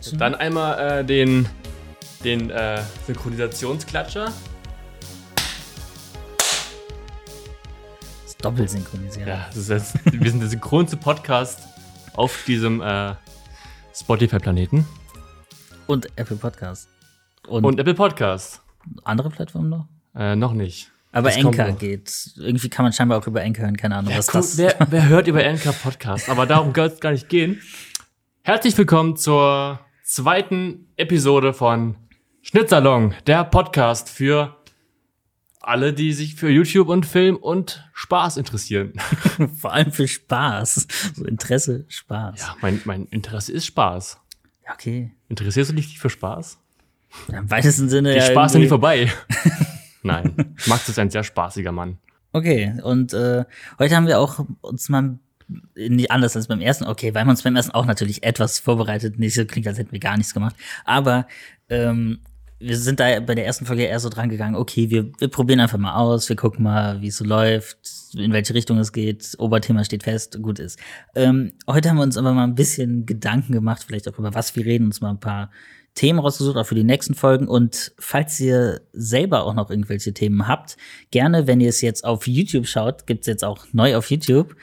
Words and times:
klatschen. 0.00 0.18
Dann 0.18 0.34
einmal 0.34 1.00
äh, 1.00 1.04
den, 1.04 1.48
den 2.24 2.50
äh, 2.50 2.82
Synchronisationsklatscher. 3.06 4.32
Das 8.24 8.36
doppelt 8.38 8.70
synchronisiert. 8.70 9.28
Ja, 9.28 9.46
das 9.48 9.56
ist 9.56 9.68
jetzt, 9.68 9.94
wir 10.12 10.30
sind 10.30 10.40
der 10.40 10.48
synchronste 10.48 10.96
Podcast 10.96 11.60
auf 12.14 12.44
diesem 12.46 12.80
äh, 12.80 13.14
Spotify-Planeten. 13.94 14.86
Und 15.86 16.06
Apple 16.16 16.36
Podcast. 16.36 16.88
Und, 17.46 17.64
Und 17.64 17.78
Apple 17.80 17.94
Podcast. 17.94 18.62
andere 19.04 19.28
Plattformen 19.28 19.68
noch? 19.68 19.88
Äh, 20.14 20.36
noch 20.36 20.52
nicht. 20.52 20.90
Aber 21.12 21.36
noch. 21.42 21.78
geht. 21.78 22.30
Irgendwie 22.36 22.68
kann 22.68 22.84
man 22.84 22.92
scheinbar 22.92 23.18
auch 23.18 23.26
über 23.26 23.40
Anchor 23.40 23.64
hören, 23.64 23.76
keine 23.76 23.96
Ahnung, 23.96 24.14
was 24.16 24.28
Cool, 24.28 24.40
das 24.40 24.58
wer, 24.58 24.76
wer 24.90 25.08
hört 25.08 25.26
über 25.26 25.44
Anchor 25.44 25.72
Podcast? 25.72 26.28
Aber 26.28 26.46
darum 26.46 26.72
soll 26.72 26.86
es 26.86 27.00
gar 27.00 27.10
nicht 27.10 27.28
gehen. 27.28 27.60
Herzlich 28.42 28.78
willkommen 28.78 29.16
zur 29.16 29.80
zweiten 30.10 30.88
Episode 30.96 31.54
von 31.54 31.94
Schnittsalon, 32.42 33.14
der 33.28 33.44
Podcast 33.44 34.08
für 34.08 34.56
alle, 35.60 35.92
die 35.92 36.12
sich 36.12 36.34
für 36.34 36.50
YouTube 36.50 36.88
und 36.88 37.06
Film 37.06 37.36
und 37.36 37.88
Spaß 37.92 38.36
interessieren. 38.36 38.94
Vor 39.56 39.72
allem 39.72 39.92
für 39.92 40.08
Spaß. 40.08 40.88
So 41.14 41.24
Interesse, 41.24 41.84
Spaß. 41.86 42.40
Ja, 42.40 42.56
mein, 42.60 42.80
mein 42.86 43.06
Interesse 43.06 43.52
ist 43.52 43.66
Spaß. 43.66 44.18
Ja, 44.66 44.72
okay. 44.74 45.12
Interessierst 45.28 45.70
du 45.70 45.76
dich 45.76 46.00
für 46.00 46.10
Spaß? 46.10 46.58
Ja, 47.30 47.38
Im 47.38 47.48
weitesten 47.48 47.88
Sinne. 47.88 48.10
Die 48.10 48.18
ja, 48.18 48.24
Spaß 48.26 48.52
sind 48.52 48.62
nie 48.62 48.68
vorbei. 48.68 49.12
Nein, 50.02 50.56
Max 50.66 50.88
ist 50.88 50.98
ein 50.98 51.10
sehr 51.10 51.22
spaßiger 51.22 51.70
Mann. 51.70 51.98
Okay, 52.32 52.74
und 52.82 53.12
äh, 53.12 53.44
heute 53.78 53.94
haben 53.94 54.08
wir 54.08 54.18
auch 54.18 54.44
uns 54.60 54.88
mal 54.88 55.02
nicht 55.02 55.20
anders 56.08 56.36
als 56.36 56.48
beim 56.48 56.60
ersten, 56.60 56.84
okay, 56.84 57.14
weil 57.14 57.24
wir 57.24 57.30
uns 57.30 57.42
beim 57.42 57.56
ersten 57.56 57.72
auch 57.72 57.86
natürlich 57.86 58.22
etwas 58.22 58.58
vorbereitet, 58.58 59.18
nicht 59.18 59.34
so 59.34 59.44
klingt, 59.44 59.66
als 59.66 59.78
hätten 59.78 59.92
wir 59.92 60.00
gar 60.00 60.16
nichts 60.16 60.34
gemacht, 60.34 60.56
aber 60.84 61.26
ähm, 61.68 62.20
wir 62.62 62.76
sind 62.76 63.00
da 63.00 63.20
bei 63.20 63.34
der 63.34 63.46
ersten 63.46 63.64
Folge 63.64 63.84
eher 63.84 63.98
so 64.00 64.10
dran 64.10 64.28
gegangen, 64.28 64.54
okay, 64.54 64.90
wir, 64.90 65.10
wir 65.18 65.28
probieren 65.28 65.60
einfach 65.60 65.78
mal 65.78 65.94
aus, 65.94 66.28
wir 66.28 66.36
gucken 66.36 66.62
mal, 66.62 67.00
wie 67.00 67.08
es 67.08 67.16
so 67.16 67.24
läuft, 67.24 67.78
in 68.14 68.32
welche 68.32 68.52
Richtung 68.52 68.78
es 68.78 68.92
geht, 68.92 69.34
Oberthema 69.38 69.82
steht 69.82 70.02
fest, 70.02 70.38
gut 70.42 70.58
ist. 70.58 70.78
Ähm, 71.14 71.52
heute 71.66 71.88
haben 71.88 71.96
wir 71.96 72.02
uns 72.02 72.18
aber 72.18 72.34
mal 72.34 72.44
ein 72.44 72.54
bisschen 72.54 73.06
Gedanken 73.06 73.54
gemacht, 73.54 73.84
vielleicht 73.86 74.08
auch 74.08 74.18
über 74.18 74.34
was 74.34 74.54
wir 74.56 74.66
reden, 74.66 74.84
uns 74.84 75.00
mal 75.00 75.10
ein 75.10 75.20
paar 75.20 75.50
Themen 75.94 76.18
rausgesucht, 76.18 76.56
auch 76.56 76.66
für 76.66 76.74
die 76.74 76.84
nächsten 76.84 77.14
Folgen. 77.14 77.48
Und 77.48 77.92
falls 77.98 78.38
ihr 78.40 78.82
selber 78.92 79.44
auch 79.44 79.54
noch 79.54 79.70
irgendwelche 79.70 80.12
Themen 80.12 80.46
habt, 80.46 80.76
gerne, 81.10 81.46
wenn 81.46 81.60
ihr 81.60 81.70
es 81.70 81.80
jetzt 81.80 82.04
auf 82.04 82.26
YouTube 82.26 82.66
schaut, 82.66 83.06
gibt's 83.06 83.26
jetzt 83.26 83.44
auch 83.44 83.66
neu 83.72 83.96
auf 83.96 84.10
YouTube. 84.10 84.54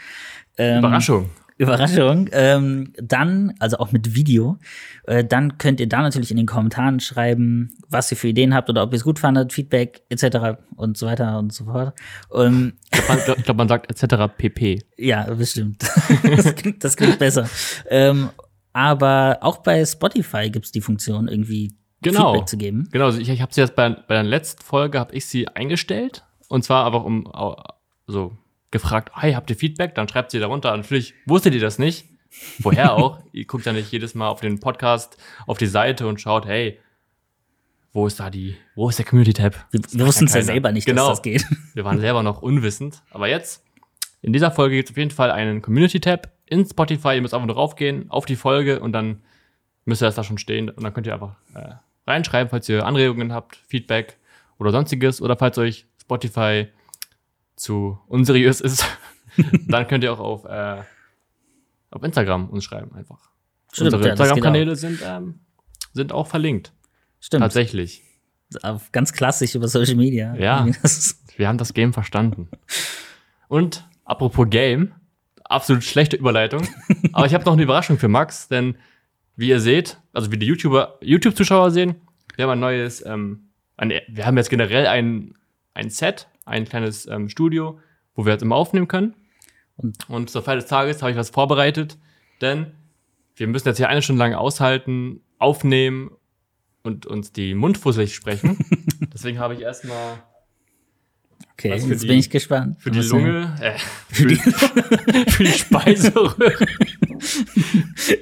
Ähm, 0.58 0.80
Überraschung. 0.80 1.30
Überraschung. 1.58 2.30
Ähm, 2.34 2.94
dann, 3.02 3.54
also 3.60 3.78
auch 3.78 3.92
mit 3.92 4.14
Video, 4.16 4.58
äh, 5.06 5.24
dann 5.24 5.58
könnt 5.58 5.80
ihr 5.80 5.90
da 5.90 6.02
natürlich 6.02 6.30
in 6.30 6.38
den 6.38 6.46
Kommentaren 6.46 7.00
schreiben, 7.00 7.70
was 7.90 8.12
ihr 8.12 8.18
für 8.18 8.28
Ideen 8.28 8.54
habt 8.54 8.70
oder 8.70 8.84
ob 8.84 8.94
ihr 8.94 8.98
es 8.98 9.04
gut 9.04 9.18
fandet, 9.18 9.54
Feedback 9.54 10.04
etc. 10.10 10.60
und 10.76 10.98
so 10.98 11.08
weiter 11.08 11.40
und 11.40 11.52
so 11.52 11.66
fort. 11.66 11.94
Ähm, 12.34 12.74
Ich 12.94 13.02
glaube, 13.02 13.26
man, 13.28 13.44
glaub, 13.44 13.58
man 13.58 13.68
sagt 13.68 13.90
etc. 13.90 14.32
pp. 14.38 14.84
ja, 14.98 15.24
bestimmt. 15.34 15.84
das, 16.24 16.56
klingt, 16.56 16.84
das 16.84 16.96
klingt 16.96 17.18
besser. 17.18 17.50
Ähm, 17.90 18.30
aber 18.74 19.40
auch 19.42 19.58
bei 19.58 19.84
Spotify 19.84 20.52
gibt's 20.52 20.72
die 20.72 20.82
Funktion, 20.82 21.28
irgendwie 21.28 21.74
Genau. 22.04 22.34
Feedback 22.34 22.48
zu 22.50 22.58
geben. 22.58 22.88
Genau, 22.92 23.06
also 23.06 23.20
ich, 23.20 23.30
ich 23.30 23.42
habe 23.42 23.52
sie 23.52 23.62
jetzt 23.62 23.76
bei, 23.76 23.90
bei 23.90 24.14
der 24.14 24.24
letzten 24.24 24.62
Folge 24.62 25.00
habe 25.00 25.16
ich 25.16 25.26
sie 25.26 25.48
eingestellt 25.48 26.24
und 26.48 26.64
zwar 26.64 26.86
einfach 26.86 27.04
um 27.04 27.28
so 28.06 28.38
gefragt, 28.72 29.12
hey, 29.16 29.34
habt 29.34 29.50
ihr 29.50 29.56
Feedback? 29.56 29.96
Dann 29.96 30.08
schreibt 30.08 30.32
sie 30.32 30.40
darunter. 30.40 30.74
Und 30.74 30.82
natürlich 30.82 31.14
wusstet 31.26 31.54
ihr 31.54 31.62
das 31.62 31.80
nicht. 31.80 32.06
Woher 32.60 32.94
auch? 32.94 33.20
ihr 33.32 33.46
guckt 33.46 33.66
ja 33.66 33.74
nicht 33.74 33.92
jedes 33.92 34.16
Mal 34.16 34.28
auf 34.28 34.42
den 34.42 34.60
Podcast, 34.60 35.18
auf 35.46 35.58
die 35.58 35.68
Seite 35.68 36.08
und 36.08 36.20
schaut, 36.20 36.46
hey, 36.46 36.80
wo 37.94 38.06
ist 38.06 38.20
da 38.20 38.30
die, 38.30 38.56
wo 38.76 38.90
ist 38.90 39.00
der 39.00 39.06
Community-Tab? 39.06 39.56
Wir, 39.72 40.06
wussten 40.06 40.26
es 40.26 40.34
ja 40.34 40.42
selber 40.44 40.72
nicht, 40.72 40.86
genau. 40.86 41.10
dass 41.10 41.18
das 41.18 41.24
geht. 41.24 41.46
Wir 41.74 41.84
waren 41.84 42.00
selber 42.00 42.22
noch 42.22 42.42
unwissend. 42.42 43.02
Aber 43.10 43.28
jetzt, 43.28 43.64
in 44.22 44.34
dieser 44.34 44.52
Folge 44.52 44.76
gibt 44.76 44.90
es 44.90 44.94
auf 44.94 44.98
jeden 44.98 45.12
Fall 45.12 45.32
einen 45.32 45.62
Community-Tab 45.62 46.32
in 46.46 46.66
Spotify. 46.66 47.16
Ihr 47.16 47.22
müsst 47.22 47.34
einfach 47.34 47.48
nur 47.48 47.56
raufgehen 47.56 48.12
auf 48.12 48.26
die 48.26 48.36
Folge 48.36 48.82
und 48.82 48.92
dann 48.92 49.22
müsste 49.86 50.06
das 50.06 50.16
da 50.16 50.24
schon 50.24 50.38
stehen. 50.38 50.70
Und 50.70 50.84
dann 50.84 50.94
könnt 50.94 51.08
ihr 51.08 51.14
einfach 51.14 51.38
äh, 51.56 51.76
reinschreiben, 52.06 52.50
falls 52.50 52.70
ihr 52.70 52.86
Anregungen 52.86 53.34
habt, 53.34 53.56
Feedback 53.68 54.18
oder 54.60 54.72
sonstiges. 54.72 55.22
Oder 55.22 55.38
falls 55.38 55.58
euch 55.58 55.86
Spotify 56.00 56.68
zu 57.58 58.00
unseriös 58.08 58.62
ist, 58.62 58.86
dann 59.68 59.88
könnt 59.88 60.04
ihr 60.06 60.14
auch 60.14 60.20
auf, 60.20 60.46
äh, 60.46 60.82
auf 61.92 62.04
Instagram 62.04 62.50
uns 62.50 62.64
schreiben 62.64 62.96
einfach. 62.96 63.30
Stimmt, 63.74 63.94
Unsere 63.94 64.06
ja, 64.06 64.12
Instagram-Kanäle 64.12 64.76
sind, 64.78 65.02
ähm, 65.06 65.40
sind 65.94 66.14
auch 66.14 66.28
verlinkt. 66.28 66.72
Stimmt. 67.20 67.42
Tatsächlich. 67.42 68.04
Ganz 68.94 69.12
klassisch 69.12 69.56
über 69.56 69.68
Social 69.68 69.96
Media. 69.96 70.34
Ja. 70.36 70.66
Wir 71.36 71.48
haben 71.48 71.58
das 71.58 71.74
Game 71.74 71.92
verstanden. 71.92 72.50
Und 73.50 73.88
apropos 74.06 74.50
Game, 74.50 74.94
absolut 75.44 75.84
schlechte 75.84 76.16
Überleitung. 76.16 76.66
Aber 77.12 77.26
ich 77.26 77.34
habe 77.34 77.44
noch 77.44 77.54
eine 77.54 77.64
Überraschung 77.64 77.98
für 77.98 78.08
Max, 78.08 78.48
denn 78.48 78.78
wie 79.36 79.50
ihr 79.50 79.60
seht, 79.60 80.00
also 80.14 80.32
wie 80.32 80.38
die 80.38 80.46
YouTuber, 80.46 80.98
YouTube-Zuschauer 81.02 81.72
sehen, 81.72 81.96
wir 82.36 82.44
haben 82.44 82.52
ein 82.52 82.60
neues, 82.60 83.06
ähm, 83.06 83.50
ein, 83.76 83.94
wir 84.08 84.26
haben 84.26 84.38
jetzt 84.38 84.50
generell 84.50 84.88
ein, 84.88 85.34
ein 85.74 85.90
Set, 85.90 86.28
ein 86.48 86.66
kleines 86.66 87.06
ähm, 87.08 87.30
Studio, 87.30 87.80
wo 88.16 88.26
wir 88.26 88.34
jetzt 88.34 88.42
immer 88.42 88.56
aufnehmen 88.56 88.88
können. 88.88 89.14
Und- 89.78 90.10
Und 90.10 90.30
zur 90.30 90.42
Feier 90.42 90.56
des 90.56 90.66
Tages 90.68 91.02
habe 91.02 91.12
ich 91.12 91.18
was 91.18 91.30
vorbereitet, 91.30 91.98
denn 92.42 92.72
wir 93.36 93.48
müssen 93.48 93.68
jetzt 93.68 93.78
hier 93.78 93.90
eine 93.90 94.02
Stunde 94.02 94.20
lang 94.20 94.34
aushalten, 94.34 95.22
aufnehmen 95.38 96.12
und 96.84 97.06
uns 97.06 97.32
die 97.32 97.54
Mundfusselig 97.54 98.16
sprechen. 98.16 98.58
Deswegen 99.14 99.38
habe 99.40 99.54
ich 99.54 99.62
erstmal 99.62 100.18
okay, 101.54 101.80
für 101.80 101.90
jetzt 101.90 102.04
die- 102.04 102.08
bin 102.08 102.18
ich 102.18 102.30
gespannt. 102.32 102.78
für 102.82 102.90
die 102.90 103.02
Lunge, 103.02 103.56
äh, 103.62 103.78
für, 104.10 104.26
die, 104.26 104.36
für 105.30 105.44
die 105.44 105.52
Speiseröhre. 105.52 106.54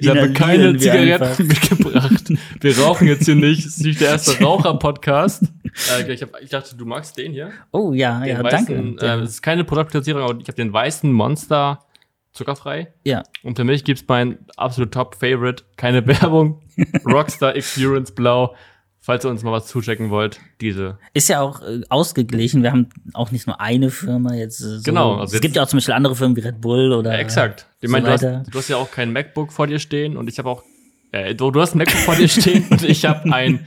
Ich 0.00 0.08
habe 0.08 0.32
keine 0.32 0.76
Zigaretten 0.76 1.22
einfach. 1.24 1.38
mitgebracht. 1.38 2.32
Wir 2.60 2.78
rauchen 2.78 3.06
jetzt 3.08 3.24
hier 3.24 3.34
nicht. 3.34 3.60
Es 3.60 3.76
ist 3.78 3.84
nicht 3.84 4.00
der 4.00 4.08
erste 4.08 4.42
Raucher-Podcast. 4.42 5.44
Äh, 5.90 6.12
ich, 6.12 6.22
hab, 6.22 6.40
ich 6.40 6.50
dachte, 6.50 6.74
du 6.76 6.84
magst 6.86 7.16
den 7.18 7.32
hier. 7.32 7.50
Oh 7.72 7.92
ja, 7.92 8.20
Den 8.20 8.36
ja, 8.36 8.42
weißen, 8.42 8.96
danke. 8.96 9.06
Äh, 9.06 9.24
es 9.24 9.30
ist 9.30 9.42
keine 9.42 9.64
Produktplatzierung, 9.64 10.22
aber 10.22 10.38
ich 10.40 10.48
habe 10.48 10.56
den 10.56 10.72
weißen 10.72 11.12
Monster 11.12 11.84
zuckerfrei. 12.32 12.92
ja, 13.04 13.22
Und 13.42 13.56
für 13.56 13.64
mich 13.64 13.84
gibt's 13.84 14.04
mein 14.08 14.38
absolut 14.56 14.92
Top-Favorite. 14.92 15.64
Keine 15.76 16.06
Werbung. 16.06 16.60
Rockstar 17.06 17.56
Experience 17.56 18.12
Blau. 18.12 18.54
Falls 19.00 19.24
ihr 19.24 19.30
uns 19.30 19.44
mal 19.44 19.52
was 19.52 19.68
zuchecken 19.68 20.10
wollt, 20.10 20.40
diese. 20.60 20.98
ist 21.14 21.28
ja 21.28 21.40
auch 21.40 21.62
äh, 21.62 21.80
ausgeglichen. 21.90 22.64
Wir 22.64 22.72
haben 22.72 22.88
auch 23.14 23.30
nicht 23.30 23.46
nur 23.46 23.60
eine 23.60 23.90
Firma 23.90 24.34
jetzt. 24.34 24.60
äh, 24.60 24.78
So. 24.78 24.82
Genau, 24.82 25.16
also 25.18 25.36
es 25.36 25.40
gibt 25.40 25.54
ja 25.54 25.62
auch 25.62 25.68
zum 25.68 25.76
Beispiel 25.76 25.94
andere 25.94 26.16
Firmen 26.16 26.36
wie 26.36 26.40
Red 26.40 26.60
Bull 26.60 26.92
oder. 26.92 27.12
Ja, 27.12 27.18
exakt. 27.18 27.68
Ich 27.80 27.88
so 27.88 27.92
meine, 27.92 28.06
du, 28.06 28.12
hast, 28.12 28.22
du 28.52 28.58
hast 28.58 28.68
ja 28.68 28.76
auch 28.78 28.90
kein 28.90 29.12
MacBook 29.12 29.52
vor 29.52 29.68
dir 29.68 29.78
stehen 29.78 30.16
und 30.16 30.28
ich 30.28 30.38
habe 30.40 30.48
auch. 30.50 30.64
Äh, 31.12 31.36
du, 31.36 31.52
du 31.52 31.60
hast 31.60 31.74
ein 31.74 31.78
MacBook 31.78 32.00
vor 32.00 32.16
dir 32.16 32.26
stehen 32.28 32.66
und 32.68 32.82
ich 32.82 33.04
habe 33.04 33.32
ein 33.32 33.64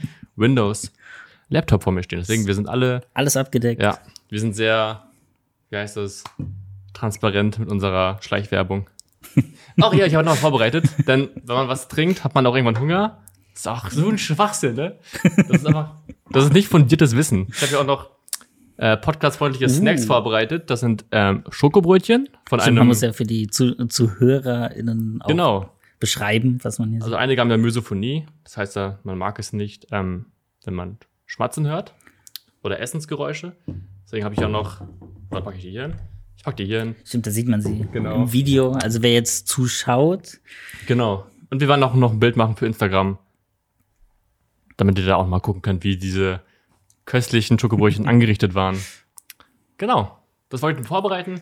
Windows-Laptop 1.50 1.82
vor 1.82 1.92
mir 1.92 2.02
stehen. 2.02 2.20
Deswegen, 2.20 2.46
wir 2.46 2.54
sind 2.54 2.68
alle, 2.68 3.02
Alles 3.14 3.36
abgedeckt. 3.36 3.82
ja, 3.82 3.98
wir 4.28 4.40
sind 4.40 4.54
sehr, 4.54 5.04
wie 5.70 5.76
heißt 5.76 5.96
das, 5.96 6.24
transparent 6.94 7.58
mit 7.58 7.70
unserer 7.70 8.18
Schleichwerbung. 8.22 8.88
Ach 9.80 9.92
ja, 9.92 10.06
ich 10.06 10.14
habe 10.14 10.24
noch 10.24 10.32
was 10.32 10.40
vorbereitet, 10.40 10.86
denn 11.06 11.28
wenn 11.44 11.56
man 11.56 11.68
was 11.68 11.88
trinkt, 11.88 12.24
hat 12.24 12.34
man 12.34 12.46
auch 12.46 12.54
irgendwann 12.54 12.80
Hunger. 12.80 13.18
Das 13.52 13.60
ist 13.60 13.68
auch 13.68 13.90
so 13.90 14.08
ein 14.08 14.18
Schwachsinn, 14.18 14.76
ne? 14.76 14.98
Das 15.36 15.48
ist 15.48 15.66
einfach, 15.66 15.96
das 16.30 16.44
ist 16.44 16.52
nicht 16.52 16.68
fundiertes 16.68 17.14
Wissen. 17.16 17.46
Ich 17.50 17.62
habe 17.62 17.72
ja 17.72 17.80
auch 17.80 17.86
noch 17.86 18.10
äh, 18.76 18.96
podcastfreundliche 18.96 19.68
Snacks 19.68 20.06
vorbereitet. 20.06 20.70
Das 20.70 20.80
sind 20.80 21.04
ähm, 21.10 21.44
Schokobrötchen 21.50 22.28
von 22.48 22.60
Stimmt, 22.60 22.68
einem. 22.68 22.78
man 22.78 22.86
muss 22.88 23.02
ja 23.02 23.12
für 23.12 23.24
die 23.24 23.48
Zu 23.48 23.74
ZuhörerInnen 23.86 25.20
auch 25.20 25.28
genau. 25.28 25.74
beschreiben, 25.98 26.58
was 26.62 26.78
man 26.78 26.90
hier 26.90 27.02
Also 27.02 27.14
einige 27.16 27.40
haben 27.42 27.50
ja 27.50 27.58
Mysophonie, 27.58 28.26
das 28.44 28.56
heißt 28.56 28.76
ja, 28.76 28.98
man 29.02 29.18
mag 29.18 29.38
es 29.38 29.52
nicht, 29.52 29.88
ähm, 29.90 30.26
wenn 30.64 30.74
man 30.74 30.98
Schmatzen 31.30 31.64
hört 31.68 31.94
oder 32.64 32.80
Essensgeräusche. 32.80 33.54
Deswegen 34.04 34.24
habe 34.24 34.34
ich 34.34 34.44
auch 34.44 34.48
noch, 34.50 34.80
was 35.30 35.44
packe 35.44 35.58
ich 35.58 35.62
die 35.62 35.70
hier 35.70 35.82
hin? 35.82 35.94
Ich 36.36 36.42
packe 36.42 36.56
die 36.56 36.64
hier 36.66 36.80
hin. 36.80 36.96
Stimmt, 37.04 37.24
da 37.28 37.30
sieht 37.30 37.46
man 37.46 37.60
sie 37.62 37.86
Genau. 37.92 38.16
im 38.16 38.32
Video. 38.32 38.72
Also 38.72 39.00
wer 39.02 39.12
jetzt 39.12 39.46
zuschaut, 39.46 40.40
Genau. 40.88 41.24
Und 41.50 41.60
wir 41.60 41.68
werden 41.68 41.84
auch 41.84 41.94
noch 41.94 42.10
ein 42.12 42.18
Bild 42.18 42.36
machen 42.36 42.56
für 42.56 42.66
Instagram, 42.66 43.16
damit 44.76 44.98
ihr 44.98 45.06
da 45.06 45.16
auch 45.16 45.26
mal 45.28 45.38
gucken 45.40 45.62
könnt, 45.62 45.84
wie 45.84 45.96
diese 45.96 46.40
köstlichen 47.04 47.60
Schokobrötchen 47.60 48.08
angerichtet 48.08 48.54
waren. 48.54 48.76
Genau. 49.78 50.18
Das 50.48 50.62
wollte 50.62 50.82
ich 50.82 50.88
vorbereiten, 50.88 51.40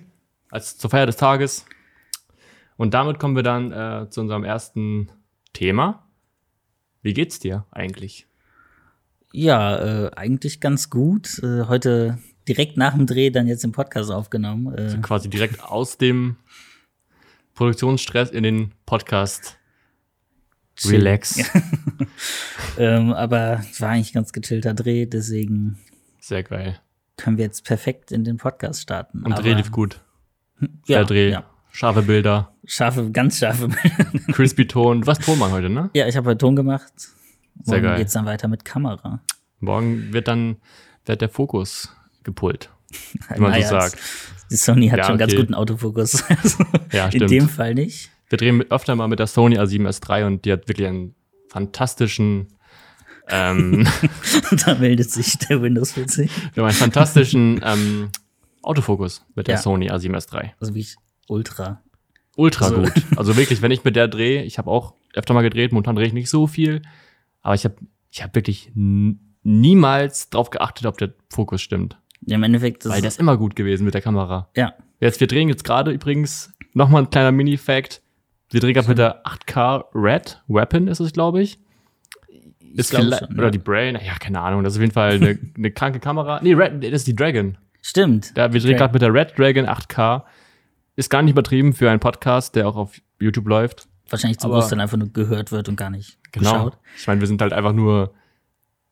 als 0.51 0.77
zur 0.77 0.91
Feier 0.91 1.07
des 1.07 1.17
Tages. 1.17 1.65
Und 2.77 2.93
damit 2.93 3.19
kommen 3.19 3.37
wir 3.37 3.43
dann 3.43 3.73
äh, 3.73 4.11
zu 4.11 4.21
unserem 4.21 4.45
ersten 4.45 5.11
Thema. 5.55 6.07
Wie 7.01 7.15
geht's 7.15 7.39
dir 7.39 7.65
eigentlich? 7.71 8.28
Ja, 9.33 10.07
äh, 10.07 10.11
eigentlich 10.17 10.61
ganz 10.61 10.91
gut. 10.91 11.39
Äh, 11.43 11.65
heute 11.65 12.19
direkt 12.47 12.77
nach 12.77 12.95
dem 12.95 13.07
Dreh 13.07 13.31
dann 13.31 13.47
jetzt 13.47 13.65
im 13.65 13.73
Podcast 13.73 14.11
aufgenommen. 14.11 14.75
Äh, 14.75 14.99
quasi 15.03 15.29
direkt 15.29 15.63
aus 15.63 15.99
dem 15.99 16.37
Produktionsstress 17.55 18.31
in 18.31 18.43
den 18.43 18.73
Podcast 18.87 19.59
chill. 20.77 20.93
Relax. 20.97 21.43
Ähm, 22.79 23.13
aber 23.13 23.61
es 23.69 23.81
war 23.81 23.91
eigentlich 23.91 24.11
ein 24.11 24.15
ganz 24.15 24.33
gechillter 24.33 24.73
Dreh, 24.73 25.07
deswegen 25.07 25.79
Sehr 26.21 26.45
geil. 26.45 26.79
können 27.17 27.37
wir 27.37 27.45
jetzt 27.45 27.65
perfekt 27.65 28.13
in 28.13 28.23
den 28.23 28.37
Podcast 28.37 28.83
starten. 28.83 29.25
Und 29.25 29.33
aber, 29.33 29.43
Dreh 29.43 29.55
lief 29.55 29.73
gut. 29.73 30.01
ja, 30.61 30.99
Der 30.99 31.05
Dreh. 31.05 31.31
Ja. 31.31 31.45
Scharfe 31.73 32.03
Bilder. 32.03 32.55
Scharfe, 32.65 33.11
ganz 33.11 33.39
scharfe. 33.39 33.69
Crispy 34.33 34.67
Ton. 34.67 35.01
Du 35.01 35.07
warst 35.09 35.23
Tonmann 35.23 35.51
heute, 35.51 35.69
ne? 35.69 35.91
ja, 35.95 36.07
ich 36.07 36.17
habe 36.17 36.31
heute 36.31 36.39
Ton 36.39 36.55
gemacht. 36.55 36.93
Sehr 37.63 37.75
Morgen 37.79 37.83
geil. 37.89 37.99
geht's 37.99 38.13
dann 38.13 38.27
weiter 38.27 38.49
mit 38.49 38.65
Kamera. 38.65 39.21
Morgen 39.61 40.13
wird 40.13 40.29
dann 40.29 40.57
wird 41.05 41.21
der 41.21 41.29
Fokus 41.29 41.93
gepult. 42.25 42.71
Wie 43.35 43.41
man 43.41 43.53
so 43.53 43.59
Naja, 43.59 43.69
sagt. 43.69 43.97
Die 44.51 44.57
Sony 44.57 44.89
hat 44.89 44.99
Ja, 44.99 45.05
schon 45.05 45.19
ganz 45.19 45.33
okay. 45.33 45.43
guten 45.43 45.55
Autofokus. 45.55 46.25
Ja, 46.93 47.07
in 47.07 47.13
stimmt. 47.13 47.31
dem 47.31 47.49
Fall 47.49 47.75
nicht. 47.75 48.11
Wir 48.31 48.39
drehen 48.39 48.59
mit- 48.59 48.71
öfter 48.71 48.95
mal 48.97 49.09
mit 49.09 49.19
der 49.19 49.27
Sony 49.27 49.59
A7S 49.59 50.01
III 50.09 50.25
und 50.25 50.45
die 50.45 50.53
hat 50.53 50.69
wirklich 50.69 50.87
einen 50.87 51.15
fantastischen, 51.49 52.49
ähm, 53.29 53.87
da 54.67 54.75
meldet 54.77 55.11
sich 55.11 55.37
der 55.39 55.61
Windows 55.63 55.93
40. 55.93 56.31
wir 56.55 56.63
haben 56.63 56.69
einen 56.69 56.77
fantastischen 56.79 57.61
ähm, 57.65 58.11
Autofokus 58.63 59.25
mit 59.35 59.49
der 59.49 59.57
Ja. 59.57 59.61
Sony 59.61 59.91
A7S 59.91 60.33
III. 60.35 60.53
Also 60.61 60.75
wie 60.75 60.87
ultra. 61.27 61.83
Ultra 62.37 62.67
Also- 62.67 62.83
gut. 62.83 62.93
Also 63.17 63.37
wirklich, 63.37 63.61
wenn 63.63 63.71
ich 63.71 63.85
mit 63.85 63.97
der 63.97 64.09
drehe, 64.09 64.43
ich 64.45 64.59
habe 64.59 64.71
auch 64.71 64.95
öfter 65.15 65.35
mal 65.35 65.43
gedreht, 65.43 65.73
momentan 65.73 65.97
drehe 65.97 66.07
ich 66.07 66.13
nicht 66.13 66.31
so 66.31 66.47
viel, 66.47 66.83
aber 67.43 67.55
ich 67.55 67.65
habe 67.65 67.77
ich 68.11 68.23
hab 68.23 68.35
wirklich 68.35 68.73
niemals 68.75 70.31
drauf 70.31 70.51
geachtet, 70.51 70.87
ob 70.87 70.99
der 70.99 71.15
Fokus 71.31 71.63
stimmt. 71.63 71.99
Ja, 72.27 72.37
Im 72.37 72.43
Endeffekt, 72.43 72.85
das 72.85 72.93
Weil 72.93 73.01
der 73.01 73.09
ist 73.09 73.21
immer 73.21 73.37
gut 73.37 73.57
gewesen 73.57 73.85
mit 73.85 73.95
der 73.95 74.03
Kamera. 74.03 74.49
ja, 74.57 74.75
Jetzt, 75.01 75.21
wir 75.21 75.29
drehen 75.29 75.49
jetzt 75.49 75.65
gerade 75.65 75.93
übrigens 75.93 76.53
nochmal 76.75 77.03
ein 77.03 77.11
kleiner 77.11 77.33
Mini-Fact. 77.33 78.03
Wir 78.51 78.61
drehen 78.61 78.75
gerade 78.75 78.89
mit 78.89 78.99
der 78.99 79.25
8K 79.25 79.85
Red 79.95 80.43
Weapon, 80.49 80.89
ist 80.89 81.01
es, 81.01 81.13
glaube 81.13 81.43
ich. 81.43 81.59
Ist 82.75 82.91
glaub 82.91 83.03
schon, 83.03 83.35
oder 83.35 83.45
ja. 83.45 83.51
die 83.51 83.59
Brain, 83.59 83.99
ja, 84.05 84.15
keine 84.19 84.41
Ahnung. 84.41 84.65
Das 84.65 84.73
ist 84.73 84.79
auf 84.79 84.83
jeden 84.83 84.93
Fall 84.93 85.13
eine, 85.13 85.39
eine 85.57 85.71
kranke 85.71 86.01
Kamera. 86.01 86.41
Nee, 86.43 86.55
Red, 86.55 86.83
das 86.83 87.03
ist 87.03 87.07
die 87.07 87.15
Dragon. 87.15 87.57
stimmt. 87.81 88.37
Da, 88.37 88.53
wir 88.53 88.61
drehen 88.61 88.77
gerade 88.77 88.93
mit 88.93 89.03
der 89.03 89.13
Red 89.13 89.39
Dragon 89.39 89.67
8K. 89.67 90.25
Ist 90.97 91.11
gar 91.11 91.23
nicht 91.23 91.33
übertrieben 91.33 91.73
für 91.73 91.91
einen 91.91 92.01
Podcast, 92.01 92.57
der 92.57 92.67
auch 92.67 92.77
auf 92.77 93.01
YouTube 93.21 93.47
läuft. 93.47 93.87
Wahrscheinlich 94.09 94.39
zum 94.39 94.51
Großteil 94.51 94.81
einfach 94.81 94.97
nur 94.97 95.13
gehört 95.13 95.53
wird 95.53 95.69
und 95.69 95.77
gar 95.77 95.91
nicht 95.91 96.19
Genau. 96.33 96.53
geschaut. 96.53 96.79
Ich 96.97 97.07
meine, 97.07 97.21
wir 97.21 97.29
sind 97.29 97.41
halt 97.43 97.53
einfach 97.53 97.73
nur 97.73 98.15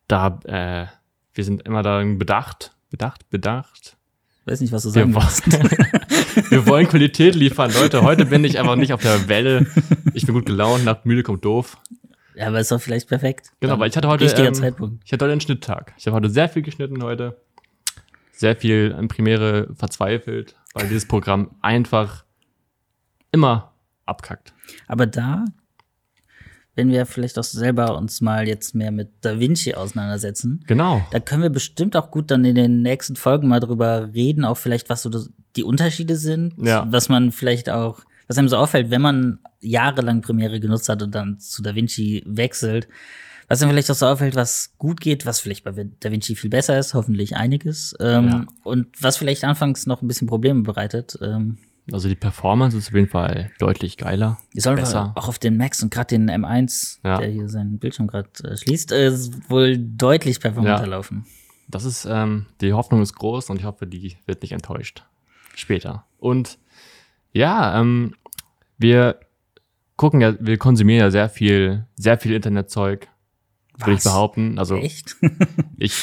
da, 0.08 0.38
äh, 0.44 0.86
wir 1.34 1.44
sind 1.44 1.62
immer 1.62 1.82
da 1.82 2.02
bedacht, 2.04 2.72
bedacht, 2.90 3.28
bedacht. 3.30 3.96
Weiß 4.44 4.60
nicht, 4.60 4.72
was 4.72 4.84
du 4.84 4.94
Wir, 4.94 5.06
sagen 5.10 5.14
willst. 5.14 6.50
wir 6.50 6.66
wollen 6.66 6.86
Qualität 6.86 7.34
liefern, 7.34 7.72
Leute. 7.72 8.02
Heute 8.02 8.26
bin 8.26 8.44
ich 8.44 8.58
einfach 8.60 8.76
nicht 8.76 8.92
auf 8.92 9.02
der 9.02 9.28
Welle. 9.28 9.66
Ich 10.14 10.24
bin 10.24 10.34
gut 10.34 10.46
gelaunt, 10.46 10.84
nach 10.84 11.04
müde 11.04 11.24
kommt 11.24 11.44
doof. 11.44 11.78
Ja, 12.36 12.48
aber 12.48 12.60
ist 12.60 12.70
doch 12.70 12.80
vielleicht 12.80 13.08
perfekt. 13.08 13.50
Genau, 13.60 13.72
Dann 13.72 13.80
weil 13.80 13.88
ich 13.88 13.96
hatte 13.96 14.08
heute, 14.08 14.24
Richtiger 14.24 14.48
ähm, 14.48 14.54
Zeitpunkt. 14.54 15.02
Ich 15.04 15.12
hatte 15.12 15.24
heute 15.24 15.32
einen 15.32 15.40
Schnitttag. 15.40 15.94
Ich 15.96 16.06
habe 16.06 16.16
heute 16.16 16.30
sehr 16.30 16.48
viel 16.48 16.62
geschnitten 16.62 17.02
heute. 17.02 17.40
Sehr 18.30 18.54
viel 18.54 18.94
an 18.96 19.08
Premiere 19.08 19.74
verzweifelt, 19.74 20.54
weil 20.74 20.86
dieses 20.88 21.08
Programm 21.08 21.56
einfach 21.62 22.24
immer 23.32 23.72
abkackt. 24.06 24.54
Aber 24.88 25.06
da, 25.06 25.44
wenn 26.74 26.90
wir 26.90 27.06
vielleicht 27.06 27.38
auch 27.38 27.44
selber 27.44 27.96
uns 27.96 28.20
mal 28.20 28.46
jetzt 28.46 28.74
mehr 28.74 28.90
mit 28.92 29.08
Da 29.22 29.40
Vinci 29.40 29.74
auseinandersetzen, 29.74 30.62
Genau. 30.66 31.06
da 31.10 31.20
können 31.20 31.42
wir 31.42 31.50
bestimmt 31.50 31.96
auch 31.96 32.10
gut 32.10 32.30
dann 32.30 32.44
in 32.44 32.54
den 32.54 32.82
nächsten 32.82 33.16
Folgen 33.16 33.48
mal 33.48 33.60
drüber 33.60 34.10
reden, 34.12 34.44
auch 34.44 34.56
vielleicht, 34.58 34.90
was 34.90 35.02
so 35.02 35.10
die 35.56 35.64
Unterschiede 35.64 36.16
sind, 36.16 36.54
Ja. 36.58 36.86
was 36.90 37.08
man 37.08 37.32
vielleicht 37.32 37.70
auch, 37.70 38.00
was 38.28 38.36
einem 38.36 38.48
so 38.48 38.56
auffällt, 38.58 38.90
wenn 38.90 39.00
man 39.00 39.38
jahrelang 39.60 40.20
Premiere 40.20 40.60
genutzt 40.60 40.88
hat 40.90 41.02
und 41.02 41.14
dann 41.14 41.38
zu 41.38 41.62
Da 41.62 41.74
Vinci 41.74 42.22
wechselt, 42.26 42.88
was 43.48 43.62
einem 43.62 43.70
vielleicht 43.70 43.90
auch 43.90 43.94
so 43.94 44.06
auffällt, 44.06 44.34
was 44.34 44.74
gut 44.76 45.00
geht, 45.00 45.24
was 45.24 45.40
vielleicht 45.40 45.64
bei 45.64 45.70
Da 46.00 46.10
Vinci 46.10 46.34
viel 46.36 46.50
besser 46.50 46.78
ist, 46.78 46.92
hoffentlich 46.94 47.36
einiges, 47.36 47.94
ähm, 48.00 48.28
Ja. 48.28 48.46
und 48.64 48.88
was 49.00 49.16
vielleicht 49.16 49.44
anfangs 49.44 49.86
noch 49.86 50.02
ein 50.02 50.08
bisschen 50.08 50.26
Probleme 50.26 50.62
bereitet. 50.62 51.16
Ähm, 51.22 51.56
Also 51.92 52.08
die 52.08 52.16
Performance 52.16 52.76
ist 52.76 52.88
auf 52.88 52.94
jeden 52.94 53.08
Fall 53.08 53.50
deutlich 53.58 53.96
geiler. 53.96 54.38
Die 54.54 54.60
soll 54.60 54.74
Besser. 54.74 55.12
auch 55.14 55.28
auf 55.28 55.38
den 55.38 55.56
Macs 55.56 55.82
und 55.82 55.90
gerade 55.92 56.08
den 56.08 56.28
M1, 56.30 56.98
Ja. 57.04 57.18
der 57.18 57.28
hier 57.28 57.48
seinen 57.48 57.78
Bildschirm 57.78 58.08
gerade 58.08 58.28
äh, 58.42 58.56
schließt, 58.56 58.90
äh, 58.92 59.12
wohl 59.48 59.76
deutlich 59.78 60.40
performanter 60.40 60.82
Ja. 60.84 60.88
laufen. 60.90 61.26
Das 61.68 61.84
ist, 61.84 62.04
ähm, 62.08 62.46
die 62.60 62.72
Hoffnung 62.72 63.02
ist 63.02 63.14
groß 63.14 63.50
und 63.50 63.58
ich 63.58 63.64
hoffe, 63.64 63.86
die 63.86 64.16
wird 64.26 64.42
nicht 64.42 64.52
enttäuscht. 64.52 65.04
Später. 65.54 66.04
Und 66.18 66.58
ja, 67.32 67.80
ähm, 67.80 68.14
wir 68.78 69.20
gucken 69.96 70.20
ja, 70.20 70.34
wir 70.40 70.58
konsumieren 70.58 71.00
ja 71.00 71.10
sehr 71.10 71.28
viel, 71.28 71.86
sehr 71.96 72.18
viel 72.18 72.32
Internetzeug, 72.34 73.08
würde 73.78 73.92
ich 73.94 74.02
behaupten. 74.02 74.58
Also 74.58 74.76
Echt? 74.76 75.16
ich 75.78 75.94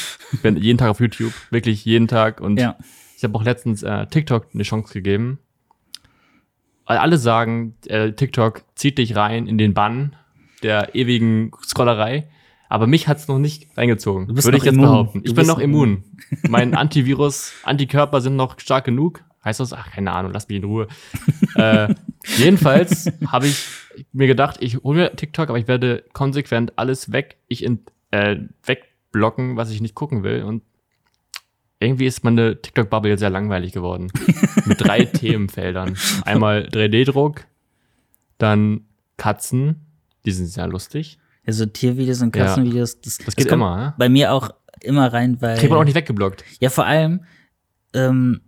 bin 0.42 0.56
jeden 0.56 0.78
Tag 0.78 0.90
auf 0.90 1.00
YouTube, 1.00 1.32
wirklich 1.50 1.84
jeden 1.84 2.08
Tag. 2.08 2.40
Und 2.40 2.58
ja. 2.58 2.76
ich 3.16 3.24
habe 3.24 3.34
auch 3.36 3.44
letztens 3.44 3.82
äh, 3.82 4.06
TikTok 4.06 4.48
eine 4.54 4.62
Chance 4.62 4.92
gegeben. 4.92 5.38
Alle 6.86 7.16
sagen, 7.16 7.74
äh, 7.86 8.12
TikTok 8.12 8.62
zieht 8.74 8.98
dich 8.98 9.16
rein 9.16 9.46
in 9.46 9.58
den 9.58 9.74
Bann 9.74 10.16
der 10.62 10.94
ewigen 10.94 11.52
Scrollerei. 11.62 12.28
Aber 12.68 12.86
mich 12.86 13.06
hat's 13.06 13.28
noch 13.28 13.38
nicht 13.38 13.68
reingezogen, 13.76 14.26
würde 14.28 14.56
ich 14.56 14.64
jetzt 14.64 14.74
immun. 14.74 14.86
behaupten. 14.86 15.22
Du 15.22 15.30
Ich 15.30 15.34
bin 15.36 15.46
noch 15.46 15.58
immun. 15.58 16.02
Mein 16.48 16.74
Antivirus, 16.74 17.52
Antikörper 17.62 18.20
sind 18.20 18.36
noch 18.36 18.58
stark 18.58 18.84
genug. 18.84 19.22
Heißt 19.44 19.60
das? 19.60 19.72
Ach, 19.72 19.90
keine 19.92 20.12
Ahnung, 20.12 20.32
lass 20.32 20.48
mich 20.48 20.56
in 20.58 20.64
Ruhe. 20.64 20.88
äh, 21.54 21.94
jedenfalls 22.38 23.12
habe 23.26 23.46
ich 23.46 23.66
mir 24.12 24.26
gedacht, 24.26 24.56
ich 24.60 24.78
hole 24.78 24.96
mir 24.98 25.14
TikTok, 25.14 25.50
aber 25.50 25.58
ich 25.58 25.68
werde 25.68 26.02
konsequent 26.14 26.72
alles 26.76 27.12
weg, 27.12 27.36
ich 27.46 27.62
in, 27.62 27.80
äh, 28.10 28.36
wegblocken, 28.64 29.56
was 29.56 29.70
ich 29.70 29.82
nicht 29.82 29.94
gucken 29.94 30.22
will. 30.22 30.42
Und 30.42 30.62
irgendwie 31.84 32.06
ist 32.06 32.24
meine 32.24 32.60
TikTok-Bubble 32.60 33.10
jetzt 33.10 33.20
sehr 33.20 33.30
langweilig 33.30 33.72
geworden. 33.72 34.10
Mit 34.66 34.80
drei 34.80 35.04
Themenfeldern. 35.04 35.96
Einmal 36.24 36.68
3D-Druck, 36.72 37.44
dann 38.38 38.82
Katzen, 39.16 39.76
die 40.26 40.32
sind 40.32 40.46
sehr 40.46 40.66
lustig. 40.66 41.18
Also 41.46 41.66
Tiervideos 41.66 42.22
und 42.22 42.34
Ja. 42.34 42.46
Katzenvideos, 42.46 43.00
das, 43.00 43.18
Das 43.18 43.36
geht 43.36 43.48
kommt 43.48 43.60
immer, 43.60 43.76
ne? 43.76 43.94
bei 43.98 44.08
mir 44.08 44.32
auch 44.32 44.50
immer 44.80 45.12
rein, 45.12 45.40
weil 45.40 45.58
Kriegt 45.58 45.70
man 45.70 45.78
auch 45.80 45.84
nicht 45.84 45.94
weggeblockt. 45.94 46.44
ja 46.60 46.70
vor 46.70 46.86
allem, 46.86 47.20
ähm, 47.94 48.40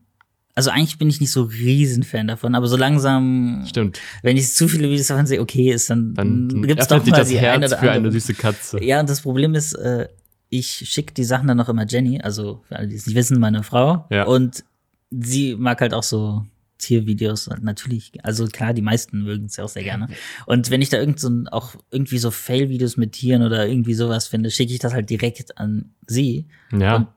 also 0.54 0.70
eigentlich 0.70 0.96
bin 0.98 1.08
ich 1.10 1.20
nicht 1.20 1.30
so 1.30 1.42
Riesenfan 1.42 2.26
davon, 2.28 2.54
aber 2.54 2.66
so 2.66 2.76
langsam, 2.78 3.64
Stimmt. 3.66 4.00
wenn 4.22 4.38
ich 4.38 4.52
zu 4.54 4.66
viele 4.68 4.88
Videos 4.88 5.06
davon 5.08 5.26
sehe, 5.26 5.40
okay, 5.40 5.70
ist 5.70 5.90
dann, 5.90 6.14
Dann, 6.14 6.48
dann 6.48 6.62
gibt's 6.62 6.88
doch 6.88 7.04
mal 7.04 7.18
das 7.18 7.28
die 7.28 7.38
Herz 7.38 7.56
eine 7.56 7.66
oder 7.66 7.76
für 7.76 7.82
eine 7.82 7.90
andere. 7.92 8.12
süße 8.12 8.34
Katze. 8.34 8.82
Ja, 8.82 9.00
und 9.00 9.10
das 9.10 9.20
Problem 9.20 9.54
ist, 9.54 9.74
äh, 9.74 10.08
ich 10.48 10.68
schicke 10.68 11.14
die 11.14 11.24
Sachen 11.24 11.48
dann 11.48 11.56
noch 11.56 11.68
immer 11.68 11.86
Jenny, 11.86 12.20
also 12.20 12.62
für 12.68 12.76
alle, 12.76 12.88
die 12.88 12.96
es 12.96 13.06
nicht 13.06 13.16
wissen, 13.16 13.40
meine 13.40 13.62
Frau. 13.62 14.06
Ja. 14.10 14.24
Und 14.24 14.64
sie 15.10 15.56
mag 15.56 15.80
halt 15.80 15.94
auch 15.94 16.02
so 16.02 16.44
Tiervideos, 16.78 17.48
natürlich. 17.62 18.12
Also 18.22 18.46
klar, 18.46 18.74
die 18.74 18.82
meisten 18.82 19.22
mögen 19.22 19.46
es 19.46 19.56
ja 19.56 19.64
auch 19.64 19.68
sehr 19.68 19.82
gerne. 19.82 20.08
Und 20.44 20.70
wenn 20.70 20.82
ich 20.82 20.90
da 20.90 20.98
irgend 20.98 21.18
so 21.18 21.30
auch 21.50 21.74
irgendwie 21.90 22.18
so 22.18 22.30
Fail-Videos 22.30 22.96
mit 22.96 23.12
Tieren 23.12 23.42
oder 23.42 23.66
irgendwie 23.66 23.94
sowas 23.94 24.26
finde, 24.26 24.50
schicke 24.50 24.72
ich 24.72 24.78
das 24.78 24.92
halt 24.92 25.08
direkt 25.08 25.58
an 25.58 25.94
sie. 26.06 26.48
Ja. 26.72 26.96
Und 26.96 27.08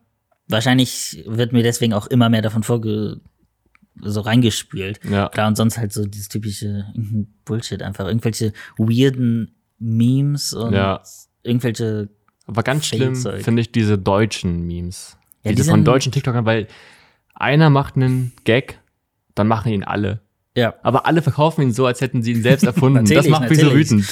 wahrscheinlich 0.48 1.24
wird 1.28 1.52
mir 1.52 1.62
deswegen 1.64 1.94
auch 1.94 2.08
immer 2.08 2.30
mehr 2.30 2.42
davon 2.42 2.64
vorge 2.64 3.20
so 4.02 4.22
reingespült. 4.22 5.02
Ja. 5.10 5.28
Klar, 5.28 5.50
und 5.50 5.58
sonst 5.58 5.78
halt 5.78 5.92
so 5.92 6.06
dieses 6.06 6.30
typische 6.30 6.86
irgendein 6.96 7.28
Bullshit 7.44 7.84
einfach. 7.84 8.08
Irgendwelche 8.08 8.54
weirden 8.78 9.56
Memes 9.78 10.54
und 10.54 10.74
Ja. 10.74 11.04
irgendwelche 11.44 12.10
Aber 12.50 12.64
ganz 12.64 12.86
schlimm 12.88 13.16
finde 13.16 13.62
ich 13.62 13.72
diese 13.72 13.98
deutschen 13.98 14.66
Memes. 14.66 15.18
Ja, 15.44 15.52
diese 15.52 15.64
die 15.64 15.70
von 15.70 15.86
deutschen 15.86 16.12
TikTokern, 16.12 16.46
weil 16.46 16.68
einer 17.36 17.70
macht 17.70 17.96
einen 17.96 18.34
Gag, 18.44 18.80
dann 19.36 19.48
machen 19.48 19.72
ihn 19.72 19.84
alle. 19.84 20.22
Ja. 20.58 20.74
Aber 20.82 21.06
alle 21.06 21.22
verkaufen 21.22 21.62
ihn 21.62 21.72
so, 21.72 21.86
als 21.86 22.02
hätten 22.02 22.24
sie 22.24 22.32
ihn 22.32 22.42
selbst 22.42 22.64
erfunden. 22.66 23.06
das 23.06 23.28
macht 23.28 23.50
mich 23.50 23.60
so 23.60 23.72
wütend. 23.74 24.06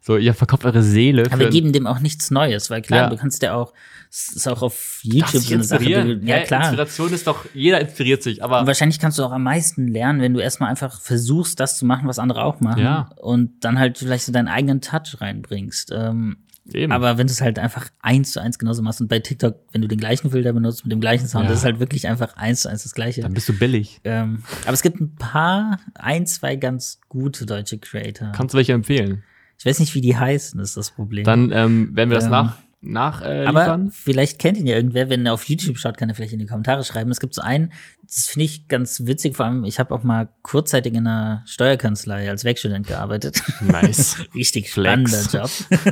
So, 0.00 0.16
ihr 0.16 0.32
verkauft 0.32 0.64
eure 0.64 0.82
Seele. 0.82 1.24
Aber 1.26 1.38
wir 1.40 1.50
geben 1.50 1.72
dem 1.72 1.86
auch 1.86 1.98
nichts 1.98 2.30
Neues, 2.30 2.70
weil 2.70 2.82
klar, 2.82 3.04
Ja. 3.04 3.08
du 3.10 3.16
kannst 3.16 3.42
ja 3.42 3.54
auch, 3.54 3.72
es 4.10 4.28
ist 4.36 4.46
auch 4.48 4.62
auf 4.62 5.00
YouTube 5.02 5.42
so 5.42 5.54
eine 5.54 5.64
Sache. 5.64 5.84
Du, 5.84 6.20
ja, 6.24 6.40
klar. 6.44 6.62
Inspiration 6.62 7.12
ist 7.12 7.26
doch, 7.26 7.44
jeder 7.52 7.80
inspiriert 7.80 8.22
sich, 8.22 8.42
aber 8.44 8.60
Und 8.60 8.66
wahrscheinlich 8.66 9.00
kannst 9.00 9.18
du 9.18 9.24
auch 9.24 9.32
am 9.32 9.42
meisten 9.42 9.88
lernen, 9.88 10.20
wenn 10.20 10.32
du 10.34 10.40
erstmal 10.40 10.70
einfach 10.70 11.00
versuchst, 11.00 11.58
das 11.58 11.78
zu 11.78 11.84
machen, 11.86 12.06
was 12.06 12.18
andere 12.18 12.44
auch 12.44 12.60
machen. 12.60 12.82
Ja. 12.82 13.10
Und 13.16 13.64
dann 13.64 13.78
halt 13.78 13.98
vielleicht 13.98 14.24
so 14.24 14.32
deinen 14.32 14.48
eigenen 14.48 14.80
Touch 14.80 15.20
reinbringst. 15.20 15.90
Ähm, 15.94 16.38
eben. 16.74 16.92
aber 16.92 17.18
wenn 17.18 17.26
du 17.26 17.32
es 17.32 17.40
halt 17.40 17.58
einfach 17.58 17.88
eins 18.00 18.32
zu 18.32 18.40
eins 18.40 18.58
genauso 18.58 18.82
machst 18.82 19.00
und 19.00 19.08
bei 19.08 19.18
TikTok, 19.20 19.56
wenn 19.72 19.82
du 19.82 19.88
den 19.88 19.98
gleichen 19.98 20.30
Filter 20.30 20.52
benutzt 20.52 20.84
mit 20.84 20.92
dem 20.92 21.00
gleichen 21.00 21.26
Sound, 21.26 21.44
Ja. 21.44 21.50
das 21.50 21.60
ist 21.60 21.64
halt 21.64 21.80
wirklich 21.80 22.06
einfach 22.08 22.36
eins 22.36 22.60
zu 22.62 22.68
eins 22.68 22.82
das 22.82 22.94
gleiche. 22.94 23.20
dann 23.22 23.34
bist 23.34 23.48
du 23.48 23.58
billig. 23.58 24.00
Ähm, 24.04 24.42
aber 24.64 24.72
es 24.74 24.82
gibt 24.82 25.00
ein 25.00 25.14
paar, 25.16 25.78
ein, 25.94 26.26
zwei 26.26 26.56
ganz 26.56 27.00
gute 27.08 27.46
deutsche 27.46 27.78
Creator. 27.78 28.32
Kannst 28.32 28.54
du 28.54 28.56
welche 28.56 28.72
empfehlen? 28.72 29.22
Ich 29.58 29.66
weiß 29.66 29.80
nicht, 29.80 29.94
wie 29.94 30.00
die 30.00 30.16
heißen, 30.16 30.60
ist 30.60 30.76
das 30.76 30.90
Problem. 30.92 31.24
Dann 31.24 31.50
ähm, 31.52 31.96
werden 31.96 32.10
wir 32.10 32.14
das 32.16 32.24
Ähm. 32.26 32.30
nach, 32.30 32.58
nachliefern. 32.80 33.42
Äh, 33.42 33.46
Aber 33.46 33.60
liefern. 33.60 33.90
vielleicht 33.90 34.38
kennt 34.38 34.58
ihn 34.58 34.66
ja 34.66 34.76
irgendwer, 34.76 35.10
wenn 35.10 35.26
er 35.26 35.34
auf 35.34 35.44
YouTube 35.48 35.78
schaut, 35.78 35.96
kann 35.96 36.08
er 36.08 36.14
vielleicht 36.14 36.32
in 36.32 36.38
die 36.38 36.46
Kommentare 36.46 36.84
schreiben. 36.84 37.10
Es 37.10 37.20
gibt 37.20 37.34
so 37.34 37.42
einen, 37.42 37.72
das 38.02 38.26
finde 38.26 38.44
ich 38.44 38.68
ganz 38.68 39.06
witzig, 39.06 39.36
vor 39.36 39.46
allem, 39.46 39.64
ich 39.64 39.78
habe 39.78 39.94
auch 39.94 40.04
mal 40.04 40.28
kurzzeitig 40.42 40.94
in 40.94 41.06
einer 41.06 41.42
Steuerkanzlei 41.46 42.28
als 42.28 42.44
Werkstudent 42.44 42.86
gearbeitet. 42.86 43.42
nice. 43.60 44.16
Richtig 44.34 44.70
spannender 44.70 45.22
Job. 45.32 45.50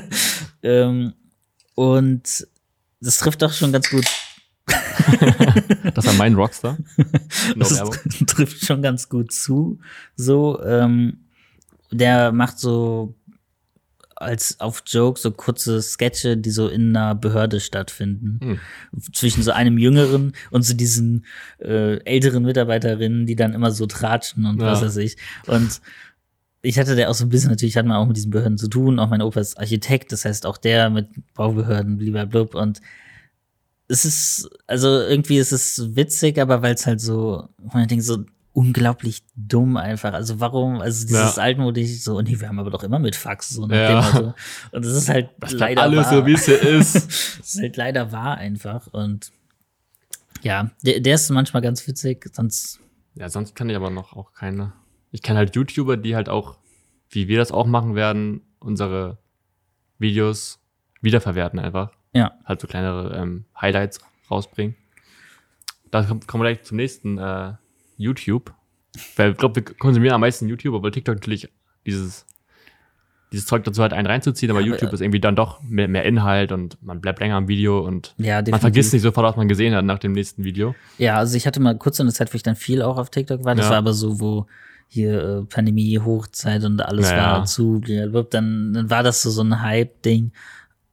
ähm, 0.63 1.15
und 1.75 2.47
das 3.01 3.19
trifft 3.19 3.43
doch 3.43 3.53
schon 3.53 3.73
ganz 3.73 3.91
gut. 3.91 4.07
das 5.95 6.07
war 6.07 6.15
mein 6.15 6.35
Rockstar. 6.35 6.79
No 7.55 7.69
Das 7.69 7.83
trifft 8.27 8.65
schon 8.65 8.83
ganz 8.83 9.09
gut 9.09 9.33
zu. 9.33 9.79
So, 10.17 10.61
ähm, 10.65 11.27
der 11.93 12.33
macht 12.33 12.59
so 12.59 13.15
als 14.17 14.61
auf 14.61 14.83
Joke 14.87 15.21
so 15.21 15.31
kurze 15.31 15.81
Sketche, 15.83 16.37
die 16.37 16.51
so 16.51 16.69
in 16.69 16.97
einer 16.97 17.15
Behörde 17.15 17.61
stattfinden. 17.61 18.41
Hm. 18.43 18.61
Zwischen 19.13 19.43
so 19.43 19.53
einem 19.53 19.79
Jüngeren 19.79 20.33
und 20.51 20.63
so 20.63 20.75
diesen 20.75 21.27
äh, 21.59 21.99
älteren 22.05 22.43
Mitarbeiterinnen, 22.43 23.27
die 23.27 23.37
dann 23.37 23.53
immer 23.55 23.71
so 23.71 23.87
tratschen 23.87 24.47
und 24.47 24.61
Ja. 24.61 24.73
was 24.73 24.83
weiß 24.83 24.97
ich. 24.97 25.17
Und 25.47 25.81
ich 26.63 26.79
hatte 26.79 26.97
der 26.97 27.11
auch 27.11 27.15
so 27.15 27.25
ein 27.25 27.29
bisschen, 27.29 27.51
natürlich 27.51 27.77
hat 27.77 27.87
man 27.87 27.97
auch 27.99 28.07
mit 28.07 28.17
diesen 28.17 28.31
Behörden 28.31 28.59
zu 28.59 28.69
tun. 28.69 28.99
Auch 28.99 29.09
mein 29.09 29.23
Opa 29.23 29.39
ist 29.41 29.59
Architekt, 29.59 30.11
das 30.13 30.25
heißt 30.25 30.47
auch 30.47 30.57
der 30.57 30.91
mit 30.91 31.09
Baubehörden, 31.35 31.99
blub. 32.29 32.55
Und 32.55 32.81
es 33.89 34.05
ist, 34.05 34.51
also 34.67 34.89
irgendwie 34.89 35.39
ist 35.39 35.53
es 35.53 35.95
witzig, 35.95 36.41
aber 36.41 36.63
weil 36.63 36.75
es 36.75 36.87
halt 36.87 37.01
so, 37.01 37.49
man 37.73 37.87
denkt 37.87 38.05
so 38.05 38.25
unglaublich 38.57 39.23
dumm 39.37 39.77
einfach. 39.77 40.15
Also 40.15 40.41
warum, 40.41 40.81
also 40.81 41.07
dieses 41.07 41.37
Ja. 41.37 41.43
altmodisch 41.43 42.01
so, 42.01 42.21
nee, 42.23 42.41
wir 42.41 42.49
haben 42.49 42.59
aber 42.59 42.71
doch 42.71 42.83
immer 42.83 42.99
mit 42.99 43.15
Fax, 43.15 43.51
so 43.51 43.69
Ja. 43.69 44.01
dem 44.01 44.13
Motto. 44.13 44.35
Und 44.73 44.83
das 44.85 44.93
ist 44.95 45.09
halt 45.11 45.37
bleibt 45.39 45.53
leider 45.53 45.83
alles 45.83 46.07
wahr. 46.07 46.13
so, 46.21 46.27
wie 46.27 46.33
es 46.33 46.47
hier 46.47 46.61
ist. 46.63 46.95
Das 47.39 47.55
ist 47.55 47.61
halt 47.61 47.77
leider 47.77 48.13
wahr 48.13 48.39
einfach. 48.39 48.87
Und 48.87 49.31
ja, 50.43 50.71
der, 50.85 51.01
der 51.01 51.17
ist 51.17 51.29
manchmal 51.31 51.61
ganz 51.63 51.87
witzig, 51.87 52.31
sonst, 52.33 52.81
Ja, 53.15 53.29
sonst 53.29 53.55
kann 53.55 53.69
ich 53.69 53.77
aber 53.77 53.91
noch 53.91 54.15
auch 54.17 54.33
keine. 54.33 54.73
Ich 55.13 55.21
kenne 55.23 55.39
halt 55.39 55.55
YouTuber, 55.55 55.99
die 55.99 56.17
halt 56.17 56.29
auch, 56.31 56.57
wie 57.11 57.29
wir 57.29 57.37
das 57.39 57.53
auch 57.53 57.67
machen 57.67 57.95
werden, 57.95 58.41
unsere 58.59 59.19
Videos 59.99 60.59
wiederverwerten 61.03 61.59
einfach. 61.59 61.93
ja. 62.15 62.33
Halt 62.47 62.61
so 62.63 62.67
kleinere 62.67 63.15
ähm, 63.17 63.45
Highlights 63.61 64.01
rausbringen. 64.31 64.77
Da 65.91 66.03
kommen 66.05 66.27
kommen 66.27 66.43
wir 66.43 66.53
gleich 66.55 66.65
zum 66.65 66.79
nächsten 66.79 67.19
äh, 67.19 67.53
YouTube. 67.97 68.53
Weil 69.17 69.33
ich 69.33 69.37
glaube, 69.37 69.57
wir 69.57 69.63
konsumieren 69.63 70.15
am 70.15 70.21
meisten 70.21 70.49
YouTube, 70.49 70.75
aber 70.75 70.91
TikTok 70.91 71.17
natürlich 71.17 71.51
dieses, 71.85 72.27
dieses 73.33 73.47
Zeug 73.47 73.65
dazu 73.65 73.83
halt 73.83 73.93
einen 73.93 74.07
reinzuziehen, 74.07 74.51
aber 74.51 74.61
Ja, 74.61 74.67
aber, 74.67 74.75
YouTube 74.75 74.93
ist 74.93 75.01
irgendwie 75.01 75.21
dann 75.21 75.37
doch 75.37 75.63
mehr, 75.63 75.89
mehr 75.89 76.05
Inhalt 76.05 76.53
und 76.53 76.83
man 76.83 77.01
bleibt 77.01 77.21
länger 77.21 77.37
am 77.37 77.49
Video 77.49 77.81
und 77.81 78.15
Ja, 78.19 78.43
man 78.43 78.61
vergisst 78.61 78.93
nicht 78.93 79.03
sofort, 79.03 79.27
was 79.27 79.37
man 79.37 79.49
gesehen 79.49 79.75
hat 79.75 79.85
nach 79.85 79.99
dem 79.99 80.13
nächsten 80.13 80.45
Video. 80.45 80.75
Ja, 80.99 81.17
also 81.17 81.37
ich 81.37 81.47
hatte 81.47 81.61
mal 81.61 81.77
kurz 81.77 82.01
eine 82.01 82.13
Zeit, 82.13 82.33
wo 82.33 82.37
ich 82.37 82.43
dann 82.43 82.57
viel 82.57 82.83
auch 82.83 82.97
auf 82.97 83.11
TikTok 83.11 83.45
war. 83.45 83.55
Das 83.55 83.67
Ja. 83.67 83.73
war 83.73 83.79
aber 83.79 83.93
so, 83.93 84.21
wo 84.21 84.47
hier 84.89 85.23
äh, 85.23 85.43
Pandemie, 85.45 85.99
Hochzeit 85.99 86.65
und 86.65 86.81
alles 86.81 87.11
Ja, 87.11 87.17
war 87.17 87.45
zu, 87.45 87.81
dann, 87.81 88.73
dann 88.73 88.91
war 88.91 89.03
das 89.03 89.23
so, 89.23 89.31
so 89.31 89.43
ein 89.43 89.61
Hype-Ding. 89.61 90.33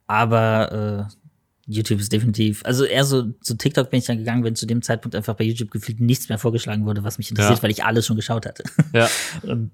Aber 0.06 1.08
äh, 1.10 1.23
YouTube 1.66 2.00
ist 2.00 2.12
definitiv, 2.12 2.62
also 2.64 2.84
eher 2.84 3.04
so 3.04 3.30
zu 3.40 3.56
TikTok 3.56 3.90
bin 3.90 3.98
ich 3.98 4.04
dann 4.06 4.18
gegangen, 4.18 4.44
wenn 4.44 4.54
zu 4.54 4.66
dem 4.66 4.82
Zeitpunkt 4.82 5.14
einfach 5.14 5.34
bei 5.34 5.44
YouTube 5.44 5.70
gefühlt 5.70 6.00
nichts 6.00 6.28
mehr 6.28 6.38
vorgeschlagen 6.38 6.84
wurde, 6.84 7.04
was 7.04 7.16
mich 7.18 7.30
interessiert, 7.30 7.58
Ja. 7.58 7.62
weil 7.62 7.70
ich 7.70 7.84
alles 7.84 8.04
schon 8.06 8.16
geschaut 8.16 8.44
hatte. 8.46 8.64
Ja. 8.92 9.08
Und 9.42 9.70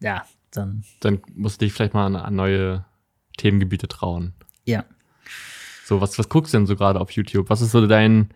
ja, 0.00 0.24
dann, 0.52 0.84
Dann 1.00 1.20
musst 1.34 1.60
du 1.60 1.64
dich 1.66 1.72
vielleicht 1.72 1.94
mal 1.94 2.14
an, 2.14 2.34
neue 2.36 2.84
Themengebiete 3.36 3.88
trauen. 3.88 4.34
ja. 4.64 4.84
So, 5.86 6.00
was, 6.00 6.18
was 6.18 6.30
guckst 6.30 6.54
du 6.54 6.58
denn 6.58 6.66
so 6.66 6.76
gerade 6.76 6.98
auf 6.98 7.10
YouTube? 7.10 7.50
Was 7.50 7.60
ist 7.60 7.72
so 7.72 7.86
dein. 7.86 8.30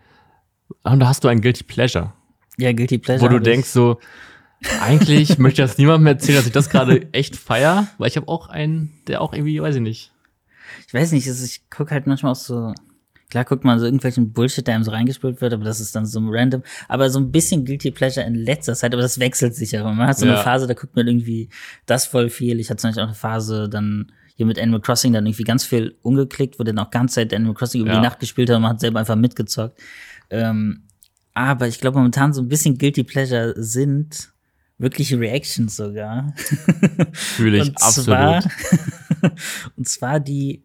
Ah, 0.83 0.93
Und 0.93 0.99
da 0.99 1.07
hast 1.07 1.23
du 1.23 1.27
ein 1.29 1.41
Guilty 1.41 1.63
Pleasure, 1.63 2.13
Ja, 2.59 2.71
Guilty 2.73 2.99
Pleasure. 2.99 3.25
wo 3.27 3.33
du 3.33 3.41
denkst 3.41 3.69
so, 3.69 3.99
eigentlich 4.81 5.37
möchte 5.39 5.63
das 5.63 5.79
niemandem 5.79 6.05
erzählen, 6.05 6.37
dass 6.37 6.45
ich 6.45 6.51
das 6.51 6.69
gerade 6.69 7.11
echt 7.11 7.35
feier, 7.35 7.87
weil 7.97 8.07
ich 8.09 8.17
habe 8.17 8.27
auch 8.27 8.49
einen, 8.49 8.91
der 9.07 9.21
auch 9.21 9.33
irgendwie, 9.33 9.59
weiß 9.59 9.73
ich 9.77 9.81
nicht. 9.81 10.11
Ich, 10.85 10.93
weiß 10.93 11.11
nicht, 11.13 11.27
also 11.27 11.43
ich 11.43 11.61
guck 11.71 11.89
halt 11.89 12.05
manchmal 12.05 12.33
auch 12.33 12.35
so, 12.35 12.71
klar 13.29 13.45
guckt 13.45 13.63
man 13.63 13.77
so 13.79 13.85
irgendwelchen 13.85 14.33
Bullshit, 14.33 14.65
der 14.65 14.75
einem 14.75 14.83
so 14.83 14.91
reingespült 14.91 15.39
wird, 15.41 15.53
aber 15.53 15.63
das 15.63 15.79
ist 15.79 15.95
dann 15.95 16.05
so 16.05 16.19
random. 16.23 16.63
Aber 16.87 17.09
so 17.09 17.19
ein 17.19 17.31
bisschen 17.31 17.63
Guilty 17.65 17.91
Pleasure 17.91 18.25
in 18.25 18.35
letzter 18.35 18.73
Zeit, 18.75 18.93
aber 18.93 19.01
das 19.01 19.19
wechselt 19.19 19.55
sich 19.55 19.71
ja. 19.71 19.83
Man 19.83 20.07
hat 20.07 20.17
so 20.17 20.25
Ja. 20.25 20.33
eine 20.33 20.43
Phase, 20.43 20.67
da 20.67 20.73
guckt 20.73 20.95
man 20.95 21.07
irgendwie 21.07 21.49
das 21.85 22.05
voll 22.05 22.29
viel. 22.29 22.59
Ich 22.59 22.69
hatte 22.69 22.81
zum 22.81 22.89
Beispiel 22.89 23.03
auch 23.03 23.07
eine 23.09 23.15
Phase, 23.15 23.69
dann 23.69 24.11
hier 24.35 24.45
mit 24.45 24.57
Animal 24.57 24.79
Crossing 24.81 25.13
dann 25.13 25.25
irgendwie 25.25 25.43
ganz 25.43 25.65
viel 25.65 25.95
umgeklickt, 26.01 26.59
wo 26.59 26.63
dann 26.63 26.79
auch 26.79 26.89
ganze 26.91 27.15
Zeit 27.15 27.33
Animal 27.33 27.53
Crossing 27.55 27.81
über 27.81 27.91
Ja. 27.91 27.97
die 27.97 28.03
Nacht 28.05 28.19
gespielt 28.19 28.49
hat 28.49 28.55
und 28.55 28.61
man 28.63 28.71
hat 28.71 28.79
selber 28.79 28.99
einfach 28.99 29.15
mitgezockt. 29.17 29.79
Ähm, 30.29 30.83
aber 31.33 31.67
ich 31.67 31.79
glaube 31.79 31.97
momentan 31.97 32.33
so 32.33 32.41
ein 32.41 32.47
bisschen 32.47 32.77
Guilty 32.77 33.03
Pleasure 33.03 33.53
sind 33.57 34.31
wirkliche 34.77 35.19
Reactions 35.19 35.75
sogar. 35.75 36.33
Fühle 37.11 37.57
ich 37.57 37.63
und 37.69 37.81
absolut. 37.81 38.07
Zwar, 38.07 38.43
und 39.75 39.87
zwar 39.87 40.19
die, 40.21 40.63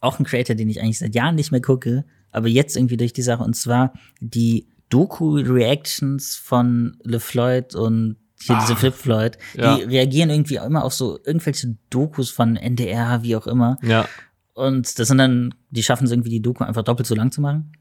auch 0.00 0.18
ein 0.18 0.24
Creator, 0.24 0.54
den 0.56 0.68
ich 0.68 0.80
eigentlich 0.80 0.98
seit 0.98 1.14
Jahren 1.14 1.34
nicht 1.34 1.50
mehr 1.52 1.60
gucke, 1.62 2.04
aber 2.30 2.48
jetzt 2.48 2.76
irgendwie 2.76 2.96
durch 2.96 3.12
die 3.12 3.22
Sache, 3.22 3.42
und 3.42 3.54
zwar 3.56 3.92
die 4.20 4.66
Doku-Reactions 4.90 6.36
von 6.36 6.96
LeFloid 7.04 7.74
und 7.74 8.16
hier 8.40 8.56
diese 8.60 8.74
Ah, 8.74 8.76
Flip 8.76 8.94
Floyd, 8.94 9.38
die 9.54 9.60
ja. 9.60 9.74
reagieren 9.76 10.28
irgendwie 10.30 10.60
auch 10.60 10.66
immer 10.66 10.84
auf 10.84 10.92
so 10.92 11.18
irgendwelche 11.24 11.76
Dokus 11.90 12.30
von 12.30 12.56
NDR, 12.56 13.22
wie 13.22 13.34
auch 13.34 13.46
immer. 13.46 13.78
Ja, 13.82 14.06
Und 14.52 14.98
das 14.98 15.08
sind 15.08 15.18
dann, 15.18 15.54
die 15.70 15.82
schaffen 15.82 16.04
es 16.04 16.10
irgendwie, 16.12 16.28
die 16.30 16.42
Doku 16.42 16.62
einfach 16.62 16.82
doppelt 16.82 17.06
so 17.06 17.14
lang 17.14 17.32
zu 17.32 17.40
machen. 17.40 17.72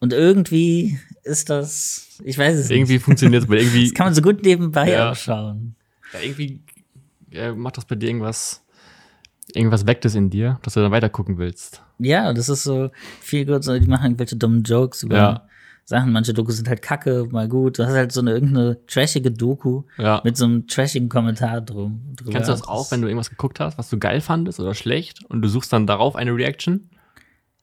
Und 0.00 0.12
irgendwie 0.14 0.98
ist 1.22 1.50
das, 1.50 2.18
ich 2.24 2.36
weiß 2.38 2.58
es 2.58 2.70
irgendwie 2.70 2.94
nicht. 2.94 3.04
funktioniert 3.04 3.44
es, 3.44 3.48
weil 3.48 3.58
irgendwie, 3.60 3.84
Das 3.84 3.94
kann 3.94 4.06
man 4.06 4.14
so 4.14 4.22
gut 4.22 4.42
nebenbei 4.42 4.90
Ja. 4.90 5.10
auch 5.12 5.16
schauen. 5.16 5.76
ja, 6.14 6.20
irgendwie 6.20 6.62
ja, 7.30 7.54
macht 7.54 7.76
das 7.76 7.84
bei 7.84 7.94
dir 7.94 8.06
irgendwas, 8.08 8.61
irgendwas 9.54 9.86
weckt 9.86 10.04
es 10.04 10.14
in 10.14 10.30
dir, 10.30 10.58
dass 10.62 10.74
du 10.74 10.80
dann 10.80 10.92
weiter 10.92 11.08
gucken 11.08 11.38
willst. 11.38 11.82
Ja, 11.98 12.32
das 12.32 12.48
ist 12.48 12.62
so 12.64 12.90
viel 13.20 13.46
gut, 13.46 13.64
so, 13.64 13.78
die 13.78 13.86
machen 13.86 14.04
irgendwelche 14.06 14.36
dummen 14.36 14.62
Jokes 14.62 15.02
über 15.02 15.16
Ja. 15.16 15.48
Sachen. 15.84 16.12
Manche 16.12 16.32
Dokus 16.32 16.56
sind 16.56 16.68
halt 16.68 16.80
kacke, 16.80 17.26
mal 17.30 17.48
gut. 17.48 17.78
Du 17.78 17.84
hast 17.84 17.92
halt 17.92 18.12
so 18.12 18.20
eine 18.20 18.30
irgendeine 18.32 18.78
trashige 18.86 19.30
Doku 19.32 19.82
Ja. 19.98 20.20
mit 20.24 20.36
so 20.36 20.44
einem 20.44 20.66
trashigen 20.68 21.08
Kommentar 21.08 21.60
drum. 21.60 22.00
Drüber. 22.16 22.30
Kennst 22.32 22.48
du 22.48 22.52
das 22.52 22.66
auch, 22.68 22.90
wenn 22.92 23.02
du 23.02 23.08
irgendwas 23.08 23.30
geguckt 23.30 23.58
hast, 23.60 23.78
was 23.78 23.90
du 23.90 23.98
geil 23.98 24.20
fandest 24.20 24.60
oder 24.60 24.74
schlecht 24.74 25.24
und 25.28 25.42
du 25.42 25.48
suchst 25.48 25.72
dann 25.72 25.86
darauf 25.86 26.14
eine 26.16 26.34
Reaction? 26.34 26.88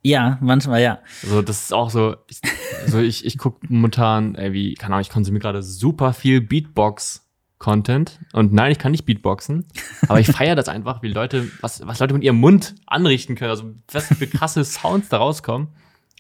Ja, 0.02 0.38
manchmal 0.42 0.82
ja. 0.82 1.00
Also 1.24 1.42
das 1.42 1.64
ist 1.64 1.74
auch 1.74 1.90
so, 1.90 2.16
ich, 2.28 2.40
also 2.84 3.00
ich, 3.00 3.26
ich 3.26 3.38
gucke 3.38 3.66
momentan, 3.70 4.36
ey, 4.36 4.54
wie, 4.54 4.74
keine 4.76 4.94
Ahnung, 4.96 5.02
ich 5.02 5.10
konsumiere 5.10 5.42
gerade 5.42 5.62
super 5.64 6.14
viel 6.14 6.40
Beatbox-Content. 7.60 8.20
Und 8.34 8.54
nein, 8.54 8.72
ich 8.72 8.80
kann 8.80 8.92
nicht 8.92 9.06
Beatboxen, 9.06 9.68
aber 10.08 10.20
ich 10.20 10.28
feiere 10.28 10.56
das 10.56 10.70
einfach, 10.70 11.04
wie 11.04 11.10
Leute, 11.10 11.48
was, 11.62 11.86
was 11.86 12.00
Leute 12.00 12.14
mit 12.14 12.24
ihrem 12.24 12.38
Mund 12.38 12.76
anrichten 12.88 13.36
können, 13.36 13.52
also 13.52 13.72
was 13.92 14.08
für 14.08 14.28
krasse 14.28 14.64
Sounds 14.64 15.10
da 15.10 15.18
rauskommen. 15.18 15.70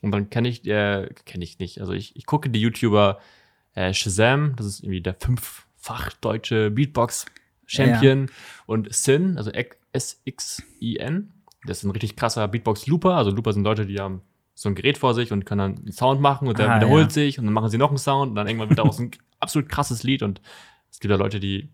Und 0.01 0.11
dann 0.11 0.29
kenne 0.29 0.47
ich, 0.47 0.65
äh, 0.67 1.09
kenne 1.25 1.43
ich 1.43 1.59
nicht, 1.59 1.81
also 1.81 1.93
ich, 1.93 2.15
ich 2.15 2.25
gucke 2.25 2.49
die 2.49 2.61
YouTuber 2.61 3.19
äh, 3.73 3.93
Shazam, 3.93 4.55
das 4.55 4.65
ist 4.65 4.83
irgendwie 4.83 5.01
der 5.01 5.15
fünffach 5.15 6.13
deutsche 6.21 6.71
Beatbox-Champion 6.71 8.29
und 8.65 8.93
Sin, 8.93 9.37
also 9.37 9.51
S-X-I-N, 9.91 11.33
das 11.65 11.79
ist 11.79 11.83
ein 11.83 11.91
richtig 11.91 12.15
krasser 12.15 12.47
Beatbox-Looper. 12.47 13.15
Also 13.15 13.31
Looper 13.31 13.51
sind 13.51 13.63
Leute, 13.63 13.85
die 13.85 13.99
haben 13.99 14.21
so 14.55 14.69
ein 14.69 14.75
Gerät 14.75 14.97
vor 14.97 15.13
sich 15.13 15.33
und 15.33 15.45
können 15.45 15.59
dann 15.59 15.83
einen 15.83 15.91
Sound 15.91 16.21
machen 16.21 16.47
und 16.47 16.57
der 16.57 16.69
Ah, 16.69 16.75
wiederholt 16.77 17.07
ja. 17.07 17.09
sich 17.09 17.39
und 17.39 17.45
dann 17.45 17.53
machen 17.53 17.69
sie 17.69 17.77
noch 17.77 17.89
einen 17.89 17.97
Sound 17.97 18.29
und 18.29 18.35
dann 18.35 18.47
irgendwann 18.47 18.69
wird 18.69 18.79
daraus 18.79 18.99
ein 18.99 19.11
absolut 19.39 19.69
krasses 19.69 20.03
Lied 20.03 20.23
und 20.23 20.41
es 20.91 20.99
gibt 20.99 21.11
ja 21.11 21.17
Leute, 21.17 21.39
die, 21.39 21.69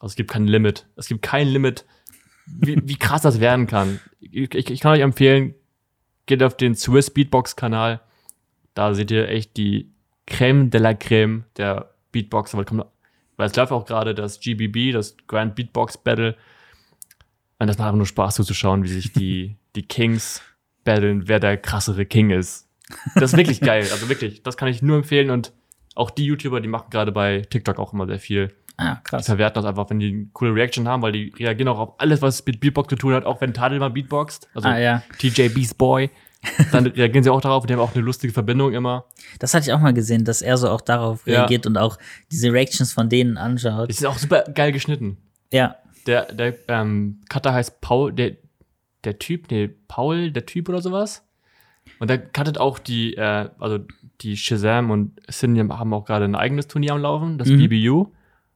also 0.00 0.12
es 0.12 0.16
gibt 0.16 0.30
kein 0.30 0.46
Limit. 0.46 0.86
Es 0.96 1.08
gibt 1.08 1.22
kein 1.22 1.48
Limit, 1.48 1.84
wie, 2.46 2.76
wie 2.84 2.96
krass 2.96 3.22
das 3.22 3.40
werden 3.40 3.66
kann. 3.66 4.00
Ich, 4.20 4.54
ich, 4.54 4.80
kann 4.80 4.92
euch 4.92 5.00
empfehlen, 5.00 5.54
geht 6.26 6.42
auf 6.42 6.56
den 6.56 6.74
Swiss 6.74 7.10
Beatbox 7.10 7.56
Kanal. 7.56 8.00
Da 8.74 8.94
seht 8.94 9.10
ihr 9.10 9.28
echt 9.28 9.56
die 9.56 9.92
Creme 10.26 10.70
de 10.70 10.80
la 10.80 10.94
Creme 10.94 11.44
der 11.56 11.94
Beatbox. 12.12 12.54
Weil 12.54 13.46
es 13.46 13.56
läuft 13.56 13.72
auch 13.72 13.86
gerade 13.86 14.14
das 14.14 14.40
GBB, 14.40 14.92
das 14.92 15.16
Grand 15.26 15.54
Beatbox 15.54 15.98
Battle. 15.98 16.36
Und 17.58 17.66
das 17.66 17.78
macht 17.78 17.86
einfach 17.86 17.98
nur 17.98 18.06
Spaß 18.06 18.36
zuzuschauen, 18.36 18.82
wie 18.84 18.88
sich 18.88 19.12
die, 19.12 19.56
die 19.76 19.86
Kings 19.86 20.42
battlen, 20.84 21.28
wer 21.28 21.40
der 21.40 21.56
krassere 21.56 22.04
King 22.04 22.30
ist. 22.30 22.68
Das 23.14 23.32
ist 23.32 23.36
wirklich 23.36 23.60
geil. 23.60 23.86
Also 23.90 24.08
wirklich, 24.08 24.42
das 24.42 24.56
kann 24.56 24.68
ich 24.68 24.82
nur 24.82 24.96
empfehlen. 24.96 25.30
Und 25.30 25.52
auch 25.94 26.10
die 26.10 26.24
YouTuber, 26.26 26.60
die 26.60 26.68
machen 26.68 26.86
gerade 26.90 27.12
bei 27.12 27.40
TikTok 27.42 27.78
auch 27.78 27.92
immer 27.92 28.06
sehr 28.06 28.18
viel. 28.18 28.52
Ah, 28.76 28.96
Die 28.96 29.04
krass. 29.04 29.26
verwerten 29.26 29.54
das 29.62 29.64
einfach, 29.64 29.88
wenn 29.90 30.00
die 30.00 30.12
eine 30.12 30.26
coole 30.32 30.52
Reaction 30.54 30.88
haben, 30.88 31.00
weil 31.02 31.12
die 31.12 31.32
reagieren 31.38 31.68
auch 31.68 31.78
auf 31.78 32.00
alles, 32.00 32.20
was 32.22 32.44
mit 32.44 32.58
Beatbox 32.58 32.88
zu 32.88 32.96
tun 32.96 33.14
hat, 33.14 33.24
auch 33.24 33.40
wenn 33.40 33.54
Tadel 33.54 33.78
mal 33.78 33.90
Beatboxt. 33.90 34.48
Also 34.54 34.68
Ah, 34.68 34.78
ja. 34.78 35.02
TJ 35.18 35.48
Beast 35.50 35.78
Boy. 35.78 36.10
Dann 36.72 36.86
reagieren 36.88 37.22
sie 37.22 37.30
auch 37.30 37.40
darauf 37.40 37.62
und 37.62 37.70
die 37.70 37.74
haben 37.74 37.80
auch 37.80 37.94
eine 37.94 38.02
lustige 38.04 38.32
Verbindung 38.32 38.72
immer. 38.74 39.04
Das 39.38 39.54
hatte 39.54 39.66
ich 39.66 39.72
auch 39.72 39.78
mal 39.80 39.94
gesehen, 39.94 40.24
dass 40.24 40.42
er 40.42 40.56
so 40.56 40.68
auch 40.68 40.80
darauf 40.80 41.24
Ja. 41.26 41.40
reagiert 41.42 41.66
und 41.66 41.76
auch 41.78 41.96
diese 42.32 42.52
Reactions 42.52 42.92
von 42.92 43.08
denen 43.08 43.38
anschaut. 43.38 43.88
Die 43.88 43.92
sind 43.94 44.08
auch 44.08 44.18
super 44.18 44.42
geil 44.52 44.72
geschnitten. 44.72 45.18
Ja. 45.52 45.76
Der, 46.08 46.32
der 46.32 46.54
ähm, 46.68 47.20
Cutter 47.28 47.54
heißt 47.54 47.80
Paul, 47.80 48.12
der, 48.12 48.32
der 49.04 49.18
Typ, 49.20 49.50
nee, 49.52 49.68
Paul, 49.86 50.32
der 50.32 50.44
Typ 50.46 50.68
oder 50.68 50.82
sowas. 50.82 51.24
Und 52.00 52.10
der 52.10 52.18
cuttet 52.18 52.58
auch 52.58 52.78
die, 52.80 53.14
äh, 53.16 53.48
also 53.60 53.78
die 54.20 54.36
Shazam 54.36 54.90
und 54.90 55.20
Cindy 55.30 55.60
haben 55.60 55.92
auch 55.94 56.04
gerade 56.04 56.24
ein 56.24 56.34
eigenes 56.34 56.66
Turnier 56.68 56.92
am 56.94 57.00
Laufen, 57.02 57.38
das 57.38 57.48
Mhm. 57.48 57.68
BBU. 57.68 58.12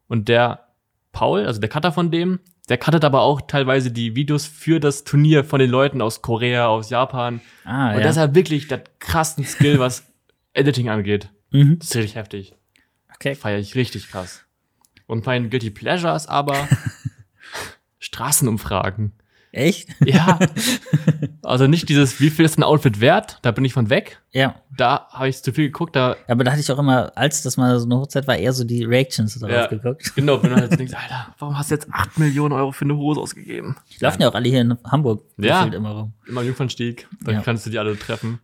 Und 0.09 0.29
der 0.29 0.69
Paul, 1.13 1.47
also 1.47 1.61
der 1.61 1.69
Cutter 1.69 1.93
von 1.93 2.11
dem, 2.11 2.41
der 2.69 2.79
cuttet 2.79 3.05
aber 3.05 3.23
auch 3.23 3.41
teilweise 3.43 3.91
die 3.91 4.15
Videos 4.15 4.47
für 4.47 4.79
das 4.79 5.05
Turnier 5.05 5.43
von 5.45 5.59
den 5.59 5.71
Leuten 5.71 6.03
aus 6.03 6.21
Korea, 6.23 6.67
aus 6.67 6.91
Japan. 6.91 7.41
Ah, 7.65 7.91
und 7.93 7.99
ja. 7.99 8.01
das 8.03 8.13
ist 8.17 8.21
halt 8.21 8.35
wirklich 8.35 8.69
der 8.69 8.85
krassen 8.99 9.45
Skill, 9.45 9.79
was 9.79 10.07
Editing 10.53 10.89
angeht. 10.91 11.31
mhm. 11.51 11.79
Das 11.79 11.89
ist 11.89 11.97
richtig 11.97 12.15
heftig. 12.17 12.55
Okay. 13.15 13.35
Feiere 13.35 13.59
ich 13.59 13.75
richtig 13.75 14.11
krass. 14.11 14.45
Und 15.07 15.25
mein 15.27 15.49
Guilty 15.51 15.71
Pleasure 15.71 16.15
ist 16.15 16.29
aber 16.29 16.69
Straßenumfragen. 17.99 19.13
Echt? 19.53 19.89
Ja. 20.05 20.39
also 21.43 21.67
nicht 21.67 21.89
dieses, 21.89 22.21
wie 22.21 22.31
viel 22.31 22.45
ist 22.45 22.59
ein 22.59 22.63
Outfit 22.63 23.01
wert? 23.01 23.39
Da 23.43 23.51
bin 23.51 23.65
ich 23.65 23.73
von 23.73 23.89
weg. 23.91 24.21
Ja. 24.33 24.57
Da 24.77 25.09
habe 25.11 25.29
ich 25.29 25.43
zu 25.43 25.53
viel 25.53 25.67
geguckt. 25.67 25.97
Da, 25.97 26.17
Aber 26.29 26.45
da 26.45 26.51
hatte 26.53 26.61
ich 26.61 26.71
auch 26.71 26.79
immer, 26.79 27.13
als 27.17 27.43
das 27.43 27.57
mal 27.57 27.79
so 27.79 27.87
eine 27.87 27.97
Hochzeit 27.97 28.27
war, 28.27 28.37
eher 28.37 28.53
so 28.53 28.65
die 28.65 28.85
Reactions 28.85 29.39
darauf 29.39 29.55
Ja. 29.57 29.67
geguckt. 29.67 30.13
genau, 30.17 30.43
wenn 30.43 30.51
man 30.51 30.61
jetzt 30.63 30.79
denkt, 30.79 30.95
Alter, 31.03 31.35
warum 31.39 31.59
hast 31.59 31.71
du 31.71 31.75
jetzt 31.77 31.89
8 31.93 32.19
Millionen 32.19 32.53
Euro 32.53 32.73
für 32.73 32.85
eine 32.85 32.97
Hose 32.97 33.21
ausgegeben? 33.21 33.77
Die 33.99 34.05
laufen 34.05 34.21
ja 34.23 34.29
auch 34.29 34.35
alle 34.35 34.49
hier 34.49 34.61
in 34.61 34.77
Hamburg 34.85 35.23
Ja. 35.39 35.65
immer 35.65 35.91
rum. 35.93 36.13
Immer 36.27 36.43
Jungfernstieg, 36.43 37.09
dann 37.23 37.37
Ja. 37.37 37.41
kannst 37.41 37.65
du 37.67 37.71
die 37.71 37.79
alle 37.79 37.99
treffen. 37.99 38.41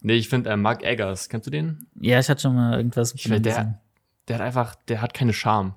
Nee, 0.00 0.14
ich 0.14 0.28
finde 0.28 0.50
äh, 0.50 0.56
Mark 0.56 0.82
Eggers, 0.84 1.28
kennst 1.28 1.46
du 1.46 1.50
den? 1.50 1.86
Ja, 2.00 2.18
ich 2.20 2.28
hatte 2.28 2.42
schon 2.42 2.54
mal 2.54 2.76
irgendwas 2.76 3.14
Ich 3.14 3.22
find, 3.24 3.44
der, 3.46 3.78
der 4.28 4.36
hat 4.36 4.42
einfach, 4.42 4.74
der 4.88 5.02
hat 5.02 5.14
keine 5.14 5.32
Charme. 5.32 5.74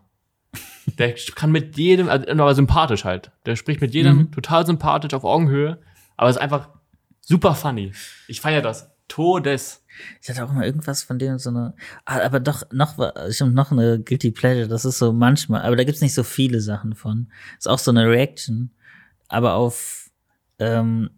Der 0.97 1.13
kann 1.35 1.51
mit 1.51 1.77
jedem, 1.77 2.09
also 2.09 2.27
aber 2.29 2.55
sympathisch 2.55 3.05
halt. 3.05 3.31
Der 3.45 3.55
spricht 3.55 3.81
mit 3.81 3.93
jedem 3.93 4.17
Mhm. 4.17 4.31
total 4.31 4.65
sympathisch 4.65 5.13
auf 5.13 5.23
Augenhöhe, 5.23 5.79
aber 6.17 6.29
ist 6.29 6.37
einfach 6.37 6.69
super 7.21 7.55
funny. 7.55 7.93
Ich 8.27 8.41
feiere 8.41 8.61
das. 8.61 8.89
Todes. 9.07 9.85
Ich 10.21 10.29
hatte 10.29 10.43
auch 10.45 10.49
immer 10.51 10.65
irgendwas 10.65 11.03
von 11.03 11.19
dem 11.19 11.37
so 11.37 11.49
eine, 11.49 11.73
ah, 12.05 12.21
aber 12.21 12.39
doch 12.39 12.63
noch, 12.71 12.97
stimmt, 13.29 13.53
noch 13.55 13.71
eine 13.71 13.99
Guilty 13.99 14.31
Pleasure, 14.31 14.67
das 14.67 14.85
ist 14.85 14.97
so 14.99 15.11
manchmal, 15.13 15.61
aber 15.63 15.75
da 15.75 15.83
gibt's 15.83 16.01
nicht 16.01 16.13
so 16.13 16.23
viele 16.23 16.61
Sachen 16.61 16.95
von. 16.95 17.29
Ist 17.57 17.67
auch 17.67 17.79
so 17.79 17.91
eine 17.91 18.07
Reaction, 18.09 18.71
aber 19.27 19.53
auf 19.55 20.09
ähm, 20.59 21.09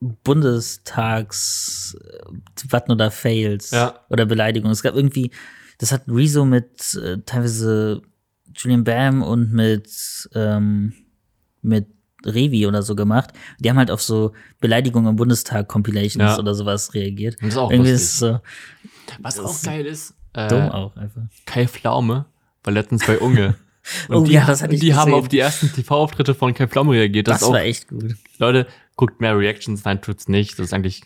Bundestags 0.00 1.96
äh, 2.00 2.70
Watten 2.70 2.92
oder 2.92 3.10
Fails 3.10 3.70
Ja. 3.70 4.00
oder 4.08 4.26
Beleidigungen. 4.26 4.72
Es 4.72 4.82
gab 4.82 4.94
irgendwie, 4.94 5.30
das 5.78 5.92
hat 5.92 6.02
Rezo 6.08 6.44
mit 6.44 6.94
äh, 6.94 7.18
teilweise 7.26 8.02
Julian 8.56 8.84
Bam 8.84 9.22
und 9.22 9.52
mit 9.52 9.88
ähm, 10.34 10.92
mit 11.62 11.86
Revi 12.24 12.66
oder 12.66 12.82
so 12.82 12.96
gemacht. 12.96 13.30
Die 13.60 13.70
haben 13.70 13.76
halt 13.78 13.90
auf 13.90 14.02
so 14.02 14.32
Beleidigungen 14.60 15.10
im 15.10 15.16
Bundestag 15.16 15.68
Compilations 15.68 16.16
Ja. 16.32 16.38
oder 16.38 16.54
sowas 16.54 16.94
reagiert. 16.94 17.36
Das 17.40 17.50
ist 17.50 17.56
auch 17.56 17.70
Irgendwie 17.70 17.90
lustig. 17.92 18.06
ist 18.08 18.18
so 18.18 18.40
Was 19.20 19.38
auch 19.38 19.62
geil 19.62 19.86
ist, 19.86 20.14
äh, 20.32 20.48
dumm 20.48 20.70
auch 20.70 20.96
einfach. 20.96 21.22
Kai 21.44 21.66
Pflaume 21.68 22.26
war 22.64 22.72
letztens 22.72 23.06
bei 23.06 23.18
Unge. 23.18 23.54
Und 24.08 24.16
Oh 24.16 24.24
die, 24.24 24.32
ja, 24.32 24.44
das 24.44 24.62
hatte 24.62 24.74
ich 24.74 24.80
die 24.80 24.94
haben 24.94 25.14
auf 25.14 25.28
die 25.28 25.38
ersten 25.38 25.72
TV-Auftritte 25.72 26.34
von 26.34 26.52
Kai 26.54 26.66
Pflaume 26.66 26.92
reagiert. 26.94 27.28
Das, 27.28 27.38
Das, 27.40 27.48
auch, 27.48 27.52
war 27.52 27.60
echt 27.62 27.86
gut. 27.88 28.16
Leute, 28.38 28.66
guckt 28.96 29.20
mehr 29.20 29.38
Reactions, 29.38 29.84
nein, 29.84 30.00
tut's 30.02 30.26
nicht. 30.26 30.58
Das 30.58 30.66
ist 30.66 30.72
eigentlich, 30.72 31.02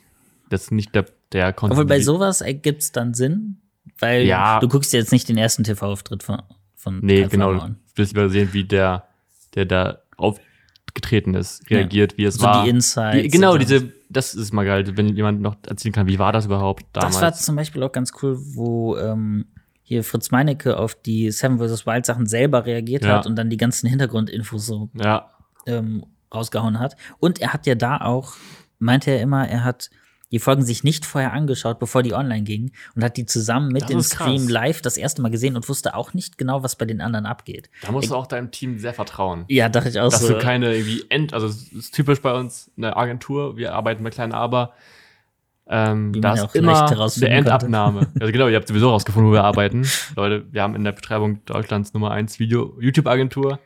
das 0.48 0.62
ist 0.62 0.72
nicht 0.72 0.94
der, 0.94 1.04
der 1.32 1.52
Content. 1.52 1.78
Obwohl 1.78 1.86
bei 1.86 2.00
sowas 2.00 2.40
ergibt's 2.40 2.92
dann 2.92 3.12
Sinn, 3.12 3.60
weil 3.98 4.22
Ja. 4.24 4.60
du 4.60 4.68
guckst 4.68 4.94
jetzt 4.94 5.12
nicht 5.12 5.28
den 5.28 5.36
ersten 5.36 5.62
TV-Auftritt 5.64 6.22
von, 6.22 6.40
von 6.80 7.00
Nee, 7.00 7.26
genau. 7.28 7.52
Du 7.54 7.60
an. 7.60 7.76
willst 7.94 8.12
lieber 8.14 8.28
sehen, 8.30 8.48
wie 8.52 8.64
der, 8.64 9.04
der 9.54 9.64
da 9.66 9.98
aufgetreten 10.16 11.34
ist, 11.34 11.68
reagiert, 11.70 12.16
wie 12.18 12.24
es 12.24 12.34
So 12.36 12.42
war. 12.44 12.64
die 12.64 12.70
Insights 12.70 13.24
Wie, 13.24 13.28
genau, 13.28 13.56
diese, 13.56 13.92
das 14.08 14.34
ist 14.34 14.52
mal 14.52 14.64
geil, 14.64 14.84
wenn 14.96 15.14
jemand 15.14 15.40
noch 15.40 15.56
erzählen 15.66 15.92
kann, 15.92 16.06
wie 16.06 16.18
war 16.18 16.32
das 16.32 16.46
überhaupt 16.46 16.84
damals. 16.92 17.14
Das 17.14 17.22
war 17.22 17.32
zum 17.34 17.56
Beispiel 17.56 17.82
auch 17.82 17.92
ganz 17.92 18.12
cool, 18.22 18.36
wo 18.54 18.96
ähm, 18.96 19.46
hier 19.82 20.04
Fritz 20.04 20.30
Meinecke 20.30 20.76
auf 20.78 20.94
die 20.94 21.30
Seven 21.30 21.58
vs. 21.58 21.86
Wild 21.86 22.06
Sachen 22.06 22.26
selber 22.26 22.66
reagiert 22.66 23.04
Ja. 23.04 23.18
hat 23.18 23.26
und 23.26 23.36
dann 23.36 23.50
die 23.50 23.56
ganzen 23.56 23.88
Hintergrundinfos 23.88 24.66
so 24.66 24.88
ja, 24.94 25.30
ähm, 25.66 26.04
rausgehauen 26.32 26.78
hat. 26.78 26.96
Und 27.18 27.40
er 27.40 27.52
hat 27.52 27.66
ja 27.66 27.74
da 27.74 27.98
auch, 27.98 28.34
meinte 28.78 29.10
er 29.10 29.20
immer, 29.20 29.48
er 29.48 29.64
hat 29.64 29.90
die 30.32 30.38
Folgen 30.38 30.62
sich 30.62 30.84
nicht 30.84 31.04
vorher 31.04 31.32
angeschaut, 31.32 31.78
bevor 31.78 32.02
die 32.02 32.14
online 32.14 32.42
gingen 32.42 32.72
und 32.94 33.02
hat 33.02 33.16
die 33.16 33.26
zusammen 33.26 33.72
mit 33.72 33.88
dem. 33.88 34.00
Stream 34.02 34.48
live 34.48 34.80
das 34.82 34.96
erste 34.96 35.22
Mal 35.22 35.30
gesehen 35.30 35.56
und 35.56 35.68
wusste 35.68 35.94
auch 35.94 36.14
nicht 36.14 36.38
genau, 36.38 36.62
was 36.62 36.76
bei 36.76 36.84
den 36.84 37.00
anderen 37.00 37.26
abgeht. 37.26 37.70
da 37.82 37.92
musst 37.92 38.10
du 38.10 38.14
auch 38.14 38.26
deinem 38.26 38.50
Team 38.50 38.78
sehr 38.78 38.94
vertrauen. 38.94 39.44
Ja, 39.48 39.68
dachte 39.68 39.88
ich 39.88 40.00
auch 40.00 40.10
dass 40.10 40.20
so. 40.20 40.34
du 40.34 40.38
keine 40.38 40.74
irgendwie 40.74 41.04
End, 41.08 41.34
also 41.34 41.46
es 41.46 41.72
ist 41.72 41.94
typisch 41.94 42.20
bei 42.20 42.32
uns 42.32 42.70
in 42.76 42.82
der 42.82 42.96
Agentur, 42.96 43.56
wir 43.56 43.74
arbeiten 43.74 44.02
bei 44.02 44.10
kleinen 44.10 44.32
Aber. 44.32 44.72
Ähm, 45.72 46.12
da 46.20 46.34
ist 46.34 46.40
auch 46.40 46.54
immer 46.54 46.90
eine. 46.90 47.28
Endabnahme. 47.28 48.08
Also 48.20 48.32
genau, 48.32 48.48
ihr 48.48 48.56
habt 48.56 48.66
sowieso 48.66 48.90
rausgefunden, 48.90 49.30
wo 49.30 49.34
wir 49.34 49.44
arbeiten. 49.44 49.86
Leute, 50.16 50.44
wir 50.50 50.62
haben 50.62 50.74
in 50.74 50.82
der 50.82 50.92
Beschreibung 50.92 51.44
Deutschlands 51.44 51.94
Nummer 51.94 52.10
1 52.10 52.40
Video 52.40 52.76
YouTube-Agentur. 52.80 53.60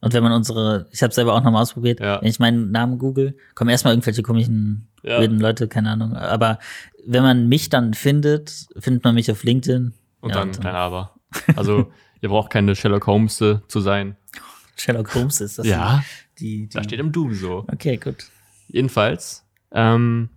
Und 0.00 0.14
wenn 0.14 0.22
man 0.22 0.32
unsere, 0.32 0.88
ich 0.90 1.02
habe 1.02 1.12
selber 1.12 1.34
auch 1.34 1.42
nochmal 1.42 1.60
ausprobiert, 1.60 2.00
Ja. 2.00 2.22
wenn 2.22 2.28
ich 2.28 2.38
meinen 2.38 2.70
Namen 2.70 2.98
google, 2.98 3.36
kommen 3.54 3.68
erstmal 3.68 3.92
irgendwelche 3.92 4.22
komischen, 4.22 4.88
Ja. 5.02 5.18
weirden 5.20 5.40
Leute, 5.40 5.66
keine 5.68 5.90
Ahnung. 5.90 6.14
Aber 6.14 6.58
wenn 7.06 7.22
man 7.22 7.48
mich 7.48 7.68
dann 7.70 7.94
findet, 7.94 8.66
findet 8.78 9.02
man 9.04 9.14
mich 9.14 9.30
auf 9.30 9.42
LinkedIn. 9.44 9.94
Und 10.20 10.28
Ja, 10.30 10.34
dann 10.36 10.52
dann- 10.52 10.60
klein 10.60 10.74
Aber. 10.74 11.14
Also, 11.56 11.90
ihr 12.20 12.28
braucht 12.28 12.50
keine 12.50 12.74
Sherlock 12.76 13.06
Holmes 13.06 13.36
zu 13.36 13.80
sein. 13.80 14.16
Sherlock 14.76 15.14
Holmes 15.14 15.40
ist 15.40 15.58
das. 15.58 15.66
Ja, 15.66 16.02
Die, 16.38 16.66
die, 16.66 16.68
da 16.68 16.82
steht 16.84 17.00
im 17.00 17.12
Doom 17.12 17.34
so. 17.34 17.64
Okay, 17.72 17.96
gut. 17.96 18.26
Jedenfalls 18.68 19.44
ähm, 19.72 20.28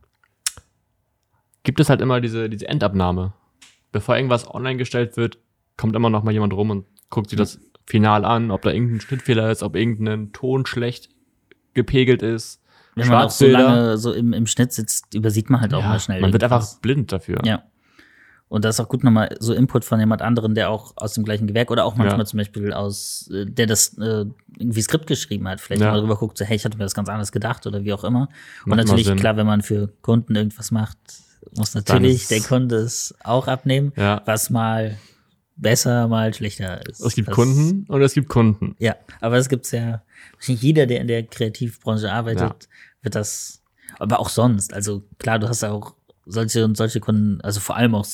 gibt 1.63 1.79
es 1.79 1.89
halt 1.89 2.01
immer 2.01 2.21
diese, 2.21 2.49
diese 2.49 2.67
Endabnahme. 2.67 3.33
Bevor 3.91 4.15
irgendwas 4.15 4.49
online 4.49 4.77
gestellt 4.77 5.17
wird, 5.17 5.37
kommt 5.77 5.95
immer 5.95 6.09
noch 6.09 6.23
mal 6.23 6.31
jemand 6.31 6.53
rum 6.53 6.69
und 6.71 6.85
guckt 7.09 7.29
sich 7.29 7.37
das 7.37 7.59
Final 7.85 8.25
an, 8.25 8.49
ob 8.51 8.61
da 8.63 8.71
irgendein 8.71 9.01
Schnittfehler 9.01 9.51
ist, 9.51 9.61
ob 9.63 9.75
irgendein 9.75 10.31
Ton 10.31 10.65
schlecht 10.65 11.09
gepegelt 11.73 12.21
ist. 12.21 12.61
Wenn 12.95 13.07
man 13.07 13.23
auch 13.25 13.29
so 13.31 13.45
lange 13.47 13.97
so 13.97 14.13
im, 14.13 14.33
im 14.33 14.45
Schnitt 14.47 14.71
sitzt, 14.73 15.13
übersieht 15.13 15.49
man 15.49 15.61
halt 15.61 15.73
auch 15.73 15.81
Ja, 15.81 15.89
mal 15.89 15.99
schnell. 15.99 16.21
man 16.21 16.31
wird 16.33 16.43
einfach 16.43 16.65
blind 16.79 17.11
dafür. 17.11 17.39
Ja. 17.45 17.63
Und 18.49 18.65
da 18.65 18.69
ist 18.69 18.79
auch 18.79 18.87
gut 18.87 19.03
nochmal 19.03 19.35
so 19.39 19.51
Input 19.53 19.83
von 19.83 19.99
jemand 19.99 20.21
anderen, 20.21 20.53
der 20.53 20.69
auch 20.69 20.93
aus 20.97 21.13
dem 21.13 21.23
gleichen 21.23 21.47
Gewerk 21.47 21.71
oder 21.71 21.85
auch 21.85 21.95
manchmal 21.95 22.19
Ja. 22.19 22.25
zum 22.25 22.37
Beispiel 22.37 22.71
aus, 22.71 23.27
äh, 23.33 23.45
der 23.47 23.65
das 23.65 23.97
äh, 23.97 24.25
irgendwie 24.59 24.81
Skript 24.81 25.07
geschrieben 25.07 25.47
hat, 25.47 25.59
vielleicht 25.59 25.81
Ja. 25.81 25.91
mal 25.91 25.99
drüber 25.99 26.17
guckt, 26.17 26.37
so, 26.37 26.45
hey, 26.45 26.55
ich 26.55 26.63
hatte 26.63 26.77
mir 26.77 26.83
das 26.83 26.93
ganz 26.93 27.09
anders 27.09 27.31
gedacht 27.31 27.65
oder 27.65 27.83
wie 27.83 27.93
auch 27.93 28.03
immer. 28.03 28.29
Und 28.67 28.75
natürlich, 28.75 29.13
klar, 29.15 29.37
wenn 29.37 29.47
man 29.47 29.63
für 29.63 29.89
Kunden 30.03 30.35
irgendwas 30.35 30.69
macht, 30.69 30.97
muss 31.57 31.73
natürlich 31.73 32.27
der 32.27 32.41
Kunde 32.41 32.75
es 32.75 33.15
auch 33.23 33.47
abnehmen, 33.47 33.91
Ja. 33.95 34.21
was 34.25 34.51
mal 34.51 34.97
besser, 35.55 36.07
mal 36.07 36.33
schlechter 36.33 36.81
ist. 36.89 36.99
Es 37.01 37.15
gibt 37.15 37.27
das, 37.29 37.35
Kunden 37.35 37.85
und 37.87 38.01
es 38.01 38.13
gibt 38.13 38.29
Kunden. 38.29 38.75
Ja, 38.79 38.95
aber 39.21 39.37
es 39.37 39.49
gibt's 39.49 39.71
ja, 39.71 40.01
wahrscheinlich 40.33 40.61
jeder, 40.61 40.85
der 40.87 41.01
in 41.01 41.07
der 41.07 41.23
Kreativbranche 41.23 42.11
arbeitet, 42.11 42.41
Ja. 42.41 42.55
wird 43.01 43.15
das, 43.15 43.61
aber 43.99 44.19
auch 44.19 44.29
sonst. 44.29 44.73
Also 44.73 45.03
klar, 45.19 45.39
du 45.39 45.47
hast 45.47 45.61
ja 45.61 45.71
auch 45.71 45.95
solche 46.25 46.65
und 46.65 46.77
solche 46.77 46.99
Kunden, 46.99 47.41
also 47.41 47.59
vor 47.59 47.75
allem 47.75 47.95
auch 47.95 48.05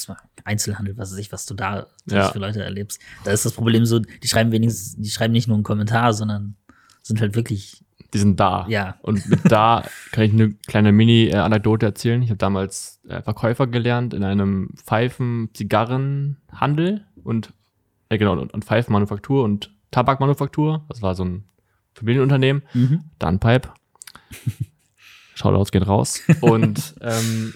Einzelhandel, 0.43 0.97
was 0.97 1.11
weiß 1.11 1.19
ich, 1.19 1.31
was 1.31 1.45
du 1.45 1.53
da 1.53 1.87
Ja. 2.09 2.29
für 2.31 2.39
Leute 2.39 2.63
erlebst. 2.63 2.99
Da 3.23 3.31
ist 3.31 3.45
das 3.45 3.53
Problem 3.53 3.85
so, 3.85 3.99
die 3.99 4.27
schreiben 4.27 4.51
wenigstens, 4.51 4.95
die 4.97 5.09
schreiben 5.09 5.33
nicht 5.33 5.47
nur 5.47 5.55
einen 5.55 5.63
Kommentar, 5.63 6.13
sondern 6.13 6.55
sind 7.03 7.21
halt 7.21 7.35
wirklich, 7.35 7.83
Die 8.11 8.17
sind 8.17 8.39
da. 8.39 8.65
Ja. 8.67 8.95
Und 9.03 9.29
mit 9.29 9.39
da 9.51 9.83
kann 10.11 10.23
ich 10.23 10.33
eine 10.33 10.53
kleine 10.67 10.91
Mini-Anekdote 10.91 11.85
erzählen. 11.85 12.19
Ich 12.23 12.29
habe 12.31 12.39
damals 12.39 12.99
äh, 13.07 13.21
Verkäufer 13.21 13.67
gelernt 13.67 14.15
in 14.15 14.23
einem 14.23 14.71
Pfeifen-Zigarrenhandel 14.83 17.05
und 17.29 17.53
äh, 18.09 18.17
genau, 18.17 18.33
und, 18.33 18.53
und 18.53 18.65
Pfeifenmanufaktur 18.65 19.43
und 19.43 19.71
Tabakmanufaktur. 19.91 20.83
Das 20.89 21.01
war 21.01 21.15
so 21.15 21.23
ein 21.23 21.43
Familienunternehmen. 21.93 22.63
mhm. 22.73 23.03
Dunpipe. 23.19 23.69
Shoutouts 25.35 25.71
gehen 25.71 25.83
raus. 25.83 26.21
Und 26.41 26.95
ähm, 27.01 27.53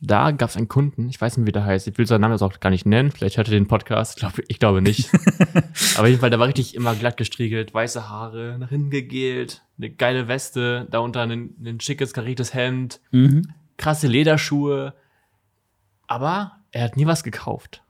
da 0.00 0.32
gab 0.32 0.50
es 0.50 0.56
einen 0.56 0.68
Kunden, 0.68 1.08
ich 1.08 1.20
weiß 1.20 1.36
nicht, 1.36 1.46
wie 1.46 1.52
der 1.52 1.64
heißt, 1.64 1.86
ich 1.86 1.96
will 1.96 2.06
seinen 2.06 2.22
Namen 2.22 2.34
jetzt 2.34 2.42
auch 2.42 2.58
gar 2.60 2.70
nicht 2.70 2.86
nennen, 2.86 3.12
vielleicht 3.12 3.36
hört 3.36 3.48
er 3.48 3.52
den 3.52 3.68
Podcast, 3.68 4.14
ich 4.14 4.20
glaube, 4.20 4.42
ich 4.48 4.58
glaube 4.58 4.82
nicht. 4.82 5.08
Aber 5.94 6.02
auf 6.02 6.06
jeden 6.08 6.18
Fall, 6.20 6.30
der 6.30 6.40
war 6.40 6.48
richtig 6.48 6.74
immer 6.74 6.94
glatt 6.96 7.16
gestriegelt, 7.16 7.72
weiße 7.72 8.08
Haare, 8.08 8.56
nach 8.58 8.68
hinten 8.70 8.90
gegelt, 8.90 9.62
eine 9.78 9.90
geile 9.90 10.26
Weste, 10.28 10.88
darunter 10.90 11.22
ein, 11.22 11.54
ein 11.64 11.80
schickes, 11.80 12.12
kariertes 12.12 12.52
Hemd, 12.52 13.00
Mhm. 13.12 13.52
krasse 13.76 14.08
Lederschuhe. 14.08 14.94
Aber 16.08 16.52
er 16.72 16.84
hat 16.84 16.96
nie 16.96 17.06
was 17.06 17.22
gekauft. 17.22 17.81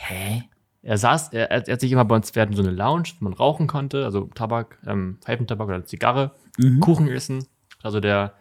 Hä? 0.00 0.44
Er 0.82 0.96
saß, 0.96 1.32
er, 1.32 1.50
er 1.50 1.72
hat 1.72 1.80
sich 1.80 1.90
immer 1.92 2.04
bei 2.04 2.14
uns, 2.14 2.34
wir 2.34 2.42
hatten 2.42 2.54
so 2.54 2.62
eine 2.62 2.70
Lounge, 2.70 3.08
wo 3.18 3.24
man 3.24 3.32
rauchen 3.32 3.66
konnte, 3.66 4.04
also 4.04 4.26
Tabak, 4.34 4.78
ähm, 4.86 5.18
Pfeifentabak 5.22 5.68
oder 5.68 5.84
Zigarre, 5.84 6.32
Mhm. 6.58 6.80
Kuchen 6.80 7.08
essen. 7.08 7.46
Also 7.82 8.00
der, 8.00 8.34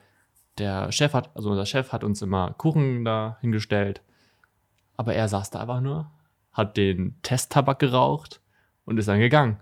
der 0.58 0.92
Chef 0.92 1.14
hat, 1.14 1.36
also 1.36 1.52
unser 1.52 1.66
Chef 1.66 1.92
hat 1.92 2.04
uns 2.04 2.22
immer 2.22 2.54
Kuchen 2.58 3.06
da 3.06 3.38
hingestellt. 3.42 4.02
Aber 4.96 5.14
er 5.14 5.28
saß 5.28 5.52
da 5.52 5.60
einfach 5.62 5.82
nur, 5.82 6.10
hat 6.52 6.78
den 6.78 7.16
Testtabak 7.22 7.80
geraucht 7.80 8.42
und 8.86 8.98
ist 8.98 9.08
dann 9.08 9.20
gegangen. 9.20 9.60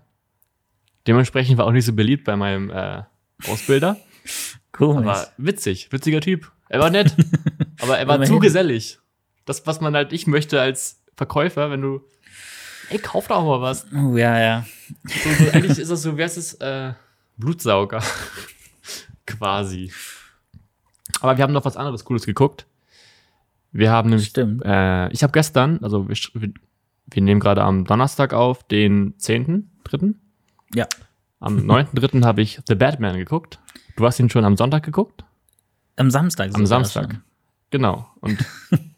Dementsprechend 1.06 1.58
war 1.58 1.66
auch 1.66 1.72
nicht 1.72 1.84
so 1.84 1.92
beliebt 1.92 2.24
bei 2.24 2.36
meinem 2.36 2.70
äh, 2.70 3.02
Ausbilder. 3.46 3.96
Komisch. 4.72 5.06
Aber 5.06 5.28
witzig, 5.36 5.92
witziger 5.92 6.20
Typ. 6.20 6.50
Er 6.68 6.80
war 6.80 6.90
nett. 6.90 7.14
Aber 7.80 7.98
er 7.98 8.08
war 8.08 8.22
zu 8.24 8.38
gesellig. 8.38 8.98
Das, 9.44 9.66
was 9.66 9.80
man 9.80 9.94
halt 9.94 10.12
ich 10.12 10.26
möchte 10.26 10.60
als 10.60 11.04
Verkäufer, 11.16 11.70
wenn 11.70 11.82
du, 11.82 12.02
ey, 12.90 12.98
kauf 12.98 13.28
doch 13.28 13.42
mal 13.42 13.60
was. 13.60 13.86
Oh, 13.92 14.16
ja, 14.16 14.38
ja. 14.38 14.66
So, 15.04 15.44
so, 15.44 15.50
eigentlich 15.52 15.78
ist 15.78 15.90
das 15.90 16.02
so, 16.02 16.16
wer 16.16 16.26
ist 16.26 16.36
es? 16.36 16.54
Äh, 16.54 16.92
Blutsauger. 17.36 18.02
Quasi. 19.26 19.92
Aber 21.20 21.36
wir 21.36 21.42
haben 21.42 21.52
noch 21.52 21.64
was 21.64 21.76
anderes 21.76 22.04
Cooles 22.04 22.26
geguckt. 22.26 22.66
Wir 23.72 23.90
haben 23.90 24.10
nämlich, 24.10 24.28
Stimmt. 24.28 24.62
äh, 24.64 25.08
ich 25.10 25.22
habe 25.22 25.32
gestern, 25.32 25.82
also 25.82 26.08
wir, 26.08 26.16
wir, 26.34 27.22
nehmen 27.22 27.40
gerade 27.40 27.62
am 27.62 27.84
Donnerstag 27.84 28.32
auf, 28.32 28.64
den 28.64 29.14
10.3. 29.18 30.14
Ja. 30.74 30.86
Am 31.40 31.58
9.3. 31.58 32.24
habe 32.24 32.42
ich 32.42 32.60
The 32.66 32.74
Batman 32.74 33.16
geguckt. 33.16 33.58
Du 33.96 34.06
hast 34.06 34.18
ihn 34.18 34.30
schon 34.30 34.44
am 34.44 34.56
Sonntag 34.56 34.82
geguckt? 34.82 35.24
Am 35.96 36.10
Samstag. 36.10 36.54
Am 36.54 36.66
Samstag. 36.66 37.12
schon. 37.12 37.22
Genau. 37.70 38.06
Und 38.20 38.44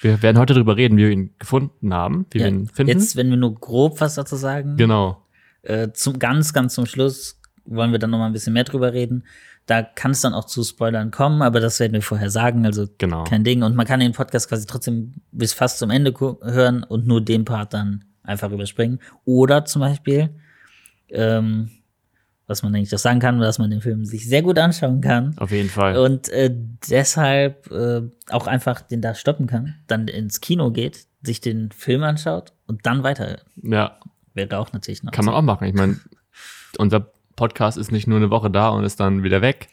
wir 0.00 0.22
werden 0.22 0.38
heute 0.38 0.54
darüber 0.54 0.76
reden, 0.76 0.96
wie 0.98 1.02
wir 1.04 1.10
ihn 1.10 1.34
gefunden 1.38 1.92
haben, 1.94 2.26
wie 2.30 2.38
Ja. 2.38 2.44
wir 2.46 2.52
ihn 2.52 2.66
finden. 2.68 2.92
Jetzt, 2.92 3.16
wenn 3.16 3.30
wir 3.30 3.36
nur 3.36 3.54
grob 3.54 4.00
was 4.00 4.14
dazu 4.14 4.36
sagen, 4.36 4.76
genau. 4.76 5.24
äh, 5.62 5.88
zum 5.92 6.18
ganz, 6.18 6.52
ganz 6.52 6.74
zum 6.74 6.86
Schluss 6.86 7.40
wollen 7.66 7.92
wir 7.92 7.98
dann 7.98 8.10
noch 8.10 8.18
mal 8.18 8.26
ein 8.26 8.32
bisschen 8.32 8.52
mehr 8.54 8.64
drüber 8.64 8.92
reden. 8.92 9.24
Da 9.66 9.82
kann 9.82 10.10
es 10.12 10.22
dann 10.22 10.34
auch 10.34 10.46
zu 10.46 10.64
Spoilern 10.64 11.10
kommen, 11.12 11.42
aber 11.42 11.60
das 11.60 11.78
werden 11.78 11.92
wir 11.92 12.02
vorher 12.02 12.30
sagen, 12.30 12.64
also 12.66 12.86
Genau. 12.98 13.24
kein 13.24 13.44
Ding. 13.44 13.62
Und 13.62 13.76
man 13.76 13.86
kann 13.86 14.00
den 14.00 14.12
Podcast 14.12 14.48
quasi 14.48 14.66
trotzdem 14.66 15.12
bis 15.30 15.52
fast 15.52 15.78
zum 15.78 15.90
Ende 15.90 16.12
hören 16.18 16.82
und 16.82 17.06
nur 17.06 17.20
den 17.20 17.44
Part 17.44 17.74
dann 17.74 18.04
einfach 18.24 18.50
überspringen. 18.50 18.98
Oder 19.24 19.64
zum 19.66 19.80
Beispiel, 19.80 20.30
ähm, 21.10 21.70
was 22.50 22.62
man 22.64 22.74
eigentlich 22.74 22.92
auch 22.94 22.98
sagen 22.98 23.20
kann, 23.20 23.38
dass 23.38 23.58
man 23.58 23.70
den 23.70 23.80
Film 23.80 24.04
sich 24.04 24.28
sehr 24.28 24.42
gut 24.42 24.58
anschauen 24.58 25.00
kann. 25.00 25.34
Auf 25.38 25.52
jeden 25.52 25.68
Fall. 25.70 25.96
Und 25.96 26.28
äh, 26.30 26.54
deshalb 26.90 27.70
äh, 27.70 28.02
auch 28.30 28.46
einfach 28.46 28.80
den 28.80 29.00
da 29.00 29.14
stoppen 29.14 29.46
kann, 29.46 29.76
dann 29.86 30.08
ins 30.08 30.40
Kino 30.40 30.70
geht, 30.72 31.06
sich 31.22 31.40
den 31.40 31.70
Film 31.70 32.02
anschaut 32.02 32.52
und 32.66 32.84
dann 32.86 33.02
weiter. 33.04 33.38
ja, 33.62 33.98
Wäre 34.34 34.58
auch 34.58 34.72
natürlich 34.72 35.02
noch. 35.02 35.12
kann 35.12 35.24
man 35.24 35.34
auch 35.34 35.42
machen. 35.42 35.66
Ich 35.68 35.74
meine, 35.74 35.98
unser 36.78 37.06
Podcast 37.36 37.78
ist 37.78 37.90
nicht 37.92 38.06
nur 38.06 38.18
eine 38.18 38.30
Woche 38.30 38.50
da 38.50 38.68
und 38.70 38.84
ist 38.84 39.00
dann 39.00 39.22
wieder 39.22 39.42
weg. 39.42 39.68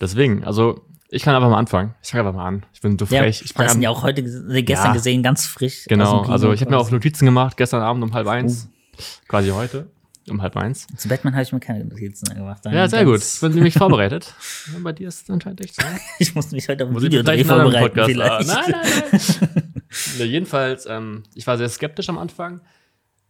Deswegen, 0.00 0.44
also 0.44 0.84
ich 1.10 1.22
kann 1.22 1.34
einfach 1.34 1.48
mal 1.50 1.58
anfangen. 1.58 1.94
Ich 2.02 2.10
fange 2.10 2.22
einfach 2.28 2.34
mal 2.38 2.46
an. 2.46 2.66
Ich 2.74 2.80
bin 2.80 2.98
so 2.98 3.04
Ja, 3.06 3.22
frech. 3.22 3.42
ich 3.44 3.54
das 3.54 3.72
sind 3.72 3.82
ja 3.82 3.90
auch 3.90 4.02
heute, 4.02 4.22
ges- 4.22 4.62
gestern 4.62 4.88
Ja. 4.88 4.92
gesehen, 4.92 5.22
ganz 5.22 5.46
frisch. 5.46 5.84
genau, 5.88 6.22
also 6.22 6.52
ich 6.52 6.60
habe 6.60 6.70
mir 6.70 6.78
auch. 6.78 6.90
Notizen 6.90 7.24
gemacht, 7.24 7.56
gestern 7.56 7.82
Abend 7.82 8.02
um 8.04 8.12
halb 8.14 8.26
eins. 8.26 8.68
Oh. 8.68 9.02
Quasi 9.28 9.48
heute, 9.50 9.90
um 10.30 10.42
halb 10.42 10.56
eins. 10.56 10.86
Zu 10.96 11.08
Batman 11.08 11.34
habe 11.34 11.42
ich 11.42 11.52
mir 11.52 11.60
keine 11.60 11.84
Notizen 11.84 12.34
gemacht. 12.34 12.64
Dann 12.64 12.72
Ja, 12.74 12.88
sehr 12.88 13.04
gut. 13.04 13.22
Ich 13.22 13.40
bin 13.40 13.52
nämlich 13.54 13.74
vorbereitet. 13.74 14.34
Ja, 14.72 14.78
bei 14.82 14.92
dir 14.92 15.08
ist 15.08 15.22
es 15.22 15.30
anscheinend 15.30 15.60
echt 15.60 15.74
so. 15.74 15.82
Ich 16.18 16.34
musste 16.34 16.54
mich 16.54 16.68
heute 16.68 16.84
auf 16.84 16.90
ein 16.90 16.92
Muss 16.94 17.02
ich 17.02 17.10
Video 17.10 17.22
vielleicht 17.22 17.50
einen 17.50 17.60
anderen 17.60 17.90
vorbereiten. 17.90 18.12
Podcast 18.14 18.48
Vielleicht. 18.48 18.50
ah, 18.50 18.62
Nein, 18.62 18.74
nein, 19.10 19.20
nein. 19.52 19.72
ja, 20.18 20.24
jedenfalls, 20.24 20.86
ähm, 20.86 21.22
ich 21.34 21.46
war 21.46 21.56
sehr 21.58 21.68
skeptisch 21.68 22.08
am 22.08 22.18
Anfang. 22.18 22.60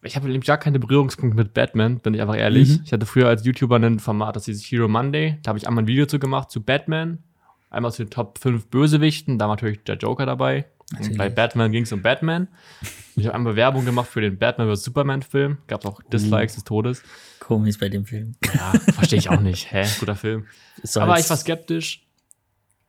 Ich 0.03 0.15
habe 0.15 0.27
nämlich 0.29 0.47
gar 0.47 0.59
keine 0.59 0.79
Berührungspunkte 0.79 1.37
mit 1.37 1.55
Batman, 1.55 1.99
bin 1.99 2.15
ich 2.15 2.21
einfach 2.21 2.37
ehrlich. 2.37 2.69
Mhm. 2.69 2.81
Ich 2.85 2.93
hatte 2.93 3.05
früher 3.07 3.29
als 3.29 3.45
YouTuber 3.45 3.77
ein 3.77 3.99
Format, 3.99 4.37
das 4.37 4.45
hieß 4.45 4.63
Hero 4.63 4.87
Monday. 4.89 5.39
Da 5.43 5.49
habe 5.49 5.59
ich 5.59 5.67
einmal 5.67 5.85
ein 5.85 5.89
Video 5.89 6.07
zu 6.07 6.19
gemacht 6.19 6.51
zu 6.51 6.63
Batman. 6.63 7.19
Einmal 7.71 7.93
zu 7.93 8.05
den 8.05 8.11
Top 8.11 8.39
5 8.39 8.67
Bösewichten. 8.69 9.39
Da 9.39 9.47
war 9.49 9.57
natürlich 9.57 9.83
der 9.85 9.97
Joker 9.97 10.25
dabei. 10.25 10.67
Bei 11.19 11.29
Batman 11.29 11.71
ging 11.71 11.83
es 11.83 11.93
um 11.93 12.01
Batman. 12.01 12.49
Ich 13.19 13.27
habe 13.27 13.35
einmal 13.35 13.57
Werbung 13.57 13.85
gemacht 13.85 14.09
für 14.09 14.21
den 14.21 14.39
Batman 14.39 14.75
vs. 14.75 14.85
Superman-Film. 14.85 15.59
Gab 15.67 15.85
auch 15.85 16.03
Dislikes 16.03 16.55
des 16.55 16.65
Todes. 16.65 17.03
Komisch 17.41 17.79
bei 17.79 17.89
dem 17.89 18.05
Film. 18.05 18.35
Ja, 18.45 18.73
verstehe 18.93 19.19
ich 19.19 19.31
auch 19.31 19.41
nicht. 19.41 19.73
Hä? 19.73 19.87
Guter 20.01 20.17
Film. 20.17 20.47
Ist 20.83 20.95
so 20.95 21.01
Aber 21.01 21.19
ich 21.19 21.29
war 21.29 21.37
skeptisch. 21.37 22.07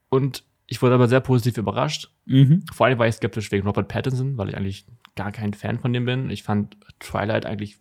Und 0.09 0.43
ich 0.67 0.81
wurde 0.81 0.95
aber 0.95 1.07
sehr 1.07 1.19
positiv 1.19 1.57
überrascht. 1.57 2.11
Mhm. 2.25 2.63
Vor 2.71 2.85
allem 2.85 2.99
war 2.99 3.07
ich 3.07 3.15
skeptisch 3.15 3.51
wegen 3.51 3.65
Robert 3.65 3.87
Pattinson, 3.87 4.37
weil 4.37 4.49
ich 4.49 4.57
eigentlich 4.57 4.85
gar 5.15 5.31
kein 5.31 5.53
Fan 5.53 5.79
von 5.79 5.93
dem 5.93 6.05
bin. 6.05 6.29
Ich 6.29 6.43
fand 6.43 6.77
Twilight 6.99 7.45
eigentlich 7.45 7.79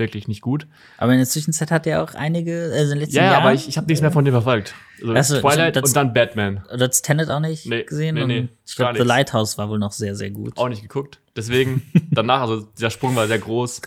wirklich 0.00 0.26
nicht 0.26 0.40
gut. 0.40 0.66
Aber 0.98 1.12
in 1.12 1.18
der 1.18 1.28
Zwischenzeit 1.28 1.70
hat 1.70 1.86
er 1.86 2.02
auch 2.02 2.14
einige, 2.14 2.70
also 2.74 2.82
in 2.84 2.88
den 2.90 2.98
letzten 2.98 3.16
Ja, 3.16 3.22
ja, 3.24 3.30
Jahren. 3.32 3.42
aber 3.44 3.54
ich, 3.54 3.68
ich 3.68 3.76
habe 3.76 3.86
nichts 3.86 4.02
mehr 4.02 4.10
von 4.10 4.24
dem 4.24 4.32
verfolgt. 4.34 4.74
Also 5.06 5.36
so, 5.36 5.40
Twilight 5.40 5.76
und 5.76 5.94
dann 5.94 6.12
Batman. 6.12 6.64
Oder 6.68 6.88
das 6.88 7.02
Tenet 7.02 7.30
auch 7.30 7.38
nicht 7.40 7.66
Nee, 7.66 7.84
gesehen. 7.84 8.16
nee, 8.16 8.24
nee, 8.26 8.48
ich 8.66 8.74
glaube, 8.74 8.98
The. 8.98 9.04
Lighthouse 9.04 9.56
war 9.58 9.68
wohl 9.68 9.78
noch 9.78 9.92
sehr, 9.92 10.16
sehr 10.16 10.30
gut. 10.30 10.58
Auch 10.58 10.68
nicht 10.68 10.82
geguckt. 10.82 11.20
Deswegen 11.36 11.82
danach, 12.10 12.40
also 12.40 12.62
dieser 12.76 12.90
Sprung 12.90 13.14
war 13.14 13.28
sehr 13.28 13.38
groß. 13.38 13.80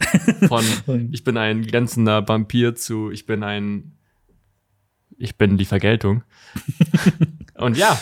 Von 0.48 0.64
ich 1.12 1.24
bin 1.26 1.36
ein 1.38 1.64
glänzender 1.64 2.26
Vampir 2.28 2.76
zu 2.76 3.12
ich 3.12 3.26
bin 3.26 3.44
ein 3.44 3.98
ich 5.18 5.38
bin 5.38 5.58
die 5.58 5.66
Vergeltung. 5.66 6.24
und 7.56 7.78
ja, 7.78 8.00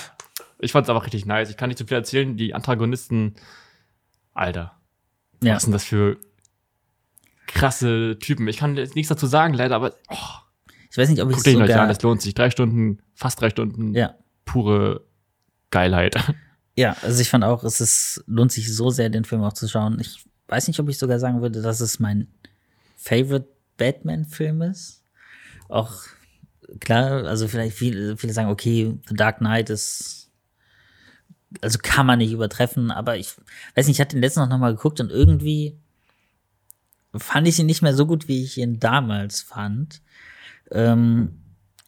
ich 0.59 0.71
fand's 0.71 0.89
aber 0.89 1.03
richtig 1.03 1.25
nice. 1.25 1.49
Ich 1.49 1.57
kann 1.57 1.67
nicht 1.69 1.77
zu 1.77 1.85
viel 1.85 1.97
erzählen. 1.97 2.37
Die 2.37 2.53
Antagonisten, 2.53 3.35
Alter, 4.33 4.71
Ja. 5.43 5.55
was 5.55 5.63
sind 5.63 5.71
das 5.73 5.83
für 5.83 6.17
krasse 7.53 8.17
Typen? 8.19 8.47
Ich 8.47 8.57
kann 8.57 8.75
jetzt 8.77 8.95
nichts 8.95 9.09
dazu 9.09 9.27
sagen, 9.27 9.53
leider, 9.53 9.75
aber 9.75 9.93
oh, 10.09 10.15
Ich 10.89 10.97
weiß 10.97 11.09
nicht, 11.09 11.21
ob 11.21 11.29
ich 11.29 11.35
guckt 11.35 11.47
euch 11.47 11.55
euch 11.55 11.61
an, 11.63 11.67
sogar. 11.67 11.87
das 11.87 12.01
lohnt 12.01 12.21
sich. 12.21 12.33
Drei 12.33 12.49
Stunden, 12.49 13.01
fast 13.15 13.39
drei 13.41 13.49
Stunden, 13.49 13.93
Ja. 13.93 14.15
pure 14.45 15.05
Geilheit. 15.69 16.15
Ja, 16.75 16.95
also 17.01 17.21
ich 17.21 17.29
fand 17.29 17.43
auch, 17.43 17.63
es 17.63 17.81
ist, 17.81 18.23
lohnt 18.27 18.51
sich 18.51 18.73
so 18.73 18.89
sehr, 18.89 19.09
den 19.09 19.25
Film 19.25 19.43
auch 19.43 19.53
zu 19.53 19.67
schauen. 19.67 19.99
Ich 19.99 20.23
weiß 20.47 20.67
nicht, 20.67 20.79
ob 20.79 20.87
ich 20.89 20.97
sogar 20.97 21.19
sagen 21.19 21.41
würde, 21.41 21.61
dass 21.61 21.79
es 21.81 21.99
mein 21.99 22.27
Favorite 22.97 23.47
Batman-Film 23.77 24.61
ist. 24.61 25.03
Auch 25.69 25.93
klar, 26.79 27.25
also 27.25 27.47
vielleicht 27.47 27.75
viele, 27.77 28.15
viele 28.17 28.33
sagen, 28.33 28.49
okay, 28.49 28.97
The 29.07 29.15
Dark 29.15 29.39
Knight 29.39 29.69
ist, 29.69 30.31
also 31.61 31.77
kann 31.81 32.05
man 32.05 32.19
nicht 32.19 32.31
übertreffen, 32.31 32.91
aber 32.91 33.17
ich 33.17 33.33
weiß 33.75 33.87
nicht, 33.87 33.97
ich 33.97 34.01
hatte 34.01 34.15
den 34.15 34.21
letzten 34.21 34.47
noch 34.47 34.57
mal 34.57 34.73
geguckt 34.75 34.99
und 35.01 35.11
irgendwie 35.11 35.77
fand 37.15 37.47
ich 37.47 37.59
ihn 37.59 37.65
nicht 37.65 37.81
mehr 37.81 37.93
so 37.93 38.05
gut, 38.05 38.27
wie 38.27 38.43
ich 38.43 38.57
ihn 38.57 38.79
damals 38.79 39.41
fand. 39.41 40.01
Ähm, 40.71 41.37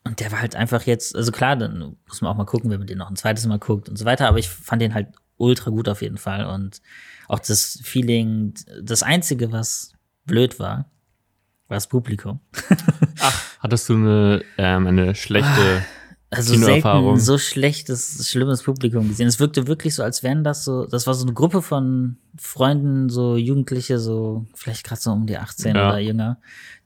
und 0.03 0.19
der 0.19 0.31
war 0.31 0.41
halt 0.41 0.55
einfach 0.55 0.83
jetzt, 0.83 1.15
also 1.15 1.31
klar, 1.31 1.55
dann 1.55 1.95
muss 2.07 2.21
man 2.21 2.31
auch 2.31 2.37
mal 2.37 2.45
gucken, 2.45 2.69
wenn 2.69 2.79
man 2.79 2.87
den 2.87 2.97
noch 2.97 3.09
ein 3.09 3.15
zweites 3.15 3.45
Mal 3.45 3.59
guckt 3.59 3.87
und 3.87 3.97
so 3.97 4.05
weiter, 4.05 4.27
aber 4.27 4.37
ich 4.37 4.49
fand 4.49 4.81
den 4.81 4.93
halt 4.93 5.07
ultra 5.37 5.71
gut 5.71 5.87
auf 5.87 6.01
jeden 6.01 6.17
Fall 6.17 6.45
und 6.45 6.81
auch 7.27 7.39
das 7.39 7.79
Feeling, 7.83 8.53
das 8.81 9.01
Einzige, 9.01 9.51
was 9.51 9.93
blöd 10.25 10.59
war, 10.59 10.89
war 11.67 11.77
das 11.77 11.87
Publikum. 11.87 12.41
Hattest 13.59 13.87
du 13.87 13.95
eine, 13.95 14.43
ähm, 14.57 14.87
eine 14.87 15.15
schlechte 15.15 15.83
Also 16.37 16.55
selten 16.57 17.19
so 17.19 17.37
schlechtes, 17.37 18.27
schlimmes 18.29 18.63
Publikum 18.63 19.07
gesehen. 19.09 19.27
Es 19.27 19.39
wirkte 19.39 19.67
wirklich 19.67 19.95
so, 19.95 20.03
als 20.03 20.23
wären 20.23 20.43
das 20.43 20.63
so, 20.63 20.85
das 20.85 21.07
war 21.07 21.13
so 21.13 21.25
eine 21.25 21.33
Gruppe 21.33 21.61
von 21.61 22.17
Freunden, 22.39 23.09
so 23.09 23.35
Jugendliche, 23.37 23.99
so 23.99 24.45
vielleicht 24.55 24.83
gerade 24.85 25.01
so 25.01 25.11
um 25.11 25.25
die 25.27 25.37
18 25.37 25.75
Ja. 25.75 25.89
oder 25.89 25.99
jünger, 25.99 26.39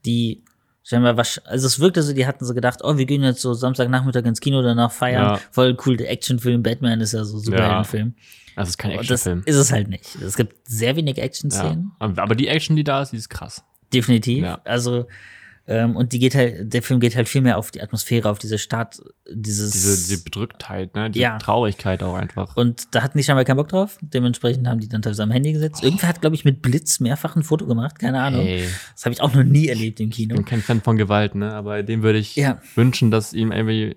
die 0.04 0.42
scheinbar 0.82 1.14
wasch- 1.18 1.40
also 1.44 1.66
es 1.66 1.80
wirkte 1.80 2.02
so, 2.02 2.12
die 2.14 2.26
hatten 2.26 2.44
so 2.44 2.54
gedacht, 2.54 2.80
oh, 2.82 2.96
wir 2.96 3.04
gehen 3.06 3.22
jetzt 3.22 3.40
so 3.42 3.52
Samstagnachmittag 3.54 4.24
ins 4.24 4.40
Kino, 4.40 4.62
danach 4.62 4.92
feiern. 4.92 5.22
Ja. 5.34 5.40
Voll 5.50 5.76
cool, 5.86 5.96
der 5.96 6.10
Actionfilm, 6.10 6.62
Batman 6.62 7.00
ist 7.00 7.12
ja 7.12 7.24
so 7.24 7.38
Superheldenfilm. 7.38 8.14
Das 8.56 8.70
ist 8.70 8.78
kein 8.78 8.92
Und 8.92 8.98
das 9.08 9.20
Actionfilm. 9.26 9.42
ist 9.46 9.56
es 9.56 9.70
halt 9.72 9.88
nicht. 9.88 10.16
Es 10.16 10.36
gibt 10.36 10.56
sehr 10.68 10.96
wenig 10.96 11.16
Ja. 11.18 11.24
Action-Szenen. 11.24 11.92
Aber 11.98 12.34
die 12.34 12.48
Action, 12.48 12.74
die 12.74 12.84
da 12.84 13.02
ist, 13.02 13.12
die 13.12 13.16
ist 13.18 13.28
krass. 13.28 13.62
Definitiv. 13.92 14.42
Ja. 14.44 14.60
Also, 14.64 15.06
ähm, 15.68 15.94
und 15.96 16.12
die 16.12 16.18
geht 16.18 16.34
halt, 16.34 16.72
der 16.72 16.82
Film 16.82 16.98
geht 16.98 17.14
halt 17.14 17.28
viel 17.28 17.42
mehr 17.42 17.58
auf 17.58 17.70
die 17.70 17.80
Atmosphäre, 17.82 18.28
auf 18.30 18.38
diese 18.38 18.58
Stadt, 18.58 19.00
dieses. 19.30 19.70
Diese, 19.72 19.96
diese 19.96 20.24
Bedrücktheit, 20.24 20.94
ne? 20.96 21.10
Diese 21.10 21.22
Ja. 21.22 21.38
Traurigkeit 21.38 22.02
auch 22.02 22.14
einfach. 22.14 22.56
und 22.56 22.94
da 22.94 23.02
hatten 23.02 23.18
die 23.18 23.24
scheinbar 23.24 23.44
keinen 23.44 23.58
Bock 23.58 23.68
drauf. 23.68 23.98
Dementsprechend 24.00 24.66
haben 24.66 24.80
die 24.80 24.88
dann 24.88 25.02
teilweise 25.02 25.22
am 25.22 25.30
Handy 25.30 25.52
gesetzt. 25.52 25.84
Irgendwer 25.84 26.08
hat, 26.08 26.20
glaube 26.20 26.34
ich, 26.36 26.44
mit 26.44 26.62
Blitz 26.62 26.98
mehrfach 27.00 27.36
ein 27.36 27.42
Foto 27.42 27.66
gemacht. 27.66 27.98
Keine 27.98 28.20
Ahnung. 28.22 28.46
Ey, 28.46 28.66
Das 28.94 29.04
habe 29.04 29.12
ich 29.12 29.20
auch 29.20 29.34
noch 29.34 29.44
nie 29.44 29.68
erlebt 29.68 30.00
im 30.00 30.08
ich 30.08 30.16
Kino. 30.16 30.34
bin 30.36 30.44
kein 30.44 30.62
Fan 30.62 30.80
von 30.80 30.96
Gewalt, 30.96 31.34
ne? 31.34 31.52
Aber 31.52 31.82
dem 31.82 32.02
würde 32.02 32.18
ich 32.18 32.34
Ja. 32.36 32.60
wünschen, 32.74 33.10
dass 33.10 33.32
ihm 33.34 33.52
irgendwie. 33.52 33.96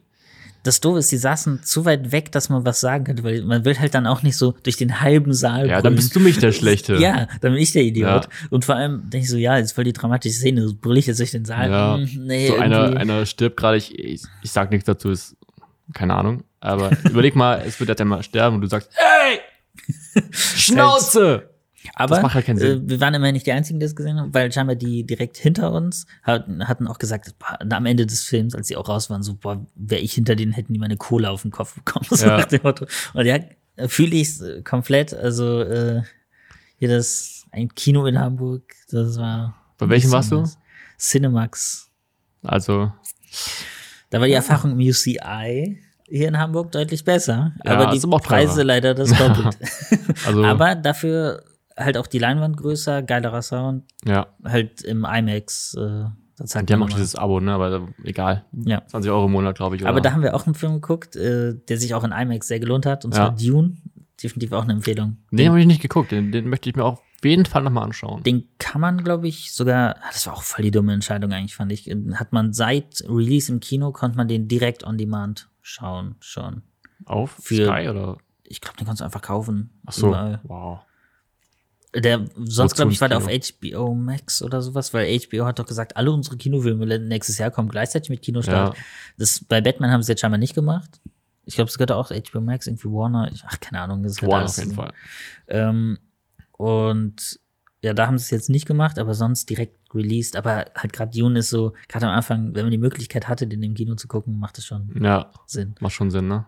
Das 0.63 0.79
Doofe 0.79 0.99
ist, 0.99 1.11
die 1.11 1.17
saßen 1.17 1.63
zu 1.63 1.85
weit 1.85 2.11
weg, 2.11 2.31
dass 2.31 2.49
man 2.49 2.65
was 2.65 2.79
sagen 2.79 3.03
könnte, 3.05 3.23
weil 3.23 3.41
man 3.43 3.65
will 3.65 3.79
halt 3.79 3.95
dann 3.95 4.05
auch 4.05 4.21
nicht 4.21 4.37
so 4.37 4.53
durch 4.63 4.77
den 4.77 5.01
halben 5.01 5.33
Saal 5.33 5.67
Ja, 5.67 5.75
dann 5.75 5.81
brüllen. 5.81 5.95
bist 5.95 6.15
du 6.15 6.19
mich 6.19 6.37
der 6.37 6.51
Schlechte. 6.51 6.97
Ja, 6.97 7.27
dann 7.41 7.53
bin 7.53 7.61
ich 7.61 7.71
der 7.71 7.83
Idiot. 7.83 8.25
Ja. 8.25 8.29
Und 8.51 8.65
vor 8.65 8.75
allem 8.75 9.09
denke 9.09 9.23
ich 9.25 9.29
so, 9.29 9.37
ja, 9.37 9.57
jetzt 9.57 9.71
voll 9.73 9.85
die 9.85 9.93
dramatische 9.93 10.35
Szene, 10.35 10.67
so 10.67 10.75
brüll 10.79 10.97
ich 10.97 11.07
jetzt 11.07 11.19
durch 11.19 11.31
den 11.31 11.45
Saal. 11.45 11.69
Ja. 11.71 11.95
Hm, 11.97 12.25
nee, 12.27 12.47
so 12.47 12.57
einer, 12.57 12.79
irgendwie. 12.83 12.97
einer 12.99 13.25
stirbt 13.25 13.57
gerade, 13.57 13.77
ich, 13.77 13.97
ich, 13.97 14.21
ich 14.43 14.51
sag 14.51 14.69
nichts 14.71 14.85
dazu, 14.85 15.09
ist 15.09 15.35
keine 15.93 16.13
Ahnung. 16.13 16.43
Aber 16.59 16.91
überleg 17.09 17.35
mal, 17.35 17.63
es 17.65 17.79
wird 17.79 17.89
jetzt 17.89 18.01
einmal 18.01 18.21
sterben 18.23 18.55
und 18.57 18.61
du 18.61 18.67
sagst, 18.67 18.91
ey! 18.95 19.39
Schnauze! 20.31 21.49
Aber 21.95 22.21
macht 22.21 22.35
halt 22.35 22.45
keinen 22.45 22.57
Sinn. 22.57 22.85
Äh, 22.85 22.89
wir 22.89 23.01
waren 23.01 23.13
immer 23.13 23.31
nicht 23.31 23.45
die 23.45 23.51
Einzigen, 23.51 23.79
die 23.79 23.85
das 23.85 23.95
gesehen 23.95 24.19
haben, 24.19 24.33
weil 24.33 24.51
scheinbar 24.51 24.75
die 24.75 25.03
direkt 25.05 25.37
hinter 25.37 25.71
uns 25.71 26.05
hatten, 26.23 26.67
hatten 26.67 26.87
auch 26.87 26.97
gesagt, 26.99 27.33
boah, 27.39 27.59
am 27.73 27.85
Ende 27.85 28.05
des 28.05 28.23
Films, 28.23 28.53
als 28.55 28.67
sie 28.67 28.75
auch 28.77 28.87
raus 28.87 29.09
waren, 29.09 29.23
so, 29.23 29.35
boah, 29.35 29.65
wäre 29.75 30.01
ich 30.01 30.13
hinter 30.13 30.35
denen, 30.35 30.51
hätten 30.51 30.73
die 30.73 30.79
meine 30.79 30.97
Kohle 30.97 31.29
auf 31.29 31.41
den 31.41 31.51
Kopf 31.51 31.75
bekommen. 31.75 32.05
So 32.09 32.25
Ja. 32.25 32.37
nach 32.37 32.45
dem 32.45 32.61
Motto. 32.63 32.85
Und 33.13 33.25
ja, 33.25 33.39
fühle 33.87 34.15
ich 34.15 34.39
komplett. 34.63 35.13
Also 35.13 35.61
äh, 35.61 36.01
hier 36.77 36.89
das 36.89 37.45
ein 37.51 37.73
Kino 37.75 38.05
in 38.05 38.19
Hamburg, 38.19 38.63
das 38.89 39.17
war. 39.17 39.55
Bei 39.77 39.89
welchem 39.89 40.11
warst 40.11 40.31
du? 40.31 40.43
Cinemax. 40.99 41.89
Also, 42.43 42.91
Da 44.09 44.19
war 44.19 44.27
die 44.27 44.33
Erfahrung 44.33 44.71
im 44.79 44.89
UCI. 44.89 45.79
hier 46.07 46.27
in 46.27 46.37
Hamburg 46.37 46.71
deutlich 46.71 47.03
besser. 47.03 47.53
Ja, 47.65 47.71
aber 47.71 47.91
die. 47.91 47.99
Preise 47.99 48.63
leider 48.63 48.93
das 48.93 49.09
Doppelte. 49.11 49.57
Also, 50.25 50.43
aber 50.43 50.75
dafür 50.75 51.43
halt 51.77 51.97
auch 51.97 52.07
die 52.07 52.19
Leinwand 52.19 52.57
größer, 52.57 53.01
geilerer 53.03 53.41
Sound, 53.41 53.83
ja. 54.05 54.27
halt 54.43 54.81
im 54.83 55.05
IMAX. 55.05 55.75
Äh, 55.75 56.05
da 56.37 56.45
zahlt 56.45 56.69
Die 56.69 56.73
haben 56.73 56.81
auch 56.81 56.87
nochmal. 56.87 56.99
dieses 57.01 57.15
Abo, 57.15 57.39
ne? 57.39 57.53
Aber 57.53 57.87
egal. 58.03 58.45
Ja. 58.65 58.81
20 58.87 59.11
Euro 59.11 59.25
im 59.25 59.31
Monat, 59.31 59.55
glaube 59.55 59.75
ich. 59.75 59.83
Aber 59.85 59.93
oder? 59.95 60.01
da 60.01 60.13
haben 60.13 60.23
wir 60.23 60.33
auch 60.35 60.45
einen 60.45 60.55
Film 60.55 60.73
geguckt, 60.75 61.15
äh, 61.15 61.53
der 61.55 61.77
sich 61.77 61.93
auch 61.93 62.03
in 62.03 62.11
IMAX 62.11 62.47
sehr 62.47 62.59
gelohnt 62.59 62.85
hat, 62.85 63.05
und 63.05 63.11
Ja. 63.15 63.27
zwar 63.27 63.35
Dune. 63.35 63.77
Definitiv 64.21 64.51
auch 64.53 64.63
eine 64.63 64.73
Empfehlung. 64.73 65.17
Den 65.31 65.49
habe 65.49 65.59
ich 65.59 65.65
nicht 65.65 65.81
geguckt. 65.81 66.11
Den, 66.11 66.31
den 66.31 66.47
möchte 66.47 66.69
ich 66.69 66.75
mir 66.75 66.83
auf 66.85 67.01
jeden 67.23 67.45
Fall 67.45 67.63
nochmal 67.63 67.85
anschauen. 67.85 68.21
Den 68.23 68.47
kann 68.59 68.79
man, 68.81 69.03
glaube 69.03 69.27
ich, 69.27 69.51
sogar, 69.51 69.95
ah, 69.97 70.09
das 70.11 70.27
war 70.27 70.33
auch 70.33 70.43
voll 70.43 70.63
die 70.63 70.69
dumme 70.71 70.93
Entscheidung 70.93 71.31
eigentlich, 71.33 71.55
fand 71.55 71.71
ich. 71.71 71.87
Hat 72.15 72.31
man 72.31 72.53
seit 72.53 73.03
Release 73.07 73.51
im 73.51 73.59
Kino, 73.59 73.91
konnte 73.91 74.17
man 74.17 74.27
den 74.27 74.47
direkt 74.47 74.83
on 74.83 74.97
demand 74.99 75.49
schauen, 75.61 76.15
schon. 76.19 76.61
Auf 77.05 77.31
Für- 77.41 77.65
Sky 77.65 77.89
oder? 77.89 78.17
Ich 78.43 78.61
glaube, 78.61 78.77
den 78.77 78.85
kannst 78.85 79.01
du 79.01 79.05
einfach 79.05 79.21
kaufen. 79.23 79.71
Ach 79.87 79.93
so. 79.93 80.09
überall. 80.09 80.39
Wow. 80.43 80.79
Der, 81.93 82.25
sonst 82.45 82.75
glaube 82.75 82.91
ich, 82.93 83.01
war 83.01 83.09
der 83.09 83.17
auf 83.17 83.27
HBO 83.27 83.93
Max 83.93 84.41
oder 84.41 84.61
sowas, 84.61 84.93
weil 84.93 85.19
HBO 85.19 85.45
hat 85.45 85.59
doch 85.59 85.65
gesagt, 85.65 85.97
alle 85.97 86.11
unsere 86.11 86.37
Kinofilme 86.37 86.99
nächstes 86.99 87.37
Jahr 87.37 87.51
kommen 87.51 87.67
gleichzeitig 87.67 88.09
mit 88.09 88.21
Kinostart. 88.21 88.77
Ja. 88.77 88.83
Das, 89.17 89.43
bei 89.43 89.59
Batman 89.59 89.91
haben 89.91 90.01
sie 90.01 90.13
jetzt 90.13 90.21
scheinbar 90.21 90.37
nicht 90.37 90.55
gemacht. 90.55 91.01
Ich 91.45 91.55
glaube, 91.55 91.69
es 91.69 91.77
gehört 91.77 91.91
auch 91.91 92.09
HBO 92.11 92.39
Max, 92.39 92.67
irgendwie 92.67 92.87
Warner. 92.87 93.29
Ich, 93.33 93.43
ach, 93.45 93.59
keine 93.59 93.81
Ahnung. 93.81 94.03
Das 94.03 94.23
alles 94.23 94.57
auf 94.57 94.63
jeden. 94.63 94.75
Fall. 94.75 94.93
Ähm, 95.49 95.97
und 96.53 97.39
ja, 97.83 97.93
da 97.93 98.07
haben 98.07 98.17
sie 98.17 98.23
es 98.25 98.29
jetzt 98.29 98.49
nicht 98.49 98.67
gemacht, 98.67 98.99
aber 98.99 99.13
sonst 99.13 99.49
direkt 99.49 99.77
released. 99.93 100.35
Aber 100.37 100.65
halt 100.75 100.93
gerade 100.93 101.17
Dune 101.17 101.39
ist 101.39 101.49
so, 101.49 101.73
gerade 101.89 102.07
am 102.07 102.13
Anfang, 102.13 102.53
wenn 102.55 102.63
man 102.63 102.71
die 102.71 102.77
Möglichkeit 102.77 103.27
hatte, 103.27 103.47
den 103.47 103.63
im 103.63 103.73
Kino 103.73 103.95
zu 103.95 104.07
gucken, 104.07 104.39
macht 104.39 104.57
das 104.57 104.65
schon 104.65 104.91
Ja, 105.03 105.31
Sinn. 105.45 105.75
macht 105.81 105.93
schon 105.93 106.11
Sinn, 106.11 106.27
ne? 106.27 106.45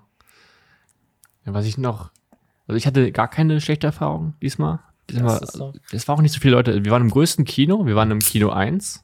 Ja, 1.45 1.53
was 1.53 1.65
ich 1.65 1.77
noch. 1.77 2.11
Also 2.67 2.77
ich 2.77 2.87
hatte 2.87 3.11
gar 3.11 3.27
keine 3.27 3.59
schlechte 3.59 3.87
Erfahrung 3.87 4.35
diesmal. 4.41 4.79
Ist 5.21 5.59
doch- 5.59 5.73
es 5.91 6.07
war 6.07 6.15
auch 6.15 6.21
nicht 6.21 6.33
so 6.33 6.39
viele 6.39 6.55
Leute. 6.55 6.83
Wir 6.83 6.91
waren 6.91 7.01
im 7.03 7.09
größten 7.11 7.45
Kino, 7.45 7.85
wir 7.85 7.95
waren 7.95 8.11
im 8.11 8.19
Kino 8.19 8.49
1. 8.49 9.03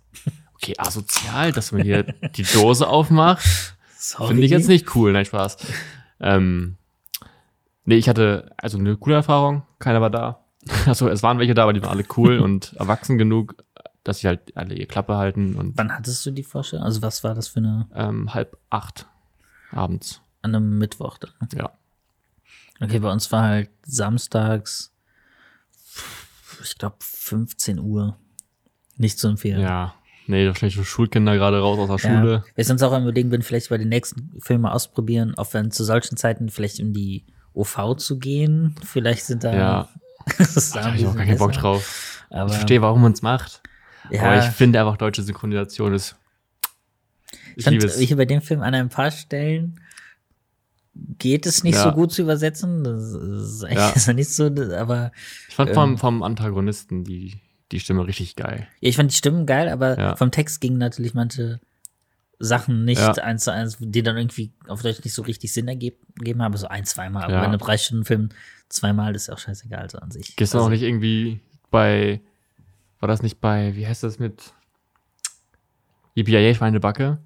Okay, 0.55 0.75
asozial, 0.77 1.51
dass 1.51 1.71
man 1.71 1.81
hier 1.83 2.03
die 2.35 2.43
Dose 2.43 2.87
aufmacht. 2.87 3.75
Finde 3.97 4.43
ich 4.43 4.51
jetzt 4.51 4.67
nicht 4.67 4.95
cool, 4.95 5.11
nein, 5.13 5.25
Spaß. 5.25 5.57
Ähm, 6.21 6.75
nee, 7.85 7.95
ich 7.95 8.09
hatte 8.09 8.51
also 8.57 8.77
eine 8.77 8.95
coole 8.97 9.15
Erfahrung, 9.15 9.63
keiner 9.79 10.01
war 10.01 10.09
da. 10.09 10.39
Also 10.85 11.07
es 11.07 11.23
waren 11.23 11.39
welche 11.39 11.53
da, 11.53 11.63
aber 11.63 11.73
die 11.73 11.81
waren 11.81 11.91
alle 11.91 12.05
cool 12.17 12.39
und 12.45 12.73
erwachsen 12.73 13.17
genug, 13.17 13.63
dass 14.03 14.19
sie 14.19 14.27
halt 14.27 14.55
alle 14.57 14.75
ihr 14.75 14.87
Klappe 14.87 15.15
halten 15.17 15.55
und 15.55 15.77
Wann 15.77 15.95
hattest 15.95 16.25
du 16.25 16.31
die 16.31 16.43
Vorstellung? 16.43 16.83
Also 16.85 17.01
was 17.01 17.23
war 17.23 17.33
das 17.35 17.47
für 17.49 17.59
eine, 17.59 17.87
ähm, 17.95 18.33
halb 18.33 18.57
acht 18.69 19.05
abends. 19.71 20.21
an 20.41 20.55
einem 20.55 20.77
Mittwoch 20.77 21.17
dann? 21.17 21.31
Ja. 21.55 21.71
Okay, 22.81 22.99
bei 22.99 23.11
uns 23.11 23.31
war 23.31 23.43
halt 23.43 23.69
samstags, 23.85 24.88
ich 26.63 26.77
glaube 26.77 26.97
15 27.01 27.79
Uhr. 27.79 28.17
Nicht 28.97 29.17
zu 29.19 29.27
empfehlen. 29.27 29.61
Ja. 29.61 29.93
Nee, 30.27 30.45
wahrscheinlich 30.47 30.75
schon 30.75 30.85
Schulkinder 30.85 31.35
gerade 31.35 31.59
raus 31.59 31.79
aus 31.89 32.01
der 32.01 32.11
Ja. 32.11 32.19
Schule. 32.21 32.43
Ich 32.55 32.67
sonst 32.67 32.83
auch 32.83 32.91
am 32.91 33.03
überlegen 33.03 33.29
bin, 33.29 33.41
vielleicht 33.41 33.69
bei 33.69 33.77
den 33.77 33.89
nächsten 33.89 34.39
Filmen 34.41 34.63
mal 34.63 34.71
ausprobieren, 34.73 35.33
auch 35.37 35.53
wenn 35.53 35.71
zu 35.71 35.83
solchen 35.83 36.17
Zeiten 36.17 36.49
vielleicht 36.49 36.79
in 36.79 36.93
die 36.93 37.25
OV 37.53 37.95
zu 37.97 38.19
gehen. 38.19 38.75
Vielleicht 38.85 39.25
sind 39.25 39.43
da. 39.43 39.55
Ja. 39.55 39.89
das 40.37 40.71
Da 40.71 40.85
habe 40.85 40.97
ich 40.97 41.07
auch 41.07 41.15
gar 41.15 41.25
keinen 41.25 41.39
Bock 41.39 41.53
drauf. 41.53 42.25
Aber, 42.29 42.47
ich 42.51 42.57
verstehe, 42.57 42.81
warum 42.81 43.01
man 43.01 43.13
es 43.13 43.21
macht. 43.23 43.61
ja, 44.11 44.21
Aber 44.21 44.37
ich 44.39 44.45
finde 44.51 44.79
einfach, 44.79 44.97
deutsche 44.97 45.23
Synchronisation 45.23 45.93
ist. 45.93 46.15
Ich 47.55 47.63
fand, 47.63 47.73
liebe 47.73 47.85
es. 47.87 47.97
hier 47.97 48.15
bei 48.17 48.25
dem 48.25 48.41
Film 48.41 48.61
an 48.61 48.73
ein 48.75 48.89
paar 48.89 49.11
Stellen 49.11 49.79
geht 51.17 51.45
es 51.45 51.63
nicht 51.63 51.75
Ja. 51.75 51.83
so 51.83 51.91
gut 51.91 52.11
zu 52.11 52.21
übersetzen. 52.21 52.83
Das 52.83 53.01
ist 53.13 53.63
eigentlich 53.63 53.77
Ja. 53.77 53.93
ja 54.07 54.13
nicht 54.13 54.33
so, 54.33 54.45
aber 54.45 55.11
Ich 55.47 55.55
fand 55.55 55.71
vom, 55.73 55.91
ähm, 55.91 55.97
vom 55.97 56.23
Antagonisten 56.23 57.03
die, 57.03 57.41
die 57.71 57.79
Stimme 57.79 58.05
richtig 58.07 58.35
geil. 58.35 58.67
ja, 58.81 58.89
ich 58.89 58.95
fand 58.95 59.11
die 59.11 59.15
Stimmen 59.17 59.45
geil, 59.45 59.69
aber 59.69 59.97
Ja. 59.99 60.15
vom 60.15 60.31
Text 60.31 60.61
gingen 60.61 60.77
natürlich 60.77 61.13
manche 61.13 61.59
Sachen 62.41 62.85
nicht 62.85 63.01
Ja. 63.01 63.11
eins 63.11 63.43
zu 63.43 63.51
eins, 63.51 63.77
die 63.79 64.01
dann 64.01 64.15
irgendwie 64.17 64.53
auf 64.67 64.81
Deutsch 64.81 65.03
nicht 65.03 65.13
so 65.13 65.23
richtig 65.23 65.51
Sinn 65.51 65.67
ergeben 65.67 66.41
haben, 66.41 66.55
so 66.55 66.67
ein, 66.67 66.85
zweimal. 66.85 67.23
Aber 67.23 67.33
Ja. 67.33 67.39
bei 67.41 67.45
einem 67.47 67.59
drei 67.59 67.77
Stunden 67.77 68.05
Film 68.05 68.29
zweimal 68.69 69.13
ist 69.15 69.27
ja 69.27 69.33
auch 69.33 69.39
scheißegal 69.39 69.89
so 69.89 69.97
an 69.97 70.11
sich. 70.11 70.35
Gibt's 70.37 70.55
Also, 70.55 70.65
auch 70.65 70.69
nicht 70.69 70.83
irgendwie 70.83 71.41
bei, 71.69 72.21
war 72.99 73.07
das 73.07 73.21
nicht 73.21 73.41
bei, 73.41 73.75
wie 73.75 73.85
heißt 73.87 74.03
das 74.03 74.19
mit 74.19 74.53
Yippie 76.15 76.53
Schweinebacke? 76.53 77.19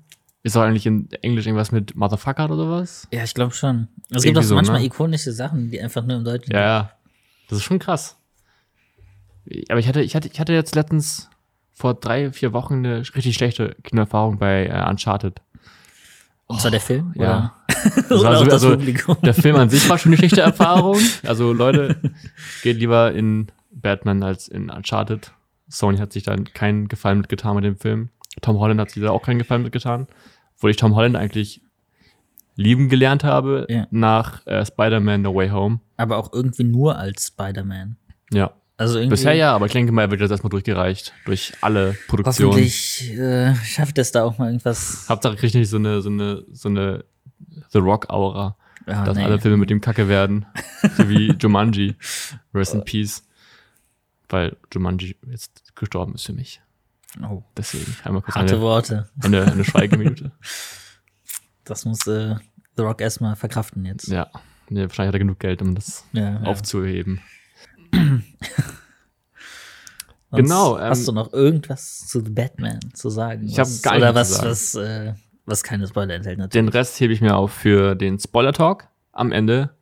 Ist 0.44 0.56
doch 0.58 0.62
eigentlich 0.62 0.86
in 0.86 1.10
Englisch 1.22 1.46
irgendwas 1.46 1.72
mit 1.72 1.96
Motherfucker 1.96 2.46
oder 2.46 2.58
sowas? 2.58 3.08
Ja, 3.12 3.24
ich 3.24 3.34
glaube 3.34 3.54
schon. 3.54 3.88
Es 4.10 4.24
gibt 4.24 4.38
auch 4.38 4.44
so 4.44 4.56
manchmal 4.56 4.80
ne? 4.82 4.86
ikonische 4.88 5.32
Sachen, 5.32 5.72
die 5.72 5.80
einfach 5.82 6.04
nur 6.06 6.18
im 6.18 6.26
Deutschen. 6.26 6.52
Ja, 6.52 6.60
ja. 6.62 6.92
Das 7.48 7.60
ist 7.60 7.64
schon 7.64 7.80
krass. 7.80 8.18
Aber 9.70 9.80
ich 9.80 9.88
hatte, 9.88 10.02
ich 10.02 10.16
hatte, 10.16 10.28
ich 10.32 10.40
hatte 10.40 10.54
jetzt 10.54 10.76
letztens 10.76 11.30
vor 11.72 11.94
drei, 11.94 12.32
vier 12.32 12.52
Wochen 12.54 12.76
eine 12.86 13.00
richtig 13.00 13.36
schlechte 13.36 13.76
Kinoerfahrung 13.84 14.38
bei 14.38 14.68
äh, 14.68 14.90
Uncharted. 14.90 15.42
Und 16.48 16.60
zwar 16.62 16.72
der 16.72 16.82
Film? 16.82 17.14
ja. 17.16 17.56
Oder, 17.68 17.94
Das 18.10 18.10
war 18.10 18.20
oder 18.20 18.36
so- 18.38 18.42
auch 18.42 18.44
das 18.46 18.54
also, 18.54 18.70
Publikum? 18.72 19.18
Der 19.24 19.34
Film 19.34 19.56
an 19.56 19.70
sich 19.70 19.90
war 19.90 19.98
schon 19.98 20.12
eine 20.12 20.18
schlechte 20.18 20.42
Erfahrung. 20.42 21.00
Also 21.26 21.54
Leute, 21.54 21.96
geht 22.64 22.78
lieber 22.78 23.14
in 23.14 23.48
Batman 23.72 24.24
als 24.24 24.48
in 24.50 24.70
Uncharted. 24.70 25.32
Sony 25.70 25.98
hat 25.98 26.14
sich 26.14 26.24
dann 26.24 26.44
keinen 26.54 26.88
Gefallen 26.90 27.20
mitgetan 27.20 27.56
mit 27.56 27.64
dem 27.66 27.78
Film. 27.78 28.10
Tom 28.42 28.60
Holland 28.60 28.80
hat 28.80 28.92
sich 28.92 29.02
da 29.02 29.12
auch 29.12 29.24
keinen 29.24 29.40
Gefallen 29.40 29.64
mitgetan. 29.64 30.08
Obwohl 30.56 30.72
ich 30.72 30.78
Tom 30.78 30.96
Holland 30.96 31.16
eigentlich 31.16 31.62
lieben 32.56 32.88
gelernt 32.90 33.24
habe 33.24 33.66
Ja. 33.70 33.88
nach 33.92 34.46
äh, 34.46 34.66
Spider-Man 34.66 35.22
No 35.24 35.34
Way 35.36 35.50
Home. 35.50 35.80
Aber 35.98 36.18
auch 36.18 36.32
irgendwie 36.34 36.64
nur 36.64 36.98
als 36.98 37.28
Spider-Man. 37.28 37.98
Ja. 38.32 38.54
Also 38.78 38.98
irgendwie. 38.98 39.12
Bisher 39.12 39.34
ja, 39.34 39.54
aber 39.56 39.68
ich 39.68 39.72
denke 39.72 39.92
mal, 39.92 40.04
er 40.04 40.12
wird 40.12 40.22
jetzt 40.22 40.32
erstmal 40.32 40.50
durchgereicht 40.50 41.14
durch 41.26 41.54
alle 41.62 41.96
Produktionen. 42.08 42.50
Hoffentlich 42.52 43.12
äh, 43.18 43.56
schafft 43.56 43.98
es 43.98 44.12
da 44.12 44.24
auch 44.24 44.38
mal 44.38 44.48
irgendwas. 44.48 45.06
Hauptsache 45.10 45.36
kriegt 45.36 45.54
nicht 45.56 45.70
so 45.70 45.78
eine, 45.78 46.02
so 46.02 46.10
eine, 46.10 46.44
so 46.52 46.70
eine 46.70 47.06
The 47.70 47.78
Rock-Aura, 47.80 48.58
Ja, 48.88 49.04
dass 49.06 49.16
nee. 49.18 49.24
alle 49.24 49.40
Filme 49.40 49.58
mit 49.58 49.70
dem 49.70 49.80
Kacke 49.82 50.08
werden. 50.08 50.46
so 50.98 51.08
wie 51.08 51.32
Jumanji. 51.40 51.96
Rest 52.54 52.74
in 52.74 52.84
Peace. 52.84 53.24
Weil 54.30 54.58
Jumanji 54.74 55.16
jetzt 55.30 55.76
gestorben 55.76 56.16
ist 56.16 56.26
für 56.26 56.34
mich. 56.34 56.60
Oh, 57.22 57.44
Deswegen 57.56 57.96
einmal 58.04 58.22
kurz 58.24 58.36
harte 58.36 58.54
eine, 58.56 58.62
Worte. 58.64 59.10
eine, 59.24 59.52
eine 59.52 59.64
Schweigeminute. 59.64 60.32
Das 61.66 61.86
muss 61.86 62.06
äh, 62.08 62.36
The 62.76 62.82
Rock 62.84 63.00
erstmal 63.00 63.36
verkraften 63.38 63.86
jetzt. 63.86 64.08
ja. 64.10 64.30
Nee, 64.70 64.82
wahrscheinlich 64.82 65.08
hat 65.10 65.16
er 65.16 65.20
genug 65.20 65.40
Geld, 65.40 65.62
um 65.62 65.76
das 65.76 66.04
Ja, 66.12 66.32
ja. 66.32 66.42
aufzuheben. 66.44 67.22
Sonst 70.32 70.44
genau, 70.50 70.78
ähm, 70.78 70.84
hast 70.86 71.08
du 71.08 71.12
noch 71.12 71.32
irgendwas 71.32 72.08
zu 72.08 72.20
The 72.24 72.32
Batman 72.32 72.80
zu 72.94 73.10
sagen? 73.10 73.46
Ich 73.46 73.60
hab 73.60 73.68
Was- 73.68 73.82
gar 73.82 73.98
Oder 73.98 74.14
nichts 74.14 74.32
was, 74.42 74.74
zu 74.74 74.82
was, 74.82 74.84
äh, 74.90 75.14
was 75.46 75.64
keine 75.64 75.88
Spoiler 75.88 76.16
enthält 76.16 76.40
natürlich. 76.40 76.66
Den 76.66 76.70
Rest 76.70 77.00
hebe 77.00 77.14
ich 77.14 77.22
mir 77.22 77.36
auf 77.36 77.54
für 77.54 77.96
den 77.96 78.20
Spoiler-Talk 78.20 78.88
am 79.12 79.32
Ende 79.32 79.76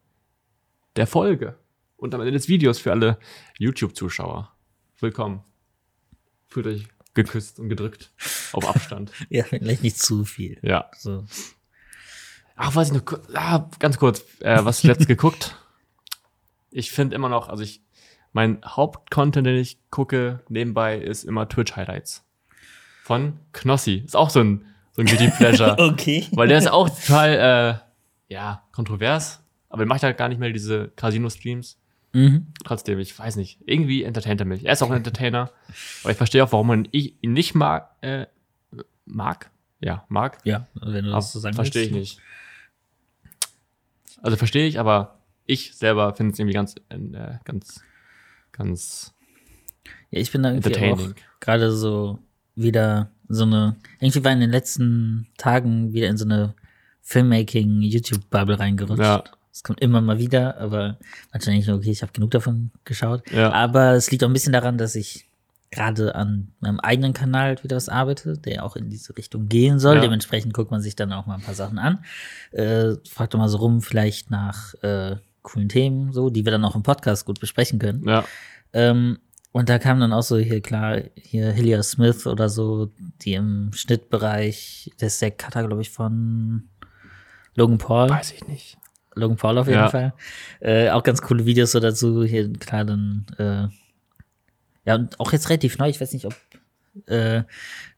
der 0.97 1.07
Folge. 1.07 1.57
Und 1.95 2.13
am 2.15 2.21
Ende 2.21 2.33
des 2.33 2.47
Videos 2.47 2.79
für 2.79 2.91
alle 2.91 3.17
YouTube-Zuschauer. 3.59 4.51
Willkommen. 4.99 5.43
Fühlt 6.47 6.67
euch 6.67 6.87
geküsst 7.13 7.59
und 7.59 7.69
gedrückt. 7.69 8.11
Auf 8.53 8.67
Abstand. 8.67 9.11
Ja, 9.29 9.43
vielleicht 9.43 9.83
nicht 9.83 9.97
zu 9.97 10.25
viel. 10.25 10.57
ja. 10.61 10.89
So. 10.97 11.25
Ach, 12.55 12.75
weiß 12.75 12.91
ich 12.91 12.93
noch, 12.93 13.19
ah, 13.33 13.69
ganz 13.79 13.97
kurz, 13.97 14.23
äh, 14.41 14.63
was 14.63 14.79
ich 14.79 14.83
letztens 14.83 15.07
geguckt. 15.15 15.55
Ich 16.69 16.91
finde 16.91 17.15
immer 17.15 17.27
noch, 17.29 17.49
also 17.49 17.63
ich, 17.63 17.81
mein 18.33 18.61
Hauptcontent, 18.63 19.47
den 19.47 19.57
ich 19.57 19.79
gucke 19.89 20.41
nebenbei, 20.47 20.97
ist 20.97 21.23
immer 21.23 21.49
Twitch-Highlights. 21.49 22.23
Von 23.03 23.39
Knossi. 23.51 24.03
Ist 24.05 24.15
auch 24.15 24.29
so 24.29 24.41
ein, 24.41 24.65
so 24.91 25.01
ein 25.01 25.07
Guilty 25.07 25.29
Pleasure. 25.31 25.75
Okay. 25.79 26.27
Weil 26.33 26.47
der 26.49 26.59
ist 26.59 26.69
auch 26.69 26.87
total, 26.89 27.81
äh, 28.29 28.33
ja, 28.33 28.63
kontrovers. 28.71 29.41
Aber 29.69 29.83
er 29.83 29.87
macht 29.87 30.03
halt 30.03 30.17
gar 30.17 30.29
nicht 30.29 30.39
mehr 30.39 30.51
diese 30.51 30.89
Casino-Streams. 30.95 31.80
Mhm. 32.13 32.47
Trotzdem, 32.63 32.99
ich 32.99 33.17
weiß 33.17 33.37
nicht. 33.37 33.59
Irgendwie 33.65 34.03
entertaint 34.03 34.41
er 34.41 34.45
mich. 34.45 34.65
Er 34.65 34.73
ist 34.73 34.81
auch 34.81 34.89
ein 34.89 34.97
Entertainer. 34.97 35.51
Aber 36.03 36.11
ich 36.11 36.17
verstehe 36.17 36.43
auch, 36.43 36.51
warum 36.51 36.67
man 36.67 36.85
ihn 36.91 37.33
nicht 37.33 37.55
mag. 37.55 37.95
Äh, 38.01 38.25
mag? 39.05 39.49
Ja, 39.79 40.05
mag. 40.09 40.39
Ja, 40.43 40.67
wenn 40.73 41.05
du 41.05 41.11
Aber 41.11 41.19
das 41.19 41.31
so 41.31 41.39
sagen 41.39 41.55
verstehe 41.55 41.83
ich 41.83 41.91
nicht. 41.91 42.19
Also 44.21 44.37
verstehe 44.37 44.67
ich, 44.67 44.79
aber 44.79 45.19
ich 45.45 45.75
selber 45.75 46.13
finde 46.13 46.33
es 46.33 46.39
irgendwie 46.39 46.53
ganz, 46.53 46.75
äh, 46.89 47.37
ganz, 47.43 47.81
ganz 48.51 49.13
Ja, 50.11 50.19
ich 50.19 50.31
bin 50.31 50.43
da 50.43 50.51
irgendwie 50.51 50.91
auch 50.91 51.13
gerade 51.39 51.71
so 51.71 52.19
wieder 52.55 53.11
so 53.27 53.43
eine, 53.43 53.77
irgendwie 53.99 54.23
war 54.23 54.31
in 54.31 54.41
den 54.41 54.51
letzten 54.51 55.27
Tagen 55.37 55.93
wieder 55.93 56.09
in 56.09 56.17
so 56.17 56.25
eine 56.25 56.53
Filmmaking-YouTube-Bubble 57.01 58.59
reingerutscht. 58.59 59.01
Ja. 59.01 59.23
Es 59.51 59.63
kommt 59.63 59.81
immer 59.81 60.01
mal 60.01 60.17
wieder, 60.17 60.57
aber 60.57 60.97
manchmal 61.31 61.55
denke 61.55 61.71
ich, 61.71 61.71
okay, 61.71 61.91
ich 61.91 62.01
habe 62.01 62.13
genug 62.13 62.31
davon 62.31 62.71
geschaut. 62.85 63.29
Ja. 63.31 63.51
Aber 63.51 63.93
es 63.93 64.09
liegt 64.11 64.23
auch 64.23 64.29
ein 64.29 64.33
bisschen 64.33 64.53
daran, 64.53 64.77
dass 64.77 64.95
ich 64.95 65.27
gerade 65.71 66.15
an 66.15 66.49
meinem 66.59 66.79
eigenen 66.79 67.13
Kanal 67.13 67.61
wieder 67.63 67.77
was 67.77 67.89
arbeite, 67.89 68.37
der 68.37 68.63
auch 68.65 68.75
in 68.75 68.89
diese 68.89 69.17
Richtung 69.17 69.47
gehen 69.47 69.79
soll. 69.79 69.95
Ja. 69.95 70.01
Dementsprechend 70.01 70.53
guckt 70.53 70.71
man 70.71 70.81
sich 70.81 70.95
dann 70.95 71.13
auch 71.13 71.25
mal 71.25 71.35
ein 71.35 71.41
paar 71.41 71.53
Sachen 71.53 71.79
an. 71.79 72.03
Äh, 72.51 72.95
fragt 73.09 73.33
doch 73.33 73.39
mal 73.39 73.47
so 73.47 73.57
rum, 73.57 73.81
vielleicht 73.81 74.31
nach 74.31 74.73
äh, 74.83 75.15
coolen 75.41 75.69
Themen, 75.69 76.11
so, 76.11 76.29
die 76.29 76.45
wir 76.45 76.51
dann 76.51 76.65
auch 76.65 76.75
im 76.75 76.83
Podcast 76.83 77.25
gut 77.25 77.39
besprechen 77.39 77.79
können. 77.79 78.07
Ja. 78.07 78.25
Ähm, 78.73 79.19
und 79.53 79.69
da 79.69 79.79
kam 79.79 79.99
dann 79.99 80.13
auch 80.13 80.23
so 80.23 80.37
hier 80.37 80.61
klar, 80.61 81.01
hier 81.15 81.51
Hillier 81.51 81.83
Smith 81.83 82.25
oder 82.25 82.47
so, 82.47 82.91
die 83.21 83.33
im 83.33 83.71
Schnittbereich, 83.73 84.91
der 84.99 85.07
ist 85.07 85.21
der 85.21 85.31
Cutter, 85.31 85.67
glaube 85.67 85.81
ich, 85.81 85.89
von 85.89 86.69
Logan 87.55 87.77
Paul. 87.77 88.09
Weiß 88.09 88.31
ich 88.31 88.47
nicht. 88.47 88.77
Logan 89.15 89.37
Paul 89.37 89.57
auf 89.57 89.67
jeden 89.67 89.79
Ja. 89.79 89.89
Fall. 89.89 90.13
Äh, 90.59 90.89
auch 90.89 91.03
ganz 91.03 91.21
coole 91.21 91.45
Videos 91.45 91.71
so 91.71 91.79
dazu. 91.79 92.23
Hier, 92.23 92.51
klar, 92.53 92.85
dann, 92.85 93.25
äh, 93.37 93.67
ja, 94.85 94.95
und 94.95 95.19
auch 95.19 95.31
jetzt 95.31 95.49
relativ 95.49 95.77
neu, 95.77 95.89
ich 95.89 95.99
weiß 96.01 96.13
nicht, 96.13 96.25
ob, 96.25 96.35
äh, 97.07 97.43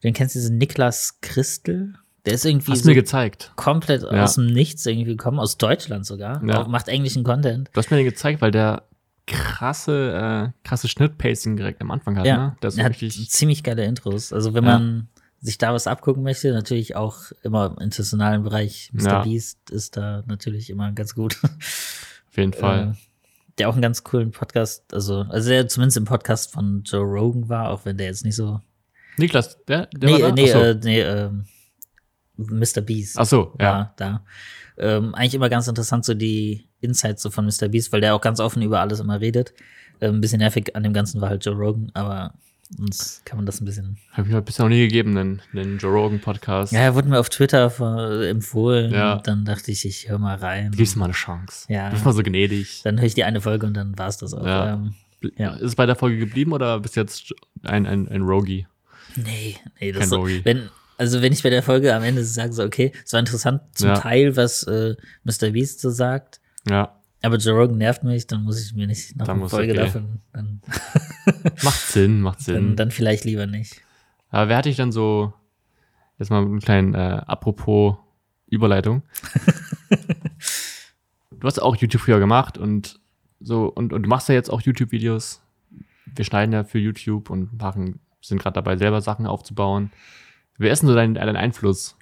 den 0.02 0.12
kennst 0.14 0.34
du 0.34 0.38
diesen 0.40 0.58
Niklas 0.58 1.18
Christel? 1.20 1.94
Der 2.26 2.34
ist 2.34 2.44
irgendwie 2.44 2.72
Hast 2.72 2.84
so 2.84 2.88
mir 2.88 2.94
gezeigt. 2.94 3.52
komplett 3.56 4.02
Ja. 4.02 4.24
aus 4.24 4.34
dem 4.36 4.46
Nichts 4.46 4.84
irgendwie 4.86 5.04
gekommen, 5.10 5.38
aus 5.38 5.58
Deutschland 5.58 6.06
sogar. 6.06 6.42
Ja. 6.44 6.62
Auch, 6.62 6.68
macht 6.68 6.88
englischen 6.88 7.22
Content. 7.22 7.68
Du 7.72 7.78
hast 7.78 7.90
mir 7.90 7.96
den 7.98 8.06
gezeigt, 8.06 8.40
weil 8.40 8.50
der 8.50 8.82
krasse, 9.26 10.52
äh, 10.52 10.66
krasse 10.68 10.88
Schnittpacing 10.88 11.56
direkt 11.56 11.80
am 11.80 11.90
Anfang 11.90 12.18
hat, 12.18 12.26
Ja, 12.26 12.36
ne? 12.36 12.56
Das 12.60 12.74
ist 12.74 12.78
er 12.78 12.84
hat 12.86 12.96
ziemlich 12.96 13.62
geile 13.62 13.84
Intros. 13.84 14.32
Also 14.32 14.52
wenn 14.54 14.64
man 14.64 15.08
sich 15.44 15.58
da 15.58 15.74
was 15.74 15.86
abgucken 15.86 16.22
möchte, 16.22 16.52
natürlich 16.52 16.96
auch 16.96 17.18
immer 17.42 17.66
im 17.66 17.84
internationalen 17.84 18.42
Bereich. 18.44 18.90
Mr. 18.94 19.04
Ja. 19.04 19.22
Beast 19.22 19.70
ist 19.70 19.96
da 19.96 20.24
natürlich 20.26 20.70
immer 20.70 20.90
ganz 20.92 21.14
gut. 21.14 21.38
Auf 21.44 22.36
jeden 22.36 22.54
Fall. 22.54 22.92
Äh, 22.92 23.58
der 23.58 23.68
auch 23.68 23.74
einen 23.74 23.82
ganz 23.82 24.02
coolen 24.02 24.30
Podcast, 24.30 24.92
also, 24.94 25.26
also 25.28 25.50
der 25.50 25.68
zumindest 25.68 25.98
im 25.98 26.06
Podcast 26.06 26.50
von 26.50 26.82
Joe 26.84 27.04
Rogan 27.04 27.48
war, 27.50 27.68
auch 27.70 27.84
wenn 27.84 27.98
der 27.98 28.06
jetzt 28.06 28.24
nicht 28.24 28.36
so. 28.36 28.60
Niklas, 29.18 29.62
der, 29.66 29.86
der 29.94 30.10
nee, 30.10 30.22
war 30.22 30.28
da? 30.30 30.34
nee, 30.34 30.50
so. 30.50 30.58
äh, 30.58 30.74
nee, 30.82 31.00
ähm, 31.02 31.44
Mr. 32.36 32.80
Beast. 32.80 33.18
Ach 33.18 33.26
so, 33.26 33.54
ja. 33.60 33.92
da. 33.98 34.24
Ähm, 34.78 35.14
eigentlich 35.14 35.34
immer 35.34 35.50
ganz 35.50 35.68
interessant, 35.68 36.06
so 36.06 36.14
die 36.14 36.66
Insights 36.80 37.22
so 37.22 37.30
von 37.30 37.44
Mr. 37.44 37.68
Beast, 37.68 37.92
weil 37.92 38.00
der 38.00 38.14
auch 38.14 38.20
ganz 38.22 38.40
offen 38.40 38.62
über 38.62 38.80
alles 38.80 38.98
immer 38.98 39.20
redet. 39.20 39.52
Ähm, 40.00 40.16
ein 40.16 40.20
bisschen 40.22 40.38
nervig 40.40 40.74
an 40.74 40.82
dem 40.82 40.94
Ganzen 40.94 41.20
war 41.20 41.28
halt 41.28 41.44
Joe 41.44 41.54
Rogan, 41.54 41.90
aber 41.92 42.32
sonst 42.76 43.24
kann 43.26 43.36
man 43.38 43.46
das 43.46 43.60
ein 43.60 43.64
bisschen. 43.64 43.98
Habe 44.12 44.28
ich 44.28 44.34
mir 44.34 44.40
bisher 44.42 44.64
noch 44.64 44.70
nie 44.70 44.80
gegeben, 44.80 45.14
den, 45.14 45.42
den 45.52 45.78
Joe 45.78 45.92
Rogan 45.92 46.20
Podcast. 46.20 46.72
Ja, 46.72 46.80
er 46.80 46.94
wurde 46.94 47.08
mir 47.08 47.18
auf 47.20 47.28
Twitter 47.28 47.70
empfohlen. 48.28 48.92
Ja. 48.92 49.14
Und 49.14 49.26
dann 49.26 49.44
dachte 49.44 49.70
ich, 49.70 49.84
ich 49.84 50.08
höre 50.08 50.18
mal 50.18 50.36
rein. 50.36 50.72
Gib's 50.72 50.96
mal 50.96 51.06
eine 51.06 51.14
Chance. 51.14 51.66
Ja. 51.72 51.90
Bist 51.90 52.04
mal 52.04 52.12
so 52.12 52.22
gnädig. 52.22 52.82
Dann 52.84 52.98
höre 52.98 53.06
ich 53.06 53.14
die 53.14 53.24
eine 53.24 53.40
Folge 53.40 53.66
und 53.66 53.74
dann 53.74 53.96
war 53.98 54.08
es 54.08 54.16
das 54.18 54.34
auch. 54.34 54.44
Ja. 54.46 54.74
Ähm, 54.74 54.94
Ja. 55.36 55.54
Ist 55.54 55.62
es 55.62 55.74
bei 55.74 55.86
der 55.86 55.96
Folge 55.96 56.18
geblieben 56.18 56.52
oder 56.52 56.80
bist 56.80 56.96
du 56.96 57.00
jetzt 57.00 57.32
ein, 57.62 57.86
ein, 57.86 58.08
ein 58.08 58.22
Rogie? 58.22 58.66
Nee, 59.16 59.56
nee, 59.80 59.92
das 59.92 60.00
Kein 60.00 60.08
so, 60.10 60.16
Rogi. 60.16 60.40
wenn, 60.44 60.68
also 60.98 61.22
wenn 61.22 61.32
ich 61.32 61.42
bei 61.42 61.50
der 61.50 61.62
Folge 61.62 61.94
am 61.94 62.02
Ende 62.02 62.24
sage, 62.24 62.52
so, 62.52 62.62
okay, 62.64 62.92
es 63.04 63.12
war 63.12 63.20
interessant 63.20 63.62
zum 63.72 63.88
Ja. 63.88 63.94
Teil, 63.98 64.36
was 64.36 64.64
äh, 64.64 64.96
Mr. 65.24 65.50
Beast 65.50 65.80
so 65.80 65.90
sagt, 65.90 66.40
Ja, 66.68 66.94
aber 67.24 67.38
Joe 67.38 67.54
Rogan 67.54 67.78
nervt 67.78 68.04
mich, 68.04 68.26
dann 68.26 68.42
muss 68.44 68.62
ich 68.62 68.74
mir 68.74 68.86
nicht 68.86 69.16
nach 69.16 69.26
Dann 69.26 69.38
muss 69.38 69.50
Folge 69.50 69.72
okay. 69.72 69.80
davon, 69.80 70.20
dann, 70.32 70.60
macht 71.62 71.80
Sinn, 71.80 72.20
macht 72.20 72.38
dann, 72.40 72.44
Sinn. 72.44 72.76
dann 72.76 72.90
vielleicht 72.90 73.24
lieber 73.24 73.46
nicht. 73.46 73.80
Aber 74.30 74.48
wer 74.48 74.56
hatte 74.56 74.68
ich 74.68 74.76
dann 74.76 74.92
so, 74.92 75.32
jetzt 76.18 76.30
mal 76.30 76.42
einen 76.42 76.60
kleinen, 76.60 76.94
äh, 76.94 77.22
apropos 77.26 77.96
Überleitung. 78.46 79.02
du 81.30 81.46
hast 81.46 81.60
auch 81.60 81.76
YouTube 81.76 82.02
früher 82.02 82.20
gemacht 82.20 82.58
und 82.58 83.00
so, 83.40 83.66
und, 83.66 83.92
und 83.92 84.02
du 84.04 84.08
machst 84.08 84.28
ja 84.28 84.34
jetzt 84.34 84.50
auch 84.50 84.60
YouTube-Videos. 84.60 85.42
Wir 86.06 86.24
schneiden 86.24 86.52
ja 86.52 86.64
für 86.64 86.78
YouTube 86.78 87.30
und 87.30 87.60
machen, 87.60 88.00
sind 88.20 88.40
gerade 88.40 88.54
dabei, 88.54 88.76
selber 88.76 89.00
Sachen 89.00 89.26
aufzubauen. 89.26 89.90
Wer 90.56 90.72
ist 90.72 90.80
denn 90.80 90.88
so 90.88 90.94
dein, 90.94 91.14
dein 91.14 91.36
Einfluss? 91.36 91.96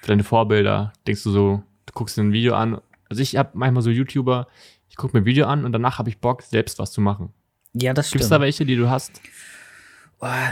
Für 0.00 0.08
deine 0.08 0.24
Vorbilder? 0.24 0.92
Denkst 1.06 1.22
du 1.22 1.30
so, 1.30 1.62
du 1.86 1.92
guckst 1.92 2.16
dir 2.16 2.22
ein 2.22 2.32
Video 2.32 2.54
an? 2.54 2.80
Also 3.08 3.22
ich 3.22 3.36
habe 3.36 3.50
manchmal 3.54 3.82
so 3.82 3.90
YouTuber, 3.90 4.48
ich 4.88 4.96
gucke 4.96 5.16
mir 5.16 5.22
ein 5.22 5.26
Video 5.26 5.46
an 5.46 5.64
und 5.64 5.72
danach 5.72 5.98
habe 5.98 6.08
ich 6.08 6.18
Bock, 6.18 6.42
selbst 6.42 6.78
was 6.78 6.92
zu 6.92 7.00
machen. 7.00 7.30
Ja, 7.74 7.92
das 7.92 8.10
Gibt 8.10 8.22
es 8.22 8.26
stimmt. 8.28 8.38
da 8.38 8.42
welche, 8.42 8.64
die 8.66 8.76
du 8.76 8.88
hast? 8.88 9.20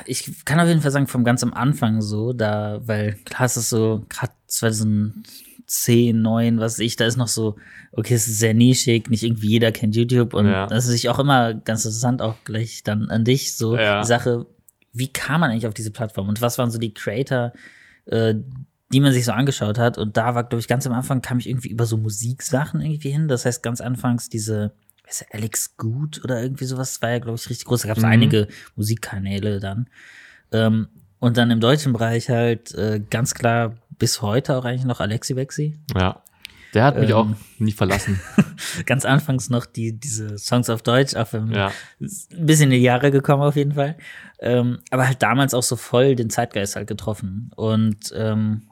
Ich 0.06 0.44
kann 0.44 0.60
auf 0.60 0.68
jeden 0.68 0.82
Fall 0.82 0.90
sagen, 0.90 1.06
vom 1.06 1.24
ganz 1.24 1.42
am 1.42 1.54
Anfang 1.54 2.02
so, 2.02 2.32
da, 2.34 2.80
weil 2.84 3.14
klar 3.24 3.46
ist 3.46 3.56
es 3.56 3.70
so, 3.70 4.04
gerade 4.10 4.32
2010, 4.46 6.20
9, 6.20 6.58
was 6.60 6.74
weiß 6.74 6.78
ich, 6.80 6.96
da 6.96 7.06
ist 7.06 7.16
noch 7.16 7.28
so, 7.28 7.56
okay, 7.92 8.14
es 8.14 8.28
ist 8.28 8.38
sehr 8.38 8.54
nischig, 8.54 9.08
nicht 9.08 9.22
irgendwie 9.22 9.48
jeder 9.48 9.72
kennt 9.72 9.96
YouTube 9.96 10.34
und 10.34 10.46
Ja. 10.46 10.66
das 10.66 10.84
ist 10.84 10.92
sich 10.92 11.08
auch 11.08 11.18
immer 11.18 11.54
ganz 11.54 11.84
interessant, 11.84 12.20
auch 12.20 12.36
gleich 12.44 12.82
dann 12.82 13.08
an 13.10 13.24
dich, 13.24 13.56
so 13.56 13.76
Ja. 13.76 14.02
die 14.02 14.06
Sache, 14.06 14.46
wie 14.92 15.08
kam 15.08 15.40
man 15.40 15.50
eigentlich 15.50 15.66
auf 15.66 15.74
diese 15.74 15.90
Plattform 15.90 16.28
und 16.28 16.40
was 16.42 16.58
waren 16.58 16.70
so 16.70 16.78
die 16.78 16.92
Creator, 16.92 17.52
äh, 18.06 18.34
die 18.94 19.00
man 19.00 19.12
sich 19.12 19.24
so 19.24 19.32
angeschaut 19.32 19.76
hat 19.76 19.98
und 19.98 20.16
da 20.16 20.36
war, 20.36 20.44
glaube 20.44 20.60
ich, 20.60 20.68
ganz 20.68 20.86
am 20.86 20.92
Anfang 20.92 21.20
kam 21.20 21.38
ich 21.40 21.48
irgendwie 21.48 21.68
über 21.68 21.84
so 21.84 21.96
Musiksachen 21.96 22.80
irgendwie 22.80 23.10
hin, 23.10 23.26
das 23.26 23.44
heißt 23.44 23.60
ganz 23.60 23.80
anfangs 23.80 24.28
diese, 24.28 24.72
ist 25.08 25.26
Alex 25.32 25.76
Good 25.76 26.22
oder 26.22 26.40
irgendwie 26.40 26.64
sowas, 26.64 27.02
war 27.02 27.10
ja, 27.10 27.18
glaube 27.18 27.36
ich, 27.36 27.50
richtig 27.50 27.66
groß, 27.66 27.82
da 27.82 27.88
gab 27.88 27.96
es 27.96 28.04
Mhm. 28.04 28.08
einige 28.10 28.48
Musikkanäle 28.76 29.58
dann. 29.58 29.88
Ähm, 30.52 30.86
und 31.18 31.36
dann 31.36 31.50
im 31.50 31.58
deutschen 31.58 31.92
Bereich 31.92 32.28
halt 32.30 32.72
äh, 32.74 33.00
ganz 33.10 33.34
klar 33.34 33.74
bis 33.98 34.22
heute 34.22 34.56
auch 34.56 34.64
eigentlich 34.64 34.84
noch 34.84 35.00
Alexi 35.00 35.34
Bexi. 35.34 35.76
Ja. 35.96 36.22
Der 36.74 36.84
hat 36.84 36.98
mich 36.98 37.10
Ähm. 37.10 37.16
auch 37.16 37.28
nie 37.58 37.72
verlassen. 37.72 38.20
Ganz 38.86 39.04
anfangs 39.04 39.48
noch 39.48 39.64
die, 39.64 39.92
diese 39.98 40.38
Songs 40.38 40.68
auf 40.68 40.82
Deutsch, 40.82 41.14
auch 41.14 41.32
wenn 41.32 41.50
Ja. 41.52 41.70
ein 42.00 42.46
bisschen 42.46 42.70
in 42.72 42.78
die 42.78 42.84
Jahre 42.84 43.10
gekommen 43.12 43.42
auf 43.44 43.54
jeden 43.56 43.72
Fall. 43.72 43.96
Ähm, 44.40 44.78
aber 44.90 45.06
halt 45.06 45.22
damals 45.22 45.54
auch 45.54 45.62
so 45.62 45.76
voll 45.76 46.16
den 46.16 46.30
Zeitgeist 46.30 46.74
halt 46.76 46.88
getroffen. 46.88 47.50
Und 47.54 48.12
ähm, 48.16 48.62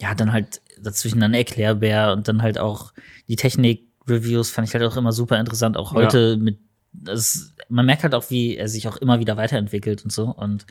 ja, 0.00 0.14
dann 0.14 0.32
halt 0.32 0.60
dazwischen 0.80 1.20
dann 1.20 1.34
Erklärbär 1.34 2.12
und 2.12 2.28
dann 2.28 2.42
halt 2.42 2.58
auch 2.58 2.92
die 3.26 3.36
Technik-Reviews 3.36 4.50
fand 4.50 4.68
ich 4.68 4.74
halt 4.74 4.84
auch 4.84 4.96
immer 4.96 5.12
super 5.12 5.38
interessant. 5.38 5.76
Auch 5.76 5.92
heute 5.92 6.36
mit, 6.36 6.58
das, 6.92 7.54
man 7.68 7.86
merkt 7.86 8.04
halt 8.04 8.14
auch, 8.14 8.30
wie 8.30 8.56
er 8.56 8.68
sich 8.68 8.88
auch 8.88 8.96
immer 8.96 9.18
wieder 9.18 9.36
weiterentwickelt 9.36 10.04
und 10.04 10.12
so. 10.12 10.26
Und 10.30 10.66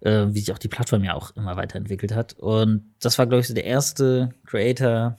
äh, 0.00 0.26
wie 0.28 0.40
sich 0.40 0.52
auch 0.52 0.58
die 0.58 0.68
Plattform 0.68 1.04
ja 1.04 1.14
auch 1.14 1.34
immer 1.36 1.56
weiterentwickelt 1.56 2.14
hat. 2.14 2.34
Und 2.34 2.94
das 3.00 3.18
war, 3.18 3.26
glaube 3.26 3.40
ich, 3.40 3.48
so 3.48 3.54
der 3.54 3.64
erste 3.64 4.30
Creator, 4.46 5.18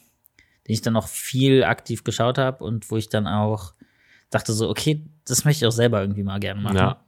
den 0.67 0.73
ich 0.73 0.81
dann 0.81 0.95
auch 0.95 1.07
viel 1.07 1.63
aktiv 1.63 2.03
geschaut 2.03 2.37
habe 2.37 2.63
und 2.63 2.89
wo 2.91 2.97
ich 2.97 3.09
dann 3.09 3.27
auch 3.27 3.73
dachte 4.29 4.53
so, 4.53 4.69
okay, 4.69 5.05
das 5.25 5.43
möchte 5.43 5.65
ich 5.65 5.67
auch 5.67 5.75
selber 5.75 6.01
irgendwie 6.01 6.23
mal 6.23 6.39
gerne 6.39 6.61
machen. 6.61 6.77
Ja. 6.77 7.03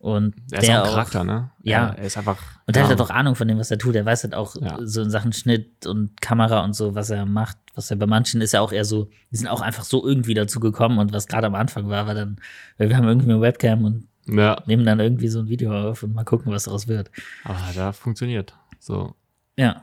Und 0.00 0.34
Er 0.50 0.60
ist 0.60 0.66
der 0.66 0.80
auch 0.82 0.86
ein 0.86 0.90
Charakter, 0.92 1.24
ne? 1.24 1.50
Ja. 1.62 1.90
Er, 1.90 2.04
ist 2.06 2.16
einfach. 2.16 2.38
und 2.66 2.74
der 2.74 2.82
ja. 2.84 2.88
hat 2.88 2.98
halt 2.98 3.06
auch 3.06 3.14
Ahnung 3.14 3.34
von 3.34 3.46
dem, 3.46 3.58
was 3.58 3.70
er 3.70 3.76
tut. 3.76 3.94
Er 3.94 4.06
weiß 4.06 4.22
halt 4.24 4.34
auch 4.34 4.56
Ja. 4.58 4.78
so 4.80 5.02
in 5.02 5.10
Sachen 5.10 5.34
Schnitt 5.34 5.84
und 5.86 6.20
Kamera 6.22 6.64
und 6.64 6.72
so, 6.74 6.94
was 6.94 7.10
er 7.10 7.26
macht. 7.26 7.58
Was 7.74 7.90
er 7.90 7.98
bei 7.98 8.06
manchen 8.06 8.40
ist 8.40 8.52
ja 8.52 8.60
auch 8.62 8.72
eher 8.72 8.86
so, 8.86 9.10
die 9.30 9.36
sind 9.36 9.46
auch 9.48 9.60
einfach 9.60 9.84
so 9.84 10.04
irgendwie 10.06 10.32
dazu 10.32 10.58
gekommen 10.58 10.98
und 10.98 11.12
was 11.12 11.26
gerade 11.28 11.46
am 11.48 11.54
Anfang 11.54 11.88
war, 11.90 12.06
war 12.06 12.14
dann, 12.14 12.40
weil 12.78 12.88
wir 12.88 12.96
haben 12.96 13.06
irgendwie 13.06 13.30
eine 13.30 13.40
Webcam 13.42 13.84
und 13.84 14.08
Ja, 14.26 14.62
nehmen 14.64 14.86
dann 14.86 15.00
irgendwie 15.00 15.28
so 15.28 15.40
ein 15.40 15.48
Video 15.48 15.70
auf 15.90 16.02
und 16.02 16.14
mal 16.14 16.24
gucken, 16.24 16.50
was 16.50 16.64
daraus 16.64 16.88
wird. 16.88 17.10
aber 17.44 17.58
da 17.74 17.92
funktioniert. 17.92 18.54
So. 18.78 19.14
Ja. 19.56 19.82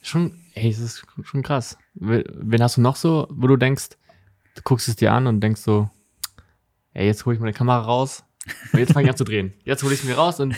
Schon, 0.00 0.32
ey, 0.54 0.70
es 0.70 0.78
ist 0.78 1.04
schon 1.24 1.42
krass. 1.42 1.76
We- 1.92 2.24
Wen 2.32 2.62
hast 2.62 2.78
du 2.78 2.80
noch 2.80 2.96
so, 2.96 3.28
wo 3.30 3.46
du 3.46 3.58
denkst, 3.58 3.90
du 4.54 4.62
guckst 4.62 4.88
es 4.88 4.96
dir 4.96 5.12
an 5.12 5.26
und 5.26 5.40
denkst 5.40 5.60
so, 5.60 5.90
ey, 6.94 7.06
jetzt 7.06 7.26
hole 7.26 7.34
ich 7.36 7.40
meine 7.40 7.52
Kamera 7.52 7.80
raus 7.80 8.24
und 8.72 8.78
jetzt 8.78 8.92
fange 8.92 9.04
ich 9.06 9.10
an 9.10 9.16
zu 9.16 9.24
drehen. 9.24 9.52
Jetzt 9.64 9.82
hole 9.82 9.94
ich 9.94 10.00
es 10.00 10.06
mir 10.06 10.14
raus 10.16 10.40
und 10.40 10.54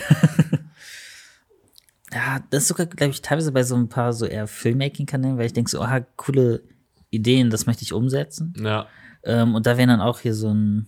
Ja, 2.13 2.41
das 2.51 2.63
ist 2.63 2.67
sogar, 2.69 2.85
glaube 2.85 3.11
ich, 3.11 3.21
teilweise 3.21 3.51
bei 3.51 3.63
so 3.63 3.75
ein 3.75 3.89
paar 3.89 4.13
so 4.13 4.25
eher 4.25 4.45
Filmmaking-Kanälen, 4.47 5.37
weil 5.37 5.47
ich 5.47 5.53
denke 5.53 5.71
so, 5.71 5.81
aha, 5.81 6.01
coole 6.15 6.61
Ideen, 7.09 7.49
das 7.49 7.65
möchte 7.65 7.83
ich 7.83 7.91
umsetzen. 7.93 8.53
ja, 8.57 8.87
Ähm, 9.23 9.55
und 9.55 9.65
da 9.65 9.77
wäre 9.77 9.87
dann 9.87 10.01
auch 10.01 10.19
hier 10.19 10.35
so 10.35 10.53
ein, 10.53 10.87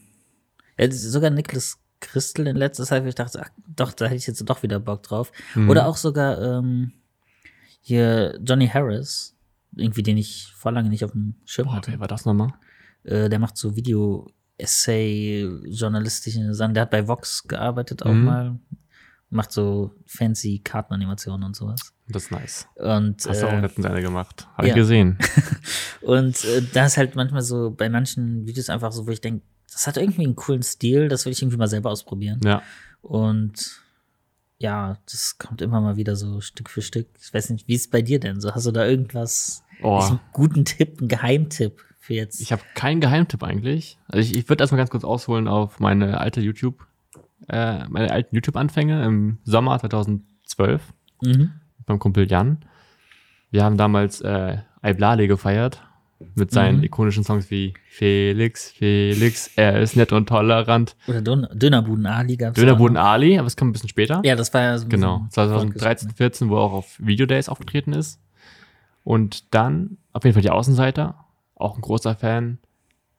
ja, 0.77 0.91
sogar 0.91 1.31
Niklas 1.31 1.79
Christel 1.99 2.45
in 2.45 2.55
letzter 2.55 2.83
Zeit, 2.85 3.03
wo 3.03 3.07
ich 3.07 3.15
dachte, 3.15 3.41
ach, 3.43 3.49
doch, 3.75 3.93
da 3.93 4.05
hätte 4.05 4.17
ich 4.17 4.27
jetzt 4.27 4.47
doch 4.47 4.61
wieder 4.61 4.79
Bock 4.79 5.01
drauf. 5.01 5.31
Mhm. 5.55 5.69
Oder 5.69 5.87
auch 5.87 5.97
sogar 5.97 6.39
ähm, 6.41 6.91
hier 7.81 8.37
Johnny 8.43 8.67
Harris, 8.67 9.35
irgendwie, 9.75 10.03
den 10.03 10.17
ich 10.17 10.53
vor 10.55 10.71
lange 10.71 10.89
nicht 10.89 11.03
auf 11.05 11.11
dem 11.11 11.35
Schirm 11.45 11.67
Boah, 11.67 11.77
hatte. 11.77 11.91
wer 11.91 11.99
war 12.01 12.07
das 12.07 12.25
nochmal? 12.25 12.53
Äh, 13.03 13.29
der 13.29 13.39
macht 13.39 13.57
so 13.57 13.75
Video-Essay, 13.75 14.35
journalistische 15.65 16.53
Sachen. 16.53 16.73
Der 16.73 16.81
hat 16.83 16.91
bei 16.91 17.07
Vox 17.07 17.43
gearbeitet 17.47 18.03
auch 18.03 18.11
Mhm. 18.13 18.23
mal. 18.23 18.59
Macht 19.29 19.51
so 19.51 19.91
fancy 20.05 20.61
Kartenanimationen 20.63 21.43
und 21.47 21.55
sowas. 21.55 21.93
Das 22.07 22.23
ist 22.25 22.31
nice. 22.31 22.67
Und, 22.75 23.25
Hast 23.25 23.41
du 23.41 23.47
auch 23.47 23.51
äh, 23.53 23.59
letztens 23.59 23.85
eine 23.87 24.01
gemacht. 24.01 24.47
Habe 24.55 24.67
ja. 24.67 24.73
ich 24.73 24.79
gesehen. 24.79 25.17
Und 26.01 26.43
äh, 26.45 26.61
da 26.73 26.85
ist 26.85 26.97
halt 26.97 27.15
manchmal 27.15 27.41
so 27.41 27.71
bei 27.71 27.89
manchen 27.89 28.45
Videos 28.45 28.69
einfach 28.69 28.91
so, 28.91 29.07
wo 29.07 29.11
ich 29.11 29.21
denke, 29.21 29.43
das 29.71 29.87
hat 29.87 29.97
irgendwie 29.97 30.23
einen 30.23 30.35
coolen 30.35 30.61
Stil, 30.61 31.07
das 31.09 31.25
will 31.25 31.33
ich 31.33 31.41
irgendwie 31.41 31.57
mal 31.57 31.67
selber 31.67 31.89
ausprobieren. 31.89 32.39
Ja. 32.45 32.61
Und 33.01 33.81
ja, 34.59 34.99
das 35.11 35.37
kommt 35.39 35.61
immer 35.63 35.81
mal 35.81 35.97
wieder 35.97 36.15
so 36.15 36.39
Stück 36.41 36.69
für 36.69 36.83
Stück. 36.83 37.07
Ich 37.19 37.33
weiß 37.33 37.49
nicht, 37.49 37.67
wie 37.67 37.73
ist 37.73 37.81
es 37.81 37.89
bei 37.89 38.03
dir 38.03 38.19
denn 38.19 38.39
so? 38.39 38.53
Hast 38.53 38.67
du 38.67 38.71
da 38.71 38.85
irgendwas, 38.85 39.63
Oh. 39.81 39.97
einen 39.99 40.19
guten 40.31 40.63
Tipp, 40.63 40.99
einen 40.99 41.09
Geheimtipp 41.09 41.83
für 42.05 42.13
jetzt? 42.13 42.39
Ich 42.41 42.51
habe 42.51 42.61
keinen 42.75 43.01
Geheimtipp 43.01 43.43
eigentlich. 43.43 43.97
Also 44.07 44.19
ich, 44.19 44.37
ich 44.37 44.47
würde 44.49 44.63
erstmal 44.63 44.77
ganz 44.77 44.89
kurz 44.89 45.03
ausholen 45.03 45.47
auf 45.47 45.79
meine 45.79 46.19
alte 46.19 46.41
YouTube 46.41 46.85
äh, 47.49 47.85
meine 47.89 48.11
alten 48.11 48.33
YouTube-Anfänge 48.35 49.03
im 49.05 49.37
Sommer 49.43 49.77
2012 49.79 50.81
Mhm. 51.21 51.51
beim 51.85 51.99
Kumpel 51.99 52.29
Jan. 52.29 52.57
Wir 53.51 53.63
haben 53.63 53.77
damals 53.77 54.21
äh, 54.21 54.57
Iblale 54.83 55.27
gefeiert 55.27 55.81
mit 56.33 56.51
seinen 56.51 56.77
Mhm. 56.77 56.83
ikonischen 56.85 57.23
Songs 57.23 57.51
wie 57.51 57.73
Felix, 57.89 58.71
Felix, 58.71 59.51
er 59.55 59.79
ist 59.79 59.95
nett 59.95 60.11
und 60.13 60.27
tolerant. 60.27 60.95
Oder 61.07 61.21
Dön 61.21 61.47
Dönerbuden 61.53 62.05
Ali 62.05 62.37
gab's 62.37 62.55
Dönerboden 62.59 62.97
auch. 62.97 63.03
Ali, 63.05 63.37
aber 63.37 63.47
es 63.47 63.55
kam 63.55 63.69
ein 63.69 63.73
bisschen 63.73 63.89
später. 63.89 64.21
Ja, 64.23 64.35
das 64.35 64.53
war 64.53 64.61
ja 64.61 64.77
so 64.77 64.85
ein 64.85 64.89
Genau, 64.89 65.17
bisschen 65.19 65.31
2013, 65.31 66.11
14, 66.11 66.49
wo 66.49 66.55
er 66.55 66.61
auch 66.61 66.73
auf 66.73 66.95
Video 66.99 67.25
Days 67.25 67.49
aufgetreten 67.49 67.93
ist. 67.93 68.19
Und 69.03 69.53
dann 69.53 69.97
auf 70.13 70.23
jeden 70.23 70.33
Fall 70.33 70.41
die 70.41 70.49
Außenseiter, 70.49 71.24
auch 71.55 71.75
ein 71.75 71.81
großer 71.81 72.15
Fan. 72.15 72.59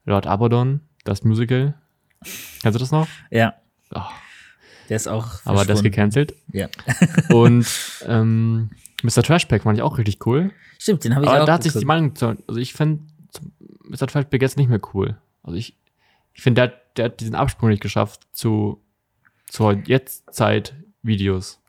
Lord 0.05 0.27
Abaddon, 0.27 0.81
das 1.05 1.25
Musical. 1.25 1.75
Kennst 2.63 2.75
du 2.75 2.79
das 2.79 2.91
noch? 2.93 3.09
Ja, 3.31 3.55
Oh, 3.95 4.01
der 4.89 4.97
ist 4.97 5.07
auch 5.07 5.41
aber 5.45 5.65
das 5.65 5.83
gecancelt. 5.83 6.35
Ja. 6.53 6.69
Und 7.33 7.67
ähm, 8.07 8.71
Mr. 9.03 9.23
Trashpack 9.23 9.63
fand 9.63 9.79
ich 9.79 9.83
auch 9.83 9.97
richtig 9.99 10.27
cool. 10.27 10.51
Stimmt, 10.79 11.05
den 11.05 11.15
habe 11.15 11.25
ich 11.25 11.31
Aber 11.31 11.43
auch 11.43 11.47
da 11.47 11.55
hat 11.55 11.63
sich 11.63 11.73
die. 11.73 11.85
Meinung 11.85 12.13
also 12.19 12.61
ich 12.61 12.73
finde 12.75 13.05
Mr. 13.85 14.07
Trashpack 14.09 14.43
jetzt 14.43 14.57
nicht 14.57 14.69
mehr 14.69 14.81
cool. 14.95 15.17
Also 15.45 15.57
ich, 15.57 15.77
ich 16.35 16.43
finde, 16.43 16.63
der, 16.63 16.65
hat- 16.71 16.97
der 16.99 17.05
hat 17.07 17.21
diesen 17.21 17.35
Absprung 17.37 17.69
nicht 17.71 17.83
geschafft 17.83 18.27
zu 18.33 18.83
zur 19.49 19.75
Jetztzeit 19.87 20.75
Videos. 21.03 21.61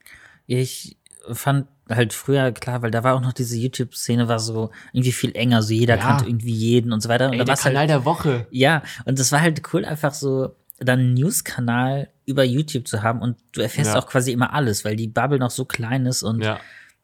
Ich 0.47 0.97
fand 1.31 1.67
halt 1.89 2.13
früher, 2.13 2.51
klar, 2.51 2.81
weil 2.81 2.91
da 2.91 3.03
war 3.03 3.15
auch 3.15 3.21
noch 3.21 3.33
diese 3.33 3.57
YouTube-Szene 3.57 4.27
war 4.27 4.39
so 4.39 4.71
irgendwie 4.93 5.11
viel 5.11 5.35
enger, 5.35 5.61
so 5.63 5.73
jeder 5.73 5.95
Ja. 5.95 6.01
kannte 6.01 6.25
irgendwie 6.25 6.53
jeden 6.53 6.91
und 6.91 7.01
so 7.01 7.09
weiter. 7.09 7.27
Und 7.27 7.33
Ey, 7.33 7.39
da 7.39 7.45
der 7.45 7.55
halt, 7.55 7.61
Kanal 7.63 7.87
der 7.87 8.05
Woche. 8.05 8.47
ja, 8.51 8.83
und 9.05 9.19
das 9.19 9.31
war 9.31 9.41
halt 9.41 9.61
cool, 9.73 9.85
einfach 9.85 10.13
so 10.13 10.55
dann 10.79 10.99
einen 10.99 11.13
News-Kanal 11.15 12.09
über 12.25 12.43
YouTube 12.43 12.87
zu 12.87 13.01
haben 13.03 13.21
und 13.21 13.37
du 13.53 13.61
erfährst 13.61 13.93
Ja. 13.93 13.99
auch 13.99 14.07
quasi 14.07 14.31
immer 14.31 14.53
alles, 14.53 14.85
weil 14.85 14.95
die 14.95 15.07
Bubble 15.07 15.39
noch 15.39 15.49
so 15.51 15.65
klein 15.65 16.05
ist 16.05 16.23
und 16.23 16.43
Ja, 16.43 16.59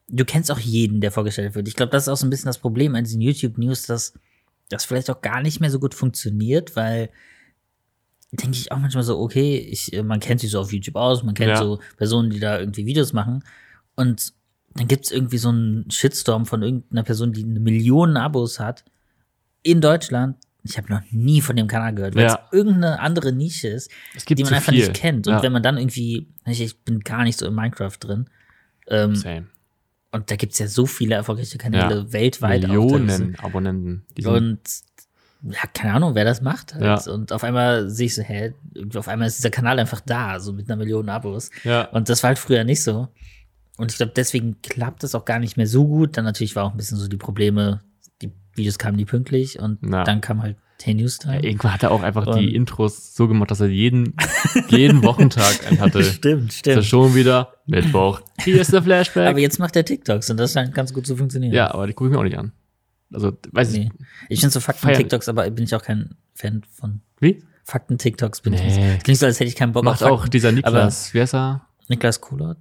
du 0.09 0.25
kennst 0.25 0.51
auch 0.51 0.59
jeden, 0.59 1.01
der 1.01 1.11
vorgestellt 1.11 1.55
wird. 1.55 1.67
Ich 1.67 1.75
glaube, 1.75 1.91
das 1.91 2.03
ist 2.03 2.09
auch 2.09 2.17
so 2.17 2.27
ein 2.27 2.29
bisschen 2.29 2.47
das 2.47 2.57
Problem 2.59 2.93
an 2.95 3.03
diesen 3.03 3.21
YouTube-News, 3.21 3.87
dass 3.87 4.13
das 4.69 4.85
vielleicht 4.85 5.09
auch 5.09 5.21
gar 5.21 5.41
nicht 5.41 5.59
mehr 5.59 5.69
so 5.71 5.79
gut 5.79 5.93
funktioniert, 5.95 6.75
weil 6.75 7.09
denke 8.31 8.57
ich 8.57 8.71
auch 8.71 8.79
manchmal 8.79 9.03
so, 9.03 9.19
okay, 9.19 9.57
ich, 9.57 9.93
äh, 9.93 10.03
man 10.03 10.19
kennt 10.19 10.41
sich 10.41 10.51
so 10.51 10.59
auf 10.59 10.73
YouTube 10.73 10.95
aus, 10.95 11.23
man 11.23 11.35
kennt 11.35 11.49
Ja. 11.51 11.57
so 11.57 11.79
Personen, 11.97 12.29
die 12.31 12.39
da 12.39 12.59
irgendwie 12.59 12.85
Videos 12.85 13.13
machen 13.13 13.43
und 13.95 14.33
dann 14.75 14.87
gibt's 14.87 15.11
irgendwie 15.11 15.37
so 15.37 15.49
einen 15.49 15.89
Shitstorm 15.91 16.45
von 16.45 16.63
irgendeiner 16.63 17.03
Person, 17.03 17.31
die 17.33 17.43
eine 17.43 17.59
Million 17.59 18.17
Abos 18.17 18.59
hat 18.59 18.83
in 19.61 19.81
Deutschland. 19.81 20.37
Ich 20.65 20.77
habe 20.77 20.91
noch 20.91 21.01
nie 21.11 21.41
von 21.41 21.55
dem 21.57 21.67
Kanal 21.67 21.93
gehört, 21.93 22.15
weil 22.15 22.23
Ja. 22.23 22.47
es 22.51 22.57
irgendeine 22.57 22.99
andere 22.99 23.33
Nische 23.33 23.67
ist, 23.67 23.91
es 24.15 24.23
gibt 24.25 24.39
die 24.39 24.43
man 24.45 24.53
einfach 24.53 24.71
viel. 24.71 24.87
nicht 24.87 24.93
kennt. 24.93 25.27
Und 25.27 25.33
ja. 25.33 25.43
wenn 25.43 25.51
man 25.51 25.61
dann 25.61 25.77
irgendwie, 25.77 26.27
ich, 26.45 26.61
ich 26.61 26.79
bin 26.83 27.01
gar 27.01 27.23
nicht 27.23 27.37
so 27.37 27.45
in 27.45 27.53
Minecraft 27.53 27.97
drin, 27.99 28.29
ähm, 28.87 29.13
Same. 29.15 29.47
und 30.11 30.31
da 30.31 30.35
gibt's 30.37 30.59
ja 30.59 30.67
so 30.67 30.85
viele 30.85 31.15
erfolgreiche 31.15 31.57
Kanäle 31.57 31.95
Ja. 31.99 32.13
weltweit. 32.13 32.63
auch. 32.65 32.69
Millionen 32.69 33.35
Abonnenten. 33.39 34.05
Die 34.17 34.21
sind, 34.21 34.33
Und 34.33 34.59
ja, 35.53 35.59
keine 35.73 35.93
Ahnung, 35.95 36.15
wer 36.15 36.23
das 36.23 36.41
macht. 36.41 36.73
Halt. 36.75 36.83
Ja. 37.05 37.11
Und 37.13 37.33
auf 37.33 37.43
einmal 37.43 37.89
sehe 37.89 38.05
ich 38.05 38.15
so, 38.15 38.21
hä, 38.21 38.53
auf 38.95 39.09
einmal 39.09 39.27
ist 39.27 39.37
dieser 39.39 39.49
Kanal 39.49 39.77
einfach 39.79 39.99
da, 39.99 40.39
so 40.39 40.53
mit 40.53 40.69
einer 40.69 40.77
Million 40.77 41.09
Abos. 41.09 41.49
ja, 41.65 41.83
Und 41.89 42.07
das 42.07 42.23
war 42.23 42.29
halt 42.29 42.39
früher 42.39 42.63
nicht 42.63 42.81
so. 42.83 43.09
Und 43.83 43.91
ich 43.91 43.97
glaube, 43.97 44.13
deswegen 44.15 44.61
klappt 44.61 45.03
das 45.03 45.13
auch 45.13 45.25
gar 45.25 45.39
nicht 45.39 45.57
mehr 45.57 45.67
so 45.67 45.85
gut. 45.85 46.17
Dann 46.17 46.25
natürlich 46.25 46.55
war 46.55 46.63
auch 46.65 46.71
ein 46.71 46.77
bisschen 46.77 46.97
so 46.97 47.07
die 47.07 47.17
Probleme, 47.17 47.81
die 48.21 48.31
Videos 48.55 48.79
kamen 48.79 48.95
nie 48.97 49.05
pünktlich 49.05 49.59
und 49.59 49.79
Ja. 49.83 50.03
dann 50.03 50.21
kam 50.21 50.41
halt 50.41 50.57
10 50.79 50.97
News 50.97 51.19
Time. 51.19 51.41
irgendwann 51.43 51.73
hat 51.73 51.83
er 51.83 51.91
auch 51.91 52.01
einfach 52.01 52.25
Und- 52.27 52.39
die 52.39 52.55
Intros 52.55 53.15
so 53.15 53.27
gemacht, 53.27 53.51
dass 53.51 53.59
er 53.61 53.67
jeden, 53.67 54.15
jeden 54.69 55.03
Wochentag 55.03 55.65
einen 55.67 55.79
hatte. 55.79 56.03
Stimmt, 56.03 56.49
Ist 56.51 56.59
stimmt. 56.59 56.85
schon 56.85 57.13
wieder 57.15 57.53
Mittwoch. 57.67 58.21
Hier 58.41 58.59
ist 58.59 58.73
der 58.73 58.81
Flashback. 58.83 59.27
Aber 59.29 59.39
jetzt 59.39 59.59
macht 59.59 59.75
er 59.75 59.85
TikToks 59.85 60.29
und 60.29 60.37
das 60.37 60.53
scheint 60.53 60.73
ganz 60.73 60.93
gut 60.93 61.05
zu 61.05 61.15
funktionieren. 61.15 61.53
ja, 61.53 61.71
aber 61.73 61.87
die 61.87 61.93
gucke 61.93 62.09
ich 62.09 62.13
mir 62.13 62.19
auch 62.19 62.23
nicht 62.23 62.37
an. 62.37 62.51
Also, 63.13 63.31
weiß 63.51 63.71
Nee. 63.73 63.91
ich. 63.93 64.05
Ich 64.29 64.39
finde 64.39 64.53
so 64.53 64.59
Fakten-TikToks, 64.59 65.29
aber 65.29 65.49
bin 65.51 65.63
ich 65.65 65.75
auch 65.75 65.83
kein 65.83 66.15
Fan 66.33 66.63
von. 66.71 67.01
Wie? 67.19 67.43
Fakten-TikToks 67.65 68.41
bin 68.41 68.53
ich 68.53 68.61
Nee. 68.61 68.93
nicht. 68.93 69.03
Klingt 69.03 69.19
so, 69.19 69.25
als 69.27 69.39
hätte 69.39 69.49
ich 69.49 69.55
keinen 69.55 69.71
Bock 69.71 69.83
Macht 69.83 70.03
auf 70.03 70.09
auch 70.11 70.17
Fakten. 70.21 70.31
dieser 70.31 70.51
Niklas, 70.51 71.13
wie 71.13 71.21
heißt 71.21 71.35
er? 71.35 71.61
Niklas 71.89 72.19
Kulot. 72.21 72.57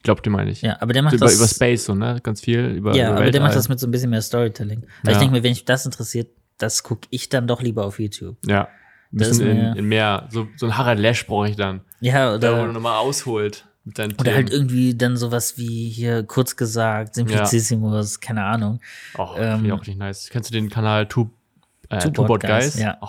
Ich 0.00 0.04
glaube, 0.04 0.22
den 0.22 0.32
meine 0.32 0.50
ich. 0.50 0.62
Ja, 0.62 0.80
aber 0.80 0.94
der 0.94 1.02
macht 1.02 1.12
über, 1.14 1.26
das. 1.26 1.36
über 1.36 1.46
Space 1.46 1.84
so, 1.84 1.94
ne? 1.94 2.20
Ganz 2.22 2.40
viel. 2.40 2.60
Über, 2.68 2.94
ja, 2.96 3.08
über 3.10 3.18
aber 3.20 3.30
der 3.30 3.40
macht 3.42 3.50
Weltall. 3.50 3.54
das 3.58 3.68
mit 3.68 3.78
so 3.80 3.86
ein 3.86 3.90
bisschen 3.90 4.08
mehr 4.08 4.22
Storytelling. 4.22 4.82
Weil 5.02 5.12
Ja. 5.12 5.12
ich 5.12 5.18
denke 5.18 5.34
mir, 5.36 5.42
wenn 5.42 5.50
mich 5.50 5.66
das 5.66 5.84
interessiert, 5.84 6.28
das 6.56 6.82
gucke 6.82 7.06
ich 7.10 7.28
dann 7.28 7.46
doch 7.46 7.60
lieber 7.60 7.84
auf 7.84 8.00
YouTube. 8.00 8.36
Ja. 8.46 8.68
Ein 9.12 9.16
bisschen 9.18 9.46
in, 9.46 9.76
in 9.76 9.84
mehr, 9.84 10.26
so, 10.30 10.48
so 10.56 10.66
ein 10.66 10.78
Harald 10.78 10.98
Lesch 11.00 11.26
brauche 11.26 11.50
ich 11.50 11.56
dann. 11.56 11.82
Ja, 12.00 12.38
Da, 12.38 12.52
wo 12.52 12.56
er 12.56 12.62
oder, 12.64 12.72
nochmal 12.72 12.96
ausholt 12.98 13.66
mit 13.84 13.98
oder 13.98 14.08
Themen. 14.08 14.34
halt 14.36 14.50
irgendwie 14.50 14.94
dann 14.96 15.16
sowas 15.18 15.58
wie 15.58 15.90
hier 15.90 16.22
kurz 16.22 16.56
gesagt, 16.56 17.16
Simplicissimus, 17.16 18.20
keine 18.20 18.44
Ahnung. 18.44 18.80
Oh, 19.18 19.28
ähm, 19.36 19.52
finde 19.52 19.66
ich 19.66 19.72
auch 19.72 19.80
richtig 19.80 19.96
nice. 19.96 20.28
Kennst 20.30 20.48
du 20.50 20.54
den 20.54 20.70
Kanal 20.70 21.06
Two, 21.08 21.28
äh, 21.90 21.98
Two 21.98 22.08
Two 22.10 22.22
Bot 22.22 22.28
Bot 22.28 22.40
Guys? 22.42 22.78
Ja. 22.78 22.96
Oh, 23.02 23.08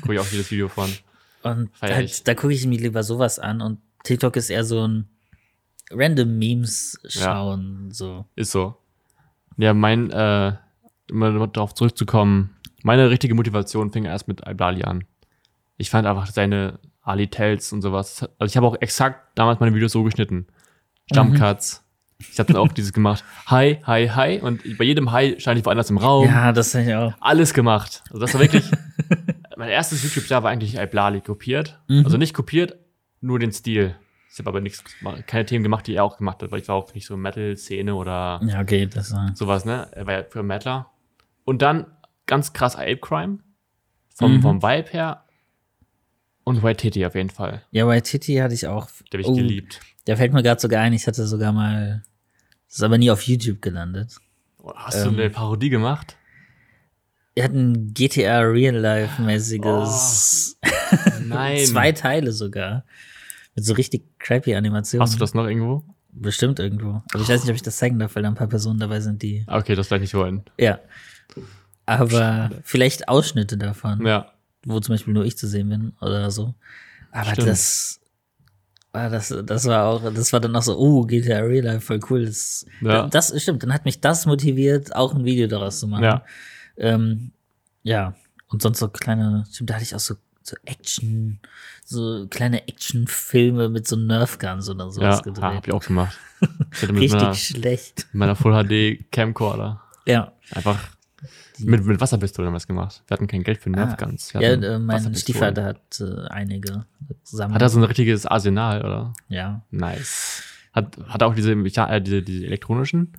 gucke 0.00 0.14
ich 0.14 0.18
auch 0.20 0.26
jedes 0.26 0.50
Video 0.50 0.68
von. 0.68 0.90
Und 1.42 1.70
halt, 1.80 2.26
da 2.28 2.34
gucke 2.34 2.52
ich 2.52 2.66
mir 2.66 2.78
lieber 2.80 3.02
sowas 3.02 3.38
an 3.38 3.62
und 3.62 3.78
TikTok 4.04 4.36
ist 4.36 4.50
eher 4.50 4.62
so 4.64 4.86
ein 4.86 5.08
random 5.90 6.38
Memes 6.38 6.98
schauen, 7.06 7.90
so. 7.90 8.24
Ist 8.36 8.52
so. 8.52 8.76
Ja, 9.56 9.74
mein, 9.74 10.10
äh, 10.10 10.54
immer 11.08 11.46
darauf 11.48 11.74
zurückzukommen, 11.74 12.56
meine 12.82 13.10
richtige 13.10 13.34
Motivation 13.34 13.92
fing 13.92 14.04
erst 14.04 14.28
mit 14.28 14.46
Iblali 14.46 14.84
an. 14.84 15.04
Ich 15.76 15.90
fand 15.90 16.06
einfach 16.06 16.26
seine 16.26 16.78
Ali 17.02 17.28
Tells 17.28 17.72
und 17.72 17.82
sowas. 17.82 18.28
Also 18.38 18.50
ich 18.50 18.56
habe 18.56 18.66
auch 18.66 18.76
exakt 18.80 19.36
damals 19.36 19.60
meine 19.60 19.74
Videos 19.74 19.92
so 19.92 20.02
geschnitten. 20.02 20.46
Jump 21.12 21.36
Cuts. 21.36 21.82
Ich 22.18 22.38
habe 22.38 22.52
dann 22.52 22.62
auch 22.62 22.68
dieses 22.68 22.92
gemacht. 22.92 23.24
Hi, 23.46 23.78
hi, 23.84 24.08
hi. 24.08 24.40
Und 24.40 24.62
bei 24.78 24.84
jedem 24.84 25.10
Hi 25.10 25.36
stand 25.38 25.58
ich 25.58 25.64
woanders 25.64 25.90
im 25.90 25.98
Raum. 25.98 26.26
Ja, 26.26 26.52
das 26.52 26.72
finde 26.72 26.90
ich 26.90 26.94
auch. 26.94 27.14
Alles 27.20 27.54
gemacht. 27.54 28.02
Also 28.08 28.20
das 28.20 28.34
war 28.34 28.40
wirklich. 28.40 28.64
mein 29.56 29.70
erstes 29.70 30.02
YouTube-Jahr 30.02 30.42
war 30.42 30.50
eigentlich 30.50 30.76
Iblali 30.76 31.20
kopiert. 31.22 31.80
Mhm. 31.88 32.04
Also 32.04 32.18
nicht 32.18 32.34
kopiert, 32.34 32.76
nur 33.20 33.38
den 33.38 33.52
Stil. 33.52 33.96
Ich 34.32 34.38
habe 34.38 34.48
aber 34.50 34.60
nichts, 34.60 34.84
keine 35.26 35.44
Themen 35.44 35.64
gemacht, 35.64 35.86
die 35.88 35.94
er 35.96 36.04
auch 36.04 36.16
gemacht 36.18 36.40
hat, 36.42 36.50
weil 36.52 36.60
ich 36.60 36.68
war 36.68 36.76
auch 36.76 36.94
nicht 36.94 37.06
so 37.06 37.16
Metal-Szene 37.16 37.94
oder 37.94 38.40
Ja, 38.46 38.60
okay, 38.60 38.86
das 38.86 39.12
war. 39.12 39.34
sowas, 39.34 39.64
ne? 39.64 39.88
Er 39.92 40.06
war 40.06 40.14
ja 40.14 40.22
für 40.24 40.42
Metaler. 40.44 40.88
Und 41.44 41.62
dann 41.62 41.86
ganz 42.26 42.52
krass 42.52 42.76
Ape 42.76 42.98
Crime. 42.98 43.38
Vom, 44.14 44.36
Mhm. 44.36 44.42
vom 44.42 44.62
Vibe 44.62 44.90
her. 44.90 45.24
Und 46.44 46.62
White 46.62 46.82
Titty 46.82 47.04
auf 47.06 47.14
jeden 47.14 47.30
Fall. 47.30 47.62
Ja, 47.70 47.88
White 47.88 48.08
Titty 48.08 48.36
hatte 48.36 48.54
ich 48.54 48.66
auch. 48.66 48.88
Der 49.12 49.18
habe 49.18 49.22
ich 49.22 49.26
Oh, 49.26 49.34
geliebt. 49.34 49.80
Der 50.06 50.16
fällt 50.16 50.32
mir 50.32 50.42
gerade 50.42 50.60
sogar 50.60 50.80
ein, 50.82 50.92
ich 50.92 51.06
hatte 51.06 51.26
sogar 51.26 51.52
mal. 51.52 52.02
Das 52.68 52.76
ist 52.76 52.82
aber 52.82 52.98
nie 52.98 53.10
auf 53.10 53.22
YouTube 53.22 53.60
gelandet. 53.62 54.16
Oh, 54.62 54.72
Hast 54.74 55.04
du 55.04 55.08
Ähm, 55.08 55.14
eine 55.14 55.30
Parodie 55.30 55.70
gemacht? 55.70 56.16
Er 57.34 57.44
hat 57.44 57.52
ein 57.52 57.92
GTA 57.94 58.40
Real 58.40 58.76
Life 58.76 59.20
mäßiges. 59.22 60.58
Nein. 61.22 61.64
Zwei 61.66 61.92
Teile 61.92 62.32
sogar. 62.32 62.84
Mit 63.54 63.64
so 63.64 63.74
richtig 63.74 64.04
crappy 64.18 64.54
Animationen. 64.54 65.02
Hast 65.02 65.14
du 65.14 65.18
das 65.18 65.34
noch 65.34 65.46
irgendwo? 65.46 65.84
Bestimmt 66.12 66.58
irgendwo. 66.58 67.02
Aber 67.12 67.22
ich 67.22 67.28
weiß 67.28 67.42
nicht, 67.42 67.50
ob 67.50 67.56
ich 67.56 67.62
das 67.62 67.76
zeigen 67.76 67.98
darf, 67.98 68.14
weil 68.16 68.22
da 68.22 68.28
ein 68.28 68.34
paar 68.34 68.48
Personen 68.48 68.78
dabei 68.80 69.00
sind, 69.00 69.22
die. 69.22 69.44
Ah, 69.46 69.58
Okay, 69.58 69.74
das 69.74 69.86
vielleicht 69.88 70.02
nicht 70.02 70.14
wollen. 70.14 70.42
Ja. 70.58 70.78
Aber 71.86 72.50
vielleicht 72.62 73.08
Ausschnitte 73.08 73.56
davon, 73.56 74.04
Ja. 74.06 74.32
wo 74.64 74.78
zum 74.80 74.94
Beispiel 74.94 75.14
nur 75.14 75.24
ich 75.24 75.36
zu 75.36 75.46
sehen 75.48 75.68
bin 75.68 75.92
oder 76.00 76.30
so. 76.30 76.54
Aber 77.10 77.32
Stimmt. 77.32 77.48
das. 77.48 78.00
Ah, 78.92 79.08
das, 79.08 79.32
das 79.44 79.66
war 79.66 79.86
auch, 79.86 80.12
das 80.12 80.32
war 80.32 80.40
dann 80.40 80.54
auch 80.56 80.62
so, 80.62 80.76
oh, 80.76 81.04
GTA 81.06 81.38
Real 81.40 81.64
Life, 81.64 81.80
voll 81.80 82.00
cool. 82.10 82.24
Das, 82.26 82.66
Ja. 82.80 83.06
das 83.06 83.40
stimmt, 83.40 83.62
dann 83.62 83.72
hat 83.72 83.84
mich 83.84 84.00
das 84.00 84.26
motiviert, 84.26 84.94
auch 84.96 85.14
ein 85.14 85.24
Video 85.24 85.46
daraus 85.46 85.78
zu 85.78 85.86
machen. 85.86 86.02
Ja. 86.04 86.24
Ähm, 86.76 87.30
ja, 87.84 88.14
und 88.48 88.62
sonst 88.62 88.80
so 88.80 88.88
kleine, 88.88 89.44
stimmt, 89.50 89.70
da 89.70 89.74
hatte 89.74 89.84
ich 89.84 89.94
auch 89.94 90.00
so, 90.00 90.16
so 90.42 90.56
Action, 90.64 91.38
so 91.90 92.26
kleine 92.30 92.66
Actionfilme 92.68 93.68
mit 93.68 93.86
so 93.88 93.96
Nerf-Guns 93.96 94.68
oder 94.70 94.90
sowas 94.90 95.16
Ja, 95.16 95.20
gedreht. 95.22 95.44
ah, 95.44 95.54
hab 95.54 95.66
ich 95.66 95.72
auch 95.74 95.84
gemacht. 95.84 96.16
Ich 96.72 96.88
Richtig 96.88 97.12
meiner, 97.12 97.34
schlecht. 97.34 98.06
mit 98.12 98.14
meiner 98.14 98.34
Full 98.36 98.52
HD 98.64 99.10
Camcorder 99.12 99.82
Ja. 100.06 100.32
einfach 100.52 100.78
mit, 101.58 101.84
mit 101.84 102.00
Wasserpistolen 102.00 102.54
was 102.54 102.66
gemacht. 102.66 103.02
Wir 103.06 103.14
hatten 103.14 103.26
kein 103.26 103.42
Geld 103.42 103.58
für 103.58 103.68
Nerfguns. 103.68 104.32
Wir 104.32 104.40
Ah. 104.40 104.44
Ja, 104.44 104.50
äh, 104.74 104.78
mein. 104.78 105.14
Stiefvater 105.14 105.64
hat 105.64 106.00
äh, 106.00 106.26
einige 106.28 106.86
zusammen. 107.24 107.52
Hat 107.54 107.60
er 107.60 107.68
so 107.68 107.78
ein 107.78 107.84
richtiges 107.84 108.24
Arsenal, 108.24 108.80
oder? 108.80 109.12
ja. 109.28 109.62
Nice. 109.70 110.42
Hat, 110.72 110.96
hat 111.08 111.20
er 111.20 111.26
auch 111.28 111.34
diese, 111.34 111.52
Mecha- 111.52 111.90
äh, 111.90 112.00
diese, 112.00 112.22
diese 112.22 112.46
elektronischen? 112.46 113.12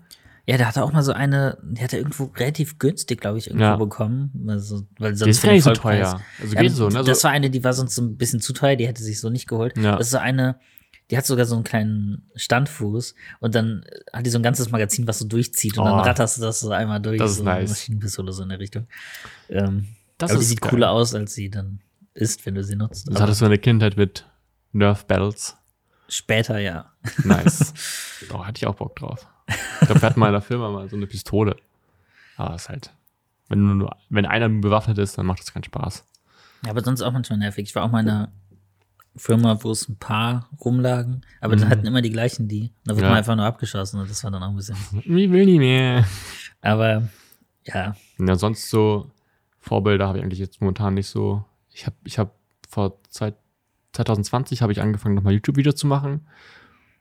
Ja, 0.48 0.58
der 0.58 0.68
hatte 0.68 0.84
auch 0.84 0.92
mal 0.92 1.04
so 1.04 1.12
eine, 1.14 1.58
die 1.64 1.82
hat 1.84 1.94
er 1.94 2.00
irgendwo 2.00 2.26
relativ 2.36 2.80
günstig, 2.80 3.22
glaube 3.22 3.38
ich, 3.38 3.48
irgendwo 3.48 3.64
Ja. 3.64 3.76
bekommen. 3.76 4.32
Also, 4.48 4.88
weil 4.98 5.12
Die 5.12 5.18
sonst 5.18 5.38
ist 5.38 5.44
gar 5.44 5.52
nicht 5.52 5.64
so 5.64 5.74
teuer. 5.74 6.20
Also 6.42 6.56
Ja, 6.56 6.62
geht 6.62 6.72
so, 6.72 6.90
ne? 6.90 7.04
Das 7.04 7.20
So, 7.22 7.26
war 7.26 7.32
eine, 7.32 7.50
die 7.50 7.64
war 7.64 7.74
sonst 7.74 7.94
so 7.96 8.02
ein 8.02 8.18
bisschen 8.18 8.40
zu 8.42 8.52
teuer, 8.54 8.76
die 8.76 8.88
hätte 8.88 9.04
sich 9.04 9.20
so 9.20 9.30
nicht 9.30 9.48
geholt. 9.48 9.78
Ja. 9.78 9.98
Das 9.98 10.08
ist 10.08 10.12
so 10.12 10.18
eine, 10.18 10.60
die 11.12 11.18
hat 11.18 11.26
sogar 11.26 11.46
so 11.46 11.56
einen 11.56 11.64
kleinen 11.64 12.28
Standfuß 12.36 13.14
und 13.40 13.54
dann 13.54 13.84
hat 14.12 14.26
die 14.26 14.30
so 14.32 14.40
ein 14.40 14.44
ganzes 14.44 14.72
Magazin, 14.72 15.08
was 15.08 15.20
so 15.20 15.28
durchzieht 15.28 15.78
und 15.78 15.86
dann 15.86 15.94
Oh. 15.94 15.98
ratterst 16.02 16.38
du 16.38 16.42
das 16.42 16.60
so 16.60 16.72
einmal 16.72 17.00
durch. 17.02 17.20
Das 17.20 17.32
ist 17.32 17.38
so 17.38 17.44
nice. 17.44 17.70
Maschinenpistole 17.70 18.32
so 18.32 18.44
in 18.44 18.50
der 18.50 18.60
Richtung. 18.60 18.88
Ähm, 19.50 19.90
das 20.18 20.32
aber 20.32 20.40
die 20.40 20.46
sieht 20.46 20.62
geil. 20.62 20.72
cooler 20.72 20.90
aus, 20.92 21.14
als 21.14 21.34
sie 21.36 21.50
dann 21.50 21.82
ist, 22.14 22.46
wenn 22.46 22.56
du 22.56 22.64
sie 22.64 22.76
nutzt. 22.76 23.08
Das 23.08 23.16
Aber- 23.16 23.24
hattest 23.26 23.42
du 23.42 23.46
eine 23.46 23.58
Kindheit 23.60 23.96
mit 23.96 24.26
Nerf 24.74 25.06
Battles. 25.06 25.56
Später 26.08 26.58
ja. 26.60 26.92
Nice. 27.24 27.74
Doch, 28.30 28.46
hatte 28.46 28.58
ich 28.58 28.66
auch 28.68 28.76
Bock 28.76 28.96
drauf. 28.98 29.28
Ich 29.82 29.88
glaube, 29.88 30.02
wir 30.02 30.10
hatten 30.10 30.20
mal 30.20 30.28
in 30.28 30.34
der 30.34 30.42
Firma 30.42 30.70
mal 30.70 30.90
so 30.90 30.96
eine 30.96 31.08
Pistole. 31.08 31.56
Aber 32.38 32.56
ist 32.56 32.70
halt, 32.70 32.92
wenn, 33.50 33.60
du 33.60 33.74
nur, 33.76 33.96
wenn 34.10 34.26
einer 34.26 34.48
nur 34.50 34.62
bewaffnet 34.62 34.98
ist, 34.98 35.18
dann 35.18 35.26
macht 35.26 35.40
das 35.40 35.54
keinen 35.54 35.64
Spaß. 35.64 36.06
Ja, 36.66 36.72
aber 36.72 36.82
sonst 36.84 37.02
auch 37.02 37.12
manchmal 37.12 37.40
nervig. 37.40 37.66
Ich 37.70 37.76
war 37.76 37.84
auch 37.84 37.92
mal 37.92 38.02
in 38.02 38.10
einer 38.10 38.32
Firma, 39.16 39.58
wo 39.62 39.72
es 39.72 39.90
ein 39.90 39.98
paar 39.98 40.48
rumlagen, 40.64 41.22
aber 41.42 41.56
dann 41.58 41.68
hatten 41.70 41.86
immer 41.86 42.02
die 42.02 42.12
gleichen 42.12 42.48
die. 42.48 42.72
Da 42.86 42.92
wird 42.96 43.00
Mhm. 43.00 43.04
Ja. 43.04 43.10
man 43.10 43.18
einfach 43.18 43.36
nur 43.36 43.46
abgeschossen 43.46 44.00
und 44.00 44.10
das 44.10 44.24
war 44.24 44.32
dann 44.32 44.42
auch 44.44 44.50
ein 44.50 44.56
bisschen. 44.56 44.78
Ich 45.04 45.06
will 45.32 45.46
nicht 45.46 45.60
mehr. 45.60 46.06
Aber 46.62 47.10
ja, 47.66 47.96
Ja, 48.20 48.36
sonst 48.36 48.70
so 48.70 49.12
Vorbilder 49.60 50.08
habe 50.08 50.18
ich 50.20 50.24
eigentlich 50.24 50.40
jetzt 50.40 50.62
momentan 50.62 50.94
nicht 50.94 51.08
so. 51.08 51.44
Ich 51.72 51.86
habe 51.86 51.96
ich 52.06 52.18
hab 52.18 52.34
vor 52.70 53.00
zwei, 53.10 53.34
2020 53.94 54.62
habe 54.62 54.72
ich 54.72 54.82
angefangen, 54.82 55.16
nochmal 55.16 55.34
YouTube-Videos 55.34 55.76
zu 55.76 55.88
machen. 55.88 56.26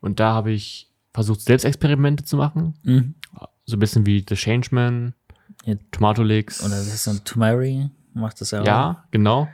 Und 0.00 0.18
da 0.18 0.32
habe 0.34 0.50
ich 0.50 0.89
versucht, 1.12 1.40
Selbstexperimente 1.40 2.24
zu 2.24 2.36
machen. 2.36 2.74
mhm. 2.82 3.14
So 3.66 3.76
ein 3.76 3.80
bisschen 3.80 4.04
wie 4.06 4.24
The 4.28 4.34
Changeman, 4.34 5.14
Ja. 5.64 5.74
Tomato 5.92 6.22
Leaks. 6.24 6.60
oder 6.64 6.70
das 6.76 6.86
ist 6.88 7.04
so 7.04 7.12
ein 7.12 7.20
Tomari, 7.24 7.88
macht 8.14 8.40
das 8.40 8.50
ja 8.50 8.62
auch. 8.62 8.66
Ja, 8.66 9.04
genau. 9.12 9.48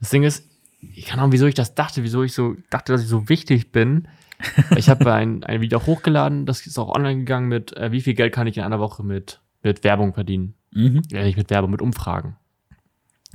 Das 0.00 0.10
Ding 0.10 0.22
ist, 0.22 0.48
ich 0.80 1.06
kann 1.06 1.18
auch, 1.18 1.32
wieso 1.32 1.46
ich 1.46 1.54
das 1.54 1.74
dachte, 1.74 2.04
wieso 2.04 2.22
ich 2.22 2.32
so 2.32 2.54
dachte, 2.70 2.92
dass 2.92 3.02
ich 3.02 3.08
so 3.08 3.28
wichtig 3.28 3.72
bin. 3.72 4.08
Ich 4.76 4.90
habe 4.90 5.10
ein, 5.14 5.42
ein 5.44 5.62
Video 5.62 5.84
hochgeladen, 5.86 6.44
das 6.44 6.66
ist 6.66 6.78
auch 6.78 6.94
online 6.94 7.20
gegangen 7.20 7.48
mit, 7.48 7.74
äh, 7.76 7.90
wie 7.90 8.02
viel 8.02 8.12
Geld 8.14 8.34
kann 8.34 8.46
ich 8.46 8.58
in 8.58 8.64
einer 8.64 8.78
Woche 8.78 9.02
mit, 9.02 9.40
mit 9.62 9.82
Werbung 9.82 10.12
verdienen. 10.12 10.54
Mhm. 10.72 11.00
Ja, 11.10 11.22
nicht 11.24 11.38
mit 11.38 11.48
Werbung, 11.48 11.70
mit 11.70 11.80
Umfragen. 11.80 12.36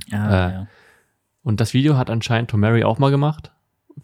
Ja, 0.06 0.28
Äh, 0.48 0.52
ja. 0.52 0.66
Und 1.42 1.60
das 1.60 1.74
Video 1.74 1.96
hat 1.96 2.08
anscheinend 2.08 2.50
Tom 2.50 2.60
Mary 2.60 2.84
auch 2.84 3.00
mal 3.00 3.10
gemacht. 3.10 3.50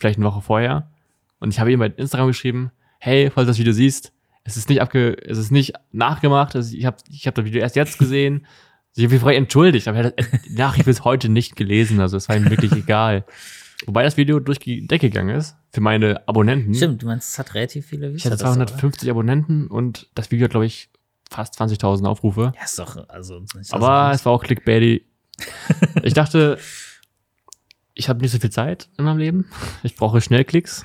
Vielleicht 0.00 0.18
eine 0.18 0.26
Woche 0.26 0.42
vorher. 0.42 0.90
Und 1.38 1.50
ich 1.54 1.60
habe 1.60 1.70
ihm 1.72 1.78
bei 1.78 1.86
Instagram 1.86 2.26
geschrieben, 2.26 2.72
hey, 2.98 3.30
falls 3.30 3.46
du 3.46 3.50
das 3.50 3.58
Video 3.58 3.72
siehst, 3.72 4.12
es 4.44 4.56
ist 4.56 4.68
nicht 4.68 4.80
abge, 4.80 5.16
es 5.26 5.38
ist 5.38 5.50
nicht 5.50 5.74
nachgemacht. 5.92 6.56
Also 6.56 6.76
ich 6.76 6.84
habe 6.84 6.96
ich 7.10 7.26
hab 7.26 7.34
das 7.34 7.44
Video 7.44 7.60
erst 7.60 7.76
jetzt 7.76 7.98
gesehen. 7.98 8.46
Ich 8.94 9.04
habe 9.04 9.14
mich 9.14 9.20
vorher 9.20 9.38
entschuldigt, 9.38 9.86
aber 9.86 9.98
er 9.98 10.10
die 10.10 10.54
Nachricht 10.54 10.86
bis 10.86 11.04
heute 11.04 11.28
nicht 11.28 11.54
gelesen. 11.54 12.00
Also 12.00 12.16
es 12.16 12.28
war 12.28 12.36
ihm 12.36 12.50
wirklich 12.50 12.72
egal. 12.84 13.24
Wobei 13.86 14.02
das 14.02 14.16
Video 14.16 14.40
durch 14.40 14.58
die 14.58 14.88
Decke 14.88 15.08
gegangen 15.08 15.36
ist 15.36 15.56
für 15.70 15.80
meine 15.80 16.26
Abonnenten. 16.26 16.74
Stimmt, 16.74 17.02
du 17.02 17.06
meinst, 17.06 17.30
es 17.30 17.38
hat 17.38 17.54
relativ 17.54 17.86
viele 17.86 18.10
Ich 18.10 18.24
hatte 18.24 18.36
das, 18.36 18.42
oder? 18.42 18.66
250 18.66 19.08
Abonnenten 19.08 19.68
und 19.68 20.08
das 20.14 20.32
Video 20.32 20.44
hat, 20.44 20.50
glaube 20.50 20.66
ich, 20.66 20.90
fast 21.30 21.60
20.000 21.60 22.06
Aufrufe. 22.06 22.52
Ja, 22.56 22.64
ist 22.64 22.78
doch, 22.78 23.08
also. 23.08 23.38
Ist 23.38 23.54
das 23.54 23.72
Aber 23.72 24.10
es 24.12 24.24
war 24.24 24.32
auch 24.32 24.42
clickbaity. 24.42 25.04
ich 26.02 26.14
dachte, 26.14 26.58
ich 27.94 28.08
habe 28.08 28.20
nicht 28.20 28.32
so 28.32 28.38
viel 28.38 28.50
Zeit 28.50 28.88
in 28.98 29.04
meinem 29.04 29.18
Leben. 29.18 29.46
Ich 29.84 29.94
brauche 29.94 30.20
Schnellklicks, 30.20 30.84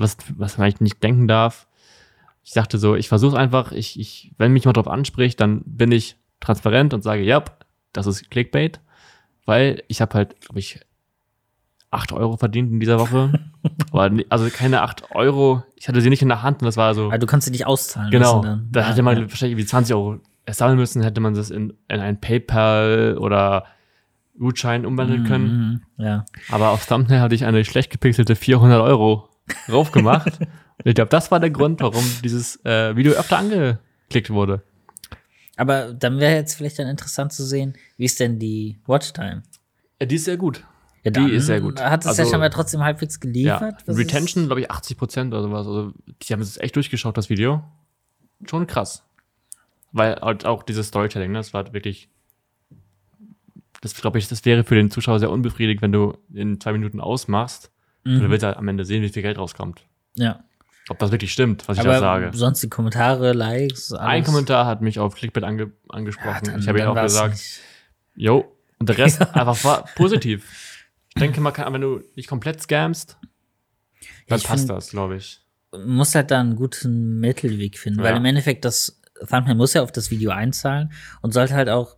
was, 0.00 0.16
was 0.36 0.58
man 0.58 0.66
eigentlich 0.66 0.80
nicht 0.80 1.02
denken 1.02 1.28
darf. 1.28 1.66
Ich 2.44 2.52
dachte 2.52 2.78
so, 2.78 2.94
ich 2.94 3.08
versuche 3.08 3.36
einfach, 3.38 3.72
ich, 3.72 3.98
ich, 4.00 4.32
wenn 4.38 4.52
mich 4.52 4.64
jemand 4.64 4.78
drauf 4.78 4.88
anspricht, 4.88 5.40
dann 5.40 5.62
bin 5.66 5.92
ich 5.92 6.16
transparent 6.40 6.94
und 6.94 7.02
sage, 7.02 7.22
ja, 7.22 7.44
das 7.92 8.06
ist 8.06 8.30
Clickbait, 8.30 8.80
weil 9.44 9.82
ich 9.88 10.00
habe 10.00 10.14
halt, 10.14 10.40
glaube 10.40 10.58
ich, 10.60 10.80
8 11.90 12.12
Euro 12.12 12.36
verdient 12.36 12.70
in 12.70 12.80
dieser 12.80 12.98
Woche. 12.98 13.32
Aber, 13.92 14.10
also 14.28 14.48
keine 14.50 14.82
8 14.82 15.10
Euro, 15.14 15.62
ich 15.76 15.88
hatte 15.88 16.00
sie 16.00 16.10
nicht 16.10 16.22
in 16.22 16.28
der 16.28 16.42
Hand 16.42 16.60
und 16.62 16.66
das 16.66 16.76
war 16.76 16.94
so, 16.94 17.06
Aber 17.06 17.18
du 17.18 17.26
kannst 17.26 17.46
sie 17.46 17.50
nicht 17.50 17.66
auszahlen 17.66 18.10
Genau. 18.10 18.40
dann. 18.42 18.68
Da 18.70 18.80
Ja, 18.80 18.86
hätte 18.88 19.02
man 19.02 19.16
ja. 19.16 19.22
wahrscheinlich 19.22 19.52
irgendwie 19.52 19.66
20 19.66 19.94
Euro 19.94 20.18
sammeln 20.50 20.78
müssen, 20.78 21.02
hätte 21.02 21.20
man 21.20 21.34
das 21.34 21.50
in, 21.50 21.74
in 21.88 22.00
ein 22.00 22.20
PayPal 22.20 23.16
oder 23.18 23.64
Gutschein 24.38 24.86
umwandeln 24.86 25.24
können. 25.24 25.82
Mhm, 25.96 26.04
ja. 26.04 26.24
Aber 26.50 26.70
auf 26.70 26.86
Thumbnail 26.86 27.20
hatte 27.20 27.34
ich 27.34 27.44
eine 27.44 27.64
schlecht 27.64 27.90
gepixelte 27.90 28.36
400 28.36 28.80
Euro 28.80 29.28
drauf 29.68 29.90
gemacht. 29.92 30.38
Und 30.40 30.86
ich 30.86 30.94
glaube, 30.94 31.08
das 31.10 31.30
war 31.30 31.40
der 31.40 31.50
Grund, 31.50 31.80
warum 31.80 32.04
dieses 32.22 32.64
äh, 32.64 32.94
Video 32.96 33.12
öfter 33.12 33.38
angeklickt 33.38 34.30
wurde. 34.30 34.62
Aber 35.56 35.92
dann 35.92 36.20
wäre 36.20 36.34
jetzt 36.36 36.54
vielleicht 36.54 36.78
dann 36.78 36.86
interessant 36.86 37.32
zu 37.32 37.44
sehen, 37.44 37.74
wie 37.96 38.04
ist 38.04 38.20
denn 38.20 38.38
die 38.38 38.78
Watchtime? 38.86 39.42
Ja, 40.00 40.06
die 40.06 40.14
ist 40.14 40.24
sehr 40.24 40.36
gut. 40.36 40.64
Ja, 41.04 41.10
Die 41.12 41.32
ist 41.32 41.46
sehr 41.46 41.60
gut. 41.60 41.80
Hat 41.80 42.00
es 42.04 42.16
ja 42.16 42.22
Also- 42.22 42.30
schon 42.32 42.40
mal 42.40 42.50
trotzdem 42.50 42.82
halbwegs 42.82 43.16
Ja. 43.16 43.20
geliefert? 43.20 43.82
Ist- 43.86 43.98
Retention, 43.98 44.46
glaube 44.46 44.60
ich, 44.60 44.70
80 44.70 44.96
Prozent 44.98 45.32
oder 45.32 45.42
sowas. 45.42 45.66
Also, 45.66 45.92
die 46.22 46.32
haben 46.32 46.40
es 46.40 46.58
echt 46.58 46.76
durchgeschaut, 46.76 47.16
das 47.16 47.28
Video. 47.30 47.62
Schon 48.48 48.66
krass. 48.66 49.04
Weil 49.90 50.16
halt 50.20 50.44
auch 50.44 50.62
dieses 50.62 50.88
Storytelling, 50.88 51.32
ne, 51.32 51.38
das 51.38 51.54
war 51.54 51.72
wirklich. 51.72 52.08
Das 53.80 53.94
glaube 53.94 54.18
ich, 54.18 54.28
das 54.28 54.44
wäre 54.44 54.64
für 54.64 54.74
den 54.74 54.90
Zuschauer 54.90 55.18
sehr 55.20 55.30
unbefriedigend, 55.30 55.82
wenn 55.82 55.92
du 55.92 56.18
in 56.34 56.60
zwei 56.60 56.72
Minuten 56.72 57.00
ausmachst. 57.00 57.70
Und 58.08 58.16
Mhm. 58.16 58.20
du 58.22 58.30
willst 58.30 58.44
halt 58.44 58.56
am 58.56 58.66
Ende 58.68 58.84
sehen, 58.84 59.02
wie 59.02 59.08
viel 59.10 59.22
Geld 59.22 59.36
rauskommt. 59.38 59.82
Ja. 60.14 60.42
Ob 60.88 60.98
das 60.98 61.10
wirklich 61.10 61.32
stimmt, 61.32 61.68
was 61.68 61.76
ich 61.76 61.82
Aber 61.82 61.92
da 61.92 61.98
sage. 62.00 62.30
sonst 62.32 62.62
die 62.62 62.70
Kommentare, 62.70 63.34
Likes, 63.34 63.92
alles. 63.92 64.00
Ein 64.02 64.24
Kommentar 64.24 64.64
hat 64.66 64.80
mich 64.80 64.98
auf 64.98 65.14
Clickbait 65.14 65.44
ange 65.44 65.64
Ja, 65.64 65.68
angesprochen. 65.90 66.44
dann- 66.44 66.60
ich 66.60 66.68
habe 66.68 66.78
dann 66.78 66.88
auch 66.96 67.02
gesagt. 67.02 67.38
Jo, 68.16 68.50
und 68.78 68.88
der 68.88 68.96
Rest 68.96 69.20
einfach 69.36 69.62
war 69.64 69.84
positiv. 69.96 70.46
Ich 71.14 71.20
denke 71.20 71.40
mal, 71.42 71.50
kann, 71.50 71.72
wenn 71.74 71.80
du 71.82 72.00
nicht 72.16 72.28
komplett 72.28 72.62
scamst, 72.62 73.18
dann 74.28 74.38
Ich 74.38 74.44
passt 74.44 74.60
find- 74.66 74.70
das, 74.70 74.90
glaube 74.90 75.16
ich. 75.16 75.40
Man 75.72 75.88
muss 75.88 76.14
halt 76.14 76.30
da 76.30 76.40
einen 76.40 76.56
guten 76.56 77.20
Mittelweg 77.20 77.76
finden, 77.78 78.00
weil 78.02 78.12
Ja. 78.12 78.16
im 78.16 78.24
Endeffekt 78.24 78.64
das 78.64 79.00
Thumbnail 79.28 79.56
muss 79.56 79.74
ja 79.74 79.82
auf 79.82 79.92
das 79.92 80.10
Video 80.10 80.30
einzahlen 80.30 80.92
und 81.20 81.34
sollte 81.34 81.54
halt 81.54 81.68
auch 81.68 81.96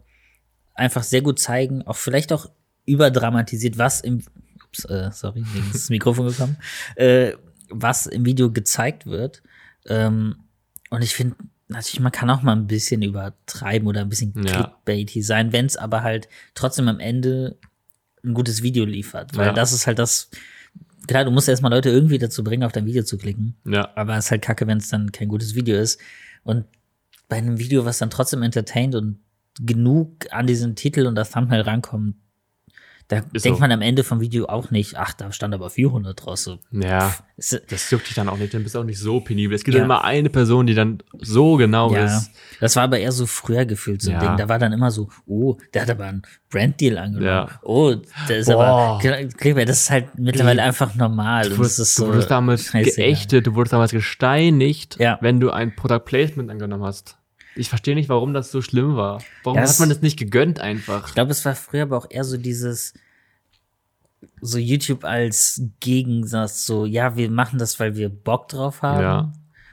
einfach 0.74 1.04
sehr 1.04 1.20
gut 1.22 1.38
zeigen, 1.38 1.82
auch 1.86 1.96
vielleicht 1.96 2.32
auch 2.32 2.50
überdramatisiert, 2.86 3.78
was 3.78 4.00
im 4.00 4.24
ups, 4.70 4.84
äh, 4.86 5.10
sorry, 5.12 5.44
wegen 5.52 5.66
ins 5.66 5.90
Mikrofon 5.90 6.28
gekommen, 6.28 6.56
äh, 6.96 7.32
was 7.68 8.06
im 8.06 8.24
Video 8.24 8.50
gezeigt 8.50 9.06
wird. 9.06 9.42
Ähm, 9.86 10.36
und 10.90 11.02
ich 11.02 11.14
finde, 11.14 11.36
natürlich, 11.68 12.00
man 12.00 12.12
kann 12.12 12.30
auch 12.30 12.42
mal 12.42 12.52
ein 12.56 12.66
bisschen 12.66 13.02
übertreiben 13.02 13.86
oder 13.88 14.00
ein 14.00 14.08
bisschen 14.08 14.32
Ja. 14.44 14.54
clickbaity 14.54 15.22
sein, 15.22 15.52
wenn 15.52 15.66
es 15.66 15.76
aber 15.76 16.02
halt 16.02 16.28
trotzdem 16.54 16.88
am 16.88 17.00
Ende 17.00 17.58
ein 18.24 18.34
gutes 18.34 18.62
Video 18.62 18.84
liefert. 18.84 19.36
Weil 19.36 19.48
Ja. 19.48 19.52
das 19.52 19.72
ist 19.72 19.86
halt 19.86 19.98
das, 19.98 20.30
klar, 21.06 21.24
du 21.24 21.30
musst 21.30 21.48
erstmal 21.48 21.70
Leute 21.72 21.90
irgendwie 21.90 22.18
dazu 22.18 22.44
bringen, 22.44 22.64
auf 22.64 22.72
dein 22.72 22.86
Video 22.86 23.02
zu 23.02 23.16
klicken. 23.18 23.56
Ja, 23.64 23.90
Aber 23.96 24.16
es 24.16 24.26
ist 24.26 24.30
halt 24.32 24.42
kacke, 24.42 24.66
wenn 24.66 24.78
es 24.78 24.88
dann 24.88 25.12
kein 25.12 25.28
gutes 25.28 25.54
Video 25.54 25.78
ist. 25.78 26.00
Und 26.42 26.64
bei 27.28 27.36
einem 27.36 27.58
Video, 27.58 27.84
was 27.84 27.98
dann 27.98 28.10
trotzdem 28.10 28.42
entertaint 28.42 28.94
und 28.96 29.20
genug 29.60 30.26
an 30.32 30.46
diesen 30.46 30.74
Titel 30.74 31.06
und 31.06 31.14
das 31.14 31.30
Thumbnail 31.30 31.60
rankommt, 31.62 32.16
da 33.10 33.22
Ist 33.32 33.44
denkt 33.44 33.58
so. 33.58 33.60
man 33.60 33.72
am 33.72 33.82
Ende 33.82 34.04
vom 34.04 34.20
Video 34.20 34.46
auch 34.46 34.70
nicht, 34.70 34.96
ach, 34.96 35.12
da 35.12 35.32
stand 35.32 35.52
aber 35.52 35.68
400 35.68 36.24
draus. 36.24 36.44
So, 36.44 36.58
ja. 36.70 37.12
ist, 37.36 37.60
Das 37.68 37.90
juckt 37.90 38.06
dich 38.08 38.14
dann 38.14 38.28
auch 38.28 38.38
nicht, 38.38 38.54
dann 38.54 38.62
bist 38.62 38.76
du 38.76 38.78
auch 38.78 38.84
nicht 38.84 39.00
so 39.00 39.20
penibel. 39.20 39.54
Es 39.56 39.64
gibt 39.64 39.74
Ja. 39.74 39.80
dann 39.80 39.86
immer 39.86 40.04
eine 40.04 40.30
Person, 40.30 40.66
die 40.66 40.74
dann 40.74 41.02
so 41.18 41.56
genau 41.56 41.92
ja, 41.92 42.04
ist. 42.04 42.30
das 42.60 42.76
war 42.76 42.84
aber 42.84 42.98
eher 43.00 43.10
so 43.12 43.26
früher 43.26 43.66
gefühlt 43.66 44.00
so 44.00 44.10
ein 44.12 44.14
Ja. 44.14 44.20
Ding. 44.20 44.36
Da 44.36 44.48
war 44.48 44.58
dann 44.60 44.72
immer 44.72 44.90
so, 44.92 45.08
oh, 45.26 45.56
der 45.74 45.82
hat 45.82 45.90
aber 45.90 46.04
einen 46.04 46.22
Branddeal 46.50 46.98
angenommen. 46.98 47.26
Ja. 47.26 47.48
Oh, 47.62 47.94
der 48.28 48.38
ist 48.38 48.46
Boah. 48.46 49.00
aber, 49.02 49.64
das 49.64 49.80
ist 49.82 49.90
halt 49.90 50.16
mittlerweile 50.16 50.62
einfach 50.62 50.94
normal. 50.94 51.48
Du 51.50 51.58
wurdest, 51.58 51.80
es 51.80 51.88
ist 51.90 51.98
du 51.98 52.02
so 52.04 52.08
wurdest 52.08 52.30
damals 52.30 52.70
geächtet, 52.72 53.46
du 53.46 53.54
wurdest 53.56 53.72
damals 53.72 53.90
gesteinigt, 53.90 54.98
wenn 55.20 55.40
du 55.40 55.50
ein 55.50 55.74
Product 55.74 56.04
Placement 56.04 56.50
angenommen 56.50 56.84
hast. 56.84 57.16
Ich 57.56 57.68
verstehe 57.68 57.94
nicht, 57.94 58.08
warum 58.08 58.32
das 58.32 58.50
so 58.50 58.62
schlimm 58.62 58.96
war. 58.96 59.22
Warum 59.42 59.56
Ja, 59.56 59.62
hat 59.62 59.68
das- 59.70 59.78
man 59.80 59.88
das 59.88 60.00
nicht 60.02 60.18
gegönnt 60.18 60.60
einfach? 60.60 61.08
Ich 61.08 61.14
glaube, 61.14 61.32
es 61.32 61.44
war 61.44 61.54
früher 61.54 61.82
aber 61.82 61.98
auch 61.98 62.06
eher 62.08 62.24
so 62.24 62.36
dieses, 62.36 62.94
so 64.40 64.58
YouTube 64.58 65.04
als 65.04 65.62
Gegensatz, 65.80 66.66
so, 66.66 66.86
ja, 66.86 67.16
wir 67.16 67.30
machen 67.30 67.58
das, 67.58 67.78
weil 67.80 67.96
wir 67.96 68.08
Bock 68.08 68.48
drauf 68.48 68.82
haben. 68.82 69.02
Ja. 69.02 69.32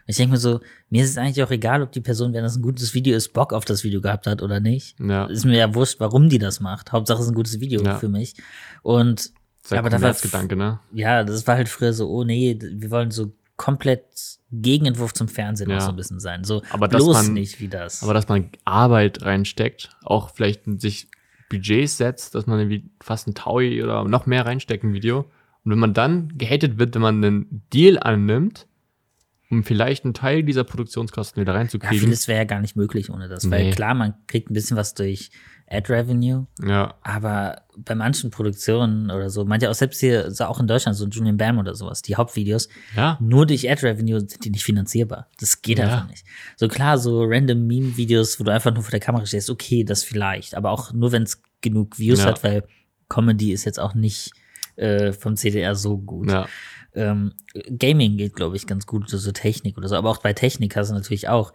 Ich 0.09 0.15
denke 0.15 0.31
mir 0.33 0.37
so, 0.37 0.61
mir 0.89 1.03
ist 1.03 1.11
es 1.11 1.17
eigentlich 1.17 1.43
auch 1.43 1.51
egal, 1.51 1.81
ob 1.81 1.91
die 1.91 1.99
Person, 1.99 2.33
wenn 2.33 2.43
das 2.43 2.55
ein 2.55 2.61
gutes 2.61 2.93
Video 2.93 3.15
ist, 3.15 3.33
Bock 3.33 3.51
auf 3.51 3.65
das 3.65 3.83
Video 3.83 3.99
gehabt 3.99 4.25
hat 4.25 4.41
oder 4.41 4.59
nicht. 4.61 4.97
Ja. 5.01 5.25
Ist 5.25 5.43
mir 5.45 5.57
ja 5.57 5.75
wurscht, 5.75 5.99
warum 5.99 6.29
die 6.29 6.39
das 6.39 6.61
macht. 6.61 6.93
Hauptsache 6.93 7.19
es 7.19 7.25
ist 7.25 7.31
ein 7.31 7.35
gutes 7.35 7.59
Video 7.59 7.83
Ja. 7.83 7.97
für 7.97 8.07
mich. 8.07 8.35
Und 8.83 9.31
aber 9.69 9.89
da 9.89 10.01
war 10.01 10.13
Gedanke, 10.13 10.55
ne? 10.55 10.79
ja, 10.93 11.25
das 11.25 11.45
war 11.45 11.55
halt 11.57 11.67
früher 11.67 11.91
so, 11.91 12.09
oh 12.09 12.23
nee, 12.23 12.57
wir 12.61 12.89
wollen 12.89 13.11
so 13.11 13.33
komplett 13.57 14.05
Gegenentwurf 14.51 15.13
zum 15.13 15.27
Fernsehen 15.27 15.69
Ja. 15.69 15.77
auch 15.77 15.81
so 15.81 15.89
ein 15.89 15.95
bisschen 15.95 16.19
sein. 16.19 16.43
So 16.43 16.61
Aber 16.69 16.87
dass 16.87 17.03
bloß 17.03 17.23
man- 17.25 17.33
nicht 17.33 17.59
wie 17.59 17.67
das. 17.67 18.01
Aber 18.03 18.13
dass 18.13 18.27
man 18.29 18.49
Arbeit 18.65 19.23
reinsteckt, 19.23 19.89
auch 20.03 20.29
vielleicht 20.33 20.61
sich 20.79 21.09
Budgets 21.49 21.97
setzt, 21.97 22.35
dass 22.35 22.45
man 22.47 22.59
irgendwie 22.59 22.89
fast 23.01 23.27
ein 23.27 23.33
Taui 23.35 23.81
oder 23.83 24.03
noch 24.05 24.25
mehr 24.25 24.45
reinsteckt 24.45 24.83
im 24.83 24.93
Video. 24.93 25.25
Und 25.65 25.71
wenn 25.71 25.79
man 25.79 25.93
dann 25.93 26.37
gehatet 26.37 26.77
wird, 26.79 26.95
wenn 26.95 27.01
man 27.01 27.23
einen 27.23 27.63
Deal 27.73 27.97
annimmt, 27.99 28.67
um 29.49 29.63
vielleicht 29.63 30.03
einen 30.05 30.13
Teil 30.13 30.43
dieser 30.43 30.63
Produktionskosten 30.65 31.41
wieder 31.41 31.53
ja, 31.53 31.57
reinzukriegen. 31.59 31.99
vieles 31.99 32.27
wäre 32.27 32.39
ja 32.39 32.43
gar 32.43 32.59
nicht 32.59 32.75
möglich 32.75 33.09
ohne 33.09 33.27
das. 33.29 33.49
Weil 33.49 33.65
Nee. 33.65 33.71
klar, 33.71 33.93
man 33.93 34.13
kriegt 34.27 34.49
ein 34.51 34.53
bisschen 34.53 34.75
was 34.77 34.93
durch 34.93 35.31
Ad-Revenue, 35.69 36.47
Ja, 36.65 36.95
aber 37.01 37.61
bei 37.77 37.93
manchen 37.93 38.31
Produktionen 38.31 39.11
oder 39.11 39.29
so, 39.29 39.43
manche 39.45 39.69
auch 39.69 39.73
selbst 39.75 39.99
hier, 39.99 40.31
so 40.31 40.45
auch 40.45 40.59
in 40.59 40.67
Deutschland, 40.67 40.95
so 40.97 41.05
Julian 41.07 41.37
Bam 41.37 41.57
oder 41.59 41.75
sowas, 41.75 42.01
die 42.01 42.15
Hauptvideos, 42.15 42.69
ja, 42.95 43.17
nur 43.21 43.45
durch 43.45 43.69
Ad-Revenue 43.69 44.19
sind 44.21 44.43
die 44.45 44.49
nicht 44.49 44.63
finanzierbar. 44.63 45.27
Das 45.39 45.61
geht 45.61 45.79
Ja. 45.79 45.85
einfach 45.85 46.07
nicht. 46.09 46.25
So 46.55 46.67
klar, 46.67 46.97
so 46.97 47.23
random 47.23 47.67
Meme-Videos, 47.67 48.39
wo 48.39 48.43
du 48.45 48.51
einfach 48.51 48.73
nur 48.73 48.83
vor 48.83 48.91
der 48.91 48.99
Kamera 49.01 49.25
stehst, 49.25 49.49
okay, 49.49 49.83
das 49.83 50.03
vielleicht, 50.03 50.55
aber 50.55 50.71
auch 50.71 50.93
nur, 50.93 51.11
wenn 51.11 51.23
es 51.23 51.41
genug 51.61 51.99
Views 51.99 52.19
Ja. 52.19 52.27
hat, 52.27 52.43
weil 52.43 52.63
Comedy 53.09 53.51
ist 53.51 53.65
jetzt 53.65 53.79
auch 53.79 53.93
nicht 53.93 54.31
äh, 54.77 55.11
vom 55.11 55.35
CDR 55.35 55.75
so 55.75 55.97
gut. 55.97 56.31
ja. 56.31 56.47
Ähm, 56.93 57.33
Gaming 57.77 58.17
geht, 58.17 58.35
glaube 58.35 58.55
ich, 58.55 58.65
ganz 58.65 58.87
gut, 58.87 59.07
so 59.09 59.31
Technik 59.31 59.77
oder 59.77 59.87
so. 59.87 59.95
Aber 59.95 60.09
auch 60.09 60.17
bei 60.17 60.33
Technik 60.33 60.75
hast 60.75 60.89
du 60.89 60.95
natürlich 60.95 61.27
auch 61.29 61.53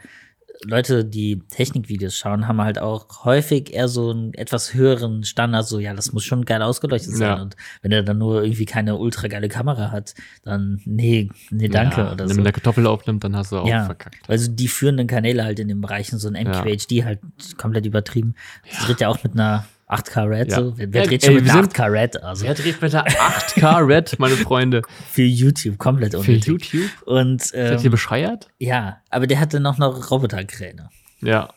Leute, 0.64 1.05
die 1.05 1.42
Technikvideos 1.50 2.16
schauen, 2.16 2.46
haben 2.46 2.61
halt 2.61 2.78
auch 2.78 3.24
häufig 3.24 3.72
eher 3.72 3.88
so 3.88 4.11
einen 4.11 4.34
etwas 4.34 4.74
höheren 4.74 5.24
Standard, 5.24 5.66
so 5.66 5.78
ja, 5.78 5.94
das 5.94 6.12
muss 6.12 6.24
schon 6.24 6.44
geil 6.44 6.62
ausgeleuchtet 6.62 7.16
sein. 7.16 7.36
Ja. 7.36 7.42
Und 7.42 7.57
wenn 7.80 7.90
er 7.90 8.03
dann 8.03 8.18
nur 8.18 8.42
irgendwie 8.44 8.64
keine 8.64 8.96
ultra 8.96 9.28
geile 9.28 9.48
Kamera 9.48 9.90
hat, 9.90 10.14
dann 10.44 10.80
nee, 10.84 11.30
nee, 11.50 11.68
danke 11.68 12.03
ja, 12.03 12.12
oder 12.12 12.28
Wenn 12.28 12.34
so. 12.36 12.40
eine 12.40 12.53
Kartoffel 12.53 12.86
aufnimmt, 12.86 13.24
dann 13.24 13.34
hast 13.36 13.53
du 13.53 13.59
auch 13.59 13.66
Ja, 13.66 13.86
verkackt. 13.86 14.16
also 14.28 14.50
die 14.50 14.68
führenden 14.68 15.07
Kanäle 15.07 15.44
halt 15.44 15.59
in 15.59 15.68
den 15.68 15.80
Bereichen, 15.80 16.18
so 16.18 16.28
ein 16.28 16.34
MQHD 16.34 17.05
halt 17.05 17.20
komplett 17.57 17.86
übertrieben. 17.86 18.34
Das 18.70 18.86
dreht 18.86 19.00
ja 19.00 19.09
auch 19.09 19.22
mit 19.24 19.32
einer 19.34 19.64
8K 19.93 20.28
Red, 20.28 20.51
Ja. 20.51 20.57
so. 20.61 20.72
Wer, 20.76 20.93
wer 20.93 21.07
dreht 21.07 21.22
schon 21.24 21.34
ey, 21.34 21.40
mit 21.40 21.51
einer 21.51 21.62
sind- 21.62 21.72
8K 21.74 21.86
Red? 21.86 22.22
Also 22.22 22.45
Wer 22.47 22.55
dreht 22.55 22.80
mit 22.82 22.93
der 22.93 23.07
8K 23.07 23.78
Red, 23.86 24.18
meine 24.18 24.36
Freunde? 24.36 24.82
für 25.11 25.22
YouTube 25.22 25.78
komplett 25.78 26.12
Für 26.12 26.18
unnötig. 26.18 26.47
YouTube? 26.72 26.90
Und 27.07 27.43
Seid 27.43 27.78
ihr 27.80 27.84
ähm, 27.86 27.90
bescheuert? 27.90 28.49
ja, 28.59 28.99
aber 29.11 29.26
der 29.26 29.38
hatte 29.40 29.61
noch 29.61 29.78
noch 29.78 30.11
Roboterkräne. 30.11 30.88
Ja. 31.20 31.49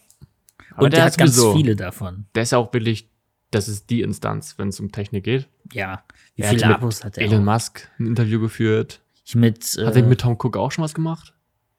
Aber 0.76 0.86
Und 0.86 0.94
der, 0.94 1.04
hat 1.06 1.18
ganz 1.18 1.42
viele 1.54 1.76
davon. 1.76 2.26
Der 2.36 2.44
ist 2.44 2.52
ja 2.52 2.58
auch 2.58 2.74
wirklich, 2.74 3.10
das 3.52 3.68
ist 3.70 3.90
die 3.90 4.02
Instanz, 4.02 4.56
wenn 4.58 4.68
es 4.70 4.80
um 4.80 4.92
Technik 4.92 5.24
geht. 5.24 5.48
Ja. 5.72 6.04
Wie 6.36 6.42
Er 6.42 6.50
viele 6.50 6.76
Abos 6.76 7.04
hat 7.04 7.18
er? 7.18 7.24
Elon 7.24 7.48
auch? 7.48 7.54
Musk 7.54 7.90
ein 8.00 8.08
Interview 8.08 8.42
geführt. 8.42 9.02
Ich 9.26 9.36
mit, 9.36 9.78
äh, 9.78 9.86
Hat 9.86 9.96
er 9.96 10.04
mit 10.04 10.20
Tom 10.22 10.34
Cook 10.34 10.58
auch 10.58 10.72
schon 10.72 10.84
was 10.84 10.94
gemacht? 10.94 11.34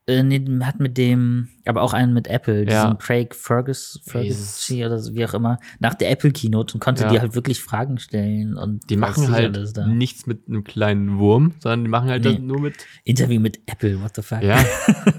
Äh, 0.09 0.22
nee, 0.22 0.40
hat 0.62 0.78
mit 0.78 0.96
dem, 0.98 1.48
aber 1.64 1.82
auch 1.82 1.92
einen 1.92 2.12
mit 2.14 2.28
Apple, 2.28 2.64
diesen 2.64 2.76
Ja. 2.76 2.94
Craig 2.94 3.34
Fergus. 3.34 4.00
Ferguson 4.04 4.82
oder 4.84 4.98
so, 5.00 5.14
wie 5.14 5.24
auch 5.24 5.34
immer, 5.34 5.59
nach 5.80 5.94
der 5.94 6.11
Apple 6.11 6.30
Keynote 6.30 6.74
und 6.74 6.80
konnte 6.80 7.02
Ja. 7.04 7.09
dir 7.11 7.20
halt 7.20 7.34
wirklich 7.34 7.61
Fragen 7.61 7.98
stellen 7.98 8.57
und 8.57 8.88
Die 8.88 8.96
machen 8.96 9.30
halt 9.32 9.59
nichts 9.88 10.26
mit 10.26 10.46
einem 10.48 10.62
kleinen 10.64 11.18
Wurm, 11.18 11.54
sondern 11.59 11.84
die 11.84 11.90
machen 11.90 12.09
halt 12.09 12.24
Nee. 12.24 12.38
nur 12.38 12.61
mit. 12.61 12.76
Interview 13.04 13.40
mit 13.40 13.61
Apple, 13.66 14.00
what 14.00 14.14
the 14.14 14.22
fuck? 14.22 14.42
Ja, 14.42 14.64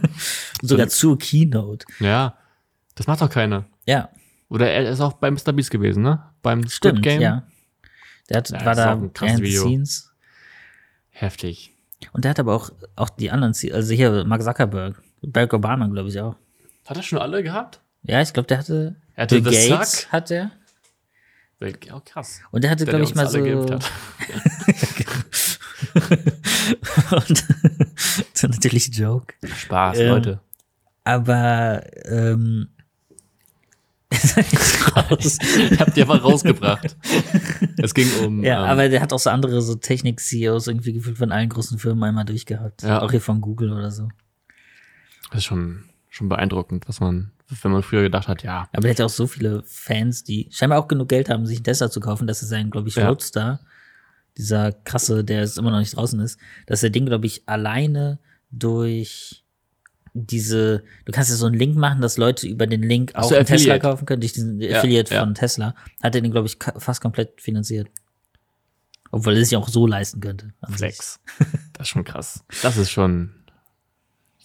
Sogar 0.61 0.87
zur 0.87 1.17
Keynote. 1.17 1.85
ja. 1.99 2.37
Das 2.95 3.05
macht 3.05 3.21
doch 3.21 3.29
keiner. 3.29 3.65
Ja, 3.85 4.09
Oder 4.49 4.71
er 4.71 4.89
ist 4.89 5.01
auch 5.01 5.13
bei 5.13 5.29
Mr. 5.29 5.53
Beast 5.53 5.69
gewesen, 5.69 6.01
ne? 6.01 6.23
Beim 6.41 6.61
Squid 6.63 6.71
stimmt, 6.93 7.03
Game. 7.03 7.21
ja. 7.21 7.43
Der 8.29 8.37
hat, 8.37 8.49
Ja, 8.49 8.65
war 8.65 8.73
da 8.75 8.93
ein 8.93 9.13
krasses 9.13 9.41
Video. 9.41 9.61
scenes. 9.63 10.11
Heftig. 11.09 11.75
Und 12.13 12.23
der 12.25 12.29
hat 12.31 12.39
aber 12.39 12.55
auch, 12.55 12.69
auch 12.95 13.09
die 13.09 13.31
anderen, 13.31 13.53
Ziele, 13.53 13.75
also 13.75 13.93
hier 13.93 14.23
Mark 14.25 14.43
Zuckerberg, 14.43 15.01
Barack 15.21 15.53
Obama, 15.53 15.87
glaube 15.87 16.09
ich 16.09 16.19
auch. 16.19 16.35
Hat 16.85 16.97
er 16.97 17.03
schon 17.03 17.19
alle 17.19 17.41
gehabt? 17.43 17.81
Ja, 18.03 18.21
ich 18.21 18.31
glaube, 18.33 18.47
der 18.47 18.59
hatte 18.59 18.95
Er 19.15 19.23
hatte 19.23 19.41
Bill 19.41 19.51
The 19.53 19.69
Gates 19.69 20.01
Suck. 20.01 20.11
hat 20.11 20.31
er. 20.31 20.51
Oh, 21.59 22.01
krass. 22.05 22.39
Und 22.51 22.63
der 22.63 22.69
hatte, 22.71 22.85
Der, 22.85 22.93
glaube 22.99 23.03
der 23.05 23.09
ich, 23.09 23.15
mal 23.15 23.27
so. 23.27 23.39
und 27.11 27.43
das 28.33 28.43
ist 28.43 28.49
natürlich 28.49 28.87
ein 28.89 28.93
Joke. 28.93 29.33
Spaß, 29.43 29.97
Ähm, 29.99 30.07
Leute. 30.09 30.39
Aber 31.03 31.81
ähm, 32.05 32.69
raus. 34.95 35.37
Ich 35.71 35.79
hab 35.79 35.93
die 35.93 36.01
einfach 36.01 36.23
rausgebracht. 36.23 36.95
Es 37.77 37.93
ging 37.93 38.07
um. 38.25 38.43
Ja, 38.43 38.63
ähm, 38.63 38.69
aber 38.71 38.89
der 38.89 39.01
hat 39.01 39.11
auch 39.11 39.19
so 39.19 39.29
andere 39.29 39.61
so 39.61 39.75
Technik-CEOs 39.75 40.67
irgendwie 40.67 40.93
gefühlt 40.93 41.17
von 41.17 41.31
allen 41.31 41.49
großen 41.49 41.77
Firmen 41.77 42.03
einmal 42.03 42.25
durchgehabt. 42.25 42.83
Ja. 42.83 43.01
Auch 43.01 43.11
hier 43.11 43.21
von 43.21 43.41
Google 43.41 43.73
oder 43.73 43.91
so. 43.91 44.07
Das 45.31 45.39
ist 45.39 45.45
schon, 45.45 45.83
schon 46.09 46.29
beeindruckend, 46.29 46.87
was 46.87 47.01
man, 47.01 47.31
wenn 47.61 47.71
man 47.71 47.83
früher 47.83 48.03
gedacht 48.03 48.27
hat, 48.29 48.43
ja, 48.43 48.69
Aber 48.71 48.83
der 48.83 48.91
hat 48.91 48.99
ja 48.99 49.05
auch 49.05 49.09
so 49.09 49.27
viele 49.27 49.61
Fans, 49.65 50.23
die 50.23 50.47
scheinbar 50.51 50.79
auch 50.79 50.87
genug 50.87 51.09
Geld 51.09 51.29
haben, 51.29 51.45
sich 51.45 51.57
einen 51.57 51.65
Tesla 51.65 51.91
zu 51.91 51.99
kaufen, 51.99 52.27
dass 52.27 52.41
er 52.41 52.47
seinen, 52.47 52.71
glaube 52.71 52.87
ich, 52.87 52.95
Ja. 52.95 53.09
Roadster, 53.09 53.59
dieser 54.37 54.71
krasse, 54.71 55.23
der 55.23 55.41
jetzt 55.41 55.57
immer 55.57 55.71
noch 55.71 55.79
nicht 55.79 55.97
draußen 55.97 56.19
ist, 56.21 56.39
dass 56.65 56.83
er 56.83 56.91
den, 56.91 57.05
glaube 57.07 57.25
ich, 57.25 57.43
alleine 57.47 58.19
durch 58.51 59.43
diese, 60.25 60.83
du 61.05 61.11
kannst 61.11 61.29
ja 61.29 61.35
so 61.35 61.45
einen 61.45 61.55
Link 61.55 61.75
machen, 61.75 62.01
dass 62.01 62.17
Leute 62.17 62.47
über 62.47 62.67
den 62.67 62.81
Link 62.81 63.15
auch 63.15 63.29
so, 63.29 63.35
einen 63.35 63.45
Tesla 63.45 63.79
kaufen 63.79 64.05
können, 64.05 64.21
durch 64.21 64.33
diesen 64.33 64.59
Ja, 64.59 64.77
Affiliate 64.77 65.13
ja. 65.13 65.19
von 65.21 65.35
Tesla. 65.35 65.75
Hat 66.01 66.15
er 66.15 66.21
den, 66.21 66.31
glaube 66.31 66.47
ich, 66.47 66.57
fast 66.77 67.01
komplett 67.01 67.41
finanziert. 67.41 67.89
Obwohl 69.11 69.35
er 69.37 69.45
sich 69.45 69.55
auch 69.55 69.69
so 69.69 69.87
leisten 69.87 70.19
könnte. 70.19 70.53
Flex. 70.69 71.19
Das 71.73 71.87
ist 71.87 71.89
schon 71.89 72.03
krass. 72.03 72.43
Das 72.63 72.75
ist 72.77 72.89
schon, 72.89 73.31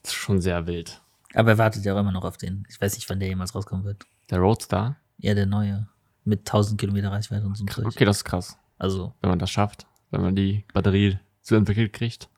das 0.02 0.12
ist 0.12 0.18
schon 0.18 0.40
sehr 0.40 0.66
wild. 0.66 1.00
Aber 1.34 1.52
er 1.52 1.58
wartet 1.58 1.84
ja 1.84 1.94
auch 1.94 1.98
immer 1.98 2.12
noch 2.12 2.24
auf 2.24 2.36
den. 2.36 2.66
Ich 2.68 2.80
weiß 2.80 2.94
nicht, 2.94 3.08
wann 3.08 3.18
der 3.18 3.28
jemals 3.28 3.54
rauskommen 3.54 3.84
wird. 3.84 4.04
Der 4.30 4.38
Roadster. 4.38 4.96
Ja, 5.18 5.34
der 5.34 5.46
neue. 5.46 5.88
Mit 6.24 6.40
1000 6.40 6.78
Kilometer 6.78 7.10
Reichweite 7.10 7.46
und 7.46 7.56
so. 7.56 7.64
Okay, 7.84 8.04
das 8.04 8.18
ist 8.18 8.24
krass. 8.24 8.58
Also, 8.78 9.14
Wenn 9.20 9.30
man 9.30 9.38
das 9.38 9.50
schafft, 9.50 9.86
wenn 10.10 10.20
man 10.20 10.36
die 10.36 10.64
Batterie 10.72 11.18
so 11.40 11.56
entwickelt 11.56 11.92
kriegt. 11.92 12.28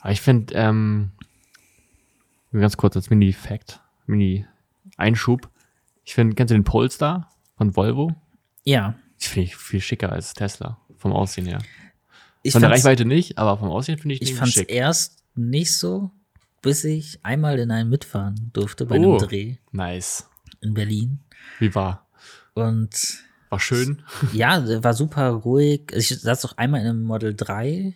Aber 0.00 0.12
ich 0.12 0.20
finde, 0.20 0.54
ähm, 0.54 1.10
ganz 2.52 2.76
kurz 2.76 2.96
als 2.96 3.10
Mini-Fact, 3.10 3.80
Mini-Einschub. 4.06 5.48
Ich 6.04 6.14
finde, 6.14 6.34
kennst 6.34 6.50
du 6.50 6.54
den 6.54 6.64
Polestar 6.64 7.30
von 7.56 7.74
Volvo? 7.76 8.14
ja. 8.64 8.94
Ich 9.20 9.28
finde 9.30 9.46
ich 9.48 9.56
viel 9.56 9.80
schicker 9.80 10.12
als 10.12 10.32
Tesla. 10.32 10.78
Vom 10.96 11.12
Aussehen 11.12 11.46
her. 11.46 11.58
Ich 12.44 12.52
Von 12.52 12.60
der 12.62 12.70
Reichweite 12.70 13.04
nicht, 13.04 13.36
aber 13.36 13.58
vom 13.58 13.68
Aussehen 13.68 13.98
finde 13.98 14.14
ich 14.14 14.22
Ich 14.22 14.28
den 14.28 14.36
fand's 14.36 14.52
schick. 14.54 14.70
erst 14.70 15.24
nicht 15.34 15.76
so, 15.76 16.12
bis 16.62 16.84
ich 16.84 17.18
einmal 17.24 17.58
in 17.58 17.72
einen 17.72 17.90
mitfahren 17.90 18.50
durfte 18.52 18.86
bei 18.86 18.96
Oh. 19.00 19.16
einem 19.16 19.28
Dreh 19.28 19.56
Nice. 19.72 20.30
in 20.60 20.72
Berlin. 20.72 21.18
Wie 21.58 21.74
war? 21.74 22.06
Und 22.54 23.24
War 23.48 23.58
schön. 23.58 24.02
ja, 24.32 24.64
war 24.84 24.94
super 24.94 25.30
ruhig. 25.30 25.90
Ich 25.92 26.08
saß 26.16 26.44
auch 26.44 26.56
einmal 26.56 26.82
in 26.82 26.86
einem 26.86 27.02
Model 27.02 27.34
3. 27.34 27.94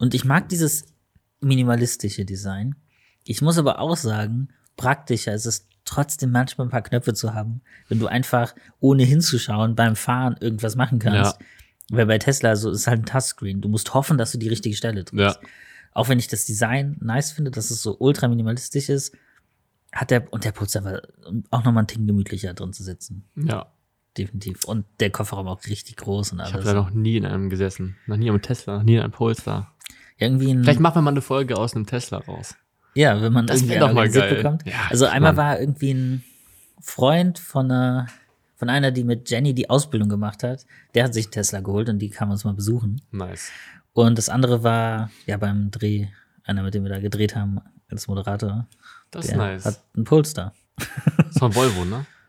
Und 0.00 0.14
ich 0.14 0.24
mag 0.24 0.48
dieses 0.48 0.86
minimalistische 1.40 2.24
Design. 2.24 2.74
Ich 3.24 3.42
muss 3.42 3.58
aber 3.58 3.80
auch 3.80 3.98
sagen, 3.98 4.48
praktischer 4.78 5.34
ist 5.34 5.44
es 5.44 5.68
trotzdem 5.84 6.30
manchmal 6.30 6.66
ein 6.66 6.70
paar 6.70 6.80
Knöpfe 6.80 7.12
zu 7.12 7.34
haben, 7.34 7.60
wenn 7.88 7.98
du 7.98 8.06
einfach 8.06 8.54
ohne 8.80 9.02
hinzuschauen 9.02 9.76
beim 9.76 9.96
Fahren 9.96 10.36
irgendwas 10.40 10.74
machen 10.74 11.00
kannst. 11.00 11.38
Weil 11.90 12.06
bei 12.06 12.18
Tesla 12.18 12.56
so 12.56 12.70
ist 12.70 12.86
halt 12.86 13.00
ein 13.00 13.04
Touchscreen. 13.04 13.60
Du 13.60 13.68
musst 13.68 13.92
hoffen, 13.92 14.16
dass 14.16 14.32
du 14.32 14.38
die 14.38 14.48
richtige 14.48 14.74
Stelle 14.74 15.04
drückst. 15.04 15.38
Ja. 15.42 15.48
Auch 15.92 16.08
wenn 16.08 16.18
ich 16.18 16.28
das 16.28 16.46
Design 16.46 16.96
nice 17.00 17.32
finde, 17.32 17.50
dass 17.50 17.70
es 17.70 17.82
so 17.82 17.98
ultra 17.98 18.26
minimalistisch 18.26 18.88
ist, 18.88 19.14
hat 19.92 20.10
der, 20.10 20.32
und 20.32 20.44
der 20.46 20.52
Pulsar 20.52 20.82
war 20.82 21.02
auch 21.50 21.62
nochmal 21.62 21.84
ein 21.84 21.88
Ticken 21.88 22.06
gemütlicher 22.06 22.54
drin 22.54 22.72
zu 22.72 22.84
sitzen. 22.84 23.28
Ja. 23.36 23.70
Definitiv. 24.24 24.64
Und 24.64 24.84
der 25.00 25.10
Kofferraum 25.10 25.48
auch 25.48 25.64
richtig 25.66 25.96
groß 25.96 26.32
und 26.32 26.38
Ich 26.38 26.44
alles. 26.44 26.54
habe 26.54 26.64
da 26.64 26.74
noch 26.74 26.90
nie 26.90 27.16
in 27.16 27.26
einem 27.26 27.50
gesessen. 27.50 27.96
Noch 28.06 28.16
nie 28.16 28.30
am 28.30 28.40
Tesla, 28.42 28.76
noch 28.78 28.82
nie 28.84 28.94
in 28.96 29.00
einem 29.02 29.12
Polestar. 29.12 29.74
irgendwie 30.18 30.50
ein, 30.52 30.62
Vielleicht 30.62 30.80
machen 30.80 30.96
wir 30.96 31.02
mal 31.02 31.10
eine 31.12 31.22
Folge 31.22 31.56
aus 31.56 31.74
einem 31.74 31.86
Tesla 31.86 32.18
raus. 32.18 32.54
ja, 32.94 33.20
wenn 33.22 33.32
man 33.32 33.46
Das 33.46 33.62
irgendwie 33.62 33.78
doch 33.78 33.92
mal 33.92 34.08
geil. 34.10 34.34
bekommt. 34.36 34.66
Ja, 34.66 34.74
also 34.90 35.06
einmal 35.06 35.32
Mann. 35.32 35.44
war 35.46 35.60
irgendwie 35.60 35.92
ein 35.94 36.24
Freund 36.80 37.38
von 37.38 37.70
einer, 37.70 38.06
von 38.56 38.68
einer, 38.68 38.90
die 38.90 39.04
mit 39.04 39.30
Jenny 39.30 39.54
die 39.54 39.70
Ausbildung 39.70 40.08
gemacht 40.08 40.42
hat, 40.42 40.66
der 40.94 41.04
hat 41.04 41.14
sich 41.14 41.26
einen 41.26 41.32
Tesla 41.32 41.60
geholt 41.60 41.88
und 41.88 41.98
die 41.98 42.10
kam 42.10 42.30
uns 42.30 42.44
mal 42.44 42.54
besuchen. 42.54 43.00
Nice. 43.10 43.50
Und 43.92 44.18
das 44.18 44.28
andere 44.28 44.62
war, 44.62 45.10
ja, 45.26 45.36
beim 45.36 45.70
Dreh, 45.70 46.08
einer, 46.44 46.62
mit 46.62 46.74
dem 46.74 46.82
wir 46.84 46.90
da 46.90 47.00
gedreht 47.00 47.34
haben, 47.34 47.60
als 47.90 48.06
Moderator, 48.06 48.66
Das 49.10 49.24
ist 49.26 49.36
nice. 49.36 49.64
hat 49.64 49.80
einen 49.96 50.04
Polestar. 50.04 50.52
Das 51.16 51.30
ist 51.30 51.38
von 51.38 51.54
Volvo, 51.54 51.84
ne? 51.84 52.04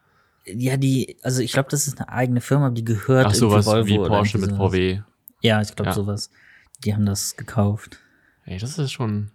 Ja, 0.45 0.77
die, 0.77 1.17
also 1.21 1.41
ich 1.41 1.51
glaube, 1.53 1.69
das 1.69 1.87
ist 1.87 1.99
eine 1.99 2.09
eigene 2.09 2.41
Firma, 2.41 2.69
die 2.71 2.83
gehört 2.85 3.27
Ach, 3.27 3.33
sowas 3.33 3.65
Volvo 3.65 3.87
wie 3.87 3.97
Porsche 3.97 4.37
mit. 4.39 4.51
VW. 4.51 5.01
Ja, 5.41 5.61
ich 5.61 5.75
glaube 5.75 5.89
Ja. 5.91 5.95
sowas. 5.95 6.29
Die 6.83 6.93
haben 6.93 7.05
das 7.05 7.35
gekauft. 7.35 7.99
Ey, 8.45 8.57
das 8.57 8.77
ist 8.77 8.91
schon. 8.91 9.31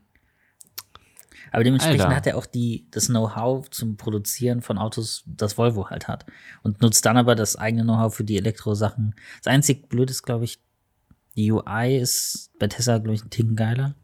Aber 1.53 1.63
dementsprechend 1.63 2.03
Alter. 2.03 2.17
hat 2.17 2.27
er 2.27 2.37
auch 2.37 2.47
die, 2.47 2.87
das 2.91 3.07
Know-how 3.07 3.71
zum 3.71 3.97
Produzieren 3.97 4.63
von 4.63 4.79
Autos, 4.79 5.23
das 5.27 5.57
Volvo 5.57 5.89
halt 5.91 6.09
hat. 6.09 6.27
Und 6.63 6.83
nutzt 6.83 7.07
dann 7.07 7.17
aber 7.17 7.35
das 7.37 7.57
eigene 7.57 7.85
Know-how 7.85 8.15
für 8.15 8.25
die 8.25 8.37
Elektrosachen. 8.37 9.15
Das 9.43 9.53
einzig 9.53 9.89
Blöde 9.89 10.11
ist, 10.11 10.25
glaube 10.25 10.45
ich, 10.45 10.59
die 11.37 11.53
UI 11.53 11.99
ist 11.99 12.51
bei 12.59 12.67
Tesla, 12.67 12.99
glaube 12.99 13.15
ich, 13.15 13.25
ein 13.25 13.31
Ticken 13.31 13.55
geiler. 13.57 13.95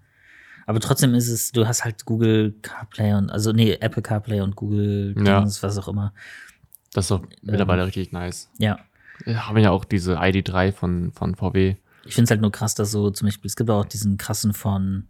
Aber 0.67 0.79
trotzdem 0.79 1.15
ist 1.15 1.29
es, 1.29 1.51
du 1.51 1.67
hast 1.67 1.85
halt 1.85 2.05
Google 2.05 2.55
CarPlay 2.63 3.15
und, 3.15 3.31
also 3.31 3.53
nee, 3.53 3.73
Apple 3.81 4.03
CarPlay 4.03 4.41
und 4.41 4.55
Google 4.55 5.15
Ja. 5.19 5.41
Dings, 5.41 5.63
was 5.63 5.77
auch 5.79 5.89
immer. 5.89 6.15
Das 6.93 7.07
ist 7.07 7.11
doch 7.11 7.23
mittlerweile 7.43 7.87
richtig 7.87 8.13
nice. 8.13 8.51
Ja. 8.59 8.79
Wir 9.25 9.47
haben 9.49 9.59
ja 9.59 9.71
auch 9.71 9.85
diese 9.85 10.19
ID3 10.19 10.73
von, 10.73 11.13
von 11.13 11.35
VW. 11.35 11.77
Ich 12.05 12.15
finde 12.15 12.25
es 12.25 12.31
halt 12.31 12.41
nur 12.41 12.53
krass, 12.53 12.75
dass 12.75 12.91
so 12.91 13.11
zum 13.11 13.27
Beispiel, 13.29 13.49
es 13.49 13.57
gibt 13.57 13.71
auch 13.71 13.85
diesen 13.85 14.19
krassen 14.19 14.53
von, 14.53 15.07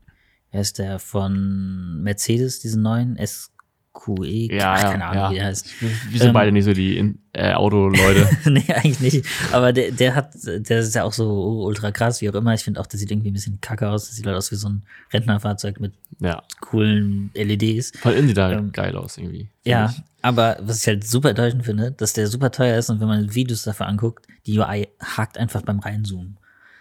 wer 0.51 0.61
ist 0.61 0.79
der, 0.79 0.99
von 0.99 2.03
Mercedes, 2.03 2.61
diesen 2.61 2.83
neuen 2.83 3.19
SQE, 3.25 4.53
Ja, 4.55 4.75
Ach, 4.75 4.83
keine 4.83 5.05
Ahnung, 5.07 5.23
ja. 5.23 5.31
wie 5.31 5.35
der 5.37 5.47
heißt. 5.47 5.81
Wir 5.81 6.19
sind 6.19 6.29
Ähm, 6.29 6.33
beide 6.35 6.53
nicht 6.53 6.65
so 6.65 6.75
die 6.75 7.15
äh, 7.33 7.55
Autoleute. 7.55 8.29
nee, 8.51 8.65
eigentlich 8.69 9.01
nicht. 9.01 9.27
Aber 9.53 9.73
der, 9.73 9.91
der 9.93 10.15
hat, 10.15 10.35
der 10.45 10.81
ist 10.81 10.95
ja 10.95 11.05
auch 11.05 11.13
so 11.15 11.65
ultra 11.65 11.91
krass, 11.91 12.21
wie 12.21 12.29
auch 12.29 12.35
immer. 12.35 12.53
Ich 12.53 12.65
finde 12.65 12.81
auch, 12.81 12.87
der 12.87 12.99
sieht 12.99 13.11
irgendwie 13.11 13.31
ein 13.31 13.35
bisschen 13.35 13.61
kacke 13.63 13.89
aus. 13.89 14.09
Das 14.09 14.17
sieht 14.17 14.27
halt 14.27 14.37
aus 14.37 14.51
wie 14.53 14.57
so 14.57 14.69
ein 14.69 14.83
Rentnerfahrzeug 15.13 15.81
mit 15.81 15.95
ja. 16.21 16.43
coolen 16.61 17.31
LEDs. 17.35 17.93
Von 17.99 18.13
innen 18.13 18.29
sieht 18.29 18.39
er 18.39 18.53
Ähm, 18.53 18.73
geil 18.73 18.95
aus 18.97 19.17
irgendwie. 19.17 19.49
Ja, 19.65 19.91
ich. 19.91 20.03
Aber 20.23 20.59
was 20.61 20.81
ich 20.81 20.87
halt 20.87 21.07
super 21.07 21.31
enttäuschend 21.31 21.65
finde, 21.65 21.93
dass 21.93 22.13
der 22.13 22.29
super 22.29 22.51
teuer 22.51 22.79
ist 22.79 22.91
und 22.91 23.01
wenn 23.01 23.09
man 23.09 23.35
Videos 23.35 23.65
dafür 23.65 23.87
anguckt, 23.87 24.27
die 24.47 24.59
UI 24.59 24.89
hakt 25.01 25.37
einfach 25.37 25.63
beim 25.63 25.81
Reinzoomen. 25.81 26.39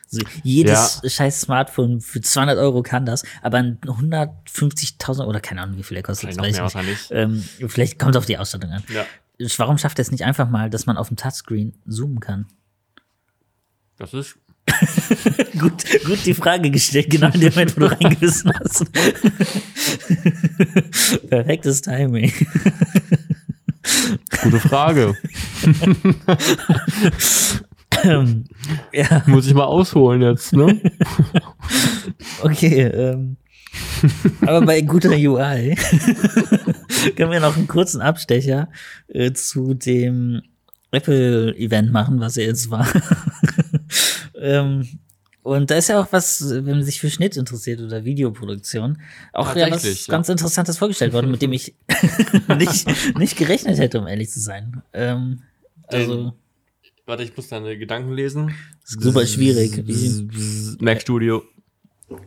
So, 0.08 0.20
jedes 0.44 1.02
scheiß 1.06 1.42
Smartphone 1.42 2.02
für 2.02 2.20
200 2.20 2.58
Euro 2.58 2.84
kann 2.84 3.06
das, 3.06 3.24
aber 3.42 3.60
ein 3.60 3.80
150.000 3.80 5.26
oder 5.26 5.40
keine 5.40 5.62
Ahnung, 5.62 5.78
wie 5.78 5.84
viel 5.84 5.96
der 5.96 6.04
kostet. 6.04 6.34
Vielleicht 6.34 6.60
noch 6.60 6.74
mehr 6.74 6.84
ich 6.84 6.90
nicht. 6.90 7.08
Ähm, 7.12 7.42
vielleicht 7.70 7.98
kommt 7.98 8.18
auf 8.18 8.26
die 8.26 8.38
Ausstattung 8.38 8.72
an. 8.72 8.84
Ja. 8.94 9.06
Warum 9.58 9.78
schafft 9.78 10.00
er 10.00 10.04
es 10.04 10.12
nicht 10.12 10.26
einfach 10.26 10.50
mal, 10.50 10.70
dass 10.70 10.86
man 10.86 10.98
auf 10.98 11.08
dem 11.08 11.16
Touchscreen 11.16 11.74
zoomen 11.88 12.20
kann? 12.20 12.48
Das 13.98 14.14
ist. 14.14 14.38
gut, 15.58 15.86
gut 16.06 16.26
die 16.26 16.34
Frage 16.34 16.70
gestellt, 16.70 17.10
genau 17.10 17.30
in 17.30 17.40
dem 17.40 17.54
Moment, 17.54 17.78
wo 17.78 17.82
du 17.82 17.92
reingewissen 17.92 18.52
hast. 18.60 18.92
Perfektes 21.30 21.82
Timing. 21.82 22.34
Gute 24.44 24.60
Frage. 24.60 25.16
Ähm, 28.04 28.46
ja, 28.94 29.24
Muss 29.28 29.48
ich 29.48 29.54
mal 29.54 29.66
ausholen 29.66 30.22
jetzt, 30.22 30.54
ne? 30.54 30.80
okay. 32.42 32.84
Ähm, 32.84 33.38
aber 34.42 34.66
bei 34.66 34.82
guter 34.82 35.12
UI 35.12 35.76
können 37.16 37.32
wir 37.32 37.40
noch 37.40 37.56
einen 37.56 37.68
kurzen 37.68 38.02
Abstecher 38.02 38.70
äh, 39.08 39.32
zu 39.32 39.74
dem 39.74 40.42
Apple-Event 40.92 41.92
machen, 41.92 42.20
was 42.20 42.36
er 42.36 42.48
jetzt 42.48 42.70
war. 42.70 42.88
ähm, 44.36 44.88
und 45.44 45.72
da 45.72 45.76
ist 45.76 45.90
ja 45.90 46.02
auch 46.02 46.08
was, 46.12 46.50
wenn 46.50 46.66
man 46.66 46.84
sich 46.84 47.00
für 47.00 47.10
Schnitt 47.10 47.38
interessiert 47.38 47.80
oder 47.82 48.04
Videoproduktion, 48.04 49.02
auch 49.34 49.56
ja 49.56 49.72
was 49.72 50.06
ganz 50.08 50.30
Interessantes 50.30 50.78
vorgestellt 50.78 51.14
worden, 51.14 51.32
mit 51.32 51.42
dem 51.42 51.54
ich 51.54 51.74
nicht, 52.58 53.18
nicht 53.18 53.38
gerechnet 53.38 53.78
hätte, 53.80 54.00
um 54.00 54.08
ehrlich 54.08 54.30
zu 54.30 54.40
sein. 54.40 54.82
Ähm, 54.94 55.42
also, 55.88 56.34
Warte, 57.06 57.24
ich 57.24 57.36
muss 57.36 57.48
deine 57.50 57.78
Gedanken 57.78 58.14
lesen. 58.14 58.54
super 58.86 59.26
schwierig. 59.26 59.84
Mac 60.80 61.02
Studio. 61.02 61.44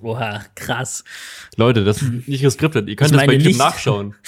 Oha, 0.02 0.44
krass. 0.54 1.04
Leute, 1.56 1.84
das 1.84 2.00
ist 2.02 2.28
nicht 2.28 2.42
geskriptet. 2.42 2.88
Ihr 2.88 2.96
könnt 2.96 3.10
Ich 3.12 3.16
das 3.16 3.26
bei 3.26 3.32
YouTube 3.32 3.48
nicht. 3.48 3.58
nachschauen. 3.58 4.14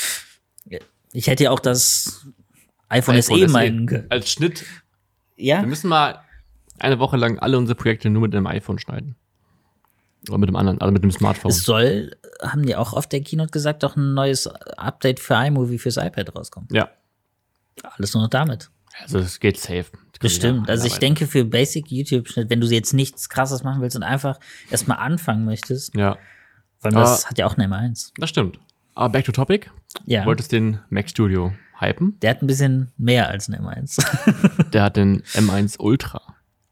Ich 1.12 1.28
hätte 1.28 1.44
ja 1.44 1.50
auch 1.50 1.60
das 1.60 2.26
iPhone, 2.90 3.14
iPhone 3.16 3.38
SE 3.40 3.46
SE. 3.48 3.52
meinen 3.52 3.86
können. 3.86 4.06
Als 4.10 4.30
Schnitt. 4.30 4.66
Ja, 5.36 5.62
Wir 5.62 5.66
müssen 5.66 5.88
mal 5.88 6.20
eine 6.78 6.98
Woche 6.98 7.16
lang 7.16 7.38
alle 7.38 7.56
unsere 7.56 7.74
Projekte 7.74 8.10
nur 8.10 8.20
mit 8.22 8.34
dem 8.34 8.46
iPhone 8.46 8.78
schneiden. 8.78 9.16
Oder 10.28 10.38
mit 10.38 10.48
dem 10.48 10.56
anderen, 10.56 10.80
also 10.80 10.92
mit 10.92 11.02
dem 11.02 11.10
Smartphone. 11.10 11.50
es 11.50 11.62
soll, 11.62 12.16
haben 12.42 12.64
die 12.64 12.74
auch 12.76 12.92
auf 12.92 13.06
der 13.06 13.20
Keynote 13.22 13.50
gesagt, 13.50 13.82
doch 13.82 13.96
ein 13.96 14.14
neues 14.14 14.46
Update 14.46 15.20
für 15.20 15.34
iMovie 15.34 15.78
fürs 15.78 15.96
iPad 15.96 16.34
rauskommen. 16.36 16.68
ja. 16.72 16.88
Alles 17.82 18.14
nur 18.14 18.22
noch 18.22 18.30
damit. 18.30 18.70
Also 19.02 19.18
es 19.18 19.38
geht 19.38 19.58
safe. 19.58 19.84
Bestimmt. 20.18 20.70
Also 20.70 20.86
ich 20.86 20.96
denke 20.96 21.26
für 21.26 21.44
Basic 21.44 21.90
YouTube-Schnitt, 21.92 22.48
wenn 22.48 22.60
du 22.62 22.66
jetzt 22.68 22.94
nichts 22.94 23.28
krasses 23.28 23.62
machen 23.64 23.82
willst 23.82 23.96
und 23.96 24.02
einfach 24.02 24.40
erstmal 24.70 24.96
anfangen 24.96 25.44
möchtest, 25.44 25.94
Ja, 25.94 26.16
weil 26.80 26.92
das 26.92 27.20
Aber- 27.24 27.30
hat 27.30 27.38
ja 27.38 27.46
auch 27.46 27.58
eine 27.58 27.66
M1. 27.68 28.12
das 28.16 28.30
stimmt. 28.30 28.58
Aber 28.94 29.10
back 29.10 29.26
to 29.26 29.32
topic. 29.32 29.70
Ja. 30.06 30.20
Du 30.22 30.26
wolltest 30.28 30.52
den 30.52 30.78
Mac 30.88 31.10
Studio 31.10 31.52
hypen. 31.78 32.18
Der 32.22 32.30
hat 32.30 32.40
ein 32.42 32.46
bisschen 32.46 32.90
mehr 32.96 33.28
als 33.28 33.46
eine 33.50 33.60
M1. 33.60 34.70
Der 34.70 34.82
hat 34.84 34.96
den 34.96 35.20
M1 35.34 35.78
Ultra. 35.78 36.22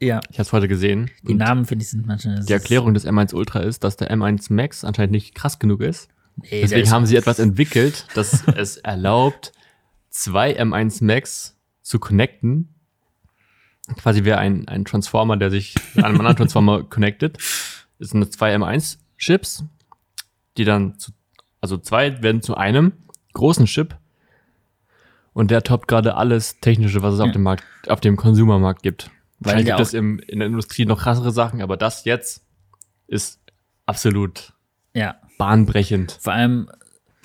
Ja. 0.04 0.20
Ich 0.30 0.38
habe 0.38 0.42
es 0.42 0.52
heute 0.52 0.68
gesehen. 0.68 1.10
Die 1.22 1.34
Namen, 1.34 1.64
finde 1.64 1.82
ich, 1.82 1.90
sind 1.90 2.06
manchmal. 2.06 2.44
Die 2.44 2.52
Erklärung 2.52 2.94
des 2.94 3.06
M1 3.06 3.34
Ultra 3.34 3.60
ist, 3.60 3.84
dass 3.84 3.96
der 3.96 4.10
M1 4.10 4.52
Max 4.52 4.84
anscheinend 4.84 5.12
nicht 5.12 5.34
krass 5.34 5.58
genug 5.58 5.80
ist. 5.80 6.08
Nee, 6.36 6.62
Deswegen 6.62 6.90
haben 6.90 7.06
sie 7.06 7.16
etwas 7.16 7.38
entwickelt, 7.38 8.06
das 8.14 8.44
es 8.56 8.76
erlaubt, 8.78 9.52
zwei 10.10 10.58
M1 10.60 11.04
Max 11.04 11.56
zu 11.82 11.98
connecten. 11.98 12.68
Quasi 13.96 14.24
wie 14.24 14.32
ein, 14.32 14.66
ein 14.66 14.84
Transformer, 14.84 15.36
der 15.36 15.50
sich 15.50 15.74
mit 15.94 16.04
einem 16.04 16.18
anderen 16.18 16.36
Transformer 16.36 16.82
connected. 16.88 17.38
Es 17.98 18.10
sind 18.10 18.32
zwei 18.32 18.54
M1 18.56 18.98
Chips, 19.18 19.64
die 20.56 20.64
dann 20.64 20.98
zu, 20.98 21.12
also 21.60 21.76
zwei 21.78 22.22
werden 22.22 22.42
zu 22.42 22.56
einem 22.56 22.92
großen 23.34 23.66
Chip. 23.66 23.96
Und 25.34 25.50
der 25.50 25.62
toppt 25.62 25.88
gerade 25.88 26.16
alles 26.16 26.60
Technische, 26.60 27.02
was 27.02 27.14
es 27.14 27.20
auf 27.20 27.26
Ja. 27.26 27.32
dem 27.32 27.42
Markt, 27.42 27.64
auf 27.88 28.00
dem 28.00 28.16
Konsumermarkt 28.16 28.82
gibt. 28.82 29.10
Weil 29.44 29.64
der 29.64 29.76
gibt 29.76 29.80
es 29.86 29.94
im, 29.94 30.18
in 30.20 30.38
der 30.40 30.48
Industrie 30.48 30.84
noch 30.86 31.00
krassere 31.02 31.30
Sachen, 31.32 31.62
aber 31.62 31.76
das 31.76 32.04
jetzt 32.04 32.42
ist 33.06 33.40
absolut 33.86 34.52
Ja. 34.94 35.16
bahnbrechend. 35.38 36.18
Vor 36.20 36.32
allem, 36.32 36.70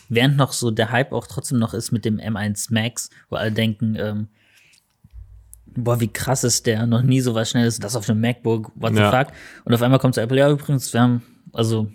während 0.09 0.37
noch 0.37 0.51
so 0.53 0.71
der 0.71 0.91
Hype 0.91 1.11
auch 1.13 1.27
trotzdem 1.27 1.59
noch 1.59 1.73
ist 1.73 1.91
mit 1.91 2.03
dem 2.05 2.17
M1 2.19 2.73
Max, 2.73 3.09
wo 3.29 3.35
alle 3.37 3.51
denken, 3.51 3.95
ähm, 3.97 4.27
boah, 5.65 5.99
wie 5.99 6.07
krass 6.11 6.43
ist 6.43 6.65
der, 6.65 6.85
noch 6.87 7.01
nie 7.03 7.21
so 7.21 7.35
was 7.35 7.51
Schnelles, 7.51 7.79
das 7.79 7.95
auf 7.95 8.09
einem 8.09 8.19
MacBook, 8.21 8.71
what 8.75 8.93
the 8.93 8.99
Ja. 8.99 9.11
fuck. 9.11 9.33
Und 9.65 9.73
auf 9.73 9.81
einmal 9.81 9.99
kommt 9.99 10.15
zu 10.15 10.21
Apple, 10.21 10.37
ja, 10.37 10.49
übrigens, 10.49 10.91
wir 10.93 11.01
haben, 11.01 11.21
also 11.53 11.89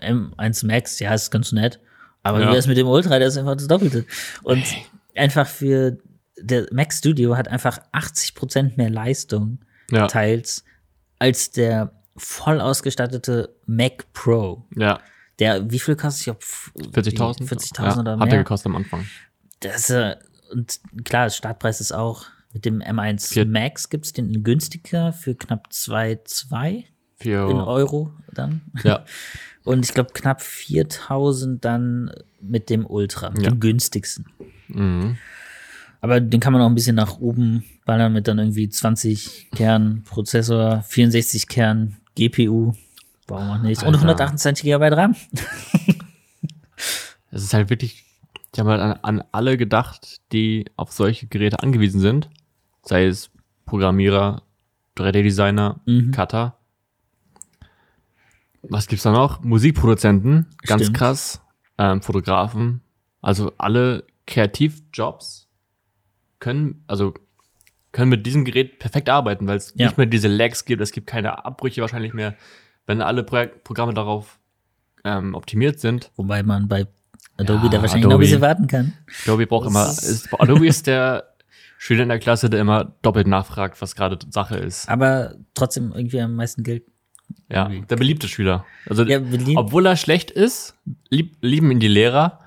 M1 0.00 0.66
Max, 0.66 0.98
ja, 1.00 1.14
ist 1.14 1.30
ganz 1.30 1.52
nett, 1.52 1.80
aber 2.22 2.40
Ja. 2.40 2.48
wie 2.50 2.54
wär's 2.54 2.66
mit 2.66 2.76
dem 2.76 2.86
Ultra, 2.86 3.18
der 3.18 3.28
ist 3.28 3.36
einfach 3.38 3.56
das 3.56 3.66
Doppelte. 3.66 4.04
Und 4.42 4.64
einfach 5.16 5.46
für, 5.48 5.96
der 6.46 6.66
Mac 6.72 6.92
Studio 6.92 7.36
hat 7.36 7.48
einfach 7.48 7.78
80% 7.92 8.76
mehr 8.76 8.90
Leistung, 8.90 9.58
Ja. 9.90 10.06
teils, 10.06 10.64
als 11.18 11.50
der 11.50 11.92
voll 12.16 12.60
ausgestattete 12.60 13.54
Mac 13.66 14.12
Pro. 14.12 14.64
Ja, 14.76 15.00
Der, 15.38 15.70
wie 15.70 15.78
viel 15.78 15.96
kostet? 15.96 16.20
Ich 16.20 16.24
glaub, 16.24 16.42
40.000. 16.94 17.46
40.000 17.46 17.82
ja, 17.82 18.00
oder 18.00 18.12
Hat 18.12 18.20
mehr. 18.20 18.32
er 18.32 18.38
gekostet 18.38 18.66
am 18.70 18.76
Anfang. 18.76 19.04
Das, 19.60 19.90
äh, 19.90 20.16
und 20.52 20.80
klar, 21.04 21.28
Startpreis 21.28 21.80
ist 21.82 21.92
auch 21.92 22.24
mit 22.54 22.64
dem 22.64 22.80
M1 22.80 23.28
Vier- 23.32 23.44
Max 23.46 23.90
gibt's 23.90 24.12
den 24.14 24.42
günstiger 24.42 25.12
für 25.12 25.34
knapp 25.34 25.68
2,2 25.70 26.84
Für, 27.16 27.50
in 27.50 27.56
Euro 27.58 28.12
dann. 28.32 28.62
ja, 28.82 29.04
Und 29.64 29.84
ich 29.84 29.92
glaube 29.94 30.12
knapp 30.14 30.40
4000 30.42 31.64
dann 31.64 32.10
mit 32.40 32.70
dem 32.70 32.86
Ultra, 32.86 33.26
Ja. 33.36 33.50
dem 33.50 33.60
günstigsten. 33.60 34.26
mhm. 34.68 35.18
Aber 36.00 36.20
den 36.20 36.40
kann 36.40 36.52
man 36.52 36.62
auch 36.62 36.66
ein 36.68 36.74
bisschen 36.74 36.96
nach 36.96 37.18
oben 37.18 37.64
ballern 37.84 38.12
mit 38.12 38.28
dann 38.28 38.38
irgendwie 38.38 38.68
20 38.68 39.50
Kern 39.52 40.02
Prozessor, 40.04 40.82
64 40.82 41.48
Kern 41.48 41.96
GPU. 42.16 42.72
Warum 43.28 43.50
auch 43.50 43.62
nicht? 43.62 43.80
Und 43.82 43.88
Alter. 43.88 43.98
128 44.00 44.64
GB 44.64 44.88
RAM. 44.88 45.14
Es 47.30 47.42
ist 47.42 47.54
halt 47.54 47.70
wirklich, 47.70 48.04
die 48.54 48.60
haben 48.60 48.68
halt 48.68 48.80
an, 48.80 48.92
an 49.02 49.24
alle 49.32 49.56
gedacht, 49.56 50.20
die 50.32 50.66
auf 50.76 50.92
solche 50.92 51.26
Geräte 51.26 51.60
angewiesen 51.60 52.00
sind. 52.00 52.30
Sei 52.82 53.06
es 53.06 53.30
Programmierer, 53.66 54.42
3D-Designer, 54.96 55.80
Mhm. 55.86 56.12
Cutter. 56.12 56.56
Was 58.62 58.86
gibt's 58.86 59.02
da 59.04 59.12
noch? 59.12 59.42
Musikproduzenten, 59.42 60.46
ganz 60.62 60.82
Stimmt. 60.82 60.96
krass. 60.98 61.40
Ähm, 61.78 62.00
Fotografen. 62.00 62.80
Also 63.20 63.52
alle 63.58 64.04
Kreativjobs 64.26 65.45
können, 66.46 66.84
also 66.86 67.12
können 67.92 68.10
mit 68.10 68.24
diesem 68.24 68.44
Gerät 68.44 68.78
perfekt 68.78 69.08
arbeiten, 69.08 69.46
weil 69.48 69.56
es 69.56 69.72
Ja. 69.76 69.86
nicht 69.86 69.96
mehr 69.98 70.06
diese 70.06 70.28
Lags 70.28 70.64
gibt, 70.64 70.80
es 70.80 70.92
gibt 70.92 71.06
keine 71.08 71.44
Abbrüche 71.44 71.80
wahrscheinlich 71.80 72.12
mehr. 72.14 72.34
Wenn 72.86 73.02
alle 73.02 73.24
Pro 73.24 73.46
Programme 73.64 73.94
darauf 73.94 74.38
ähm, 75.04 75.34
optimiert 75.34 75.80
sind, 75.80 76.10
Wobei 76.16 76.42
man 76.42 76.68
bei 76.68 76.86
Adobe 77.36 77.64
Ja, 77.64 77.68
da 77.70 77.80
wahrscheinlich 77.82 78.06
Adobe. 78.06 78.08
noch 78.08 78.14
ein 78.14 78.20
bisschen 78.20 78.40
warten 78.40 78.66
kann. 78.68 78.92
Adobe 79.24 79.46
braucht 79.46 79.68
immer, 79.68 79.88
ist- 79.88 80.28
Adobe 80.40 80.66
ist 80.66 80.86
der 80.86 81.34
Schüler 81.78 82.04
in 82.04 82.08
der 82.08 82.18
Klasse, 82.20 82.48
der 82.48 82.60
immer 82.60 82.94
doppelt 83.02 83.26
nachfragt, 83.26 83.80
was 83.82 83.94
gerade 83.96 84.18
Sache 84.30 84.56
ist. 84.56 84.88
Aber 84.88 85.34
trotzdem 85.54 85.92
irgendwie 85.92 86.20
am 86.20 86.34
meisten 86.36 86.62
Geld. 86.62 86.84
Ja, 87.50 87.68
der 87.68 87.96
beliebte 87.96 88.28
Schüler. 88.28 88.64
Also, 88.88 89.02
Ja, 89.04 89.20
obwohl 89.56 89.84
er 89.86 89.96
schlecht 89.96 90.30
ist, 90.30 90.74
lieb, 91.10 91.36
lieben 91.40 91.70
ihn 91.72 91.80
die 91.80 91.88
Lehrer. 91.88 92.40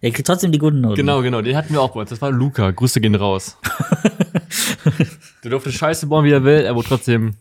Er 0.00 0.10
kriegt 0.12 0.26
trotzdem 0.26 0.52
die 0.52 0.58
guten 0.58 0.80
Noten. 0.80 0.96
Genau, 0.96 1.22
genau, 1.22 1.42
den 1.42 1.56
hatten 1.56 1.72
wir 1.72 1.80
auch 1.80 1.92
bei 1.92 2.00
uns. 2.00 2.10
Das 2.10 2.20
war 2.22 2.30
Luca. 2.30 2.70
Grüße 2.70 3.00
gehen 3.00 3.14
raus. 3.14 3.56
du 5.42 5.48
durfte 5.48 5.72
Scheiße 5.72 6.06
bauen, 6.06 6.24
wie 6.24 6.30
er 6.30 6.44
will, 6.44 6.60
er 6.60 6.74
wurde 6.74 6.88
trotzdem 6.88 7.34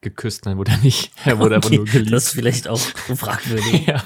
geküsst. 0.00 0.46
Nein, 0.46 0.56
wurde 0.58 0.72
er 0.72 0.78
nicht. 0.78 1.12
Er 1.24 1.38
wurde 1.38 1.54
einfach 1.56 1.68
Okay, 1.70 1.76
nur 1.76 1.86
geliebt. 1.86 2.12
das 2.12 2.24
ist 2.26 2.32
vielleicht 2.32 2.68
auch 2.68 2.78
fragwürdig. 2.78 3.86
ja. 3.86 4.02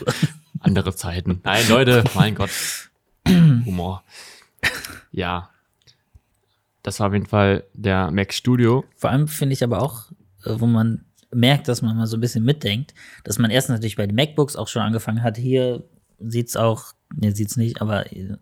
Andere 0.60 0.94
Zeiten. 0.94 1.40
Nein, 1.44 1.64
Leute, 1.68 2.04
mein 2.14 2.34
Gott. 2.34 2.50
Humor. 3.28 4.04
Ja. 5.10 5.50
Das 6.82 7.00
war 7.00 7.08
auf 7.08 7.12
jeden 7.14 7.26
Fall 7.26 7.64
der 7.72 8.10
Mac 8.10 8.32
Studio. 8.32 8.84
Vor 8.96 9.10
allem 9.10 9.26
finde 9.26 9.54
ich 9.54 9.64
aber 9.64 9.82
auch, 9.82 10.10
äh, 10.44 10.54
wo 10.58 10.66
man 10.66 11.04
merkt, 11.32 11.66
dass 11.68 11.82
man 11.82 11.96
mal 11.96 12.06
so 12.06 12.16
ein 12.16 12.20
bisschen 12.20 12.44
mitdenkt, 12.44 12.94
dass 13.24 13.38
man 13.38 13.50
erst 13.50 13.68
natürlich 13.68 13.96
bei 13.96 14.06
den 14.06 14.14
MacBooks 14.14 14.54
auch 14.54 14.68
schon 14.68 14.82
angefangen 14.82 15.22
hat. 15.22 15.36
Hier 15.36 15.82
sieht's 16.20 16.56
auch, 16.56 16.92
ne, 17.14 17.32
sieht's 17.32 17.56
nicht, 17.56 17.80
aber 17.80 18.12
äh, 18.12 18.36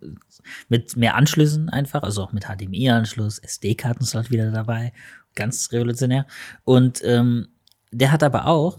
mit 0.68 0.96
mehr 0.96 1.14
Anschlüssen 1.14 1.68
einfach, 1.68 2.02
also 2.02 2.22
auch 2.22 2.32
mit 2.32 2.44
HDMI-Anschluss, 2.44 3.38
SD-Kartenslot 3.38 4.30
wieder 4.30 4.50
dabei, 4.50 4.92
ganz 5.34 5.70
revolutionär. 5.72 6.26
Und 6.64 7.02
ähm, 7.04 7.48
der 7.90 8.12
hat 8.12 8.22
aber 8.22 8.46
auch 8.46 8.78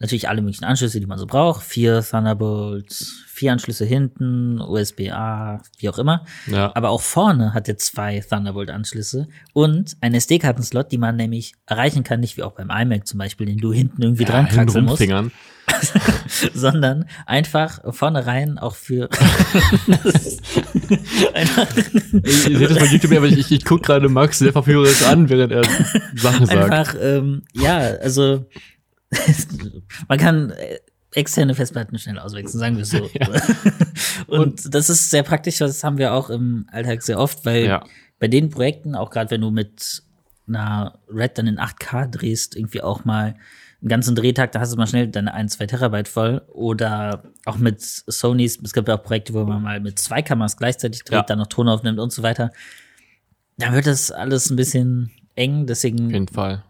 natürlich 0.00 0.28
alle 0.28 0.40
möglichen 0.40 0.64
Anschlüsse, 0.64 0.98
die 0.98 1.06
man 1.06 1.18
so 1.18 1.26
braucht. 1.26 1.62
Vier 1.62 2.02
Thunderbolts, 2.02 3.22
vier 3.26 3.52
Anschlüsse 3.52 3.84
hinten, 3.84 4.58
USB-A, 4.60 5.60
wie 5.78 5.88
auch 5.88 5.98
immer. 5.98 6.24
Ja. 6.46 6.72
Aber 6.74 6.88
auch 6.88 7.02
vorne 7.02 7.52
hat 7.54 7.68
er 7.68 7.76
zwei 7.76 8.20
Thunderbolt-Anschlüsse 8.20 9.28
und 9.52 9.96
einen 10.00 10.14
SD-Kartenslot, 10.14 10.90
die 10.90 10.98
man 10.98 11.16
nämlich 11.16 11.54
erreichen 11.66 12.02
kann, 12.02 12.20
nicht 12.20 12.38
wie 12.38 12.42
auch 12.42 12.52
beim 12.52 12.70
iMac 12.70 13.06
zum 13.06 13.18
Beispiel, 13.18 13.46
den 13.46 13.58
du 13.58 13.72
hinten 13.72 14.02
irgendwie 14.02 14.24
dran 14.24 14.46
hin 14.46 14.56
kraxeln 14.56 14.86
musst. 14.86 15.02
sondern 16.54 17.06
einfach 17.26 17.80
vorne 17.94 18.26
rein 18.26 18.58
auch 18.58 18.74
für 18.74 19.08
einfach, 21.34 21.66
Ich, 22.24 22.42
seht 22.42 22.70
das 22.70 22.78
bei 22.78 22.86
YouTube, 22.86 23.12
aber 23.12 23.26
ich, 23.26 23.38
ich, 23.38 23.52
ich 23.52 23.64
gucke 23.64 23.82
gerade 23.82 24.08
Max 24.08 24.38
sehr 24.38 24.52
verführerisch 24.52 25.02
an, 25.04 25.28
während 25.28 25.52
er 25.52 25.62
Sachen 26.14 26.46
sagt. 26.46 26.58
einfach 26.58 26.94
ähm, 27.00 27.42
ja, 27.54 27.78
also 27.78 28.44
man 30.08 30.18
kann 30.18 30.50
äh, 30.50 30.78
externe 31.14 31.54
Festplatten 31.54 31.98
schnell 31.98 32.18
auswechseln, 32.18 32.60
sagen 32.60 32.76
wir 32.76 32.82
es 32.82 32.90
so. 32.90 33.10
Und, 34.28 34.72
das 34.74 34.88
ist 34.90 35.10
sehr 35.10 35.24
praktisch, 35.24 35.58
das 35.58 35.82
haben 35.82 35.98
wir 35.98 36.12
auch 36.14 36.30
im 36.30 36.66
Alltag 36.70 37.02
sehr 37.02 37.18
oft, 37.18 37.44
weil 37.44 37.64
Ja. 37.64 37.84
bei 38.20 38.28
den 38.28 38.50
Projekten, 38.50 38.94
auch 38.94 39.10
gerade 39.10 39.30
wenn 39.32 39.40
du 39.40 39.50
mit 39.50 40.02
einer 40.46 40.98
Red 41.12 41.38
dann 41.38 41.48
in 41.48 41.58
8K 41.58 42.06
drehst, 42.08 42.54
irgendwie 42.56 42.82
auch 42.82 43.04
mal 43.04 43.34
einen 43.82 43.88
ganzen 43.88 44.14
Drehtag, 44.14 44.52
da 44.52 44.60
hast 44.60 44.72
du 44.72 44.76
mal 44.76 44.86
schnell 44.86 45.08
deine 45.08 45.32
1, 45.32 45.54
2 45.54 45.66
Terabyte 45.66 46.08
voll. 46.08 46.42
Oder 46.48 47.22
auch 47.46 47.56
mit 47.56 47.80
Sonys, 47.80 48.58
es 48.62 48.72
gibt 48.72 48.88
ja 48.88 48.98
auch 48.98 49.02
Projekte, 49.02 49.32
wo 49.34 49.44
man 49.44 49.62
mal 49.62 49.80
mit 49.80 49.98
zwei 49.98 50.20
Kameras 50.22 50.56
gleichzeitig 50.56 51.04
dreht, 51.04 51.14
Ja. 51.16 51.22
dann 51.22 51.38
noch 51.38 51.46
Ton 51.46 51.68
aufnimmt 51.68 51.98
und 51.98 52.12
so 52.12 52.22
weiter. 52.22 52.50
Da 53.56 53.72
wird 53.72 53.86
das 53.86 54.10
alles 54.10 54.50
ein 54.50 54.56
bisschen 54.56 55.10
eng, 55.34 55.66
deswegen 55.66 56.26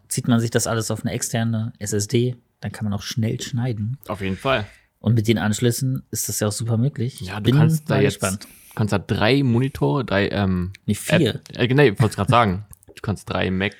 zieht 0.09 0.29
man 0.29 0.41
sich 0.41 0.51
das 0.51 0.67
alles 0.67 0.91
auf 0.91 1.03
eine 1.05 1.13
externe 1.13 1.73
SSD, 1.79 2.37
dann 2.61 2.73
kann 2.73 2.85
man 2.85 2.93
auch 2.93 3.03
schnell 3.03 3.41
schneiden. 3.41 3.99
Auf 4.09 4.21
jeden 4.21 4.37
Fall. 4.37 4.67
Und 5.01 5.15
mit 5.15 5.27
den 5.29 5.39
Anschlüssen 5.39 6.03
ist 6.11 6.29
das 6.29 6.41
ja 6.41 6.49
auch 6.49 6.53
super 6.53 6.77
möglich. 6.77 7.21
Ja, 7.23 7.37
du 7.37 7.45
Bin 7.45 7.57
kannst 7.57 7.89
da 7.91 8.01
jetzt, 8.01 8.21
gespannt. 8.21 8.47
kannst 8.75 8.93
da 8.93 8.99
drei 8.99 9.43
Monitore, 9.43 10.05
drei, 10.05 10.29
ähm, 10.29 10.73
Nee, 10.87 10.95
vier. 10.95 11.37
App, 11.37 11.43
äh, 11.59 11.67
genau, 11.67 11.83
ich 11.85 11.91
wollte 11.99 12.07
es 12.11 12.17
gerade 12.17 12.31
sagen. 12.31 12.67
Du 12.87 13.01
kannst 13.03 13.29
drei 13.31 13.51
Mac, 13.51 13.75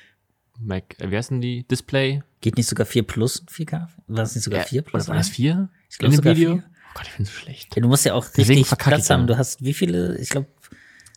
Mac, 0.59 0.95
äh, 0.99 1.11
wie 1.11 1.17
heißen 1.17 1.39
die? 1.41 1.63
Display? 1.67 2.23
Geht 2.41 2.57
nicht 2.57 2.67
sogar 2.67 2.85
4 2.85 3.03
plus 3.03 3.39
und 3.39 3.51
4K? 3.51 3.87
War 4.07 4.23
es 4.23 4.35
nicht 4.35 4.43
sogar 4.43 4.63
4 4.63 4.81
plus? 4.81 5.03
Oder 5.03 5.09
war 5.09 5.17
das 5.17 5.29
vier? 5.29 5.69
Ich 5.89 5.97
glaub 5.97 6.07
In 6.09 6.11
dem 6.11 6.17
sogar 6.17 6.35
Video? 6.35 6.53
vier. 6.55 6.63
Oh 6.65 6.91
Gott, 6.95 7.03
ich 7.05 7.11
finde 7.13 7.29
es 7.29 7.35
schlecht. 7.35 7.75
Ja, 7.75 7.81
du 7.81 7.87
musst 7.87 8.05
ja 8.05 8.13
auch 8.13 8.25
Deswegen 8.25 8.59
richtig 8.59 8.77
Platz 8.79 9.09
haben. 9.09 9.27
Du 9.27 9.37
hast 9.37 9.63
wie 9.63 9.73
viele? 9.73 10.17
Ich 10.17 10.29
glaube, 10.29 10.47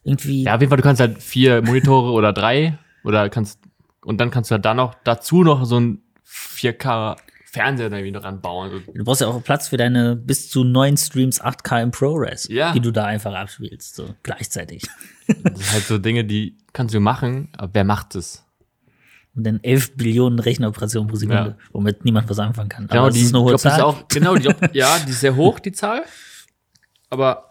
irgendwie. 0.05 0.45
Ja, 0.45 0.55
auf 0.55 0.61
jeden 0.61 0.71
Fall, 0.71 0.77
du 0.77 0.83
kannst 0.83 1.01
halt 1.01 1.23
vier 1.23 1.63
Monitore 1.63 2.13
oder 2.13 2.33
drei 2.33 2.79
oder 3.05 3.29
kannst, 3.31 3.59
und 4.03 4.21
dann 4.21 4.31
kannst 4.31 4.51
du 4.51 4.55
halt 4.55 4.65
da 4.65 4.75
noch, 4.75 4.95
dazu 5.05 5.43
noch 5.43 5.65
so 5.65 5.81
ein 5.81 6.03
4K 6.27 7.17
Fernseher 7.47 7.89
da 7.89 7.97
irgendwie 7.97 8.13
noch 8.13 8.25
ranbauen. 8.25 8.71
Also, 8.71 8.93
Du 8.93 9.05
brauchst 9.05 9.21
ja 9.21 9.29
auch 9.29 9.43
Platz 9.43 9.69
für 9.69 9.77
deine 9.77 10.17
bis 10.17 10.51
zu 10.51 10.65
neun 10.65 10.97
Streams 10.97 11.41
8K 11.41 11.83
im 11.83 11.91
ProRes, 11.93 12.49
Ja. 12.49 12.73
die 12.73 12.81
du 12.81 12.91
da 12.91 13.05
einfach 13.05 13.33
abspielst, 13.35 13.95
so 13.95 14.15
gleichzeitig. 14.25 14.83
Das 15.29 15.37
sind 15.59 15.73
halt 15.73 15.85
so 15.85 15.99
Dinge, 15.99 16.25
die 16.25 16.57
kannst 16.73 16.95
du 16.95 17.01
machen, 17.01 17.49
aber 17.57 17.73
wer 17.75 17.85
macht 17.85 18.15
es? 18.17 18.44
Und 19.37 19.45
dann 19.45 19.59
11 19.65 19.97
Billionen 19.97 20.39
Rechenoperationen 20.39 21.09
pro 21.09 21.17
Sekunde, 21.17 21.57
womit 21.73 22.05
niemand 22.05 22.29
was 22.31 22.39
anfangen 22.39 22.69
kann. 22.69 22.87
Genau, 22.87 23.01
Aber 23.01 23.09
das 23.11 23.19
die, 23.19 23.25
ist 23.25 23.35
eine 23.35 23.43
hohe 23.43 23.49
glaub, 23.51 23.63
das 23.63 23.63
Zahl. 23.63 23.79
ist 23.79 23.85
auch, 23.85 24.09
genau, 24.09 24.37
die, 24.37 24.49
ja, 24.79 24.97
die 25.01 25.11
ist 25.11 25.21
sehr 25.21 25.35
hoch, 25.35 25.59
die 25.59 25.73
Zahl. 25.73 26.05
Aber 27.11 27.51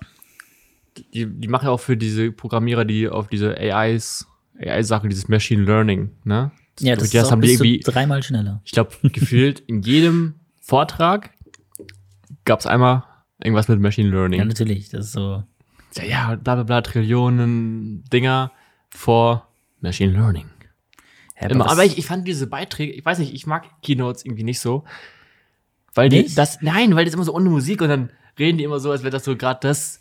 die, 1.13 1.25
die 1.25 1.47
machen 1.47 1.65
ja 1.65 1.71
auch 1.71 1.79
für 1.79 1.97
diese 1.97 2.31
Programmierer, 2.31 2.85
die 2.85 3.09
auf 3.09 3.27
diese 3.27 3.57
AIs, 3.57 4.27
AI-Sache, 4.59 5.09
dieses 5.09 5.27
Machine 5.27 5.63
Learning, 5.63 6.11
ne? 6.23 6.51
ja, 6.79 6.95
das, 6.95 7.09
das 7.09 7.25
ist 7.25 7.31
haben 7.31 7.41
die 7.41 7.51
irgendwie- 7.51 7.79
dreimal 7.79 8.23
schneller. 8.23 8.61
Ich 8.65 8.71
glaube, 8.71 8.91
gefühlt 9.09 9.59
in 9.61 9.81
jedem 9.81 10.35
Vortrag 10.61 11.31
gab 12.45 12.59
es 12.61 12.65
einmal 12.67 13.03
irgendwas 13.43 13.67
mit 13.67 13.79
Machine 13.79 14.09
Ja, 14.09 14.15
Learning. 14.15 14.47
natürlich. 14.47 14.89
Das 14.89 15.05
ist 15.07 15.11
so. 15.13 15.43
Ja, 15.95 16.03
ja, 16.03 16.35
bla 16.35 16.55
bla 16.55 16.63
bla, 16.63 16.81
Trillionen 16.81 18.03
Dinger 18.11 18.51
vor 18.89 19.47
Machine 19.81 20.13
Learning. 20.13 20.45
Ja, 21.39 21.49
Immer. 21.49 21.63
das- 21.65 21.73
Aber 21.73 21.85
ich, 21.85 21.97
ich 21.97 22.05
fand 22.05 22.27
diese 22.27 22.47
Beiträge, 22.47 22.91
ich 22.93 23.03
weiß 23.05 23.19
nicht, 23.19 23.33
ich 23.33 23.45
mag 23.47 23.65
Keynotes 23.81 24.23
irgendwie 24.25 24.43
nicht 24.43 24.59
so. 24.59 24.83
Weil 25.95 26.09
die, 26.09 26.23
Nicht? 26.23 26.37
das, 26.37 26.59
nein, 26.61 26.95
weil 26.95 27.05
das 27.05 27.13
immer 27.13 27.23
so 27.23 27.33
ohne 27.35 27.49
Musik 27.49 27.81
und 27.81 27.89
dann 27.89 28.09
reden 28.39 28.57
die 28.57 28.63
immer 28.63 28.79
so, 28.79 28.91
als 28.91 29.03
wäre 29.03 29.11
das 29.11 29.23
so 29.25 29.35
gerade 29.35 29.59
das 29.61 29.99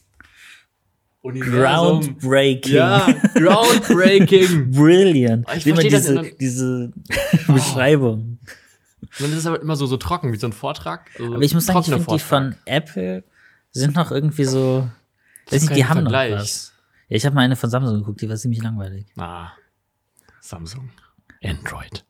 Universum. 1.20 2.00
Groundbreaking. 2.00 2.72
Ja, 2.74 3.06
groundbreaking. 3.34 4.70
Brilliant. 4.72 5.46
Ich 5.56 5.66
Immer 5.66 5.76
versteh 5.82 5.90
das 5.90 6.02
diese, 6.02 6.12
immer- 6.12 6.30
diese 6.40 6.92
Beschreibung. 7.52 8.38
und 9.00 9.20
das 9.20 9.30
ist 9.32 9.46
aber 9.46 9.60
immer 9.60 9.76
so, 9.76 9.86
so 9.86 9.96
trocken, 9.98 10.32
wie 10.32 10.36
so 10.38 10.46
ein 10.48 10.52
Vortrag. 10.52 11.08
So 11.18 11.26
Aber 11.34 11.42
ich 11.42 11.54
muss 11.54 11.66
sagen, 11.66 11.78
ich 11.80 11.86
finde 11.86 12.06
die 12.10 12.18
von 12.18 12.56
Apple 12.64 13.24
sind 13.70 13.94
noch 13.94 14.10
irgendwie 14.10 14.44
so. 14.44 14.88
Weiß 15.50 15.62
nicht, 15.62 15.76
die 15.76 15.84
haben 15.84 16.00
Vergleich. 16.00 16.30
noch 16.32 16.40
was. 16.40 16.72
Ja, 17.08 17.16
ich 17.16 17.26
habe 17.26 17.34
mal 17.34 17.42
eine 17.42 17.56
von 17.56 17.68
Samsung 17.70 17.98
geguckt, 17.98 18.20
die 18.22 18.28
war 18.28 18.36
ziemlich 18.36 18.62
langweilig. 18.62 19.06
Ah, 19.18 19.50
Samsung. 20.40 20.90
Android. 21.44 22.04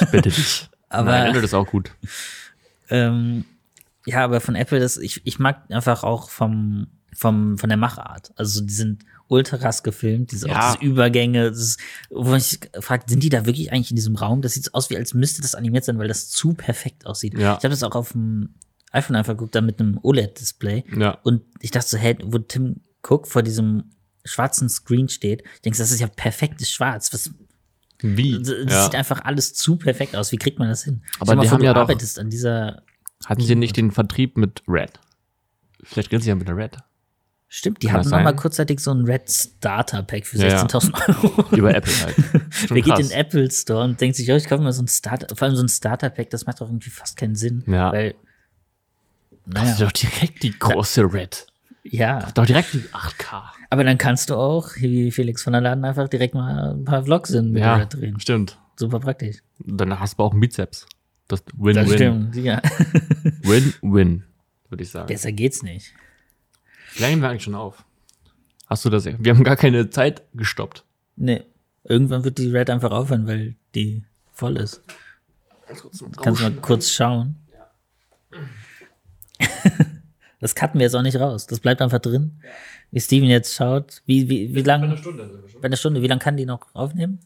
Ich 0.00 0.06
bitte 0.10 0.30
dich. 0.30 0.68
Aber 0.88 1.10
Nein, 1.10 1.26
Android 1.28 1.44
ist 1.44 1.54
auch 1.54 1.66
gut. 1.66 1.90
ähm, 2.90 3.44
ja, 4.04 4.24
aber 4.24 4.40
von 4.40 4.56
Apple, 4.56 4.80
das, 4.80 4.96
ich, 4.98 5.22
ich 5.24 5.38
mag 5.38 5.64
einfach 5.70 6.02
auch 6.02 6.28
vom, 6.28 6.88
vom, 7.14 7.56
von 7.56 7.68
der 7.70 7.78
Machart. 7.78 8.32
Also 8.36 8.60
die 8.62 8.74
sind 8.74 9.04
ultra 9.28 9.56
krass 9.56 9.82
gefilmt, 9.82 10.32
diese, 10.32 10.48
Ja. 10.48 10.76
Übergänge, 10.80 11.50
das 11.50 11.58
ist, 11.60 11.80
wo 12.10 12.34
ich 12.34 12.58
frage, 12.80 13.04
sind 13.06 13.22
die 13.22 13.30
da 13.30 13.46
wirklich 13.46 13.72
eigentlich 13.72 13.90
in 13.90 13.96
diesem 13.96 14.16
Raum? 14.16 14.42
Das 14.42 14.52
sieht 14.54 14.74
aus, 14.74 14.90
wie 14.90 14.96
als 14.98 15.14
müsste 15.14 15.40
das 15.40 15.54
animiert 15.54 15.84
sein, 15.84 15.98
weil 15.98 16.08
das 16.08 16.28
zu 16.28 16.52
perfekt 16.52 17.06
aussieht. 17.06 17.38
Ja. 17.38 17.52
Ich 17.56 17.64
habe 17.64 17.70
das 17.70 17.82
auch 17.84 17.94
auf 17.94 18.12
dem 18.12 18.54
iPhone 18.90 19.16
einfach 19.16 19.32
geguckt, 19.32 19.54
da 19.54 19.62
mit 19.62 19.80
einem 19.80 19.98
OLED-Display. 20.02 20.84
Ja. 20.98 21.12
Und 21.22 21.42
ich 21.60 21.70
dachte 21.70 21.88
so, 21.88 21.96
hey, 21.96 22.18
wo 22.22 22.38
Tim 22.38 22.80
Cook 23.02 23.26
vor 23.28 23.42
diesem 23.42 23.84
schwarzen 24.24 24.68
Screen 24.68 25.08
steht, 25.08 25.42
denkst 25.64 25.78
du, 25.78 25.82
das 25.82 25.92
ist 25.92 26.00
ja 26.00 26.08
perfektes 26.08 26.70
Schwarz. 26.70 27.12
Was, 27.14 27.30
Wie? 28.02 28.38
das 28.42 28.48
Ja. 28.68 28.84
sieht 28.84 28.94
einfach 28.94 29.24
alles 29.24 29.54
zu 29.54 29.76
perfekt 29.76 30.14
aus. 30.16 30.32
Wie 30.32 30.36
kriegt 30.36 30.58
man 30.58 30.68
das 30.68 30.84
hin? 30.84 31.02
Aber 31.20 31.34
mal 31.36 31.42
die 31.42 31.48
vor, 31.48 31.54
haben 31.54 31.60
du 31.60 31.66
ja 31.66 31.74
doch- 31.74 31.82
arbeitest 31.82 32.18
an 32.18 32.30
dieser. 32.30 32.82
Hatten 33.26 33.42
sie 33.42 33.54
nicht 33.54 33.76
den 33.76 33.90
Vertrieb 33.92 34.36
mit 34.36 34.62
Red? 34.66 34.98
Vielleicht 35.84 36.10
reden 36.12 36.22
sie 36.22 36.28
ja 36.30 36.34
mit 36.34 36.48
der 36.48 36.56
Red. 36.56 36.76
Stimmt, 37.48 37.82
die 37.82 37.86
Kann 37.88 37.98
hatten 38.00 38.08
noch 38.08 38.22
mal 38.22 38.34
kurzzeitig 38.34 38.80
so 38.80 38.92
ein 38.92 39.04
Red 39.04 39.30
Starter 39.30 40.02
Pack 40.02 40.26
für 40.26 40.38
Ja, 40.38 40.48
ja. 40.48 40.62
16.000 40.64 41.08
Euro. 41.24 41.54
Über 41.56 41.74
Apple 41.74 41.92
halt. 42.02 42.14
Schon 42.50 42.74
Wer 42.76 42.82
geht 42.82 42.98
in 42.98 43.08
den 43.08 43.10
Apple 43.18 43.50
Store 43.50 43.84
und 43.84 44.00
denkt 44.00 44.16
sich, 44.16 44.30
oh, 44.32 44.36
ich 44.36 44.46
kaufe 44.48 44.62
mir 44.62 44.72
so 44.72 44.82
ein 44.82 44.88
Starter, 44.88 45.34
vor 45.36 45.46
allem 45.46 45.56
so 45.56 45.62
ein 45.62 45.68
Starter 45.68 46.08
Pack, 46.08 46.30
das 46.30 46.46
macht 46.46 46.60
doch 46.62 46.68
irgendwie 46.68 46.88
fast 46.90 47.16
keinen 47.18 47.34
Sinn. 47.34 47.62
Ja. 47.66 47.92
Weil, 47.92 48.14
Das 49.44 49.64
ist 49.64 49.78
naja, 49.80 49.84
doch 49.86 49.92
direkt 49.92 50.42
die 50.42 50.58
große 50.58 51.02
Red. 51.12 51.46
Ja. 51.84 52.30
Doch 52.34 52.46
direkt 52.46 52.72
die 52.74 52.80
8K. 52.80 53.42
Aber 53.70 53.84
dann 53.84 53.98
kannst 53.98 54.30
du 54.30 54.36
auch, 54.36 54.70
wie 54.76 55.10
Felix 55.10 55.42
von 55.42 55.52
der 55.52 55.62
Laden, 55.62 55.84
einfach 55.84 56.08
direkt 56.08 56.34
mal 56.34 56.72
ein 56.74 56.84
paar 56.84 57.04
Vlogs 57.04 57.30
in 57.30 57.56
Ja, 57.56 57.76
Red 57.76 57.94
drehen. 57.94 58.20
stimmt. 58.20 58.58
Super 58.76 59.00
praktisch. 59.00 59.38
Danach 59.58 60.00
hast 60.00 60.18
du 60.18 60.22
auch 60.22 60.32
einen 60.32 60.40
Bizeps. 60.40 60.86
Das 61.28 61.44
Das 61.44 61.54
Win-Win. 61.58 61.88
stimmt, 61.94 62.36
ja. 62.36 62.60
Win-Win, 63.42 64.24
würde 64.68 64.82
ich 64.82 64.90
sagen. 64.90 65.06
Besser 65.06 65.32
geht's 65.32 65.62
nicht. 65.62 65.92
Lange 66.98 67.12
nehmen 67.12 67.22
wir 67.22 67.30
eigentlich 67.30 67.44
schon 67.44 67.54
auf? 67.54 67.84
Hast 68.66 68.84
du 68.84 68.90
das? 68.90 69.04
Wir 69.06 69.34
haben 69.34 69.44
gar 69.44 69.56
keine 69.56 69.88
Zeit 69.90 70.22
gestoppt. 70.34 70.84
Nee. 71.16 71.42
Irgendwann 71.84 72.24
wird 72.24 72.38
die 72.38 72.50
Red 72.50 72.70
einfach 72.70 72.90
aufhören, 72.90 73.26
weil 73.26 73.54
die 73.74 74.04
voll 74.32 74.56
ist. 74.56 74.82
Kannst 76.22 76.40
du 76.40 76.44
mal 76.44 76.52
kurz 76.60 76.90
schauen. 76.90 77.36
Das 80.42 80.54
cutten 80.54 80.78
wir 80.80 80.84
jetzt 80.86 80.94
auch 80.94 81.02
nicht 81.02 81.18
raus. 81.18 81.46
Das 81.46 81.60
bleibt 81.60 81.80
einfach 81.80 82.00
drin. 82.00 82.32
Wie 82.90 83.00
Steven 83.00 83.28
jetzt 83.28 83.54
schaut. 83.54 84.02
Wie, 84.06 84.28
wie, 84.28 84.54
wie 84.54 84.62
lang? 84.62 84.96
Stunde 84.98 85.26
sind 85.28 85.42
wir 85.42 85.48
schon. 85.48 85.60
Bei 85.62 85.66
einer 85.66 85.76
Stunde. 85.76 86.02
Wie 86.02 86.08
lange 86.08 86.18
kann 86.20 86.36
die 86.36 86.44
noch 86.44 86.66
aufnehmen? 86.74 87.20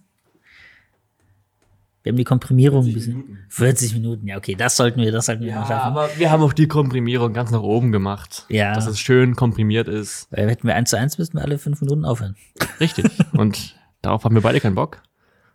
Wir 2.03 2.13
haben 2.13 2.19
die 2.19 2.25
Komprimierung 2.25 2.87
ein 2.87 2.93
bisschen. 2.93 3.39
40 3.49 3.95
Minuten. 3.95 4.29
Ja, 4.29 4.37
okay, 4.37 4.55
das 4.55 4.77
sollten 4.77 5.01
wir, 5.01 5.11
das 5.11 5.27
sollten 5.27 5.43
wir 5.45 5.53
noch 5.55 5.63
Ja, 5.63 5.67
schaffen. 5.67 5.87
aber 5.89 6.09
wir 6.17 6.31
haben 6.31 6.43
auch 6.43 6.53
die 6.53 6.69
Komprimierung 6.69 7.33
ganz 7.33 7.51
nach 7.51 7.63
oben 7.63 7.91
gemacht. 7.91 8.45
Ja. 8.49 8.75
Dass 8.75 8.87
es 8.87 9.01
schön 9.01 9.35
komprimiert 9.35 9.89
ist. 9.89 10.29
Weil 10.31 10.49
hätten 10.49 10.69
wir 10.69 10.77
eins 10.77 10.91
zu 10.91 10.99
eins, 10.99 11.19
müssten 11.19 11.37
wir 11.39 11.43
alle 11.43 11.59
fünf 11.59 11.81
Minuten 11.81 12.05
aufhören. 12.05 12.37
Richtig. 12.79 13.07
Und 13.33 13.75
darauf 14.03 14.23
haben 14.25 14.35
wir 14.37 14.43
beide 14.43 14.61
keinen 14.61 14.77
Bock. 14.77 15.03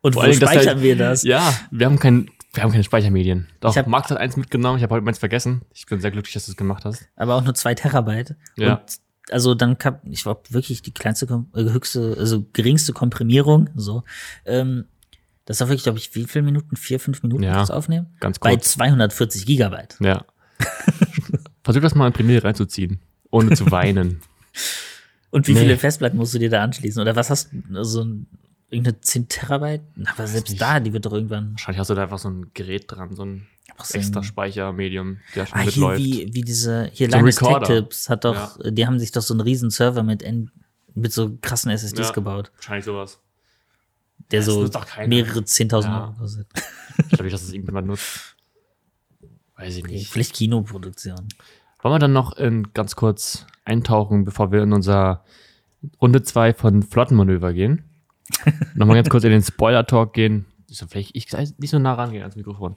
Und 0.02 0.14
Vor 0.14 0.24
wo 0.24 0.28
dass 0.28 0.36
speichern 0.38 0.66
halt- 0.76 0.82
wir 0.82 0.98
das? 0.98 1.24
Ja, 1.24 1.54
wir 1.70 1.86
haben 1.86 2.00
kein, 2.00 2.30
wir 2.54 2.64
haben 2.64 2.72
keine 2.72 2.84
Speichermedien. 2.84 3.48
Doch, 3.62 3.72
Ich 3.72 3.78
hab- 3.78 3.88
Max 3.88 4.10
hat 4.12 4.18
eins 4.18 4.36
mitgenommen. 4.38 4.78
Ich 4.78 4.84
habe 4.84 4.94
heute 4.96 5.06
meins 5.06 5.20
vergessen. 5.20 5.62
Ich 5.74 5.86
bin 5.86 6.00
sehr 6.02 6.12
glücklich, 6.12 6.34
dass 6.34 6.46
du 6.46 6.52
es 6.52 6.58
gemacht 6.58 6.84
hast. 6.86 7.08
aber 7.16 7.36
auch 7.36 7.44
nur 7.44 7.54
zwei 7.56 7.74
Terabyte. 7.76 8.36
Ja. 8.58 8.76
Und 8.76 8.82
also 9.30 9.56
dann 9.56 9.78
kam, 9.78 9.98
ich 10.10 10.26
war 10.26 10.42
wirklich 10.50 10.82
die 10.82 10.94
kleinste, 10.94 11.26
äh, 11.56 11.64
höchste, 11.64 12.16
also 12.18 12.46
geringste 12.54 12.92
Komprimierung, 12.92 13.70
so. 13.76 14.04
Ähm, 14.46 14.86
das 15.46 15.60
war 15.62 15.68
wirklich, 15.70 15.84
glaube 15.84 15.98
ich, 16.00 16.14
wie 16.16 16.26
viele 16.26 16.44
Minuten? 16.44 16.76
Vier, 16.76 17.00
fünf 17.00 17.24
Minuten 17.24 17.44
Ja, 17.44 17.54
das 17.56 17.72
aufnehmen? 17.72 18.08
ganz 18.20 18.40
Bei 18.40 18.52
kurz. 18.56 18.72
240 18.74 19.46
Gigabyte. 19.46 19.96
Ja. 20.00 20.26
Versuch 21.64 21.82
das 21.82 21.96
mal 21.96 22.08
in 22.08 22.14
Premiere 22.14 22.44
reinzuziehen. 22.44 23.00
Ohne 23.32 23.56
zu 23.56 23.70
weinen. 23.72 24.22
Und 25.30 25.48
wie 25.48 25.54
Nee. 25.54 25.62
viele 25.62 25.78
Festplatten 25.78 26.18
musst 26.18 26.34
du 26.34 26.40
dir 26.40 26.50
da 26.50 26.62
anschließen? 26.64 27.02
Oder 27.02 27.16
was 27.16 27.30
hast 27.30 27.52
du, 27.54 27.78
also 27.78 28.04
ein- 28.04 28.28
irgendeine 28.72 29.00
10 29.02 29.28
Terabyte? 29.28 29.82
Aber 30.14 30.26
selbst 30.28 30.50
nicht. 30.52 30.62
da, 30.62 30.80
die 30.80 30.92
wird 30.94 31.06
doch 31.06 31.14
irgendwann, 31.14 31.52
Wahrscheinlich 31.52 31.80
hast 31.80 31.90
du 31.90 31.94
da 31.96 32.04
einfach 32.04 32.18
so 32.20 32.30
ein 32.30 32.52
Gerät 32.54 32.86
dran, 32.88 33.16
so 33.16 33.24
ein 33.26 33.48
so 33.84 33.98
extra 33.98 34.22
Speichermedium, 34.24 35.18
der 35.36 35.46
schon 35.46 35.58
Ah, 35.58 35.62
hier 35.62 35.66
mitläuft. 35.68 36.00
wie, 36.00 36.30
wie 36.34 36.42
diese, 36.42 36.90
hier 36.94 37.10
So 37.10 37.18
Linus 37.18 37.36
Tech. 37.36 37.58
Tips 37.68 38.10
hat 38.10 38.26
doch, 38.26 38.58
die 38.64 38.86
haben 38.88 39.00
sich 39.00 39.12
doch 39.12 39.22
so 39.22 39.34
einen 39.34 39.42
riesen 39.42 39.70
Server 39.70 40.04
mit, 40.04 40.24
N 40.24 40.52
mit 40.94 41.14
so 41.14 41.38
krassen 41.42 41.72
SSDs 41.72 42.08
Ja. 42.08 42.14
gebaut, 42.14 42.52
Wahrscheinlich 42.56 42.86
sowas. 42.86 43.20
der 44.32 44.40
Das 44.42 44.46
so 44.48 44.70
mehrere 45.08 45.40
10.000 45.44 45.84
Ja. 45.84 46.02
Euro 46.06 46.14
kostet. 46.14 46.48
Ich 47.00 47.08
glaube 47.10 47.24
nicht, 47.24 47.34
dass 47.34 47.42
das 47.42 47.54
irgendjemand 47.54 47.88
nutzt. 47.88 48.36
Weiß 49.56 49.76
ich 49.78 49.86
nicht. 49.86 50.10
Vielleicht 50.12 50.34
Kinoproduktion. 50.36 51.28
Wollen 51.82 51.96
wir 51.96 52.00
dann 52.00 52.14
noch 52.14 52.38
in, 52.38 52.74
ganz 52.74 52.96
kurz 52.96 53.46
eintauchen, 53.66 54.26
bevor 54.26 54.52
wir 54.52 54.62
in 54.64 54.74
unser 54.74 55.24
Runde 56.02 56.22
2 56.24 56.54
von 56.54 56.84
Flottenmanöver 56.84 57.54
gehen? 57.54 57.84
Nochmal 58.76 58.96
ganz 58.96 59.10
kurz 59.10 59.24
in 59.24 59.32
den 59.32 59.44
Spoiler-Talk 59.44 60.14
gehen. 60.14 60.46
So, 60.68 60.88
vielleicht 60.88 61.16
ich 61.16 61.28
nicht 61.58 61.70
so 61.70 61.80
nah 61.80 61.94
rangehen 61.94 62.22
ans 62.22 62.36
Mikrofon. 62.36 62.76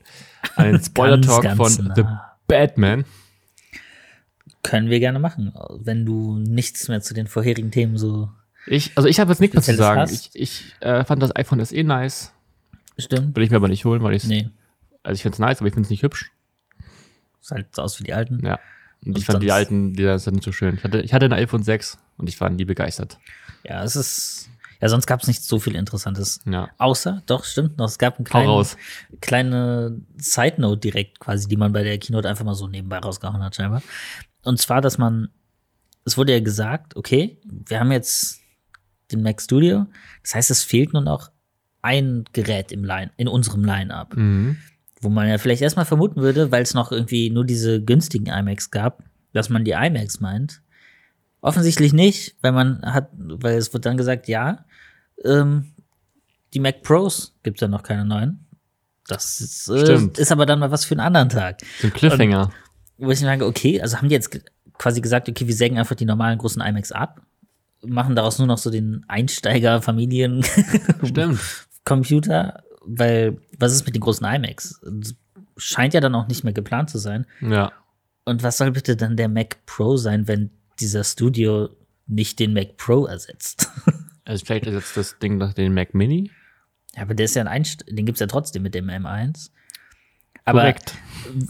An 0.56 0.72
den 0.72 0.82
Spoiler-Talk 0.82 1.44
von 1.56 1.56
ganz 1.56 1.76
The 1.94 2.02
nah. 2.02 2.32
Batman. 2.46 3.04
Können 4.62 4.88
wir 4.88 4.98
gerne 4.98 5.18
machen, 5.18 5.52
wenn 5.78 6.06
du 6.06 6.38
nichts 6.38 6.88
mehr 6.88 7.00
zu 7.02 7.14
den 7.14 7.26
vorherigen 7.26 7.70
Themen 7.70 7.98
so 7.98 8.30
Ich, 8.66 8.92
also 8.96 9.08
ich 9.08 9.20
habe 9.20 9.30
jetzt 9.30 9.40
nichts 9.40 9.54
mehr 9.54 9.62
zu 9.62 9.76
sagen. 9.76 10.00
hast? 10.00 10.12
Ich, 10.12 10.30
ich 10.34 10.74
äh, 10.80 11.04
fand 11.04 11.22
das 11.22 11.36
iPhone 11.36 11.64
SE 11.64 11.84
nice. 11.84 12.32
stimmt. 12.98 13.36
Will 13.36 13.44
ich 13.44 13.50
mir 13.50 13.56
aber 13.56 13.68
nicht 13.68 13.84
holen, 13.84 14.02
weil 14.02 14.14
ich 14.14 14.24
Nee, 14.24 14.48
also 15.02 15.14
ich 15.16 15.22
finde 15.22 15.34
es 15.34 15.38
nice, 15.38 15.58
aber 15.58 15.68
ich 15.68 15.74
finde 15.74 15.86
es 15.86 15.90
nicht 15.90 16.02
hübsch. 16.02 16.32
ist 17.40 17.50
halt 17.50 17.74
so 17.74 17.82
aus 17.82 18.00
wie 18.00 18.04
die 18.04 18.14
alten. 18.14 18.44
Ja. 18.44 18.58
Und, 19.04 19.12
Und 19.12 19.18
ich 19.18 19.26
fand 19.26 19.42
die 19.42 19.52
alten, 19.52 19.92
die 19.92 20.18
sind 20.18 20.34
nicht 20.34 20.44
so 20.44 20.52
schön. 20.52 20.76
Ich 20.76 20.84
hatte, 20.84 21.00
ich 21.02 21.12
hatte 21.12 21.26
ein 21.26 21.32
iPhone 21.34 21.62
6 21.62 21.98
und 22.16 22.28
ich 22.28 22.40
war 22.40 22.48
nie 22.48 22.64
begeistert. 22.64 23.18
Ja, 23.64 23.84
es 23.84 23.96
ist, 23.96 24.48
ja, 24.84 24.90
sonst 24.90 25.06
gab 25.06 25.22
es 25.22 25.28
nicht 25.28 25.42
so 25.42 25.58
viel 25.58 25.76
Interessantes. 25.76 26.40
Ja. 26.44 26.68
Außer, 26.76 27.22
doch, 27.24 27.44
stimmt 27.44 27.78
noch, 27.78 27.86
es 27.86 27.96
gab 27.96 28.18
eine 28.18 28.24
kleine, 28.24 28.66
kleine 29.22 30.02
Side-Note 30.18 30.78
direkt 30.78 31.20
quasi, 31.20 31.48
die 31.48 31.56
man 31.56 31.72
bei 31.72 31.82
der 31.82 31.96
Keynote 31.96 32.28
einfach 32.28 32.44
mal 32.44 32.54
so 32.54 32.68
nebenbei 32.68 32.98
rausgehauen 32.98 33.42
hat, 33.42 33.56
scheinbar. 33.56 33.82
Und 34.42 34.60
zwar, 34.60 34.82
dass 34.82 34.98
man, 34.98 35.30
es 36.04 36.18
wurde 36.18 36.34
ja 36.34 36.40
gesagt, 36.40 36.96
okay, 36.96 37.40
wir 37.46 37.80
haben 37.80 37.92
jetzt 37.92 38.42
den 39.10 39.22
Mac 39.22 39.40
Studio, 39.40 39.86
das 40.22 40.34
heißt, 40.34 40.50
es 40.50 40.62
fehlt 40.62 40.92
nur 40.92 41.00
noch 41.00 41.30
ein 41.80 42.24
Gerät 42.34 42.70
im 42.70 42.84
Line, 42.84 43.10
in 43.16 43.26
unserem 43.26 43.64
Line-Up. 43.64 44.14
Mhm. 44.14 44.58
Wo 45.00 45.08
man 45.08 45.28
ja 45.28 45.38
vielleicht 45.38 45.62
erstmal 45.62 45.86
vermuten 45.86 46.20
würde, 46.20 46.52
weil 46.52 46.62
es 46.62 46.74
noch 46.74 46.92
irgendwie 46.92 47.30
nur 47.30 47.46
diese 47.46 47.82
günstigen 47.82 48.26
iMacs 48.26 48.70
gab, 48.70 49.02
dass 49.32 49.48
man 49.48 49.64
die 49.64 49.72
iMacs 49.72 50.20
meint. 50.20 50.60
Offensichtlich 51.40 51.94
nicht, 51.94 52.36
weil 52.42 52.52
man 52.52 52.82
hat, 52.82 53.08
weil 53.16 53.56
es 53.56 53.72
wird 53.72 53.86
dann 53.86 53.96
gesagt, 53.96 54.28
ja, 54.28 54.66
ähm, 55.24 55.72
die 56.52 56.60
Mac 56.60 56.82
Pros 56.82 57.34
gibt's 57.42 57.60
ja 57.60 57.68
noch 57.68 57.82
keine 57.82 58.04
neuen. 58.04 58.46
Das 59.06 59.40
ist, 59.40 59.68
äh, 59.68 60.08
ist 60.16 60.32
aber 60.32 60.46
dann 60.46 60.60
mal 60.60 60.70
was 60.70 60.84
für 60.84 60.94
einen 60.94 61.00
anderen 61.00 61.28
Tag. 61.28 61.58
So 61.80 61.88
ein 61.88 61.92
Cliffhanger. 61.92 62.50
Wo 62.96 63.10
ich 63.10 63.20
mir 63.20 63.26
sage, 63.26 63.44
okay, 63.44 63.82
also 63.82 63.98
haben 63.98 64.08
die 64.08 64.14
jetzt 64.14 64.40
quasi 64.78 65.00
gesagt, 65.00 65.28
okay, 65.28 65.46
wir 65.46 65.54
sägen 65.54 65.78
einfach 65.78 65.94
die 65.94 66.06
normalen 66.06 66.38
großen 66.38 66.62
iMacs 66.62 66.92
ab, 66.92 67.20
machen 67.82 68.16
daraus 68.16 68.38
nur 68.38 68.46
noch 68.46 68.58
so 68.58 68.70
den 68.70 69.04
Einsteiger-Familien. 69.08 70.44
Computer, 71.84 72.62
weil 72.86 73.38
was 73.58 73.72
ist 73.72 73.84
mit 73.84 73.94
den 73.94 74.00
großen 74.00 74.26
iMacs? 74.26 74.80
Scheint 75.56 75.92
ja 75.92 76.00
dann 76.00 76.14
auch 76.14 76.28
nicht 76.28 76.44
mehr 76.44 76.54
geplant 76.54 76.88
zu 76.88 76.98
sein. 76.98 77.26
Ja. 77.42 77.72
Und 78.24 78.42
was 78.42 78.56
soll 78.56 78.70
bitte 78.70 78.96
dann 78.96 79.16
der 79.16 79.28
Mac 79.28 79.66
Pro 79.66 79.96
sein, 79.96 80.26
wenn 80.26 80.50
dieser 80.80 81.04
Studio 81.04 81.68
nicht 82.06 82.38
den 82.38 82.54
Mac 82.54 82.78
Pro 82.78 83.04
ersetzt? 83.04 83.70
Also 84.24 84.44
vielleicht 84.44 84.66
ersetzt 84.66 84.96
das 84.96 85.18
Ding 85.18 85.36
nach 85.38 85.52
den 85.54 85.74
Mac 85.74 85.94
Mini. 85.94 86.30
ja, 86.96 87.02
aber 87.02 87.14
der 87.14 87.24
ist 87.26 87.34
ja 87.34 87.42
ein 87.42 87.48
Einst 87.48 87.84
den 87.88 88.06
gibt's 88.06 88.20
ja 88.20 88.26
trotzdem 88.26 88.62
mit 88.62 88.74
dem 88.74 88.88
M1. 88.88 89.50
Aber 90.46 90.60
Korrekt. 90.60 90.94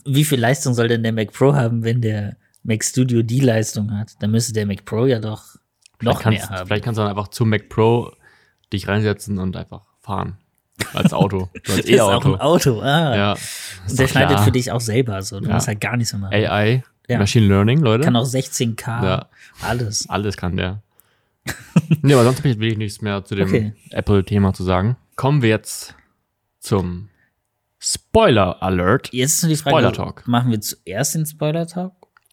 wie 0.04 0.24
viel 0.24 0.38
Leistung 0.40 0.74
soll 0.74 0.88
denn 0.88 1.02
der 1.02 1.12
Mac 1.12 1.32
Pro 1.32 1.54
haben, 1.54 1.82
wenn 1.84 2.00
der 2.00 2.36
Mac 2.62 2.84
Studio 2.84 3.22
die 3.22 3.40
Leistung 3.40 3.96
hat? 3.96 4.12
Dann 4.20 4.30
müsste 4.30 4.52
der 4.52 4.66
Mac 4.66 4.84
Pro 4.84 5.06
ja 5.06 5.18
doch 5.18 5.56
noch 6.00 6.20
kannst, 6.20 6.48
mehr 6.48 6.58
haben. 6.58 6.66
Vielleicht 6.66 6.84
kannst 6.84 6.98
du 6.98 7.02
dann 7.02 7.10
einfach 7.10 7.28
zum 7.28 7.48
Mac 7.50 7.68
Pro 7.68 8.12
dich 8.72 8.86
reinsetzen 8.88 9.38
und 9.38 9.56
einfach 9.56 9.82
fahren. 10.00 10.38
Als 10.92 11.12
Auto. 11.12 11.48
So 11.66 11.72
als 11.74 11.82
Das 11.82 11.90
ist 11.90 12.00
auch 12.00 12.24
ein. 12.24 12.40
Auto. 12.40 12.80
Ah. 12.80 13.16
Ja. 13.16 13.36
Und 13.88 13.98
der 13.98 14.08
schneidet 14.08 14.40
für 14.40 14.52
dich 14.52 14.70
auch 14.72 14.80
selber 14.80 15.22
so. 15.22 15.38
Du 15.40 15.48
Ja. 15.48 15.54
musst 15.54 15.68
halt 15.68 15.80
gar 15.80 15.96
nichts 15.96 16.12
mehr 16.12 16.20
machen. 16.20 16.34
AI, 16.34 16.82
Ja. 17.08 17.18
Machine 17.18 17.46
Learning, 17.46 17.80
Leute. 17.80 18.04
Kann 18.04 18.16
auch 18.16 18.26
16K, 18.26 19.04
Ja. 19.04 19.26
alles. 19.62 20.08
Alles 20.08 20.36
kann 20.36 20.56
der. 20.56 20.82
Nee, 22.02 22.14
aber 22.14 22.24
sonst 22.24 22.38
habe 22.38 22.48
ich 22.48 22.58
wirklich 22.58 22.78
nichts 22.78 23.00
mehr 23.02 23.24
zu 23.24 23.34
dem 23.34 23.48
Okay. 23.48 23.72
Apple-Thema 23.90 24.52
zu 24.54 24.64
sagen. 24.64 24.96
Kommen 25.16 25.42
wir 25.42 25.50
jetzt 25.50 25.94
zum 26.60 27.08
Spoiler 27.78 28.62
Alert. 28.62 29.10
Jetzt 29.12 29.34
ist 29.34 29.42
nur 29.42 29.50
die 29.50 29.56
Frage, 29.56 29.76
Spoiler 29.76 29.92
Talk. 29.92 30.26
machen 30.26 30.50
wir 30.50 30.60
zuerst 30.60 31.14
den 31.14 31.26
Spoiler 31.26 31.66
Talk 31.66 31.92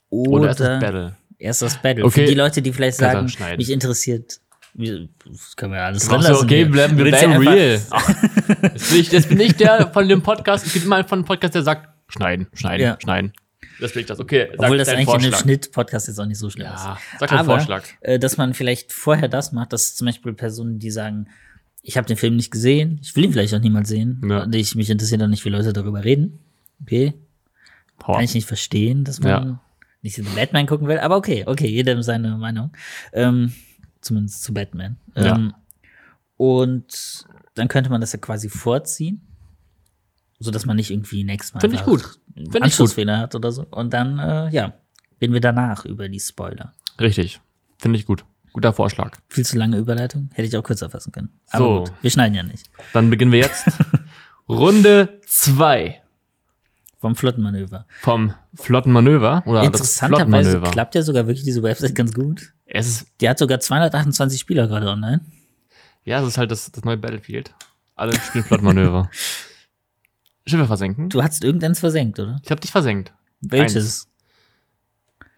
oder, 0.10 0.32
Oder 0.42 0.50
ist 0.52 0.60
das 0.60 0.80
Battle? 0.80 1.16
erst 1.38 1.62
das 1.62 1.82
Battle? 1.82 2.06
Okay. 2.06 2.22
Für 2.22 2.28
die 2.28 2.36
Leute, 2.36 2.62
die 2.62 2.72
vielleicht 2.72 2.98
sagen, 2.98 3.30
mich 3.58 3.70
interessiert, 3.70 4.40
das 4.74 5.56
können 5.58 5.74
wir 5.74 5.80
ja 5.80 5.86
alles 5.88 6.06
so, 6.06 6.16
lassen. 6.16 6.34
okay, 6.46 6.64
bleiben 6.66 6.98
wir 6.98 7.06
einfach- 7.14 7.42
real. 7.42 7.82
Jetzt 8.74 8.90
bin, 8.90 9.00
ich, 9.42 9.48
jetzt 9.50 9.60
der 9.60 9.92
von 9.92 10.08
dem 10.08 10.22
Podcast, 10.22 10.66
ich 10.68 10.74
bin 10.82 10.88
mal 10.88 11.04
von 11.04 11.20
dem 11.22 11.26
Podcast, 11.26 11.56
der 11.56 11.64
sagt, 11.64 11.90
schneiden, 12.08 12.48
schneiden, 12.54 12.86
Ja. 12.86 12.98
schneiden. 13.02 13.34
Das 13.82 13.92
bin 13.94 14.02
ich 14.02 14.06
das. 14.08 14.20
Okay, 14.20 14.48
sag 14.52 14.60
Obwohl 14.60 14.78
das 14.78 14.88
eigentlich 14.90 15.08
in 15.08 15.14
einem 15.14 15.22
Vorschlag. 15.24 15.40
Schnitt-Podcast 15.42 16.08
jetzt 16.08 16.20
auch 16.20 16.26
nicht 16.26 16.38
so 16.38 16.50
schlimm 16.50 16.68
Ja, 16.68 16.94
ist. 16.94 17.20
sag 17.20 17.30
deinen 17.30 17.40
Aber, 17.40 17.56
Vorschlag. 17.58 17.84
Äh, 18.02 18.20
dass 18.20 18.38
man 18.38 18.54
vielleicht 18.54 18.94
vorher 18.94 19.28
das 19.28 19.52
macht, 19.52 19.74
dass 19.74 19.96
zum 19.96 20.06
Beispiel 20.06 20.34
Personen, 20.34 20.80
die 20.80 20.92
sagen, 20.92 21.28
ich 21.82 21.98
habe 21.98 22.08
den 22.08 22.16
Film 22.18 22.36
nicht 22.36 22.52
gesehen, 22.52 23.00
ich 23.02 23.16
will 23.16 23.26
ihn 23.26 23.32
vielleicht 23.34 23.54
auch 23.56 23.60
niemals 23.60 23.90
sehen, 23.90 24.22
Ja. 24.30 24.44
und 24.44 24.54
ich 24.56 24.76
mich 24.76 24.90
interessiert 24.90 25.22
auch 25.24 25.28
nicht, 25.28 25.44
wie 25.46 25.50
Leute 25.50 25.74
darüber 25.74 26.04
reden. 26.04 26.40
Okay, 26.84 27.14
Power. 27.98 28.16
kann 28.16 28.24
ich 28.24 28.34
nicht 28.36 28.48
verstehen, 28.48 29.04
dass 29.04 29.20
man 29.20 29.30
Ja. 29.48 29.60
nicht 30.04 30.18
den 30.18 30.26
Batman 30.36 30.68
gucken 30.68 30.88
will, 30.88 31.00
aber 31.00 31.18
okay, 31.18 31.44
okay, 31.48 31.68
jedem 31.68 32.04
seine 32.04 32.38
Meinung. 32.38 32.72
Ähm, 33.14 33.52
zumindest 34.00 34.44
zu 34.44 34.54
Batman. 34.54 34.98
Ja. 35.16 35.36
Ähm, 35.36 35.54
und 36.38 37.26
dann 37.56 37.68
könnte 37.68 37.90
man 37.90 38.02
das 38.02 38.14
ja 38.14 38.20
quasi 38.20 38.48
vorziehen, 38.50 39.22
so 40.42 40.52
dass 40.52 40.66
man 40.66 40.76
nicht 40.76 40.92
irgendwie 40.92 41.24
nächstes 41.24 41.54
Mal 41.54 41.62
Finde 41.62 41.78
ich 41.78 41.84
gut. 41.84 42.04
gut. 42.36 42.62
Anschlussfehler 42.62 43.18
hat 43.20 43.36
oder 43.36 43.52
so. 43.52 43.66
Und 43.72 43.94
dann, 43.94 44.20
äh, 44.20 44.50
ja, 44.50 44.74
reden 45.22 45.34
wir 45.34 45.42
danach 45.42 45.86
über 45.86 46.10
die 46.10 46.20
Spoiler. 46.20 46.74
Richtig. 47.00 47.40
Finde 47.78 47.98
ich 47.98 48.06
gut. 48.06 48.26
Guter 48.54 48.74
Vorschlag. 48.74 49.18
Viel 49.30 49.46
zu 49.46 49.58
lange 49.58 49.78
Überleitung, 49.78 50.30
hätte 50.34 50.48
ich 50.48 50.58
auch 50.58 50.64
kürzer 50.64 50.90
fassen 50.90 51.12
können. 51.14 51.30
Aber 51.52 51.64
So. 51.64 51.80
gut, 51.86 51.94
wir 52.02 52.12
schneiden 52.12 52.36
ja 52.36 52.44
nicht. 52.44 52.70
Dann 52.92 53.10
beginnen 53.10 53.32
wir 53.32 53.40
jetzt 53.40 53.66
Runde 54.50 55.22
2 55.26 56.02
Vom 57.00 57.16
Flottenmanöver. 57.16 57.86
vom 58.02 58.34
Flottenmanöver 58.56 59.44
oder 59.46 59.64
Interessanterweise 59.64 60.26
Flottenmanöver. 60.50 60.72
klappt 60.72 60.96
ja 60.96 61.02
sogar 61.02 61.28
wirklich 61.28 61.46
diese 61.46 61.64
Website 61.64 61.96
ganz 61.96 62.14
gut. 62.14 62.54
Es 62.66 62.88
ist, 62.88 63.08
Die 63.22 63.30
hat 63.30 63.40
sogar 63.40 63.60
228 63.62 64.40
Spieler 64.40 64.68
gerade 64.68 64.88
online. 64.90 65.22
ja, 66.04 66.22
es 66.22 66.28
ist 66.28 66.38
halt 66.38 66.52
das, 66.52 66.70
das 66.72 66.84
neue 66.84 66.98
Battlefield. 66.98 67.54
Alle 67.96 68.14
spielen 68.20 68.44
Flottenmanöver. 68.44 69.10
Schiffe 70.46 70.68
versenken. 70.68 71.10
Du 71.10 71.22
hast 71.22 71.44
irgendeins 71.44 71.80
versenkt, 71.80 72.20
oder? 72.20 72.40
Ich 72.44 72.52
habe 72.52 72.62
dich 72.62 72.72
versenkt. 72.72 73.14
Welches? 73.42 74.08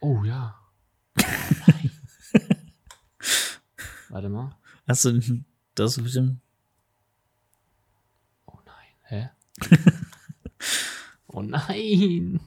Oh 0.02 0.24
ja. 0.24 0.56
Warte 4.10 4.30
mal. 4.30 4.56
Hast 4.88 5.06
du, 5.06 5.44
das 5.76 5.98
ist 5.98 6.04
bestimmt. 6.04 6.40
Oh 8.46 8.60
nein. 8.66 8.94
Hä? 9.04 9.30
oh 11.28 11.42
nein. 11.42 12.40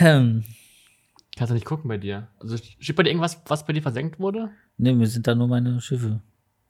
Ähm, 0.00 0.44
Kannst 1.36 1.50
du 1.50 1.54
nicht 1.54 1.66
gucken 1.66 1.88
bei 1.88 1.98
dir. 1.98 2.28
Also 2.40 2.56
steht 2.56 2.96
bei 2.96 3.02
dir 3.02 3.10
irgendwas, 3.10 3.42
was 3.46 3.66
bei 3.66 3.74
dir 3.74 3.82
versenkt 3.82 4.18
wurde? 4.18 4.50
ne, 4.78 4.94
mir 4.94 5.06
sind 5.06 5.26
da 5.26 5.34
nur 5.34 5.48
meine 5.48 5.80
Schiffe. 5.82 6.22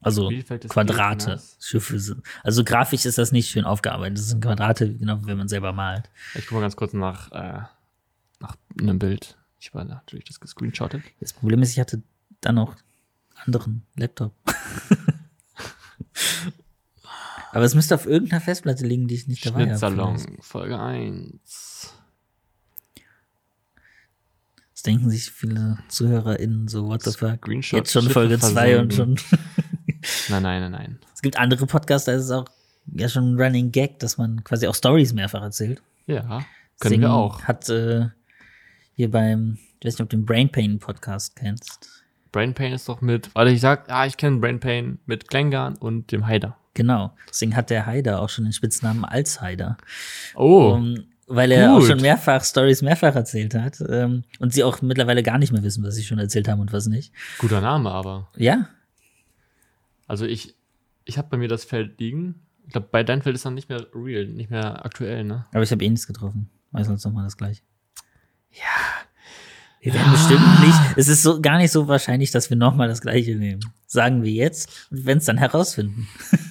Also 0.07 0.30
Quadrate. 0.68 1.26
Gegners. 1.26 1.57
Schiffe 1.59 1.98
sind. 1.98 2.22
Also 2.44 2.62
grafisch 2.62 3.07
ist 3.07 3.18
das 3.18 3.32
nicht 3.32 3.50
schön 3.50 3.64
aufgearbeitet. 3.64 4.18
Das 4.18 4.28
sind 4.28 4.40
Quadrate, 4.40 4.94
genau, 4.94 5.18
wenn 5.22 5.36
man 5.36 5.48
selber 5.48 5.72
malt. 5.72 6.09
Ich 6.36 6.42
gucke 6.42 6.54
mal 6.54 6.61
ganz 6.61 6.76
kurz 6.76 6.92
nach, 6.92 7.32
äh, 7.32 7.62
nach 8.38 8.54
einem 8.80 9.00
Bild. 9.00 9.36
Ich 9.59 9.74
war 9.74 9.84
natürlich 9.84 10.24
das 10.26 10.38
gescreenshottet. 10.38 11.02
Das 11.18 11.32
Problem 11.32 11.61
ist, 11.61 11.72
ich 11.72 11.80
hatte 11.80 12.02
dann 12.40 12.54
noch 12.54 12.76
anderen 13.34 13.82
Laptop. 13.96 14.32
Aber 17.50 17.64
es 17.64 17.74
müsste 17.74 17.96
auf 17.96 18.07
irgendeiner 18.07 18.40
Festplatte 18.40 18.86
liegen, 18.86 19.09
die 19.09 19.16
ich 19.16 19.26
nicht 19.26 19.44
dabei 19.44 19.74
habe. 19.74 19.76
Vielleicht. 19.76 20.44
Folge 20.44 20.78
1. 20.78 21.94
Das 24.72 24.82
denken 24.84 25.11
sich 25.11 25.32
viele 25.32 25.78
ZuhörerInnen 25.88 26.68
so, 26.68 26.86
what 26.86 27.02
the 27.02 27.11
fuck. 27.11 27.48
Jetzt 27.48 27.90
schon 27.90 28.09
Folge 28.09 28.38
2 28.38 28.78
und 28.78 28.94
schon. 28.94 29.16
Nein, 30.28 30.42
nein, 30.42 30.61
nein, 30.61 30.72
nein. 30.72 30.99
Es 31.14 31.22
gibt 31.22 31.38
andere 31.38 31.66
Podcasts, 31.66 32.07
da 32.07 32.12
ist 32.12 32.24
es 32.24 32.30
auch 32.30 32.47
ja 32.94 33.09
schon 33.09 33.34
ein 33.34 33.40
Running 33.40 33.72
Gag, 33.72 33.99
dass 33.99 34.18
man 34.18 34.44
quasi 34.44 34.66
auch 34.66 34.74
Stories 34.74 35.12
mehrfach 35.12 35.42
erzählt. 35.42 35.82
Ja, 36.07 36.22
können 36.22 36.44
Deswegen 36.82 37.03
wir 37.03 37.12
auch. 37.12 37.42
Hat 37.44 37.68
äh, 37.68 38.07
hier 38.94 39.11
beim, 39.11 39.59
ich 39.80 39.86
weiß 39.86 39.94
nicht, 39.94 40.01
ob 40.03 40.09
du 40.11 40.16
den 40.16 40.26
Brain 40.26 40.51
Pain 40.51 40.78
Podcast 40.78 41.36
kennst. 41.36 42.05
Brain 42.32 42.55
Pain 42.55 42.72
ist 42.72 42.88
doch 42.88 43.01
mit, 43.01 43.30
weil 43.34 43.49
ich 43.49 43.61
sag, 43.61 43.90
ah, 43.90 44.07
ich 44.07 44.16
kenne 44.16 44.38
Brain 44.38 44.61
Pain 44.61 44.99
mit 45.07 45.28
Klängern 45.28 45.76
und 45.76 46.12
dem 46.12 46.26
Haider. 46.26 46.57
Genau. 46.74 47.12
Deswegen 47.28 47.57
hat 47.57 47.70
der 47.70 47.86
Haider 47.86 48.20
auch 48.20 48.28
schon 48.28 48.44
den 48.44 48.53
Spitznamen 48.53 49.05
als 49.05 49.40
Haider. 49.40 49.78
Oh, 50.34 50.74
Um, 50.74 51.07
weil 51.26 51.51
er 51.51 51.72
auch 51.72 51.78
Gut. 51.78 51.88
schon 51.88 52.01
mehrfach 52.01 52.44
Stories 52.44 52.82
mehrfach 52.82 53.14
erzählt 53.14 53.55
hat 53.55 53.82
ähm, 53.88 54.22
und 54.38 54.53
sie 54.53 54.62
auch 54.62 54.80
mittlerweile 54.82 55.22
gar 55.22 55.38
nicht 55.38 55.53
mehr 55.53 55.62
wissen, 55.62 55.82
was 55.82 55.94
sie 55.97 56.05
schon 56.05 56.18
erzählt 56.18 56.47
haben 56.47 56.61
und 56.61 56.72
was 56.72 56.86
nicht. 56.86 57.12
Guter 57.38 57.61
Name, 57.61 57.90
aber. 57.90 58.28
Ja, 58.36 58.68
Also 60.07 60.24
ich, 60.24 60.54
ich 61.04 61.18
habe 61.18 61.28
bei 61.30 61.36
mir 61.36 61.48
das 61.48 61.64
Feld 61.64 61.98
liegen. 62.00 62.36
Ich 62.66 62.72
glaube, 62.72 62.88
bei 62.90 63.02
deinem 63.02 63.22
Feld 63.22 63.36
ist 63.36 63.44
dann 63.44 63.54
nicht 63.54 63.68
mehr 63.68 63.86
real, 63.94 64.26
nicht 64.26 64.50
mehr 64.50 64.84
aktuell, 64.84 65.24
ne? 65.24 65.46
aber 65.52 65.62
ich 65.62 65.70
habe 65.70 65.84
eh 65.84 65.88
nichts 65.88 66.07
getroffen. 66.07 66.50
Weiß 66.72 66.88
uns 66.88 67.04
noch 67.04 67.12
mal 67.12 67.24
das 67.24 67.36
gleiche. 67.36 67.62
Ja. 68.50 69.07
Wir 69.80 69.94
werden 69.94 70.11
bestimmt 70.12 70.61
nicht. 70.61 70.78
Es 70.96 71.07
ist 71.07 71.22
so 71.22 71.40
gar 71.40 71.59
nicht 71.59 71.70
so 71.70 71.86
wahrscheinlich, 71.86 72.32
dass 72.32 72.50
wir 72.50 72.57
noch 72.57 72.74
mal 72.74 72.88
das 72.88 73.00
gleiche 73.00 73.36
nehmen. 73.36 73.61
Sagen 73.86 74.24
wir 74.24 74.32
jetzt 74.32 74.88
und 74.90 75.07
wenn 75.07 75.18
es 75.18 75.26
dann 75.26 75.38
herausfinden. 75.38 76.09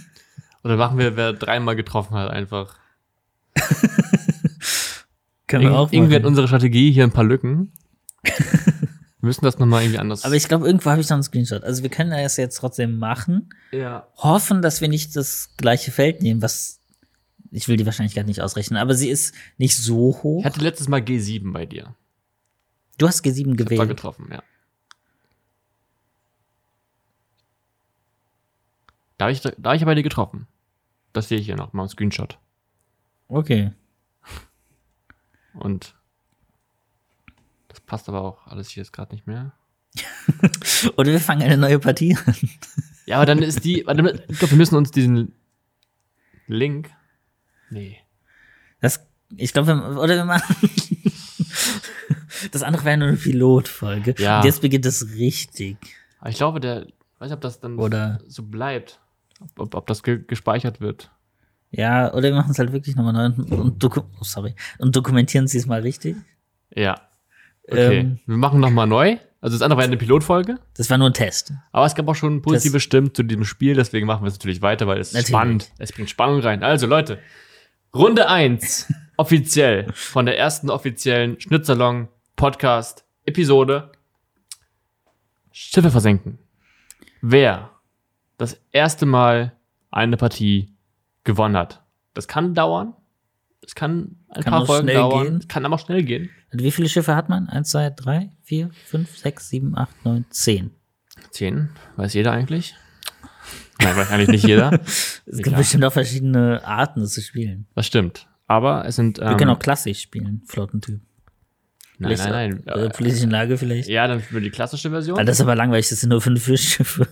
Oder 0.63 0.77
machen 0.77 0.97
wir, 0.97 1.17
wer 1.17 1.33
dreimal 1.33 1.75
getroffen 1.75 2.15
hat, 2.15 2.31
einfach. 2.31 2.77
Können 5.47 5.65
wir 5.65 5.77
auch 5.77 5.91
irgendwie 5.91 6.15
hat 6.15 6.23
machen. 6.23 6.29
unsere 6.29 6.47
Strategie 6.47 6.91
hier 6.91 7.03
ein 7.03 7.11
paar 7.11 7.25
Lücken. 7.25 7.71
Wir 9.25 9.29
müssen 9.29 9.43
das 9.43 9.57
nochmal 9.57 9.81
irgendwie 9.81 9.97
anders. 9.97 10.23
Aber 10.23 10.35
ich 10.35 10.47
glaube, 10.47 10.67
irgendwo 10.67 10.91
habe 10.91 11.01
ich 11.01 11.09
noch 11.09 11.15
einen 11.15 11.23
Screenshot. 11.23 11.63
Also 11.63 11.81
wir 11.81 11.89
können 11.89 12.11
das 12.11 12.37
jetzt 12.37 12.57
trotzdem 12.57 12.99
machen. 12.99 13.49
ja. 13.71 14.07
Hoffen, 14.17 14.61
dass 14.61 14.81
wir 14.81 14.87
nicht 14.87 15.15
das 15.15 15.49
gleiche 15.57 15.91
Feld 15.91 16.21
nehmen, 16.21 16.43
was 16.43 16.79
ich 17.49 17.67
will 17.67 17.75
die 17.75 17.87
Wahrscheinlichkeit 17.87 18.27
nicht 18.27 18.41
ausrechnen, 18.41 18.77
aber 18.79 18.93
sie 18.93 19.09
ist 19.09 19.33
nicht 19.57 19.77
so 19.77 20.19
hoch. 20.21 20.41
Ich 20.41 20.45
hatte 20.45 20.59
letztes 20.59 20.87
Mal 20.89 20.99
G7 20.99 21.53
bei 21.53 21.65
dir. 21.65 21.95
Du 22.99 23.07
hast 23.07 23.25
G7 23.25 23.47
War 23.47 23.55
gewählt. 23.55 23.87
getroffen, 23.89 24.29
ja. 24.31 24.43
Da 29.17 29.25
habe 29.25 29.31
ich, 29.31 29.41
da 29.41 29.51
hab 29.63 29.75
ich 29.75 29.85
bei 29.85 29.95
dir 29.95 30.03
getroffen. 30.03 30.45
Das 31.13 31.29
sehe 31.29 31.39
ich 31.39 31.45
hier 31.47 31.55
noch 31.55 31.73
mal 31.73 31.87
Screenshot. 31.89 32.37
Okay. 33.27 33.71
Und 35.55 35.95
passt 37.85 38.09
aber 38.09 38.21
auch 38.21 38.47
alles 38.47 38.69
hier 38.69 38.83
jetzt 38.83 38.93
gerade 38.93 39.13
nicht 39.13 39.27
mehr. 39.27 39.53
Oder 40.97 41.11
wir 41.11 41.19
fangen 41.19 41.43
eine 41.43 41.57
neue 41.57 41.79
Partie 41.79 42.17
an. 42.25 42.35
Ja, 43.05 43.17
aber 43.17 43.25
dann 43.25 43.39
ist 43.39 43.63
die. 43.63 43.79
Ich 43.79 43.85
glaube, 43.85 44.19
wir 44.27 44.57
müssen 44.57 44.75
uns 44.75 44.91
diesen 44.91 45.33
Link. 46.47 46.89
Nee. 47.69 47.99
Das, 48.81 49.05
ich 49.35 49.53
glaube, 49.53 49.73
oder 49.97 50.15
wir 50.15 50.25
machen. 50.25 50.55
Das 52.51 52.63
andere 52.63 52.83
wäre 52.83 52.97
nur 52.97 53.07
eine 53.07 53.17
Pilotfolge. 53.17 54.15
Ja. 54.17 54.39
Und 54.39 54.45
jetzt 54.45 54.61
beginnt 54.61 54.85
es 54.85 55.15
richtig. 55.15 55.77
Aber 56.19 56.29
ich 56.29 56.35
glaube, 56.35 56.59
der. 56.59 56.87
Weiß 57.17 57.29
nicht, 57.29 57.33
ob 57.33 57.41
das 57.41 57.59
dann 57.59 57.79
Oder- 57.79 58.19
so 58.27 58.43
bleibt. 58.43 58.99
Ob, 59.39 59.59
ob, 59.59 59.75
ob 59.75 59.87
das 59.87 60.03
ge 60.03 60.21
gespeichert 60.25 60.81
wird. 60.81 61.11
Ja, 61.71 62.13
oder 62.13 62.23
wir 62.23 62.35
machen 62.35 62.51
es 62.51 62.59
halt 62.59 62.71
wirklich 62.71 62.95
nochmal 62.95 63.13
neu 63.13 63.25
und, 63.25 63.51
und, 63.51 63.83
doku 63.83 64.01
oh, 64.01 64.23
sorry, 64.23 64.55
und 64.79 64.95
dokumentieren 64.95 65.47
sie 65.47 65.57
es 65.57 65.65
mal 65.65 65.81
richtig. 65.81 66.15
Ja. 66.73 67.01
Okay. 67.69 67.99
Ähm. 67.99 68.19
wir 68.25 68.37
machen 68.37 68.59
nochmal 68.59 68.87
neu. 68.87 69.17
Also 69.41 69.57
das 69.57 69.61
andere 69.61 69.77
war 69.77 69.83
eine 69.85 69.97
Pilotfolge. 69.97 70.59
Das 70.75 70.89
war 70.89 70.97
nur 70.97 71.09
ein 71.09 71.13
Test. 71.13 71.53
Aber 71.71 71.85
es 71.85 71.93
gab 71.93 72.07
auch 72.07 72.15
schon 72.15 72.41
positive 72.41 72.79
Stimmen 72.79 73.13
zu 73.13 73.21
diesem 73.23 73.45
Spiel, 73.45 73.75
deswegen 73.75 74.07
machen 74.07 74.23
wir 74.23 74.27
es 74.27 74.33
natürlich 74.35 74.61
weiter, 74.61 74.87
weil 74.87 74.99
es 74.99 75.13
ist 75.13 75.27
spannend. 75.27 75.71
Es 75.77 75.91
bringt 75.91 76.09
Spannung 76.09 76.39
rein. 76.39 76.63
Also 76.63 76.87
Leute, 76.87 77.19
Runde 77.93 78.27
1, 78.27 78.91
offiziell, 79.17 79.91
von 79.93 80.25
der 80.25 80.37
ersten 80.37 80.69
offiziellen 80.69 81.39
Schnittsalon 81.39 82.07
Podcast 82.35 83.05
Episode. 83.25 83.91
Schiffe 85.51 85.91
versenken. 85.91 86.39
Wer 87.21 87.69
das 88.37 88.59
erste 88.71 89.05
Mal 89.05 89.53
eine 89.91 90.17
Partie 90.17 90.73
gewonnen 91.23 91.55
hat. 91.55 91.83
Das 92.13 92.27
kann 92.27 92.53
dauern. 92.53 92.93
Es 93.61 93.75
kann 93.75 94.17
ein 94.29 94.43
Kann 94.43 94.51
paar 94.51 94.65
Folgen 94.65 94.87
dauern. 94.87 95.23
gehen. 95.23 95.37
Es 95.37 95.47
kann 95.47 95.65
aber 95.65 95.75
auch 95.75 95.79
schnell 95.79 96.03
gehen. 96.03 96.29
Wie 96.59 96.71
viele 96.71 96.89
Schiffe 96.89 97.15
hat 97.15 97.29
man? 97.29 97.49
Eins, 97.49 97.69
zwei, 97.71 97.89
drei, 97.89 98.31
vier, 98.43 98.69
fünf, 98.85 99.17
sechs, 99.17 99.49
sieben, 99.49 99.77
acht, 99.77 100.05
neun, 100.05 100.25
zehn. 100.29 100.71
Zehn, 101.31 101.69
weiß 101.95 102.13
jeder 102.13 102.31
eigentlich? 102.31 102.75
Nein, 103.79 103.97
eigentlich 103.97 104.29
nicht 104.29 104.47
jeder. 104.47 104.79
Es 105.27 105.41
gibt 105.41 105.57
bestimmt 105.57 105.83
auch 105.83 105.91
verschiedene 105.93 106.63
Arten, 106.63 107.01
das 107.01 107.11
zu 107.13 107.21
spielen. 107.21 107.67
Das 107.75 107.87
stimmt. 107.87 108.27
Aber 108.47 108.85
es 108.85 108.95
sind. 108.95 109.19
Ähm, 109.19 109.29
Wir 109.29 109.37
können 109.37 109.51
auch 109.51 109.59
klassisch 109.59 110.01
spielen, 110.01 110.43
Flottentyp. 110.45 111.01
Nein, 111.97 112.17
nein, 112.17 112.63
nein. 112.65 112.67
Äh, 112.67 112.89
politischen 112.89 113.31
Lage 113.31 113.57
vielleicht. 113.57 113.87
Ja, 113.89 114.07
dann 114.07 114.19
für 114.19 114.41
die 114.41 114.49
klassische 114.49 114.89
Version. 114.89 115.17
Ah, 115.17 115.23
das 115.23 115.37
ist 115.37 115.41
aber 115.41 115.55
langweilig, 115.55 115.89
das 115.89 115.99
sind 116.01 116.09
nur 116.09 116.21
fünf 116.21 116.43
Fischschiffe. 116.43 117.07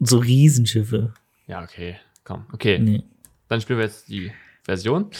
so 0.00 0.18
Riesenschiffe. 0.18 1.14
Ja, 1.46 1.62
okay. 1.62 1.96
Komm. 2.24 2.46
Okay. 2.52 2.78
Nee. 2.78 3.04
Dann 3.48 3.60
spielen 3.60 3.78
wir 3.78 3.86
jetzt 3.86 4.08
die 4.08 4.30
Version. 4.64 5.10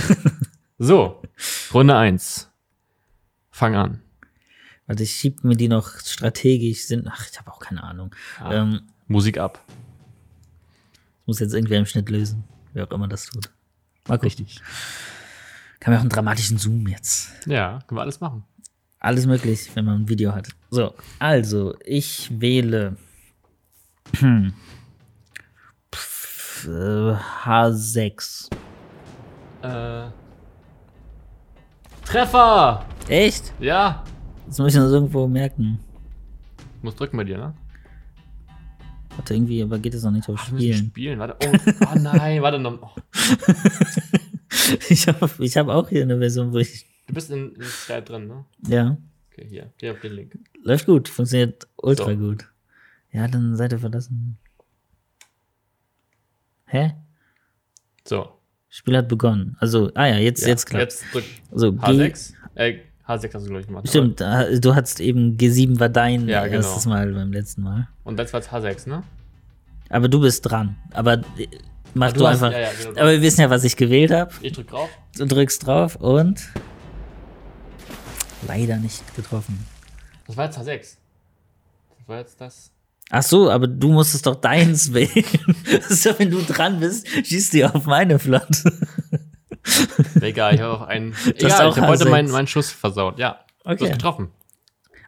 so, 0.82 1.22
Runde 1.72 1.96
1. 1.96 2.50
Fang 3.52 3.76
an. 3.76 4.02
Warte, 4.88 5.04
ich 5.04 5.12
schieb 5.12 5.44
mir 5.44 5.54
die 5.54 5.68
noch 5.68 6.00
strategisch 6.00 6.86
sind. 6.86 7.06
Ach, 7.08 7.24
ich 7.30 7.38
habe 7.38 7.52
auch 7.52 7.60
keine 7.60 7.84
Ahnung. 7.84 8.12
Ah. 8.40 8.52
Ähm, 8.52 8.80
Musik 9.06 9.38
ab. 9.38 9.64
ich 11.20 11.26
muss 11.26 11.38
jetzt 11.38 11.54
irgendwer 11.54 11.78
im 11.78 11.86
Schnitt 11.86 12.10
lösen. 12.10 12.42
Wer 12.72 12.88
auch 12.88 12.90
immer 12.90 13.06
das 13.06 13.26
tut. 13.26 13.48
Mal 14.08 14.16
gucken. 14.16 14.24
Richtig. 14.24 14.60
Kann 15.78 15.92
man 15.92 15.98
auch 15.98 16.02
einen 16.02 16.10
dramatischen 16.10 16.58
Zoom 16.58 16.88
jetzt. 16.88 17.30
Ja, 17.46 17.78
können 17.86 17.98
wir 17.98 18.02
alles 18.02 18.20
machen. 18.20 18.42
Alles 18.98 19.24
möglich, 19.26 19.70
wenn 19.74 19.84
man 19.84 20.02
ein 20.02 20.08
Video 20.08 20.34
hat. 20.34 20.48
So, 20.70 20.94
also, 21.20 21.76
ich 21.84 22.40
wähle 22.40 22.96
hm, 24.16 24.52
Pff, 25.94 26.66
äh, 26.66 27.14
H6. 27.44 28.50
Äh, 29.62 30.10
Treffer! 32.04 32.84
Echt? 33.08 33.52
Ja. 33.58 34.04
Das 34.46 34.58
muss 34.58 34.74
ich 34.74 34.78
noch 34.80 34.88
irgendwo 34.88 35.26
merken. 35.26 35.78
Muss 36.82 36.94
drücken 36.96 37.16
bei 37.16 37.24
dir, 37.24 37.38
ne? 37.38 37.54
Warte, 39.16 39.34
irgendwie, 39.34 39.62
aber 39.62 39.78
geht 39.78 39.94
es 39.94 40.02
noch 40.04 40.10
nicht 40.10 40.28
auf 40.28 40.38
Ach, 40.40 40.46
Spielen. 40.46 40.86
spielen. 40.86 41.18
Warte. 41.18 41.36
Oh, 41.46 41.52
oh 41.92 41.98
nein, 41.98 42.42
warte 42.42 42.58
noch. 42.58 42.96
Oh, 42.96 43.00
Ich 44.88 45.06
habe 45.08 45.30
ich 45.38 45.56
hab 45.56 45.68
auch 45.68 45.88
hier 45.88 46.02
eine 46.02 46.18
Version, 46.18 46.52
wo 46.52 46.58
ich. 46.58 46.86
du 47.06 47.14
bist 47.14 47.30
in, 47.30 47.54
in 47.54 47.62
Skype 47.64 48.02
drin, 48.02 48.26
ne? 48.28 48.44
Ja, 48.66 48.96
Okay, 49.32 49.46
hier. 49.48 49.72
Geh 49.78 49.90
auf 49.90 50.00
den 50.00 50.12
Link. 50.12 50.38
läuft 50.62 50.86
gut, 50.86 51.08
funktioniert 51.08 51.66
ultra 51.76 52.10
So. 52.10 52.16
gut. 52.16 52.48
Ja, 53.12 53.26
dann 53.28 53.56
Seite 53.56 53.78
verlassen. 53.78 54.38
Hä? 56.66 56.94
So. 58.04 58.38
Spiel 58.74 58.96
hat 58.96 59.06
begonnen. 59.06 59.54
Also, 59.60 59.90
ah 59.94 60.06
ja, 60.06 60.16
jetzt, 60.16 60.40
Ja, 60.42 60.48
jetzt 60.48 60.64
klar. 60.64 60.80
Jetzt 60.80 61.04
drück 61.12 61.24
Also, 61.50 61.72
G, 61.74 61.78
H6. 61.78 62.32
Äh, 62.54 62.78
H6 63.06 63.34
hast 63.34 63.42
du, 63.44 63.48
glaube 63.48 63.60
ich, 63.60 63.66
gemacht. 63.66 63.86
Stimmt, 63.86 64.20
äh, 64.22 64.58
du 64.58 64.74
hattest 64.74 64.98
eben 65.00 65.36
G7 65.36 65.78
war 65.78 65.90
dein 65.90 66.26
Ja, 66.26 66.44
genau. 66.46 66.56
erstes 66.56 66.86
Mal 66.86 67.12
beim 67.12 67.32
letzten 67.34 67.62
Mal. 67.62 67.88
Und 68.04 68.16
das 68.18 68.32
war 68.32 68.40
jetzt 68.40 68.50
H6, 68.50 68.88
ne? 68.88 69.02
Aber 69.90 70.08
du 70.08 70.20
bist 70.20 70.48
dran. 70.50 70.76
Aber 70.92 71.18
äh, 71.36 71.48
mach 71.92 72.12
du, 72.14 72.20
du 72.20 72.28
hast- 72.28 72.42
einfach. 72.42 72.52
ja, 72.52 72.60
ja, 72.60 72.70
genau. 72.82 72.98
Aber 72.98 73.10
wir 73.12 73.20
wissen 73.20 73.42
ja, 73.42 73.50
was 73.50 73.62
ich 73.64 73.76
gewählt 73.76 74.10
habe. 74.10 74.32
Ich 74.40 74.52
drück 74.54 74.68
drauf. 74.68 74.88
Du 75.18 75.26
drückst 75.26 75.66
drauf 75.66 75.96
und 75.96 76.40
leider 78.48 78.78
nicht 78.78 79.14
getroffen. 79.14 79.66
Das 80.26 80.36
war 80.38 80.46
jetzt 80.46 80.58
H6. 80.58 80.96
Das 81.98 82.08
war 82.08 82.18
jetzt 82.20 82.40
das. 82.40 82.70
Ach 83.10 83.22
so, 83.22 83.50
aber 83.50 83.66
du 83.66 83.92
musstest 83.92 84.26
doch 84.26 84.36
deins 84.36 84.92
wählen. 84.94 85.24
Das 85.70 85.90
ist 85.90 86.04
ja, 86.04 86.18
wenn 86.18 86.30
du 86.30 86.42
dran 86.42 86.80
bist, 86.80 87.06
schießt 87.08 87.54
du 87.54 87.74
auf 87.74 87.84
meine 87.86 88.18
Flotte. 88.18 88.72
Egal, 90.20 90.54
ich 90.54 90.60
habe 90.60 90.72
auch 90.72 90.82
einen. 90.86 91.14
Egal, 91.36 91.66
auch 91.68 91.76
ich 91.76 91.82
habe 91.82 91.92
heute 91.92 92.04
H6. 92.06 92.10
meinen, 92.10 92.30
meinen 92.30 92.46
Schuss 92.46 92.70
versaut. 92.70 93.18
Ja. 93.18 93.40
Du 93.64 93.70
Okay. 93.70 93.84
hast 93.84 93.92
getroffen. 93.92 94.30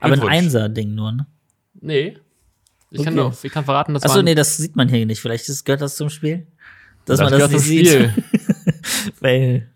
Aber 0.01 0.13
ein. 0.15 0.23
Einser-Ding 0.23 0.95
nur, 0.95 1.13
ne? 1.13 1.27
Nee. 1.81 2.19
Ich, 2.91 3.03
kann, 3.03 3.15
Okay. 3.19 3.23
nur, 3.29 3.37
ich 3.43 3.53
kann 3.53 3.65
verraten, 3.65 3.95
das 3.95 4.05
Achso, 4.05 4.23
nee, 4.23 4.35
das 4.37 4.57
sieht 4.57 4.77
man 4.77 4.89
hier 4.89 5.05
nicht. 5.07 5.21
Vielleicht 5.21 5.49
ist, 5.49 5.65
gehört 5.65 5.81
das 5.81 5.97
zum 5.97 6.09
Spiel? 6.11 6.47
Dass 7.07 7.19
das 7.19 7.31
man 7.31 7.39
das 7.41 7.51
nicht 7.51 7.63
sieht. 7.65 8.11
Weil 9.21 9.69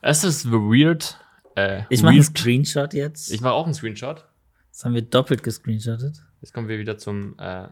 Es 0.00 0.24
ist 0.24 0.50
weird. 0.50 1.18
Äh, 1.54 1.82
ich 1.90 2.02
mache 2.02 2.14
einen. 2.14 2.22
Screenshot 2.22 2.94
jetzt. 2.94 3.30
Ich 3.30 3.40
mache 3.42 3.52
auch 3.52 3.66
einen 3.66 3.74
Screenshot. 3.74 4.24
Das 4.70 4.84
haben 4.84 4.94
wir 4.94 5.02
doppelt 5.02 5.42
gescreenshottet. 5.42 6.22
Jetzt 6.42 6.52
kommen 6.52 6.68
wir 6.68 6.78
wieder 6.78 6.98
zum 6.98 7.38
äh, 7.38 7.68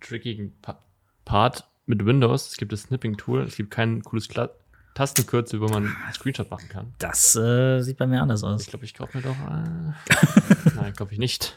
trickigen 0.00 0.58
pa 0.62 0.82
Part 1.24 1.68
mit 1.84 2.06
Windows. 2.06 2.48
Es 2.48 2.56
gibt 2.56 2.72
das 2.72 2.82
Snipping-Tool. 2.82 3.42
Es 3.42 3.56
gibt 3.56 3.70
kein 3.70 4.02
cooles 4.02 4.28
Kla 4.28 4.48
Tastenkürzel, 4.94 5.60
wo 5.60 5.68
man 5.68 5.84
einen 5.86 6.14
Screenshot 6.14 6.50
machen 6.50 6.68
kann. 6.70 6.92
Das 6.98 7.36
äh, 7.36 7.80
sieht 7.82 7.98
bei 7.98 8.06
mir 8.06 8.22
anders 8.22 8.40
Ich 8.42 8.46
aus. 8.48 8.66
glaube, 8.66 8.84
ich 8.86 8.94
kaufe 8.94 9.18
mir 9.18 9.22
doch. 9.22 9.36
Äh, 9.36 10.70
nein, 10.74 10.92
glaube 10.94 11.12
ich 11.12 11.18
nicht. 11.18 11.56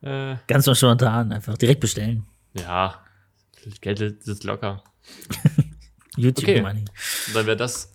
Äh, 0.00 0.36
Ganz 0.48 0.66
mal 0.66 0.74
spontan, 0.74 1.30
einfach 1.32 1.56
direkt 1.58 1.80
bestellen. 1.80 2.24
ja, 2.54 2.98
Geld 3.80 4.24
sitzt 4.24 4.42
locker. 4.44 4.82
YouTube 6.16 6.44
Okay. 6.48 6.62
Money. 6.62 6.84
Dann 7.34 7.46
wäre 7.46 7.56
das 7.56 7.92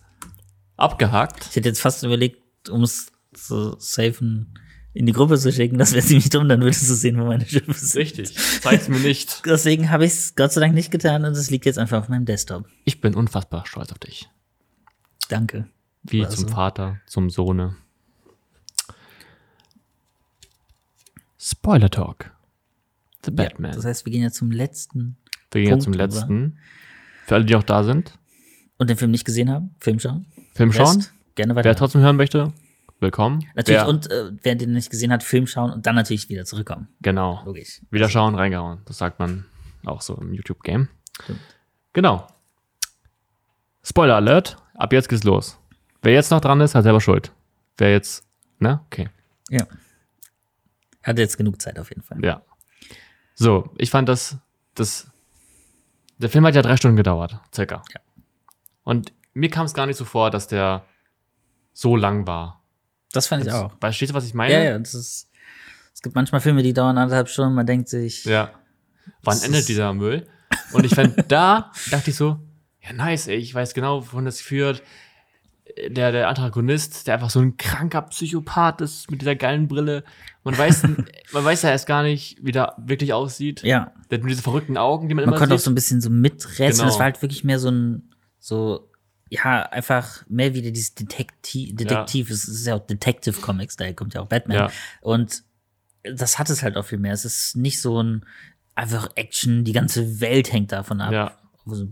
abgehakt. 0.76 1.46
Ich 1.50 1.56
hätte 1.56 1.68
jetzt 1.68 1.80
fast 1.82 2.02
überlegt, 2.04 2.68
um 2.70 2.82
es 2.84 3.12
zu 3.34 3.76
safen, 3.78 4.54
in 4.94 5.06
die 5.06 5.12
Gruppe 5.12 5.38
zu 5.38 5.52
schicken. 5.52 5.78
Das 5.78 5.92
wäre 5.92 6.04
ziemlich 6.04 6.30
dumm, 6.30 6.48
dann 6.48 6.60
würdest 6.60 6.88
du 6.88 6.94
sehen, 6.94 7.20
wo 7.20 7.24
meine 7.26 7.46
Schiffe 7.46 7.72
sind. 7.72 8.00
Richtig. 8.00 8.34
Zeig's 8.60 8.88
mir 8.88 8.98
nicht. 8.98 9.42
Deswegen 9.46 9.90
habe 9.90 10.04
ich 10.04 10.12
es 10.12 10.34
Gott 10.34 10.52
sei 10.52 10.60
Dank 10.60 10.74
nicht 10.74 10.90
getan 10.90 11.24
und 11.24 11.32
es 11.32 11.50
liegt 11.50 11.66
jetzt 11.66 11.78
einfach 11.78 11.98
auf 12.00 12.08
meinem 12.08 12.24
Desktop. 12.24 12.66
Ich 12.84 13.00
bin 13.00 13.14
unfassbar 13.14 13.66
stolz 13.66 13.92
auf 13.92 13.98
dich. 13.98 14.28
Danke. 15.28 15.68
Wie 16.02 16.20
Oder 16.20 16.30
zum. 16.30 16.48
Vater, 16.48 17.00
zum 17.06 17.30
Sohne. 17.30 17.76
Spoiler 21.38 21.90
Talk. 21.90 22.32
The 23.24 23.30
Batman. 23.30 23.70
Ja, 23.72 23.76
das 23.76 23.84
heißt, 23.84 24.04
wir 24.06 24.12
gehen 24.12 24.22
ja 24.22 24.30
zum 24.30 24.50
letzten 24.50 25.16
Wir 25.50 25.62
gehen 25.62 25.70
jetzt 25.70 25.84
Punkt 25.84 25.84
zum 25.84 25.92
über. 25.94 26.02
letzten. 26.04 26.58
Für 27.26 27.34
alle, 27.36 27.44
die 27.44 27.54
auch 27.56 27.62
da 27.62 27.84
sind. 27.84 28.18
und 28.78 28.88
den 28.88 28.96
Film 28.96 29.10
nicht 29.10 29.24
gesehen 29.24 29.50
haben, 29.50 29.74
Film 29.80 29.98
schauen. 30.00 30.26
Film 30.54 30.72
schauen. 30.72 30.96
Rest, 30.96 31.12
gerne 31.34 31.54
weiter. 31.54 31.68
Wer 31.68 31.76
trotzdem 31.76 32.00
hören 32.00 32.16
möchte, 32.16 32.52
willkommen. 33.00 33.44
natürlich, 33.54 33.80
Wer, 33.80 33.88
und 33.88 34.10
äh, 34.10 34.32
wer 34.42 34.54
den 34.54 34.72
nicht 34.72 34.90
gesehen 34.90 35.12
hat, 35.12 35.22
Film 35.22 35.46
schauen 35.46 35.70
und 35.70 35.86
dann 35.86 35.94
natürlich 35.94 36.28
wieder 36.28 36.44
zurückkommen. 36.44 36.88
Genau. 37.00 37.42
Logisch. 37.44 37.80
Wieder 37.90 38.08
schauen, 38.08 38.34
reingehauen. 38.34 38.82
Das 38.86 38.98
sagt 38.98 39.18
man 39.18 39.46
auch 39.84 40.00
so 40.00 40.14
im 40.16 40.34
YouTube-Game. 40.34 40.88
Genau. 41.92 42.26
Spoiler 43.82 44.16
Alert. 44.16 44.56
Ab 44.74 44.92
jetzt 44.92 45.08
geht's 45.08 45.24
los. 45.24 45.58
Wer 46.02 46.12
jetzt 46.12 46.30
noch 46.30 46.40
dran 46.40 46.60
ist, 46.60 46.74
hat 46.74 46.84
selber 46.84 47.00
Schuld. 47.00 47.32
Wer 47.76 47.92
jetzt, 47.92 48.26
ne? 48.58 48.80
Okay. 48.86 49.08
Ja. 49.50 49.66
Hatte 51.02 51.22
jetzt 51.22 51.36
genug 51.36 51.60
Zeit 51.60 51.78
auf 51.78 51.88
jeden 51.90 52.02
Fall. 52.02 52.24
Ja. 52.24 52.42
So, 53.34 53.70
ich 53.78 53.90
fand 53.90 54.08
das, 54.08 54.36
das, 54.74 55.10
der 56.18 56.28
Film 56.28 56.44
hat 56.44 56.54
ja 56.54 56.62
drei 56.62 56.76
Stunden 56.76 56.96
gedauert, 56.96 57.38
circa. 57.54 57.82
Ja. 57.94 58.00
Und 58.82 59.12
mir 59.32 59.50
kam 59.50 59.66
es 59.66 59.74
gar 59.74 59.86
nicht 59.86 59.96
so 59.96 60.04
vor, 60.04 60.30
dass 60.30 60.48
der 60.48 60.84
so 61.72 61.94
lang 61.96 62.26
war. 62.26 62.57
Das 63.12 63.26
fand 63.26 63.46
ich 63.46 63.52
auch. 63.52 63.72
Verstehst 63.80 64.10
du, 64.10 64.14
was 64.14 64.24
ich 64.26 64.34
meine? 64.34 64.52
Ja, 64.54 64.62
ja, 64.62 64.78
das 64.78 64.94
ist. 64.94 65.30
Es 65.94 66.02
gibt 66.02 66.14
manchmal 66.14 66.40
Filme, 66.40 66.62
die 66.62 66.72
dauern 66.72 66.96
anderthalb 66.98 67.28
Stunden, 67.28 67.54
man 67.54 67.66
denkt 67.66 67.88
sich, 67.88 68.24
Ja. 68.24 68.52
Wann 69.22 69.34
Das 69.36 69.44
endet 69.44 69.68
dieser 69.68 69.92
Müll? 69.94 70.26
Und 70.72 70.84
ich 70.84 70.94
fand, 70.94 71.24
da 71.32 71.72
dachte 71.90 72.10
ich 72.10 72.16
so, 72.16 72.38
ja, 72.80 72.92
nice, 72.92 73.26
ey, 73.26 73.36
ich 73.36 73.54
weiß 73.54 73.74
genau, 73.74 74.06
wohin 74.12 74.24
das 74.26 74.40
führt. 74.40 74.82
Der, 75.88 76.12
der 76.12 76.28
Antagonist, 76.28 77.06
der 77.06 77.14
einfach 77.14 77.30
so 77.30 77.40
ein 77.40 77.56
kranker 77.56 78.02
Psychopath 78.02 78.80
ist 78.80 79.10
mit 79.10 79.20
dieser 79.20 79.36
geilen 79.36 79.68
Brille. 79.68 80.02
Man 80.44 80.56
weiß, 80.56 80.82
man 81.32 81.44
weiß 81.44 81.62
ja 81.62 81.70
erst 81.70 81.86
gar 81.86 82.02
nicht, 82.02 82.38
wie 82.42 82.52
der 82.52 82.74
wirklich 82.78 83.12
aussieht. 83.12 83.62
ja, 83.62 83.92
Der 84.10 84.18
hat 84.18 84.22
nur 84.22 84.30
diese 84.30 84.42
verrückten 84.42 84.76
Augen, 84.78 85.08
die 85.08 85.14
man, 85.14 85.24
man 85.24 85.34
immer 85.34 85.38
konnte 85.38 85.54
auch 85.54 85.58
sieht. 85.58 85.64
so 85.64 85.70
ein 85.70 85.74
bisschen 85.74 86.00
so 86.00 86.10
miträtseln. 86.10 86.72
Genau. 86.72 86.84
Das 86.84 86.98
war 86.98 87.04
halt 87.04 87.20
wirklich 87.22 87.44
mehr 87.44 87.58
so 87.58 87.70
ein, 87.70 88.10
so, 88.38 88.87
ja, 89.30 89.62
einfach 89.62 90.24
mehr 90.28 90.54
wieder 90.54 90.70
dieses 90.70 90.94
Detektiv, 90.94 91.76
Detektiv. 91.76 92.30
Es 92.30 92.46
ist 92.48 92.66
ja 92.66 92.76
auch 92.76 92.86
Detective 92.86 93.40
Comics, 93.40 93.76
daher 93.76 93.94
kommt 93.94 94.14
ja 94.14 94.20
auch 94.22 94.26
Batman. 94.26 94.56
Ja. 94.56 94.70
Und 95.00 95.42
das 96.02 96.38
hat 96.38 96.48
es 96.50 96.62
halt 96.62 96.76
auch 96.76 96.84
viel 96.84 96.98
mehr. 96.98 97.12
Es 97.12 97.24
ist 97.24 97.56
nicht 97.56 97.80
so 97.80 98.02
ein 98.02 98.24
einfach 98.74 99.08
Action, 99.16 99.64
die 99.64 99.72
ganze 99.72 100.20
Welt 100.20 100.52
hängt 100.52 100.72
davon 100.72 101.00
ab. 101.00 101.12
Ja. 101.12 101.38
Also, 101.66 101.88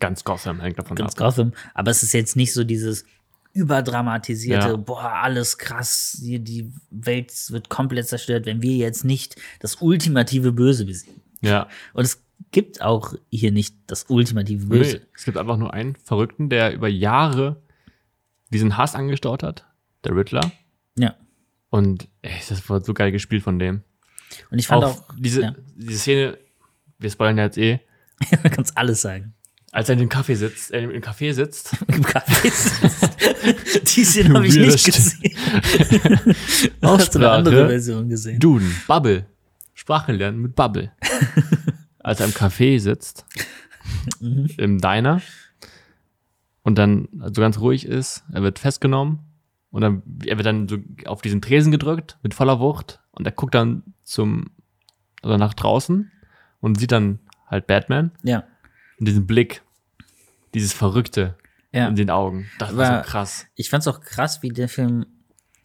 Ganz 0.00 0.22
Gotham 0.22 0.60
hängt 0.60 0.78
davon 0.78 0.96
ganz 0.96 1.12
ab. 1.14 1.18
Gotham. 1.18 1.52
Aber 1.74 1.90
es 1.90 2.02
ist 2.02 2.12
jetzt 2.12 2.36
nicht 2.36 2.52
so 2.52 2.62
dieses 2.62 3.04
überdramatisierte, 3.52 4.68
Ja. 4.68 4.76
boah, 4.76 5.12
alles 5.22 5.56
krass, 5.56 6.18
die, 6.22 6.38
die 6.38 6.72
Welt 6.90 7.32
wird 7.50 7.70
komplett 7.70 8.06
zerstört, 8.06 8.44
wenn 8.44 8.60
wir 8.60 8.76
jetzt 8.76 9.04
nicht 9.04 9.36
das 9.60 9.76
ultimative 9.76 10.52
Böse 10.52 10.84
besiegen. 10.84 11.22
Ja. 11.40 11.66
Und 11.94 12.04
es 12.04 12.22
gibt 12.50 12.82
auch 12.82 13.14
hier 13.30 13.52
nicht 13.52 13.76
das 13.86 14.06
ultimative 14.08 14.66
Böse. 14.66 14.96
Nee, 14.98 15.02
es 15.14 15.24
gibt 15.24 15.36
einfach 15.36 15.56
nur 15.56 15.74
einen 15.74 15.96
Verrückten, 15.96 16.48
der 16.48 16.72
über 16.72 16.88
Jahre 16.88 17.62
diesen 18.50 18.76
Hass 18.76 18.94
angestaut 18.94 19.42
hat. 19.42 19.66
Der 20.04 20.14
Riddler. 20.14 20.52
Ja. 20.98 21.14
Und 21.70 22.08
ey, 22.22 22.32
das 22.48 22.68
war 22.70 22.82
so 22.82 22.94
geil 22.94 23.12
gespielt 23.12 23.42
von 23.42 23.58
dem. 23.58 23.82
Und 24.50 24.58
ich 24.58 24.66
fand 24.66 24.84
auch, 24.84 25.08
auch, 25.08 25.14
diese, 25.18 25.42
ja. 25.42 25.54
diese 25.74 25.98
Szene, 25.98 26.38
wir 26.98 27.10
spoilern 27.10 27.38
ja 27.38 27.44
jetzt 27.44 27.58
eh, 27.58 27.80
man 28.42 28.52
kann 28.52 28.64
es 28.64 28.76
alles 28.76 29.02
sagen. 29.02 29.34
als 29.72 29.88
er 29.88 29.94
in 29.94 29.98
dem 30.00 30.08
Kaffee 30.08 30.34
sitzt, 30.34 30.72
äh, 30.72 30.82
im 30.82 31.02
Café 31.02 31.32
sitzt, 31.32 31.72
Im 31.88 32.02
Café 32.02 32.50
sitzt. 32.50 33.96
Die 33.96 34.04
Szene 34.04 34.34
habe 34.34 34.46
ich 34.46 34.56
nicht 34.56 34.84
gesehen. 34.84 35.36
Hast 36.82 37.14
du 37.14 37.18
eine 37.18 37.30
Aussprache. 37.30 37.30
andere 37.30 37.68
Version 37.68 38.08
gesehen? 38.08 38.40
Duden, 38.40 38.74
Bubble. 38.86 39.26
Sprache 39.74 40.12
lernen 40.12 40.40
mit 40.40 40.54
Bubble. 40.54 40.92
Als 42.06 42.20
er 42.20 42.26
im 42.26 42.32
Café 42.32 42.78
sitzt, 42.78 43.24
Mhm. 44.20 44.48
im 44.58 44.78
Diner, 44.80 45.20
und 46.62 46.76
dann 46.78 47.08
so 47.32 47.40
ganz 47.40 47.58
ruhig 47.60 47.86
ist, 47.86 48.24
er 48.32 48.42
wird 48.42 48.58
festgenommen 48.58 49.20
und 49.70 49.82
dann, 49.82 50.02
er 50.24 50.36
wird 50.36 50.46
dann 50.46 50.68
so 50.68 50.78
auf 51.06 51.22
diesen 51.22 51.40
Tresen 51.40 51.70
gedrückt 51.70 52.18
mit 52.22 52.34
voller 52.34 52.58
Wucht 52.60 53.00
und 53.12 53.26
er 53.26 53.32
guckt 53.32 53.54
dann 53.54 53.82
zum, 54.02 54.50
also 55.22 55.36
nach 55.36 55.54
draußen 55.54 56.10
und 56.60 56.78
sieht 56.80 56.90
dann 56.92 57.20
halt 57.48 57.66
Batman 57.68 58.10
Ja. 58.24 58.44
und 58.98 59.06
diesen 59.06 59.26
Blick, 59.26 59.62
dieses 60.54 60.72
Verrückte 60.72 61.36
Ja. 61.72 61.86
in 61.86 61.94
den 61.96 62.10
Augen. 62.10 62.46
Das 62.58 62.76
war 62.76 62.78
War- 62.90 63.04
so 63.04 63.10
krass. 63.10 63.46
ich 63.54 63.70
fand's 63.70 63.86
auch 63.86 64.00
krass, 64.00 64.42
wie 64.42 64.48
der 64.48 64.68
Film 64.68 65.06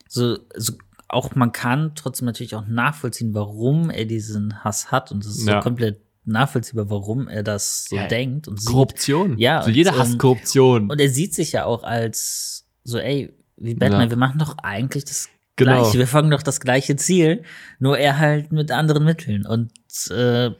so, 0.07 0.37
so 0.55 0.73
auch 1.07 1.33
man 1.35 1.51
kann 1.51 1.93
trotzdem 1.95 2.25
natürlich 2.27 2.53
auch 2.55 2.67
nachvollziehen, 2.67 3.33
warum 3.33 3.89
er 3.89 4.05
diesen 4.05 4.63
Hass 4.63 4.91
hat 4.91 5.11
und 5.11 5.25
es 5.25 5.37
ist 5.37 5.47
Ja. 5.47 5.55
so 5.59 5.63
komplett 5.63 5.99
nachvollziehbar, 6.25 6.89
warum 6.89 7.27
er 7.27 7.43
das 7.43 7.85
so 7.85 7.95
Ja, 7.95 8.07
denkt 8.07 8.47
und 8.47 8.59
sieht. 8.61 8.69
Korruption. 8.69 9.37
Ja, 9.37 9.63
So 9.63 9.69
jeder 9.71 9.93
und, 9.93 9.99
hasst 9.99 10.11
ähm, 10.13 10.17
Korruption. 10.17 10.89
Und 10.91 10.99
er 11.01 11.09
sieht 11.09 11.33
sich 11.33 11.51
ja 11.53 11.65
auch 11.65 11.83
als 11.83 12.65
so, 12.83 12.97
ey, 12.99 13.33
wie 13.57 13.75
Batman, 13.75 14.01
Ja. 14.03 14.09
wir 14.11 14.17
machen 14.17 14.39
doch 14.39 14.57
eigentlich 14.63 15.05
das 15.05 15.29
Genau. 15.57 15.81
Gleiche, 15.81 15.99
wir 15.99 16.07
folgen 16.07 16.31
doch 16.31 16.41
das 16.43 16.59
gleiche 16.59 16.95
Ziel, 16.95 17.43
nur 17.77 17.97
er 17.97 18.17
halt 18.17 18.51
mit 18.51 18.71
anderen 18.71 19.03
Mitteln. 19.03 19.45
Und 19.45 19.71
äh, 20.09 20.51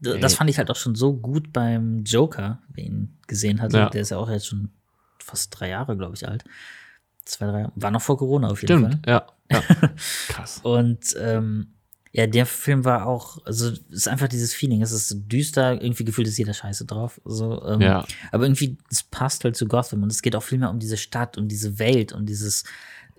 das 0.00 0.32
Ey. 0.32 0.36
fand 0.38 0.50
ich 0.50 0.58
halt 0.58 0.70
auch 0.70 0.76
schon 0.76 0.94
so 0.96 1.14
gut 1.14 1.52
beim 1.52 2.02
Joker, 2.04 2.58
wer 2.74 2.84
ihn 2.84 3.16
gesehen 3.26 3.62
hatte. 3.62 3.76
Ja. 3.78 3.88
Der 3.88 4.02
ist 4.02 4.10
ja 4.10 4.18
auch 4.18 4.28
jetzt 4.28 4.46
schon 4.48 4.70
fast 5.18 5.58
drei 5.58 5.68
Jahre, 5.70 5.96
glaube 5.96 6.14
ich, 6.16 6.26
alt. 6.28 6.44
Zwei, 7.24 7.46
drei 7.46 7.60
Jahre. 7.60 7.72
War 7.76 7.90
noch 7.90 8.02
vor 8.02 8.18
Corona 8.18 8.48
auf 8.48 8.60
jeden 8.62 8.80
Fall. 8.82 8.90
Stimmt, 8.92 9.06
ja. 9.06 9.26
ja. 9.50 9.62
Krass. 10.28 10.60
Und 10.62 11.14
ähm, 11.18 11.68
ja, 12.12 12.26
der 12.26 12.44
Film 12.44 12.84
war 12.84 13.06
auch, 13.06 13.38
also 13.46 13.68
es 13.68 13.80
ist 13.90 14.08
einfach 14.08 14.26
dieses 14.26 14.52
Feeling, 14.52 14.82
es 14.82 14.90
ist 14.90 15.16
düster, 15.30 15.80
irgendwie 15.80 16.04
gefühlt 16.04 16.26
ist 16.26 16.38
jeder 16.38 16.54
scheiße 16.54 16.84
drauf. 16.84 17.20
So, 17.24 17.64
ähm, 17.64 17.80
Ja. 17.80 18.04
Aber 18.32 18.44
irgendwie, 18.44 18.76
es 18.90 19.04
passt 19.04 19.44
halt 19.44 19.56
zu 19.56 19.66
Gotham 19.68 20.02
und 20.02 20.10
es 20.10 20.20
geht 20.22 20.34
auch 20.34 20.42
viel 20.42 20.58
mehr 20.58 20.70
um 20.70 20.80
diese 20.80 20.96
Stadt 20.96 21.38
und 21.38 21.48
diese 21.48 21.78
Welt 21.78 22.12
und 22.12 22.26
dieses, 22.26 22.64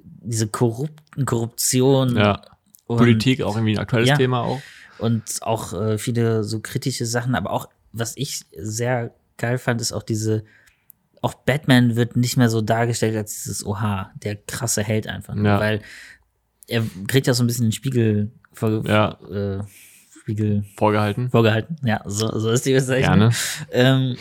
diese 0.03 0.47
korrupten 0.47 1.26
Korruption. 1.26 2.18
Ja. 2.18 2.41
und, 2.88 2.97
Politik 2.97 3.41
auch 3.41 3.55
irgendwie 3.55 3.76
ein 3.76 3.80
aktuelles 3.80 4.09
Ja. 4.09 4.18
Thema 4.18 4.41
auch. 4.41 4.61
Und 4.97 5.23
auch 5.41 5.72
äh, 5.73 5.97
viele 5.97 6.43
so 6.43 6.59
kritische 6.59 7.05
Sachen, 7.05 7.34
aber 7.35 7.51
auch, 7.51 7.69
was 7.93 8.13
ich 8.18 8.41
sehr 8.57 9.13
geil 9.38 9.57
fand, 9.57 9.80
ist 9.80 9.93
auch 9.93 10.03
diese, 10.03 10.43
auch 11.22 11.34
Batman 11.34 11.95
wird 11.95 12.18
nicht 12.18 12.35
mehr 12.35 12.49
so 12.49 12.59
dargestellt 12.59 13.15
als 13.15 13.43
dieses 13.43 13.65
Oha, 13.65 14.11
der 14.22 14.35
krasse 14.35 14.84
Held 14.84 15.07
einfach. 15.07 15.35
Ja. 15.38 15.59
Weil 15.61 15.81
er 16.68 16.84
kriegt 17.07 17.27
ja 17.27 17.34
so 17.34 17.43
ein 17.43 17.47
bisschen 17.47 17.65
den 17.68 17.72
Spiegel 17.72 18.31
vor, 18.53 18.86
Ja. 18.86 19.18
äh, 19.30 19.64
Spiegel 20.22 20.64
Vorgehalten. 20.78 21.30
vorgehalten. 21.30 21.76
Ja, 21.84 22.02
so, 22.06 22.38
so 22.38 22.52
ist 22.52 22.65
die 22.65 22.73
Bezeichnung. 22.73 23.19
Gerne. 23.19 23.36
Ähm, 23.72 24.18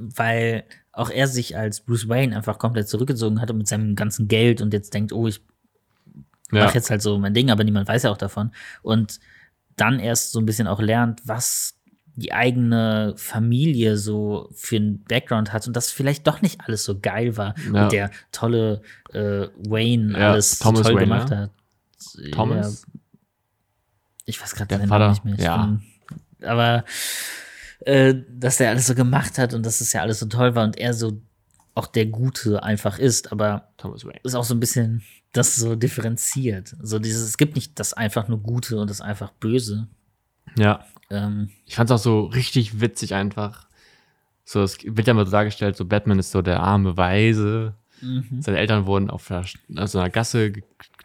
weil 0.00 0.64
auch 0.92 1.10
er 1.10 1.26
sich 1.26 1.56
als 1.56 1.80
Bruce 1.80 2.08
Wayne 2.08 2.36
einfach 2.36 2.58
komplett 2.58 2.88
zurückgezogen 2.88 3.40
hatte 3.40 3.52
mit 3.52 3.66
seinem 3.66 3.96
ganzen 3.96 4.28
Geld 4.28 4.60
und 4.62 4.72
jetzt 4.72 4.94
denkt, 4.94 5.12
oh, 5.12 5.26
ich 5.26 5.40
Ja. 6.52 6.64
mach 6.64 6.74
jetzt 6.74 6.88
halt 6.90 7.02
so 7.02 7.18
mein 7.18 7.34
Ding, 7.34 7.50
aber 7.50 7.64
niemand 7.64 7.88
weiß 7.88 8.04
ja 8.04 8.10
auch 8.12 8.16
davon. 8.16 8.52
Und 8.82 9.18
dann 9.76 9.98
erst 9.98 10.30
so 10.32 10.38
ein 10.38 10.46
bisschen 10.46 10.68
auch 10.68 10.80
lernt, 10.80 11.20
was 11.26 11.74
die 12.16 12.32
eigene 12.32 13.14
Familie 13.16 13.96
so 13.96 14.48
für 14.54 14.76
einen 14.76 15.02
Background 15.02 15.52
hat 15.52 15.66
und 15.66 15.74
dass 15.74 15.90
vielleicht 15.90 16.28
doch 16.28 16.42
nicht 16.42 16.60
alles 16.60 16.84
so 16.84 17.00
geil 17.00 17.36
war 17.36 17.56
Ja. 17.72 17.82
und 17.84 17.92
der 17.92 18.10
tolle 18.30 18.82
äh, 19.12 19.48
Wayne 19.68 20.12
Ja, 20.16 20.30
alles 20.30 20.60
Thomas 20.60 20.82
toll 20.82 20.94
Wayne, 20.94 21.00
gemacht 21.06 21.30
hat. 21.32 21.50
Thomas? 22.30 22.86
Ich 24.24 24.40
weiß 24.40 24.54
gerade 24.54 24.76
seinen 24.76 24.88
Vater, 24.88 25.06
Namen 25.06 25.10
nicht 25.12 25.24
mehr. 25.24 25.34
Ich 25.34 25.44
ja. 25.44 25.66
bin- 25.66 25.82
aber 26.48 26.84
äh, 27.80 28.14
dass 28.30 28.58
der 28.58 28.70
alles 28.70 28.86
so 28.86 28.94
gemacht 28.94 29.38
hat 29.38 29.54
und 29.54 29.64
dass 29.64 29.80
es 29.80 29.92
ja 29.92 30.02
alles 30.02 30.18
so 30.20 30.26
toll 30.26 30.54
war 30.54 30.64
und 30.64 30.76
er 30.78 30.94
so 30.94 31.20
auch 31.74 31.86
der 31.86 32.06
Gute 32.06 32.62
einfach 32.62 32.98
ist, 32.98 33.32
aber 33.32 33.68
Thomas 33.78 34.04
Wayne. 34.04 34.20
ist 34.22 34.34
auch 34.34 34.44
so 34.44 34.54
ein 34.54 34.60
bisschen 34.60 35.02
das 35.32 35.56
so 35.56 35.74
differenziert. 35.74 36.76
So 36.80 36.98
dieses, 37.00 37.22
es 37.26 37.36
gibt 37.36 37.56
nicht 37.56 37.78
das 37.80 37.92
einfach 37.92 38.28
nur 38.28 38.40
Gute 38.40 38.78
und 38.78 38.88
das 38.90 39.00
einfach 39.00 39.32
Böse. 39.32 39.88
Ja. 40.56 40.84
Ähm, 41.10 41.50
Ich 41.66 41.74
fand's 41.74 41.90
auch 41.90 41.98
so 41.98 42.26
richtig 42.26 42.80
witzig 42.80 43.14
einfach. 43.14 43.66
So, 44.44 44.62
es 44.62 44.78
wird 44.84 45.06
ja 45.08 45.14
mal 45.14 45.24
so 45.26 45.32
dargestellt, 45.32 45.76
so 45.76 45.84
Batman 45.84 46.18
ist 46.20 46.30
so 46.30 46.42
der 46.42 46.60
arme 46.60 46.96
Weise. 46.96 47.74
mhm. 48.00 48.40
Seine 48.40 48.58
Eltern 48.58 48.86
wurden 48.86 49.10
auf 49.10 49.26
der, 49.26 49.44
also 49.74 49.98
einer 49.98 50.10
Gasse 50.10 50.52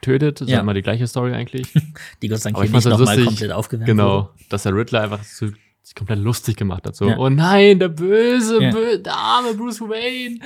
getötet. 0.01 0.41
Das 0.41 0.47
ist 0.47 0.51
Ja. 0.51 0.57
ja 0.57 0.61
immer 0.61 0.73
die 0.73 0.81
gleiche 0.81 1.07
Story 1.07 1.33
eigentlich. 1.33 1.71
Die 2.21 2.27
Gott 2.27 2.39
sei 2.39 2.51
Dank 2.51 2.57
hier 2.57 2.65
ich 2.65 2.71
nicht 2.73 2.85
halt 2.85 2.99
nochmal 2.99 3.23
komplett 3.25 3.51
aufgewärmt 3.51 3.85
genau, 3.87 4.15
wurde. 4.17 4.29
dass 4.49 4.63
der 4.63 4.75
Riddler 4.75 5.01
einfach 5.01 5.23
so, 5.23 5.47
sich 5.81 5.95
komplett 5.95 6.19
lustig 6.19 6.55
gemacht 6.57 6.85
hat. 6.85 6.95
So, 6.95 7.09
Ja. 7.09 7.17
oh 7.17 7.29
nein, 7.29 7.79
der 7.79 7.89
böse, 7.89 8.61
Ja. 8.61 8.71
bö 8.71 8.97
der 8.99 9.13
arme 9.15 9.53
Bruce 9.55 9.81
Wayne 9.81 10.39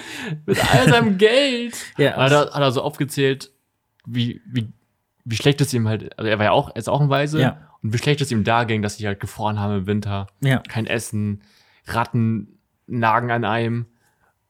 mit 0.45 0.57
all 0.73 0.89
seinem 0.89 1.17
Geld. 1.17 1.75
Ja, 1.97 2.15
hat, 2.17 2.31
er, 2.31 2.39
hat 2.53 2.61
er 2.61 2.71
so 2.71 2.81
aufgezählt, 2.81 3.51
wie, 4.05 4.41
wie, 4.45 4.69
wie 5.25 5.35
schlecht 5.35 5.61
es 5.61 5.73
ihm 5.73 5.87
halt, 5.87 6.17
also 6.17 6.29
er 6.29 6.37
war 6.37 6.45
ja 6.45 6.51
auch, 6.51 6.69
er 6.69 6.77
ist 6.77 6.89
auch 6.89 7.01
ein 7.01 7.09
Weise. 7.09 7.39
Ja. 7.41 7.69
Und 7.81 7.93
wie 7.93 7.97
schlecht 7.97 8.21
es 8.21 8.31
ihm 8.31 8.43
da 8.43 8.63
ging, 8.63 8.81
dass 8.81 8.97
sie 8.97 9.07
halt 9.07 9.19
gefroren 9.19 9.59
haben 9.59 9.77
im 9.79 9.87
Winter. 9.87 10.27
ja. 10.41 10.59
Kein 10.59 10.85
Essen, 10.87 11.41
Ratten 11.87 12.59
nagen 12.87 13.29
an 13.31 13.43
einem. 13.45 13.85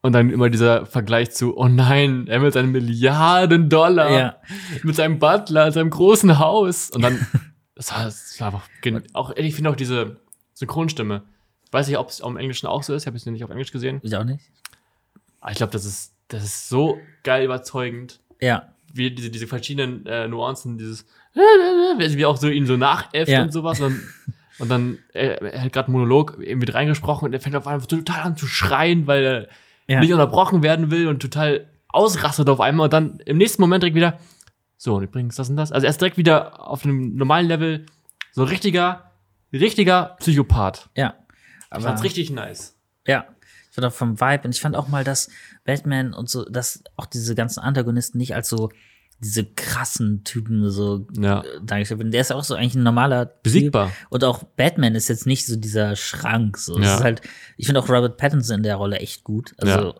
Und 0.06 0.12
dann 0.14 0.30
immer 0.30 0.50
dieser 0.50 0.86
Vergleich 0.86 1.32
zu, 1.32 1.58
oh 1.58 1.68
nein, 1.70 2.28
er 2.28 2.40
mit 2.42 2.52
seinen 2.54 2.72
Milliarden 2.74 3.70
Dollar, 3.70 4.12
Ja. 4.12 4.36
mit 4.84 4.96
seinem 4.98 5.18
Butler, 5.18 5.72
seinem 5.72 5.90
großen 5.90 6.38
Haus. 6.40 6.90
Und 6.92 7.02
dann, 7.02 7.26
das 7.76 7.92
war, 7.94 8.04
das 8.04 8.36
war 8.40 8.48
einfach, 8.48 8.68
auch, 9.14 9.32
ich 9.38 9.56
finde 9.56 9.70
auch 9.70 9.76
diese 9.78 10.18
Synchronstimme. 10.54 11.24
Ich 11.66 11.72
weiß 11.74 11.88
nicht, 11.88 11.98
ob 11.98 12.10
es 12.10 12.20
im 12.20 12.36
Englischen 12.38 12.68
auch 12.68 12.84
so 12.84 12.94
ist, 12.94 13.04
ich 13.04 13.08
habe 13.08 13.16
es 13.18 13.26
nicht 13.26 13.44
auf 13.46 13.50
Englisch 13.50 13.72
gesehen. 13.72 14.00
Ich 14.04 14.16
auch 14.16 14.26
nicht. 14.26 14.44
Aber 15.40 15.52
ich 15.52 15.58
glaube, 15.58 15.72
das 15.72 15.86
ist, 15.86 16.14
das 16.28 16.44
ist 16.44 16.68
so 16.70 16.98
geil 17.24 17.46
überzeugend, 17.46 18.20
Ja. 18.42 18.74
wie 18.94 19.10
diese, 19.10 19.30
diese 19.30 19.48
verschiedenen 19.48 20.06
äh, 20.06 20.28
Nuancen, 20.28 20.78
dieses, 20.78 21.06
wie 21.34 22.26
auch 22.26 22.36
so 22.38 22.50
ihn 22.50 22.66
so 22.68 22.76
nachäfft 22.76 23.30
Ja. 23.32 23.42
und 23.44 23.54
sowas. 23.54 23.80
Und, 23.80 24.02
und 24.60 24.70
dann, 24.70 24.98
er, 25.14 25.42
er 25.42 25.62
hat 25.64 25.72
gerade 25.74 25.88
einen 25.88 25.94
Monolog 25.94 26.40
eben 26.42 26.60
mit 26.60 26.74
reingesprochen 26.74 27.28
und 27.28 27.34
er 27.34 27.40
fängt 27.40 27.56
auf 27.56 27.68
einmal 27.68 27.88
total 27.88 28.22
an 28.22 28.36
zu 28.38 28.48
schreien, 28.48 29.08
weil 29.08 29.24
er 29.24 29.48
Ja. 29.88 30.00
nicht 30.00 30.14
unterbrochen 30.14 30.64
werden 30.64 30.92
will 30.92 31.08
und 31.08 31.22
total 31.22 31.70
ausrastet 31.90 32.50
auf 32.50 32.60
einmal 32.60 32.86
und 32.86 32.94
dann 32.94 33.20
im 33.26 33.38
nächsten 33.38 33.62
Moment 33.62 33.84
direkt 33.84 33.96
wieder, 33.96 34.20
so, 34.78 34.96
und 34.96 35.04
übrigens 35.04 35.36
das 35.36 35.50
und 35.50 35.56
das. 35.56 35.72
Also 35.72 35.86
er 35.86 35.92
ist 35.92 36.02
direkt 36.02 36.18
wieder 36.18 36.68
auf 36.68 36.84
einem 36.84 37.16
normalen 37.16 37.48
Level 37.48 37.86
so 38.32 38.42
ein 38.42 38.48
richtiger, 38.48 39.12
richtiger 39.54 40.18
Psychopath. 40.20 40.90
Ja. 40.96 41.16
Ich 41.76 41.84
fand's 41.84 42.04
richtig 42.04 42.30
nice. 42.32 42.76
Ja. 43.08 43.26
Ich 43.70 43.76
fand 43.76 43.88
auch 43.88 43.94
vom 43.94 44.20
Vibe 44.20 44.44
und 44.46 44.54
ich 44.54 44.62
fand 44.62 44.76
auch 44.76 44.88
mal, 44.88 45.04
dass 45.04 45.30
Batman 45.64 46.14
und 46.14 46.30
so, 46.30 46.46
dass 46.46 46.84
auch 46.96 47.06
diese 47.06 47.34
ganzen 47.34 47.60
Antagonisten 47.60 48.18
nicht 48.18 48.36
als 48.36 48.50
so 48.50 48.70
diese 49.24 49.46
krassen 49.46 50.24
Typen 50.24 50.70
so 50.70 51.08
Ja. 51.18 51.42
äh, 51.42 51.46
dargestellt 51.64 52.00
werden. 52.00 52.12
Der 52.12 52.22
ist 52.22 52.32
auch 52.32 52.44
so 52.44 52.56
eigentlich 52.56 52.76
ein 52.76 52.84
normaler 52.84 53.28
Typ. 53.28 53.44
Besiegbar. 53.44 53.92
Und 54.10 54.24
auch 54.24 54.44
Batman 54.44 54.96
ist 54.96 55.08
jetzt 55.08 55.26
nicht 55.26 55.46
so 55.46 55.56
dieser 55.56 55.96
Schrank. 55.96 56.58
So. 56.58 56.78
Ja. 56.80 56.96
ist 56.96 57.04
halt, 57.04 57.22
ich 57.58 57.66
finde 57.66 57.80
auch 57.82 57.90
Robert 57.90 58.18
Pattinson 58.18 58.58
in 58.58 58.64
der 58.64 58.76
Rolle 58.76 58.98
echt 58.98 59.24
gut. 59.24 59.54
Also 59.58 59.96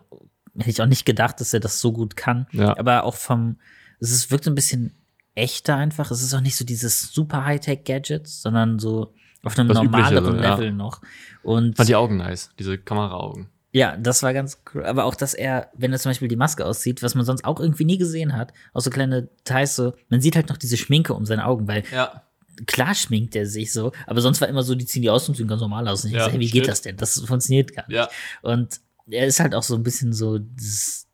hätte 0.56 0.70
ich 0.70 0.82
auch 0.82 0.86
nicht 0.86 1.04
gedacht, 1.04 1.40
dass 1.40 1.52
er 1.52 1.60
das 1.60 1.80
so 1.80 1.92
gut 1.92 2.16
kann. 2.16 2.46
Ja. 2.52 2.76
Aber 2.78 3.04
auch 3.04 3.14
vom, 3.16 3.56
es 4.00 4.10
ist, 4.12 4.30
wirkt 4.30 4.46
ein 4.46 4.54
bisschen 4.54 4.94
echter 5.34 5.76
einfach. 5.76 6.10
Es 6.10 6.22
ist 6.22 6.32
auch 6.34 6.40
nicht 6.40 6.56
so 6.56 6.64
dieses 6.64 7.12
super 7.12 7.44
Hightech-Gadgets, 7.44 8.42
sondern 8.42 8.78
so 8.78 9.14
auf 9.42 9.58
einem 9.58 9.68
Das 9.68 9.76
normaleren 9.78 10.40
ja. 10.40 10.54
Level 10.54 10.72
noch. 10.72 11.00
Und 11.42 11.76
Fand 11.76 11.88
die 11.88 11.96
Augen 11.96 12.16
nice, 12.18 12.50
diese 12.58 12.78
Kameraaugen. 12.78 13.48
Ja, 13.76 13.96
das 13.96 14.22
war 14.22 14.32
ganz 14.32 14.62
cool. 14.72 14.84
Aber 14.86 15.04
auch, 15.04 15.16
dass 15.16 15.34
er, 15.34 15.68
wenn 15.74 15.92
er 15.92 15.98
zum 15.98 16.10
Beispiel 16.10 16.28
die 16.28 16.36
Maske 16.36 16.64
aussieht, 16.64 17.02
was 17.02 17.14
man 17.16 17.24
sonst 17.26 17.44
auch 17.44 17.58
irgendwie 17.58 17.84
nie 17.84 17.98
gesehen 17.98 18.36
hat, 18.36 18.52
auch 18.72 18.80
so 18.80 18.88
kleine 18.88 19.24
Details, 19.24 19.74
so, 19.76 19.94
man 20.08 20.20
sieht 20.20 20.36
halt 20.36 20.48
noch 20.48 20.56
diese 20.56 20.76
Schminke 20.76 21.12
um 21.12 21.26
seine 21.26 21.44
Augen, 21.44 21.66
weil 21.66 21.82
Ja. 21.92 22.22
klar 22.66 22.94
schminkt 22.94 23.34
er 23.34 23.46
sich 23.46 23.72
so, 23.72 23.90
aber 24.06 24.20
sonst 24.20 24.40
war 24.40 24.46
immer 24.48 24.62
so, 24.62 24.76
die 24.76 24.86
ziehen 24.86 25.02
die 25.02 25.10
aus 25.10 25.28
und 25.28 25.34
sehen 25.36 25.48
ganz 25.48 25.60
normal 25.60 25.88
aus. 25.88 26.04
Und 26.04 26.10
ich 26.10 26.16
Ja, 26.16 26.28
hey, 26.30 26.38
wie 26.38 26.46
stimmt. 26.48 26.62
geht 26.62 26.70
das 26.70 26.82
denn? 26.82 26.96
Das 26.96 27.18
funktioniert 27.26 27.74
gar 27.74 27.86
nicht. 27.88 27.96
Ja. 27.96 28.08
Und 28.42 28.80
er 29.10 29.26
ist 29.26 29.40
halt 29.40 29.54
auch 29.56 29.64
so 29.64 29.74
ein 29.74 29.82
bisschen 29.82 30.12
so 30.12 30.38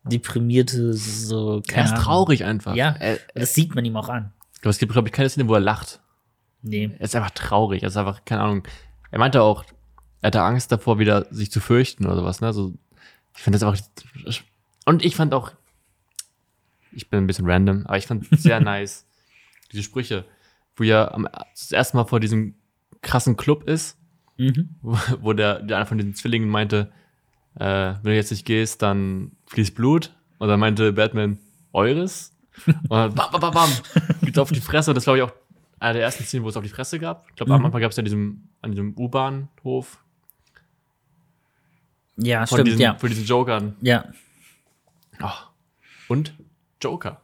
deprimierte, 0.04 0.94
so, 0.94 1.56
Er 1.56 1.62
keine 1.62 1.84
ist 1.86 1.92
Ahnung. 1.92 2.04
traurig 2.04 2.44
einfach. 2.44 2.74
Ja, 2.74 2.94
Er, 2.98 3.18
das 3.34 3.54
sieht 3.54 3.74
man 3.74 3.84
ihm 3.84 3.96
auch 3.96 4.08
an. 4.08 4.32
Aber 4.60 4.70
es 4.70 4.78
gibt, 4.78 4.92
glaube 4.92 5.08
ich, 5.08 5.12
keine 5.12 5.28
Szene, 5.28 5.48
wo 5.48 5.54
er 5.54 5.60
lacht. 5.60 6.00
Nee. 6.62 6.90
Er 6.98 7.04
ist 7.04 7.16
einfach 7.16 7.30
traurig. 7.30 7.82
Er 7.82 7.88
ist 7.88 7.96
einfach, 7.96 8.24
keine 8.24 8.42
Ahnung. 8.42 8.62
Er 9.10 9.18
meinte 9.18 9.42
auch, 9.42 9.64
er 10.22 10.26
hatte 10.28 10.42
Angst 10.42 10.70
davor, 10.72 10.98
wieder 10.98 11.26
sich 11.32 11.50
zu 11.50 11.60
fürchten 11.60 12.06
oder 12.06 12.16
sowas, 12.16 12.40
ne? 12.40 12.52
So, 12.52 12.74
ich 13.36 13.42
finde 13.42 13.58
das 13.58 13.62
einfach. 13.68 14.42
Und 14.86 15.04
ich 15.04 15.16
fand 15.16 15.32
auch, 15.34 15.52
ich 16.92 17.08
bin 17.08 17.20
ein 17.20 17.26
bisschen 17.26 17.48
random, 17.48 17.86
aber 17.86 17.98
ich 17.98 18.06
fand 18.06 18.26
sehr 18.38 18.60
nice, 18.60 19.06
diese 19.72 19.82
Sprüche, 19.82 20.24
wo 20.76 20.84
er 20.84 21.14
am, 21.14 21.28
das 21.52 21.72
erste 21.72 21.96
Mal 21.96 22.04
vor 22.04 22.20
diesem 22.20 22.54
krassen 23.02 23.36
Club 23.36 23.64
ist, 23.68 23.96
Mhm. 24.36 24.70
wo, 24.80 24.96
wo 25.20 25.32
der, 25.34 25.60
der 25.60 25.76
einer 25.76 25.84
von 25.86 25.98
den 25.98 26.14
Zwillingen 26.14 26.48
meinte, 26.48 26.90
äh, 27.56 27.64
wenn 27.66 28.02
du 28.04 28.14
jetzt 28.14 28.30
nicht 28.30 28.46
gehst, 28.46 28.80
dann 28.80 29.32
fließt 29.48 29.74
Blut. 29.74 30.16
Und 30.38 30.48
dann 30.48 30.58
meinte 30.58 30.94
Batman, 30.94 31.38
eures? 31.74 32.34
Und 32.66 32.88
dann 32.90 33.14
bam, 33.14 33.30
bam, 33.32 33.40
bam, 33.42 33.52
bam, 33.52 33.70
gibt's 34.22 34.38
auf 34.38 34.50
die 34.50 34.60
Fresse. 34.62 34.92
Und 34.92 34.94
das 34.94 35.04
glaube 35.04 35.18
ich 35.18 35.24
auch 35.24 35.32
einer 35.78 35.92
der 35.92 36.02
ersten 36.04 36.24
Szenen, 36.24 36.42
wo 36.44 36.48
es 36.48 36.56
auf 36.56 36.62
die 36.62 36.70
Fresse 36.70 36.98
gab. 36.98 37.26
Ich 37.28 37.34
glaube, 37.36 37.52
am 37.52 37.60
Mhm. 37.60 37.66
Anfang 37.66 37.82
gab 37.82 37.90
es 37.90 37.98
ja 37.98 38.02
diesem, 38.02 38.48
an 38.62 38.70
diesem 38.70 38.96
U-Bahnhof 38.96 40.02
Ja, 42.22 42.46
von 42.46 42.56
stimmt, 42.58 42.68
diesen, 42.68 42.80
ja. 42.80 42.94
von 42.96 43.08
diesen 43.08 43.24
Jokern. 43.24 43.76
Ja. 43.80 44.04
Oh. 45.22 45.28
Und 46.08 46.34
Joker. 46.82 47.20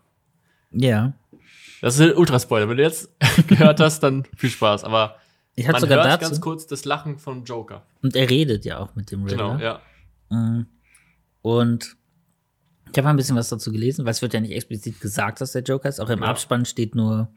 Ja. 0.70 1.12
Das 1.80 1.94
ist 1.94 2.00
ein 2.00 2.14
Ultraspoiler. 2.14 2.68
Wenn 2.68 2.76
du 2.76 2.82
jetzt 2.82 3.10
gehört 3.48 3.80
hast, 3.80 4.00
dann 4.02 4.24
viel 4.36 4.50
Spaß. 4.50 4.84
Aber 4.84 5.16
Ich 5.54 5.66
man 5.66 5.80
sogar 5.80 5.98
hört 5.98 6.20
dazu. 6.22 6.30
ganz 6.30 6.40
kurz 6.40 6.66
das 6.66 6.84
Lachen 6.84 7.18
von 7.18 7.44
Joker. 7.44 7.82
Und 8.02 8.16
er 8.16 8.28
redet 8.30 8.64
ja 8.64 8.78
auch 8.78 8.94
mit 8.94 9.10
dem 9.10 9.24
Riddler. 9.24 9.56
Genau, 9.56 9.62
ja. 9.62 9.80
Mhm. 10.30 10.66
Und 11.42 11.96
ich 12.90 12.98
habe 12.98 13.02
mal 13.04 13.10
ein 13.10 13.16
bisschen 13.16 13.36
was 13.36 13.48
dazu 13.48 13.72
gelesen, 13.72 14.04
weil 14.04 14.12
es 14.12 14.22
wird 14.22 14.32
ja 14.34 14.40
nicht 14.40 14.52
explizit 14.52 15.00
gesagt, 15.00 15.40
dass 15.40 15.52
der 15.52 15.62
Joker 15.62 15.88
ist. 15.88 16.00
Auch 16.00 16.08
im 16.10 16.20
Ja. 16.22 16.26
Abspann 16.28 16.64
steht 16.64 16.94
nur 16.94 17.28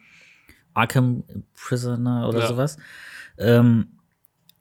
Arkham 0.74 1.24
Prisoner 1.56 2.28
oder 2.30 2.40
Ja. 2.40 2.48
sowas. 2.48 2.78
Ähm, 3.38 3.88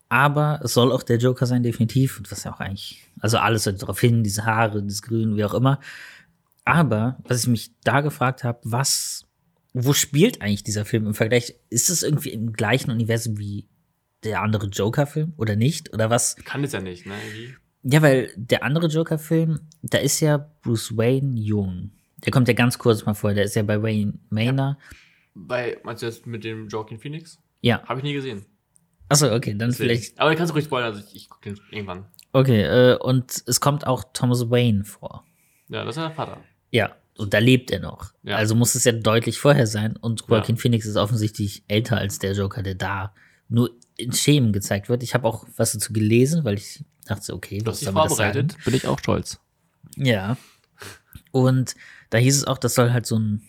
aber 0.09 0.61
es 0.63 0.75
soll 0.75 0.93
auch 0.93 1.03
der 1.03 1.19
Joker 1.19 1.47
sein, 1.47 1.63
definitiv. 1.63 2.19
Und 2.19 2.31
was 2.31 2.45
ja 2.45 2.53
auch 2.53 2.61
eigentlich, 2.61 3.07
also 3.21 3.39
alles 3.39 3.67
wird 3.67 3.83
darauf 3.83 4.01
hin, 4.01 4.23
diese 4.23 4.45
Haare, 4.45 4.83
das 4.83 5.03
Grün, 5.03 5.37
wie 5.37 5.45
auch 5.45 5.55
immer. 5.55 5.81
Aber 6.65 7.19
was 7.25 7.43
ich 7.43 7.49
mich 7.49 7.73
da 7.83 8.01
gefragt 8.01 8.45
habe, 8.45 8.61
was, 8.63 9.27
wo 9.73 9.93
spielt 9.93 10.43
eigentlich 10.43 10.65
dieser 10.65 10.85
Film 10.85 11.07
im 11.07 11.15
Vergleich? 11.15 11.55
Ist 11.71 11.91
es 11.91 12.03
irgendwie 12.03 12.31
im 12.31 12.53
gleichen 12.53 12.91
Universum 12.91 13.39
wie 13.39 13.69
der 14.25 14.43
andere 14.43 14.67
Joker-Film 14.67 15.35
oder 15.37 15.57
nicht? 15.57 15.93
Oder 15.93 16.11
was? 16.11 16.37
Kann 16.37 16.65
es 16.65 16.73
ja 16.73 16.81
nicht, 16.81 17.07
ne? 17.07 17.15
Irgendwie. 17.27 17.55
Ja, 17.85 18.03
weil 18.03 18.33
der 18.37 18.65
andere 18.65 18.89
Joker-Film, 18.89 19.61
da 19.83 19.99
ist 19.99 20.21
ja 20.21 20.39
Bruce 20.63 20.97
Wayne 20.97 21.39
jung. 21.39 21.93
Der 22.25 22.33
kommt 22.33 22.49
ja 22.49 22.55
ganz 22.55 22.79
kurz 22.79 23.07
mal 23.07 23.15
vor, 23.15 23.33
der 23.33 23.45
ist 23.45 23.55
ja 23.55 23.63
bei 23.63 23.81
Wayne 23.83 24.15
Manor. 24.31 24.79
Bei, 25.35 25.79
meinst 25.85 26.03
du 26.03 26.07
jetzt 26.07 26.27
mit 26.27 26.45
dem 26.45 26.69
Joaquin 26.69 26.99
Phoenix? 26.99 27.39
Ja. 27.61 27.83
Habe 27.85 28.01
ich 28.01 28.05
nie 28.05 28.13
gesehen. 28.13 28.45
Achso, 29.09 29.33
okay, 29.35 29.55
dann 29.55 29.71
Deswegen. 29.71 29.91
vielleicht. 29.91 30.21
Aber 30.21 30.31
du 30.31 30.37
kannst 30.37 30.55
ruhig 30.55 30.65
spoilern, 30.65 30.93
also 30.95 31.05
ich, 31.09 31.15
ich 31.17 31.29
gucke 31.29 31.51
den 31.51 31.61
irgendwann. 31.71 32.05
Okay, 32.33 32.63
äh, 32.63 32.97
und 32.99 33.43
es 33.47 33.61
kommt 33.61 33.87
auch 33.87 34.05
Thomas 34.13 34.51
Wayne 34.51 34.85
vor. 34.85 35.25
Ja, 35.69 35.85
das 35.85 35.97
ist 35.97 36.03
der 36.03 36.11
Vater. 36.11 36.39
Ja, 36.71 36.95
und 37.17 37.33
da 37.35 37.39
lebt 37.39 37.71
er 37.71 37.81
noch. 37.81 38.13
Ja. 38.23 38.37
Also 38.37 38.55
muss 38.55 38.75
es 38.75 38.85
ja 38.85 38.93
deutlich 38.93 39.39
vorher 39.39 39.67
sein. 39.67 39.97
Und 39.97 40.25
Joaquin 40.29 40.57
Ja. 40.57 40.61
Phoenix 40.61 40.87
ist 40.87 40.97
offensichtlich 40.97 41.65
älter 41.69 41.97
als 41.97 42.19
der 42.19 42.33
Joker, 42.33 42.63
der 42.63 42.75
da 42.75 43.15
nur 43.49 43.71
in 43.97 44.13
Schemen 44.13 44.53
gezeigt 44.53 44.89
wird. 44.89 45.03
Ich 45.03 45.15
habe 45.15 45.27
auch 45.27 45.47
was 45.57 45.73
dazu 45.73 45.93
gelesen, 45.93 46.45
weil 46.45 46.55
ich 46.59 46.85
dachte, 47.07 47.33
okay, 47.35 47.59
Du 47.59 47.67
was 47.71 47.81
soll 47.81 47.93
man 47.93 48.09
das 48.09 48.17
sagen? 48.17 48.33
vorbereitet, 48.35 48.65
bin 48.65 48.75
ich 48.75 48.87
auch 48.87 48.99
stolz. 48.99 49.41
Ja. 49.97 50.37
Und 51.31 51.75
da 52.11 52.19
hieß 52.19 52.37
es 52.37 52.45
auch, 52.47 52.59
das 52.59 52.75
soll 52.75 52.93
halt 52.93 53.07
so 53.07 53.19
ein 53.19 53.43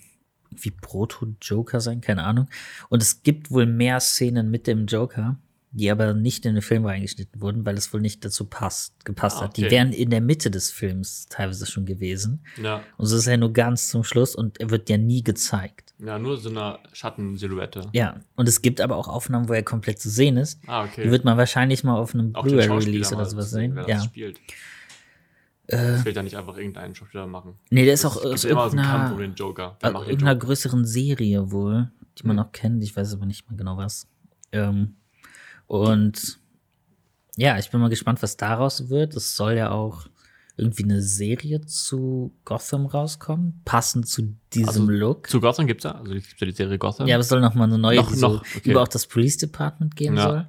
wie 0.52 0.72
Proto-Joker 0.72 1.80
sein, 1.80 2.02
keine 2.02 2.24
Ahnung. 2.24 2.48
Und 2.90 3.04
es 3.04 3.22
gibt 3.24 3.52
wohl 3.52 3.66
mehr 3.68 4.00
Szenen 4.00 4.50
mit 4.50 4.66
dem 4.68 4.88
Joker, 4.88 5.38
die 5.72 5.92
aber 5.92 6.14
nicht 6.16 6.46
in 6.46 6.56
den 6.56 6.62
Film 6.64 6.86
reingeschnitten 6.86 7.42
wurden, 7.42 7.66
weil 7.66 7.78
es 7.78 7.94
wohl 7.94 8.02
nicht 8.02 8.26
dazu 8.26 8.46
passt, 8.46 9.06
gepasst 9.06 9.38
Ah, 9.38 9.44
hat. 9.44 9.58
Die 9.58 9.66
okay. 9.66 9.72
wären 9.72 9.92
in 9.94 10.10
der 10.10 10.20
Mitte 10.22 10.50
des 10.50 10.72
Films 10.72 11.28
teilweise 11.30 11.66
schon 11.68 11.86
gewesen. 11.86 12.44
Ja. 12.62 12.82
Und 12.98 13.06
so 13.06 13.16
ist 13.18 13.28
er 13.28 13.38
nur 13.38 13.54
ganz 13.54 13.88
zum 13.90 14.04
Schluss 14.04 14.34
und 14.36 14.60
er 14.60 14.72
wird 14.72 14.90
ja 14.90 14.98
nie 14.98 15.22
gezeigt. 15.24 15.94
Ja, 16.00 16.18
nur 16.18 16.38
so 16.38 16.50
eine 16.50 16.80
Schattensilhouette. 16.94 17.90
Ja. 17.94 18.20
Und 18.36 18.48
es 18.48 18.62
gibt 18.64 18.82
aber 18.82 18.96
auch 18.96 19.08
Aufnahmen, 19.08 19.48
wo 19.48 19.54
er 19.54 19.62
komplett 19.64 20.00
zu 20.00 20.10
sehen 20.10 20.38
ist. 20.38 20.60
Ah, 20.66 20.86
okay. 20.86 21.04
Die 21.04 21.12
wird 21.12 21.24
man 21.24 21.38
wahrscheinlich 21.38 21.84
mal 21.84 21.98
auf 21.98 22.14
einem 22.16 22.34
auch 22.36 22.44
Blu-ray-Release 22.44 23.14
oder 23.14 23.26
sowas 23.26 23.52
sehen, 23.52 23.76
wer 23.76 23.88
Ja. 23.88 23.96
das 23.98 24.06
spielt. 24.06 24.40
das 25.68 26.04
will 26.04 26.16
ja 26.16 26.24
nicht 26.24 26.36
einfach 26.36 26.58
irgendeinen 26.58 26.96
Schauspieler 26.96 27.28
machen. 27.28 27.54
Nee, 27.70 27.86
der 27.86 27.94
ist 27.94 28.06
auch 28.06 28.16
aus 28.26 28.44
irgendeiner, 28.44 29.14
um 29.16 29.36
Joker. 29.36 29.78
Irgendeiner 29.84 30.36
größeren 30.36 30.84
Serie 30.86 31.52
wohl, 31.52 31.92
die 32.18 32.26
man 32.26 32.38
Hm. 32.38 32.44
noch 32.46 32.52
kennt. 32.52 32.84
Ich 32.84 32.96
weiß 32.96 33.14
aber 33.14 33.28
nicht 33.28 33.48
mehr 33.50 33.58
genau 33.58 33.78
was. 33.78 34.08
Ähm, 34.52 34.96
und 35.70 36.40
ja, 37.38 37.58
ich 37.58 37.70
bin 37.70 37.80
mal 37.80 37.90
gespannt, 37.90 38.22
was 38.22 38.36
daraus 38.36 38.90
wird. 38.90 39.16
Es 39.16 39.36
soll 39.38 39.54
ja 39.54 39.72
auch 39.72 40.08
irgendwie 40.58 40.84
eine 40.84 41.02
Serie 41.02 41.62
zu 41.62 42.34
Gotham 42.44 42.86
rauskommen, 42.88 43.62
passend 43.64 44.08
zu 44.10 44.36
diesem 44.52 44.68
Also, 44.68 44.86
Look. 44.92 45.30
Zu 45.30 45.40
Gotham 45.40 45.68
gibt's 45.68 45.86
ja, 45.86 45.92
also 45.92 46.12
es 46.16 46.28
gibt 46.28 46.42
ja 46.42 46.48
die 46.48 46.54
Serie 46.54 46.78
Gotham. 46.78 47.08
Ja, 47.08 47.16
aber 47.16 47.22
es 47.22 47.30
soll 47.30 47.40
noch 47.40 47.54
mal 47.54 47.64
eine 47.66 47.78
neue, 47.78 47.98
Noch- 47.98 48.10
die 48.12 48.18
so 48.18 48.28
noch, 48.28 48.42
okay. 48.42 48.72
über 48.72 48.82
auch 48.82 48.88
das 48.90 49.08
Police 49.08 49.38
Department 49.38 49.96
gehen 49.96 50.18
Ja. 50.18 50.24
soll. 50.24 50.48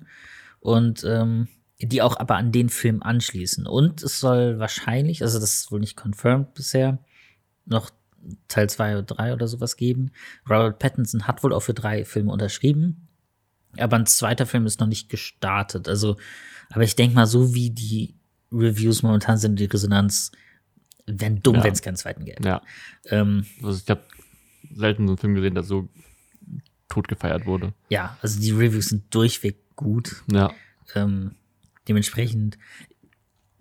Und 0.59 1.05
ähm, 1.05 1.47
die 1.79 2.03
auch 2.03 2.17
aber 2.19 2.37
an 2.37 2.51
den 2.51 2.71
Film 2.71 3.03
anschließen. 3.03 3.67
Und 3.67 4.03
es 4.03 4.19
soll 4.19 4.59
wahrscheinlich, 4.59 5.23
also 5.23 5.39
das 5.39 5.55
ist 5.55 5.71
wohl 5.71 5.81
nicht 5.81 5.97
confirmed 5.97 6.55
bisher, 6.55 6.99
noch 7.67 7.91
Teil 8.49 8.69
zwei 8.69 8.95
oder 8.95 9.03
drei 9.05 9.33
oder 9.33 9.47
sowas 9.47 9.77
geben. 9.77 10.11
Robert 10.49 10.79
Pattinson 10.79 11.27
hat 11.29 11.45
wohl 11.45 11.53
auch 11.53 11.61
für 11.63 11.73
drei 11.75 12.05
Filme 12.05 12.33
unterschrieben. 12.33 13.07
Aber 13.79 13.97
ein 13.97 14.07
zweiter 14.07 14.47
Film 14.47 14.67
ist 14.67 14.81
noch 14.81 14.87
nicht 14.87 15.09
gestartet. 15.09 15.89
Also, 15.89 16.17
aber 16.71 16.83
ich 16.83 16.97
denke 16.97 17.15
mal, 17.15 17.27
so 17.27 17.55
wie 17.55 17.71
die 17.71 18.15
Reviews 18.53 19.03
momentan 19.03 19.39
sind, 19.39 19.59
die 19.59 19.67
Resonanz, 19.67 20.33
wäre 21.07 21.33
dumm, 21.35 21.57
Ja. 21.57 21.65
wenn 21.65 21.73
es 21.73 21.83
keinen 21.83 21.97
zweiten 21.97 22.25
gäbe. 22.25 22.47
Ja. 22.47 22.63
Ähm, 23.07 23.47
Also 23.63 23.81
ich 23.83 23.89
habe 23.91 24.03
selten 24.75 25.07
so 25.07 25.13
einen 25.13 25.19
Film 25.19 25.35
gesehen, 25.35 25.55
der 25.55 25.63
so 25.65 25.89
tot 26.89 27.07
gefeiert 27.09 27.47
wurde. 27.47 27.73
ja, 27.89 28.17
also 28.21 28.41
die 28.41 28.51
Reviews 28.51 28.87
sind 28.87 29.15
durchweg 29.15 29.57
gut. 29.77 30.23
Ja. 30.31 30.53
Ähm, 30.95 31.37
dementsprechend, 31.89 32.59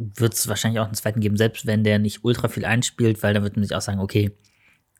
wird 0.01 0.33
es 0.33 0.47
wahrscheinlich 0.47 0.79
auch 0.79 0.85
einen 0.85 0.95
zweiten 0.95 1.19
geben, 1.19 1.35
selbst 1.37 1.65
wenn 1.65 1.83
der 1.83 1.99
nicht 1.99 2.23
ultra 2.23 2.47
viel 2.47 2.63
einspielt, 2.65 3.21
weil 3.21 3.33
dann 3.33 3.43
wird 3.43 3.57
man 3.57 3.63
sich 3.65 3.75
auch 3.75 3.81
sagen, 3.81 3.99
okay, 3.99 4.31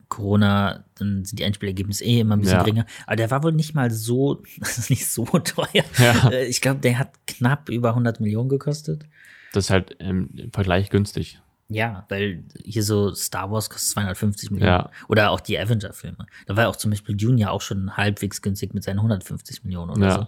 Corona, 0.10 0.84
dann 0.96 1.24
sind 1.24 1.40
die 1.40 1.46
Einspielergebnisse 1.46 2.04
eh 2.04 2.20
immer 2.20 2.36
ein 2.36 2.42
bisschen 2.42 2.58
Ja. 2.58 2.64
geringer. 2.64 2.86
Aber 3.06 3.16
der 3.16 3.32
war 3.32 3.44
wohl 3.44 3.52
nicht 3.54 3.74
mal 3.76 3.90
so, 3.92 4.42
das 4.60 4.78
ist 4.78 4.90
nicht 4.90 5.08
so 5.08 5.26
teuer. 5.26 5.84
Ja. 5.98 6.30
Äh, 6.30 6.46
Ich 6.48 6.62
glaube, 6.62 6.80
der 6.82 7.00
hat 7.00 7.12
knapp 7.28 7.70
über 7.70 7.90
100 7.90 8.20
Millionen 8.20 8.50
gekostet. 8.50 9.06
Das 9.54 9.66
ist 9.66 9.70
halt 9.70 9.96
ähm, 10.00 10.30
im 10.36 10.52
Vergleich 10.52 10.90
günstig. 10.90 11.40
Ja, 11.72 12.06
weil 12.10 12.44
hier 12.64 12.84
so 12.84 13.14
Star 13.14 13.52
Wars 13.52 13.70
kostet 13.70 13.92
250 13.92 14.50
Millionen. 14.52 14.72
Ja. 14.72 14.90
Oder 15.08 15.30
auch 15.30 15.40
die 15.40 15.58
Avenger-Filme. 15.60 16.26
Da 16.48 16.56
war 16.58 16.68
auch 16.68 16.76
zum 16.76 16.90
Beispiel 16.90 17.16
Dune 17.16 17.40
ja 17.40 17.52
auch 17.52 17.62
schon 17.62 17.96
halbwegs 17.96 18.42
günstig 18.42 18.74
mit 18.74 18.84
seinen 18.84 18.98
150 18.98 19.64
Millionen 19.64 19.92
oder 19.92 20.06
Ja. 20.08 20.16
so. 20.16 20.28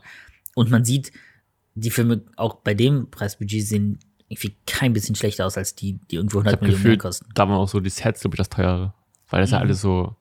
Und 0.54 0.70
man 0.70 0.86
sieht, 0.86 1.12
die 1.74 1.90
Filme 1.90 2.22
auch 2.36 2.56
bei 2.56 2.76
dem 2.76 3.10
Preisbudget 3.10 3.66
sehen 3.66 3.98
irgendwie 4.30 4.56
kein 4.68 4.94
bisschen 4.94 5.16
schlechter 5.16 5.46
aus 5.48 5.58
als 5.58 5.74
die, 5.76 5.94
die 6.12 6.16
irgendwo 6.18 6.40
Ich 6.40 6.46
100 6.46 6.54
habe 6.54 6.66
Millionen 6.66 6.84
mehr 6.84 6.92
gefühlt, 6.92 7.00
kosten. 7.02 7.26
da 7.34 7.48
waren 7.50 7.58
auch 7.58 7.68
so 7.68 7.80
die 7.80 7.90
Sets, 7.90 8.22
glaube 8.22 8.36
ich, 8.36 8.38
das 8.38 8.50
teure. 8.50 8.94
Weil 9.32 9.42
das 9.42 9.50
ja 9.52 9.58
Mhm. 9.58 9.64
alles 9.64 9.82
so, 9.82 10.16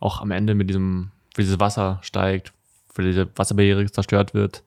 auch 0.00 0.20
am 0.20 0.32
Ende 0.32 0.54
mit 0.56 0.68
diesem, 0.68 1.12
wie 1.36 1.42
dieses 1.42 1.60
Wasser 1.60 1.98
steigt, 2.02 2.52
wo 2.94 3.02
diese 3.02 3.28
Wasserbarriere 3.38 3.88
zerstört 3.92 4.34
wird. 4.34 4.64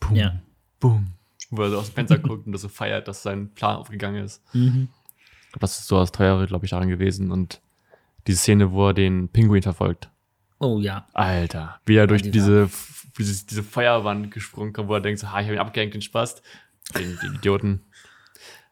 Boom, 0.00 0.14
Ja. 0.16 0.40
boom. 0.80 1.06
Wo 1.50 1.62
er 1.62 1.70
so 1.70 1.78
aus 1.78 1.86
dem 1.86 1.94
Fenster 1.94 2.18
guckt 2.18 2.46
und 2.46 2.52
das 2.52 2.60
so 2.62 2.68
feiert, 2.68 3.08
dass 3.08 3.22
sein 3.22 3.50
Plan 3.54 3.76
aufgegangen 3.76 4.22
ist. 4.24 4.42
Mhm. 4.54 4.88
Das 5.58 5.78
ist 5.78 5.86
so 5.86 5.98
das 5.98 6.10
teure, 6.12 6.46
glaube 6.46 6.64
ich, 6.66 6.70
daran 6.72 6.88
gewesen. 6.88 7.30
Und 7.30 7.60
diese 8.26 8.38
Szene, 8.40 8.72
wo 8.72 8.88
er 8.88 8.94
den 8.94 9.28
Pinguin 9.28 9.62
verfolgt. 9.62 10.10
Oh 10.58 10.80
ja. 10.80 11.06
Alter, 11.12 11.80
wie 11.86 11.96
er 11.96 12.06
durch 12.08 12.22
die 12.22 12.30
diese, 12.32 12.68
diese, 13.18 13.46
diese 13.46 13.62
Feuerwand 13.62 14.30
gesprungen 14.32 14.72
kommt, 14.72 14.88
wo 14.88 14.94
er 14.94 15.00
denkt, 15.00 15.20
so, 15.20 15.30
ha, 15.30 15.38
ich 15.40 15.46
habe 15.46 15.54
ihn 15.54 15.60
abgehängt, 15.60 15.94
den 15.94 16.02
Spaß, 16.02 16.42
den, 16.96 17.16
den 17.22 17.34
Idioten. 17.36 17.82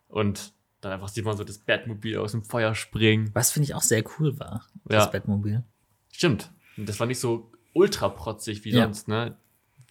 Und 0.09 0.53
dann 0.83 0.93
einfach 0.93 1.09
sieht 1.09 1.25
man 1.25 1.37
so 1.39 1.45
das 1.45 1.59
Batmobil 1.59 2.19
aus 2.19 2.33
dem 2.33 2.45
Feuer 2.45 2.75
springen. 2.75 3.31
Was 3.33 3.51
finde 3.53 3.65
ich 3.65 3.75
auch 3.75 3.83
sehr 3.83 4.05
cool 4.19 4.39
war, 4.39 4.67
Ja. 4.91 4.97
das 4.99 5.11
Batmobil. 5.11 5.65
Stimmt. 6.13 6.53
Und 6.77 6.87
das 6.89 7.01
war 7.01 7.07
nicht 7.07 7.21
so 7.21 7.51
ultra 7.73 8.11
protzig 8.11 8.65
wie 8.65 8.71
Ja. 8.73 8.83
sonst, 8.85 9.09
ne? 9.09 9.37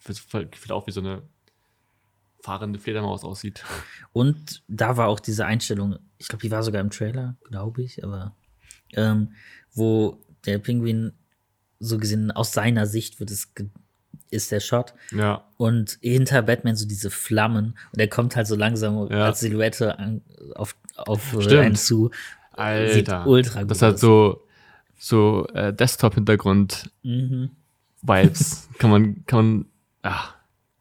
Gefühlt 0.06 0.72
auch 0.72 0.86
wie 0.88 0.92
so 0.92 1.00
eine 1.02 1.24
fahrende 2.44 2.80
Fledermaus 2.80 3.24
aussieht. 3.24 3.64
Und 4.14 4.64
da 4.68 4.98
war 4.98 5.08
auch 5.08 5.20
diese 5.20 5.46
Einstellung, 5.46 5.98
ich 6.18 6.28
glaube, 6.28 6.42
die 6.42 6.52
war 6.52 6.64
sogar 6.64 6.82
im 6.82 6.90
Trailer, 6.90 7.38
glaube 7.44 7.84
ich, 7.84 8.04
aber 8.04 8.36
ähm, 8.94 9.34
wo 9.74 10.24
der 10.46 10.58
Pinguin 10.58 11.14
so 11.80 11.98
gesehen 11.98 12.32
aus 12.32 12.52
seiner 12.52 12.86
Sicht 12.88 13.20
wird 13.20 13.32
es 13.32 13.54
ist 14.32 14.52
der 14.52 14.60
Shot 14.60 14.94
Ja. 15.12 15.44
und 15.58 15.98
hinter 16.02 16.42
Batman 16.42 16.76
so 16.76 16.88
diese 16.88 17.10
Flammen 17.12 17.78
und 17.94 18.00
er 18.00 18.08
kommt 18.08 18.36
halt 18.36 18.48
so 18.48 18.56
langsam 18.56 19.08
Ja. 19.12 19.26
als 19.26 19.42
Silhouette 19.42 20.00
an, 20.00 20.22
auf 20.56 20.76
auf 20.96 21.34
äh, 21.34 21.42
Stimmt. 21.42 21.62
einen 21.62 21.76
zu. 21.76 22.10
Sieht 22.10 23.10
Alter. 23.10 23.28
ultra 23.28 23.62
gut 23.62 23.72
das 23.72 23.82
hat 23.82 23.98
so, 24.00 24.42
so 24.98 25.48
äh, 25.54 25.74
Desktop-Hintergrund-Vibes. 25.74 26.92
Mhm. 27.04 27.50
kann 28.80 28.90
man, 28.90 29.26
kann 29.26 29.38
man, 29.46 29.66
ach, 30.04 30.36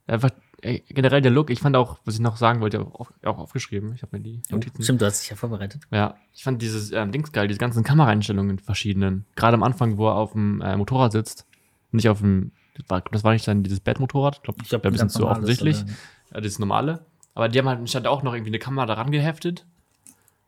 einfach 0.07 0.31
ey, 0.63 0.83
generell 0.89 1.21
der 1.23 1.31
Look. 1.31 1.51
Ich 1.51 1.61
fand 1.61 1.77
auch, 1.77 1.99
was 2.05 2.15
ich 2.15 2.21
noch 2.21 2.37
sagen 2.37 2.61
wollte, 2.61 2.81
auch, 2.81 3.11
auch 3.25 3.39
aufgeschrieben. 3.39 3.95
Ich 3.95 4.03
habe 4.03 4.17
mir 4.17 4.23
die 4.23 4.43
Notizen. 4.51 4.83
Stimmt, 4.83 5.01
du 5.01 5.07
hast 5.07 5.23
dich 5.23 5.31
ja 5.31 5.37
vorbereitet. 5.37 5.83
Ja, 5.91 6.17
ich 6.33 6.45
fand 6.45 6.61
dieses 6.61 6.93
ähm, 6.93 7.13
Dings 7.13 7.33
geil, 7.33 7.49
diese 7.49 7.61
ganzen 7.61 7.85
Kameraeinstellungen 7.85 8.59
verschiedenen. 8.59 9.25
Gerade 9.37 9.55
am 9.55 9.63
Anfang, 9.63 9.97
wo 9.97 10.09
er 10.09 10.15
auf 10.17 10.33
dem 10.33 10.61
äh, 10.61 10.77
Motorrad 10.77 11.13
sitzt, 11.13 11.47
nicht 11.93 12.09
auf 12.09 12.19
dem, 12.21 12.53
das 12.75 12.89
war, 12.89 13.01
das 13.11 13.25
war 13.25 13.33
nicht 13.33 13.47
dann 13.47 13.63
dieses 13.63 13.79
ich 13.79 13.85
glaube, 13.85 14.59
Ich 14.63 14.69
glaube, 14.69 14.89
ein 14.89 14.93
bisschen 14.93 15.11
zu 15.11 15.27
offensichtlich. 15.27 15.85
Ja, 16.33 16.41
das 16.41 16.59
normale. 16.59 17.05
Aber 17.35 17.49
die 17.49 17.59
haben 17.59 17.69
halt 17.69 17.89
statt 17.89 18.07
auch 18.07 18.23
noch 18.23 18.35
irgendwie 18.35 18.51
eine 18.51 18.59
Kamera 18.59 18.87
daran 18.87 19.11
geheftet. 19.11 19.67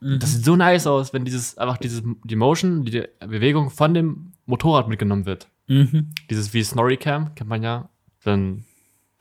Mhm. 0.00 0.18
Das 0.18 0.32
sieht 0.32 0.44
so 0.44 0.56
nice 0.56 0.86
aus, 0.86 1.12
wenn 1.12 1.24
dieses, 1.24 1.58
einfach 1.58 1.78
dieses, 1.78 2.02
die 2.24 2.36
Motion, 2.36 2.84
die 2.84 3.04
Bewegung 3.20 3.70
von 3.70 3.94
dem 3.94 4.32
Motorrad 4.46 4.88
mitgenommen 4.88 5.26
wird. 5.26 5.48
Mhm. 5.68 6.10
Dieses 6.28 6.52
wie 6.52 6.62
Snorri-Cam, 6.62 7.34
kennt 7.34 7.48
man 7.48 7.62
ja. 7.62 7.88
Dann 8.24 8.64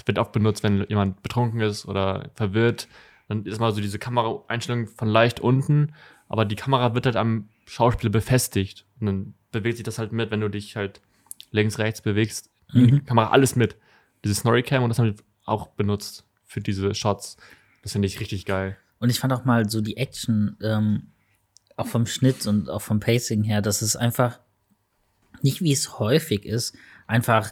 wird 0.06 0.19
oft 0.19 0.32
benutzt, 0.32 0.64
wenn 0.64 0.86
jemand 0.90 1.22
betrunken 1.22 1.61
ist 1.61 1.86
oder 1.88 2.30
verwirrt. 2.36 2.88
Dann 3.28 3.45
ist 3.45 3.60
mal 3.60 3.72
so 3.72 3.82
diese 3.82 3.99
Kameraeinstellung 3.99 4.88
von 4.88 5.07
leicht 5.07 5.40
unten, 5.40 5.94
aber 6.28 6.45
die 6.45 6.56
Kamera 6.56 6.95
wird 6.95 7.06
halt 7.06 7.15
am 7.15 7.48
Schauspieler 7.65 8.11
befestigt. 8.11 8.86
Und 8.99 9.06
dann 9.06 9.34
bewegt 9.52 9.78
sich 9.78 9.86
das 9.86 9.99
halt 9.99 10.11
mit, 10.11 10.32
wenn 10.32 10.41
du 10.41 10.49
dich 10.49 10.76
halt 10.76 11.02
links, 11.52 11.78
rechts 11.78 12.02
bewegst. 12.02 12.49
Mhm. 12.73 13.06
Kamera 13.06 13.30
alles 13.30 13.56
mit. 13.56 13.76
Diese 14.23 14.35
Snorri-Cam 14.35 14.84
und 14.84 14.89
das 14.89 14.99
haben 14.99 15.07
wir 15.07 15.15
auch 15.45 15.68
benutzt 15.68 16.26
für 16.45 16.61
diese 16.61 16.93
Shots. 16.93 17.38
Das 17.84 17.93
finde 17.93 18.07
ich 18.07 18.19
richtig 18.19 18.45
geil. 18.45 18.77
Und 18.99 19.10
ich 19.10 19.19
fand 19.19 19.34
auch 19.34 19.45
mal 19.45 19.68
so 19.69 19.81
die 19.81 19.98
Action, 19.98 20.57
ähm, 20.61 21.07
auch 21.77 21.88
vom 21.88 22.06
Schnitt 22.06 22.45
und 22.45 22.69
auch 22.69 22.81
vom 22.81 22.99
Pacing 22.99 23.43
her, 23.43 23.61
dass 23.61 23.81
es 23.81 23.95
einfach 23.95 24.39
nicht 25.41 25.61
wie 25.61 25.72
es 25.72 25.98
häufig 25.99 26.45
ist, 26.45 26.76
einfach 27.07 27.52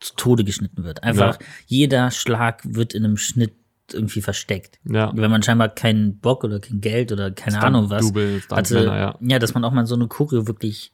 zu 0.00 0.14
Tode 0.16 0.44
geschnitten 0.44 0.82
wird. 0.82 1.04
Einfach 1.04 1.40
Ja. 1.40 1.46
jeder 1.66 2.10
Schlag 2.10 2.62
wird 2.64 2.94
in 2.94 3.04
einem 3.04 3.16
Schnitt 3.16 3.54
irgendwie 3.92 4.22
versteckt. 4.22 4.78
Ja. 4.84 5.12
Wenn 5.14 5.30
man 5.30 5.42
scheinbar 5.42 5.68
keinen 5.68 6.18
Bock 6.18 6.42
oder 6.44 6.58
kein 6.60 6.80
Geld 6.80 7.12
oder 7.12 7.30
keine 7.30 7.60
Ahnung 7.60 7.90
was 7.90 8.06
Stunt-Double, 8.08 8.42
hatte, 8.56 8.84
ja. 8.84 9.18
ja, 9.20 9.38
dass 9.38 9.54
man 9.54 9.64
auch 9.64 9.72
mal 9.72 9.86
so 9.86 9.94
eine 9.94 10.08
Choreo 10.08 10.46
wirklich 10.46 10.92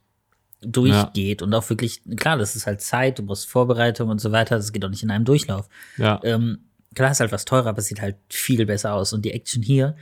durchgeht 0.60 1.42
und 1.42 1.52
auch 1.54 1.68
wirklich, 1.70 2.02
klar, 2.16 2.38
das 2.38 2.56
ist 2.56 2.66
halt 2.66 2.80
Zeit, 2.80 3.18
du 3.18 3.22
brauchst 3.24 3.46
Vorbereitung 3.48 4.08
und 4.08 4.20
so 4.20 4.32
weiter, 4.32 4.56
das 4.56 4.72
geht 4.72 4.84
auch 4.84 4.88
nicht 4.90 5.02
in 5.02 5.10
einem 5.10 5.24
Durchlauf. 5.24 5.68
Ja, 5.98 6.20
Ähm, 6.24 6.58
klar 6.94 7.10
ist 7.10 7.20
halt 7.20 7.32
was 7.32 7.44
teurer, 7.44 7.66
aber 7.68 7.78
es 7.78 7.86
sieht 7.86 8.00
halt 8.00 8.16
viel 8.30 8.64
besser 8.66 8.94
aus. 8.94 9.12
Und 9.12 9.24
die 9.24 9.32
Action 9.32 9.62
hier, 9.62 9.96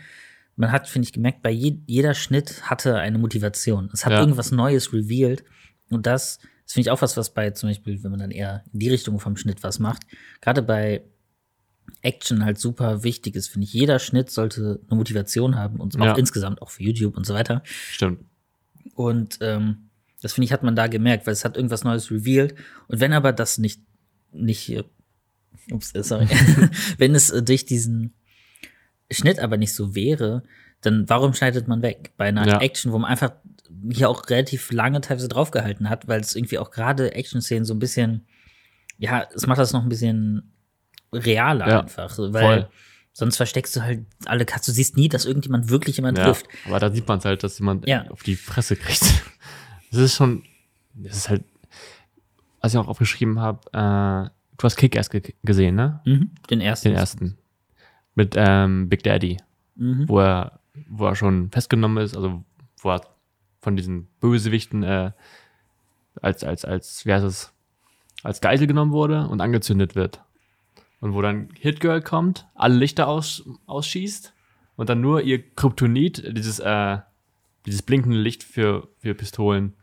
man 0.57 0.71
hat, 0.71 0.89
finde 0.89 1.07
ich, 1.07 1.13
gemerkt, 1.13 1.43
bei 1.43 1.51
je, 1.51 1.79
jeder 1.87 2.15
Schnitt 2.15 2.71
hatte 2.71 2.97
eine 2.97 3.19
Motivation. 3.19 3.91
Es 3.93 4.07
hat 4.07 4.13
Ja. 4.13 4.21
irgendwas 4.21 4.53
Neues 4.53 4.93
revealed. 4.93 5.43
Und 5.91 6.07
das, 6.07 6.39
das 6.65 6.73
finde 6.75 6.87
ich 6.89 6.91
auch 6.93 7.03
was, 7.03 7.17
was 7.17 7.35
bei 7.35 7.51
zum 7.51 7.71
Beispiel, 7.71 8.03
wenn 8.05 8.13
man 8.13 8.21
dann 8.21 8.31
eher 8.31 8.63
in 8.73 8.79
die 8.79 8.89
Richtung 8.89 9.19
vom 9.19 9.37
Schnitt 9.37 9.63
was 9.65 9.81
macht, 9.81 10.03
gerade 10.41 10.63
bei 10.63 11.03
Action 12.03 12.45
halt 12.45 12.59
super 12.59 13.03
wichtig 13.03 13.35
ist, 13.35 13.49
finde 13.49 13.65
ich. 13.67 13.73
Jeder 13.73 13.99
Schnitt 13.99 14.31
sollte 14.31 14.81
eine 14.89 14.97
Motivation 14.97 15.57
haben 15.57 15.81
und 15.81 15.97
auch 16.01 16.05
Ja. 16.05 16.15
insgesamt 16.15 16.63
auch 16.63 16.71
für 16.71 16.83
YouTube 16.85 17.17
und 17.17 17.27
so 17.27 17.35
weiter. 17.35 17.63
stimmt. 17.67 18.21
Und 18.95 19.39
ähm, 19.41 19.89
das 20.25 20.33
finde 20.33 20.47
ich, 20.47 20.53
hat 20.53 20.63
man 20.63 20.75
da 20.75 20.87
gemerkt, 20.87 21.27
weil 21.27 21.35
es 21.35 21.45
hat 21.45 21.57
irgendwas 21.57 21.85
Neues 21.85 22.11
revealed. 22.11 22.55
Und 22.89 23.01
wenn 23.01 23.13
aber 23.13 23.33
das 23.35 23.59
nicht, 23.59 23.83
nicht, 24.33 24.71
äh, 24.71 24.85
ups, 25.71 25.95
äh, 25.95 26.03
sorry, 26.03 26.27
wenn 26.99 27.15
es 27.15 27.29
äh, 27.29 27.43
durch 27.43 27.67
diesen 27.67 28.15
Schnitt 29.11 29.39
aber 29.39 29.59
nicht 29.59 29.75
so 29.75 29.95
wäre, 29.95 30.43
dann 30.81 31.07
warum 31.11 31.35
schneidet 31.35 31.69
man 31.69 31.83
weg? 31.83 32.13
Bei 32.17 32.25
einer 32.25 32.47
Ja. 32.49 32.59
Action, 32.61 32.91
wo 32.93 32.99
man 32.99 33.11
einfach 33.11 33.33
hier 33.93 34.09
auch 34.09 34.29
relativ 34.31 34.73
lange 34.73 35.03
teilweise 35.03 35.29
draufgehalten 35.29 35.91
hat, 35.91 36.09
weil 36.09 36.21
es 36.23 36.35
irgendwie 36.35 36.59
auch 36.59 36.71
gerade 36.71 37.13
Action-Szenen 37.13 37.67
so 37.67 37.75
ein 37.75 37.79
bisschen, 37.79 38.27
ja, 38.97 39.29
es 39.35 39.47
macht 39.47 39.59
das 39.59 39.75
noch 39.75 39.83
ein 39.83 39.89
bisschen 39.91 40.53
realer 41.13 41.69
Ja, 41.69 41.81
einfach, 41.83 42.17
weil 42.19 42.31
voll. 42.63 42.69
sonst 43.13 43.37
versteckst 43.37 43.77
du 43.77 43.83
halt 43.83 44.07
alle 44.25 44.47
Cuts. 44.47 44.65
Du 44.67 44.73
siehst 44.73 44.97
nie, 44.97 45.09
dass 45.11 45.27
irgendjemand 45.27 45.69
wirklich 45.69 45.97
jemand 45.99 46.17
Ja, 46.17 46.25
trifft. 46.25 46.47
aber 46.67 46.81
da 46.81 46.91
sieht 46.91 47.07
man 47.07 47.19
es 47.19 47.27
halt, 47.27 47.43
dass 47.43 47.59
jemand 47.59 47.87
Ja. 47.87 48.07
auf 48.09 48.23
die 48.23 48.37
Fresse 48.37 48.77
kriegt. 48.77 49.05
Das 49.95 50.03
ist 50.03 50.17
schon, 50.17 50.43
das 50.95 51.17
ist 51.17 51.29
halt, 51.29 51.45
was 52.61 52.73
ich 52.75 52.79
auch 52.79 52.89
aufgeschrieben 52.89 53.39
habe, 53.39 53.61
äh, 53.73 54.31
du 54.59 54.65
hast 54.65 54.77
Kick-Ass 54.77 55.09
ge 55.11 55.23
gesehen, 55.45 55.77
ne? 55.77 56.01
Mhm, 56.05 56.31
den 56.51 56.61
ersten. 56.61 56.89
Den 56.89 56.97
ersten. 56.97 57.39
Mit 58.17 58.35
ähm, 58.37 58.89
Big 58.89 59.03
Daddy, 59.05 59.37
Mhm. 59.77 60.09
wo 60.09 60.21
er, 60.21 60.61
wo 60.89 61.07
er 61.07 61.15
schon 61.17 61.51
festgenommen 61.51 62.03
ist, 62.03 62.17
also 62.17 62.45
wo 62.79 62.91
er 62.91 63.03
von 63.61 63.77
diesen 63.77 64.09
Bösewichten 64.21 64.83
äh, 64.83 65.13
als, 66.23 66.45
als, 66.45 66.65
als, 66.65 67.07
wie 67.07 67.13
heißt 67.13 67.25
es, 67.25 67.53
als 68.23 68.41
Geisel 68.41 68.67
genommen 68.67 68.93
wurde 68.93 69.27
und 69.29 69.41
angezündet 69.41 69.95
wird. 69.95 70.23
Und 71.01 71.13
wo 71.15 71.23
dann 71.23 71.49
Hitgirl 71.59 72.01
kommt, 72.03 72.47
alle 72.55 72.77
Lichter 72.77 73.09
aus, 73.09 73.45
ausschießt 73.67 74.33
und 74.77 74.89
dann 74.89 75.01
nur 75.01 75.23
ihr 75.23 75.43
Kryptonit, 75.55 76.37
dieses, 76.37 76.59
äh, 76.61 76.99
dieses 77.67 77.83
blinkende 77.83 78.19
Licht 78.19 78.43
für, 78.43 78.89
für 79.01 79.15
Pistolen, 79.15 79.75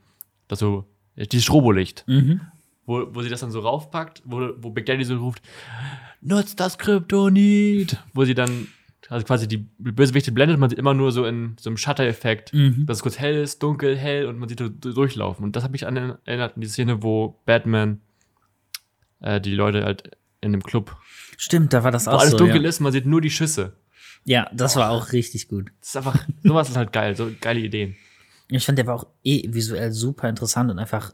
das 0.52 0.60
so, 0.60 0.86
dieses 1.16 1.44
Strobolicht, 1.44 2.04
Mhm. 2.08 2.42
wo, 2.86 3.08
wo 3.14 3.22
sie 3.22 3.30
das 3.30 3.40
dann 3.42 3.52
so 3.52 3.60
raufpackt, 3.62 4.22
wo, 4.26 4.50
wo 4.58 4.70
Big 4.72 4.86
Daddy 4.86 5.04
so 5.04 5.16
ruft, 5.18 5.42
nutzt 6.22 6.60
das 6.60 6.78
Kryptonit, 6.78 7.98
wo 8.14 8.26
sie 8.26 8.34
dann, 8.36 8.68
also 9.10 9.26
quasi 9.26 9.48
die 9.48 9.58
Bösewichte 9.58 10.32
blendet, 10.32 10.58
man 10.60 10.70
sieht 10.70 10.80
immer 10.80 10.94
nur 10.94 11.12
so 11.12 11.26
in 11.26 11.56
so 11.60 11.70
einem 11.70 11.78
Shutter-Effekt, 11.78 12.54
Mhm. 12.54 12.86
dass 12.86 12.98
es 12.98 13.04
kurz 13.04 13.20
hell 13.20 13.36
ist, 13.42 13.62
dunkel, 13.64 13.98
hell 13.98 14.26
und 14.28 14.38
man 14.40 14.48
sieht 14.50 14.60
so 14.60 14.70
durchlaufen. 14.70 15.44
Und 15.44 15.56
das 15.56 15.64
hat 15.64 15.72
mich 15.72 15.86
an 15.88 15.96
erinnert 16.26 16.56
an 16.56 16.62
die 16.62 16.68
Szene, 16.68 17.02
wo 17.04 17.40
Batman 17.46 18.02
äh, 19.22 19.40
die 19.42 19.54
Leute 19.56 19.84
halt 19.84 20.12
in 20.42 20.52
dem 20.52 20.64
Club, 20.64 20.96
Stimmt, 21.38 21.74
da 21.74 21.84
war 21.84 21.92
das 21.92 22.06
wo 22.08 22.12
auch 22.12 22.20
alles 22.20 22.32
so. 22.32 22.38
dunkel 22.38 22.64
ja. 22.64 22.70
ist, 22.70 22.80
man 22.80 22.92
sieht 22.92 23.06
nur 23.06 23.22
die 23.22 23.30
Schüsse. 23.30 23.74
ja, 24.26 24.50
das 24.54 24.76
war 24.76 24.90
auch 24.92 25.12
richtig 25.12 25.48
gut. 25.48 25.72
Das 25.80 25.90
ist 25.90 25.98
einfach, 25.98 26.28
sowas 26.44 26.70
ist 26.70 26.78
halt 26.78 26.92
geil, 26.94 27.16
so 27.16 27.30
geile 27.42 27.60
Ideen. 27.60 27.96
Ich 28.60 28.66
fand, 28.66 28.78
der 28.78 28.88
war 28.88 28.96
auch 28.96 29.08
eh 29.24 29.44
visuell 29.54 29.92
super 29.92 30.28
interessant 30.30 30.70
und 30.72 30.80
einfach, 30.80 31.14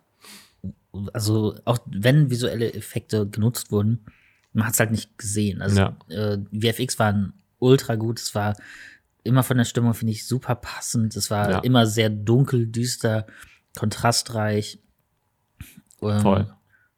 also 1.14 1.56
auch 1.66 1.78
wenn 1.86 2.30
visuelle 2.30 2.74
Effekte 2.74 3.28
genutzt 3.28 3.72
wurden, 3.72 4.06
man 4.54 4.66
hat 4.66 4.74
es 4.74 4.80
halt 4.80 4.92
nicht 4.92 5.18
gesehen. 5.18 5.62
Also 5.62 5.80
Ja. 5.82 5.98
äh, 6.10 6.40
VFX 6.52 6.98
waren 7.00 7.34
ultra 7.60 7.96
gut, 7.96 8.20
es 8.20 8.34
war 8.34 8.56
immer 9.24 9.44
von 9.44 9.58
der 9.58 9.66
Stimmung, 9.66 9.94
finde 9.94 10.14
ich, 10.14 10.26
super 10.28 10.56
passend. 10.56 11.16
Es 11.16 11.30
war 11.30 11.50
Ja. 11.52 11.60
immer 11.60 11.86
sehr 11.86 12.10
dunkel, 12.10 12.66
düster, 12.68 13.28
kontrastreich. 13.78 14.80
Ähm, 16.02 16.22
Voll. 16.22 16.54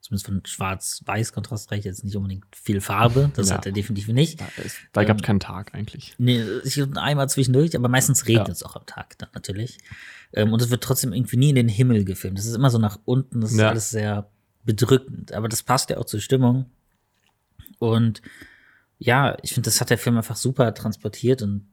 Zumindest 0.10 0.26
von 0.26 0.41
schwarz-weiß 0.44 1.34
kontrastreich, 1.34 1.86
jetzt 1.86 2.03
nicht 2.03 2.15
unbedingt 2.15 2.44
viel 2.56 2.81
Farbe. 2.81 3.30
Das 3.36 3.49
Ja. 3.49 3.57
hat 3.57 3.68
er 3.68 3.72
definitiv 3.72 4.07
nicht. 4.07 4.41
Da, 4.41 4.48
da 4.91 5.03
gab 5.03 5.18
es 5.18 5.23
keinen 5.23 5.40
Tag 5.40 5.76
eigentlich. 5.76 6.15
Nee, 6.18 6.44
ich 6.64 6.81
einmal 6.98 7.30
zwischendurch, 7.30 7.76
aber 7.76 7.90
meistens 7.90 8.26
regnet 8.27 8.48
Ja. 8.48 8.52
es 8.53 8.64
auch 8.64 8.76
am 8.76 8.88
Tag 8.88 9.19
dann 9.19 9.30
natürlich. 9.36 9.77
Ähm, 10.34 10.52
und 10.52 10.64
es 10.64 10.72
wird 10.72 10.84
trotzdem 10.84 11.14
irgendwie 11.14 11.38
nie 11.38 11.49
in 11.49 11.56
den 11.56 11.69
Himmel 11.69 12.06
gefilmt. 12.06 12.40
Das 12.40 12.48
ist 12.48 12.56
immer 12.56 12.72
so 12.72 12.80
nach 12.80 12.98
unten, 13.06 13.40
das 13.41 13.52
ist 13.52 13.60
Ja. 13.60 13.69
alles 13.69 13.91
sehr 13.91 14.31
bedrückend. 14.64 15.31
Aber 15.34 15.48
das 15.48 15.61
passt 15.61 15.91
ja 15.91 15.98
auch 15.98 16.06
zur 16.06 16.22
Stimmung. 16.22 16.65
Und 17.77 18.23
ja, 18.98 19.38
ich 19.44 19.53
finde, 19.53 19.68
das 19.68 19.80
hat 19.80 19.91
der 19.91 19.99
Film 19.99 20.18
einfach 20.18 20.36
super 20.38 20.73
transportiert 20.73 21.44
und 21.44 21.68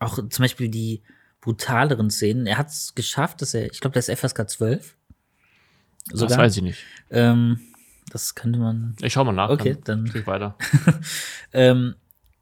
auch 0.00 0.16
zum 0.16 0.42
Beispiel 0.42 0.68
die 0.68 1.02
brutaleren 1.40 2.10
Szenen. 2.10 2.46
Er 2.46 2.58
hat 2.58 2.68
es 2.68 2.94
geschafft, 2.94 3.40
dass 3.40 3.54
er, 3.54 3.72
ich 3.72 3.80
glaube, 3.80 3.94
der 3.94 4.00
ist 4.00 4.10
FSK 4.10 4.48
12. 4.50 4.96
Das 6.12 6.36
weiß 6.36 6.56
ich 6.56 6.62
nicht. 6.62 6.84
Ähm, 7.10 7.60
das 8.10 8.34
könnte 8.34 8.58
man 8.58 8.96
Ich 9.02 9.12
schau 9.12 9.24
mal 9.24 9.32
nach. 9.32 9.50
Okay, 9.50 9.76
dann- 9.84 10.06
sprich 10.06 10.26
weiter. 10.26 10.56
ähm, 11.52 11.94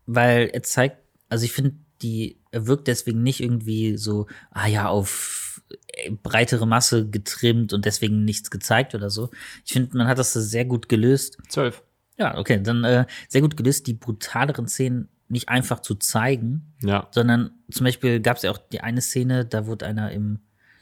weil 0.06 0.48
er 0.52 0.62
zeigt, 0.62 0.98
also 1.28 1.44
ich 1.44 1.52
finde, 1.52 1.74
die, 2.02 2.38
er 2.52 2.66
wirkt 2.66 2.86
deswegen 2.88 3.22
nicht 3.22 3.40
irgendwie 3.40 3.96
so, 3.96 4.26
ah 4.50 4.66
ja, 4.68 4.86
auf 4.88 5.62
äh, 5.94 6.10
breitere 6.10 6.66
Masse 6.66 7.08
getrimmt 7.08 7.72
und 7.72 7.84
deswegen 7.84 8.24
nichts 8.24 8.50
gezeigt 8.50 8.94
oder 8.94 9.10
so. 9.10 9.30
Ich 9.64 9.72
finde, 9.72 9.96
man 9.96 10.06
hat 10.06 10.18
das 10.18 10.32
sehr 10.32 10.64
gut 10.64 10.88
gelöst. 10.88 11.38
Zwölf. 11.48 11.82
Ja, 12.18 12.38
okay, 12.38 12.62
dann 12.62 12.84
äh, 12.84 13.06
sehr 13.28 13.40
gut 13.40 13.56
gelöst, 13.56 13.86
die 13.86 13.94
brutaleren 13.94 14.68
Szenen 14.68 15.08
nicht 15.28 15.48
einfach 15.48 15.80
zu 15.80 15.96
zeigen, 15.96 16.74
Ja. 16.82 17.08
sondern 17.10 17.50
zum 17.70 17.84
Beispiel 17.84 18.20
gab 18.20 18.36
es 18.36 18.44
ja 18.44 18.50
auch 18.52 18.58
die 18.58 18.80
eine 18.80 19.00
Szene, 19.00 19.44
da 19.44 19.66
wurde 19.66 19.84
einer 19.86 20.12
im, 20.12 20.38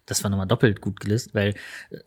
das 0.06 0.22
war 0.22 0.30
nochmal 0.30 0.46
doppelt 0.46 0.80
gut 0.80 1.00
gelöst, 1.00 1.34
weil 1.34 1.54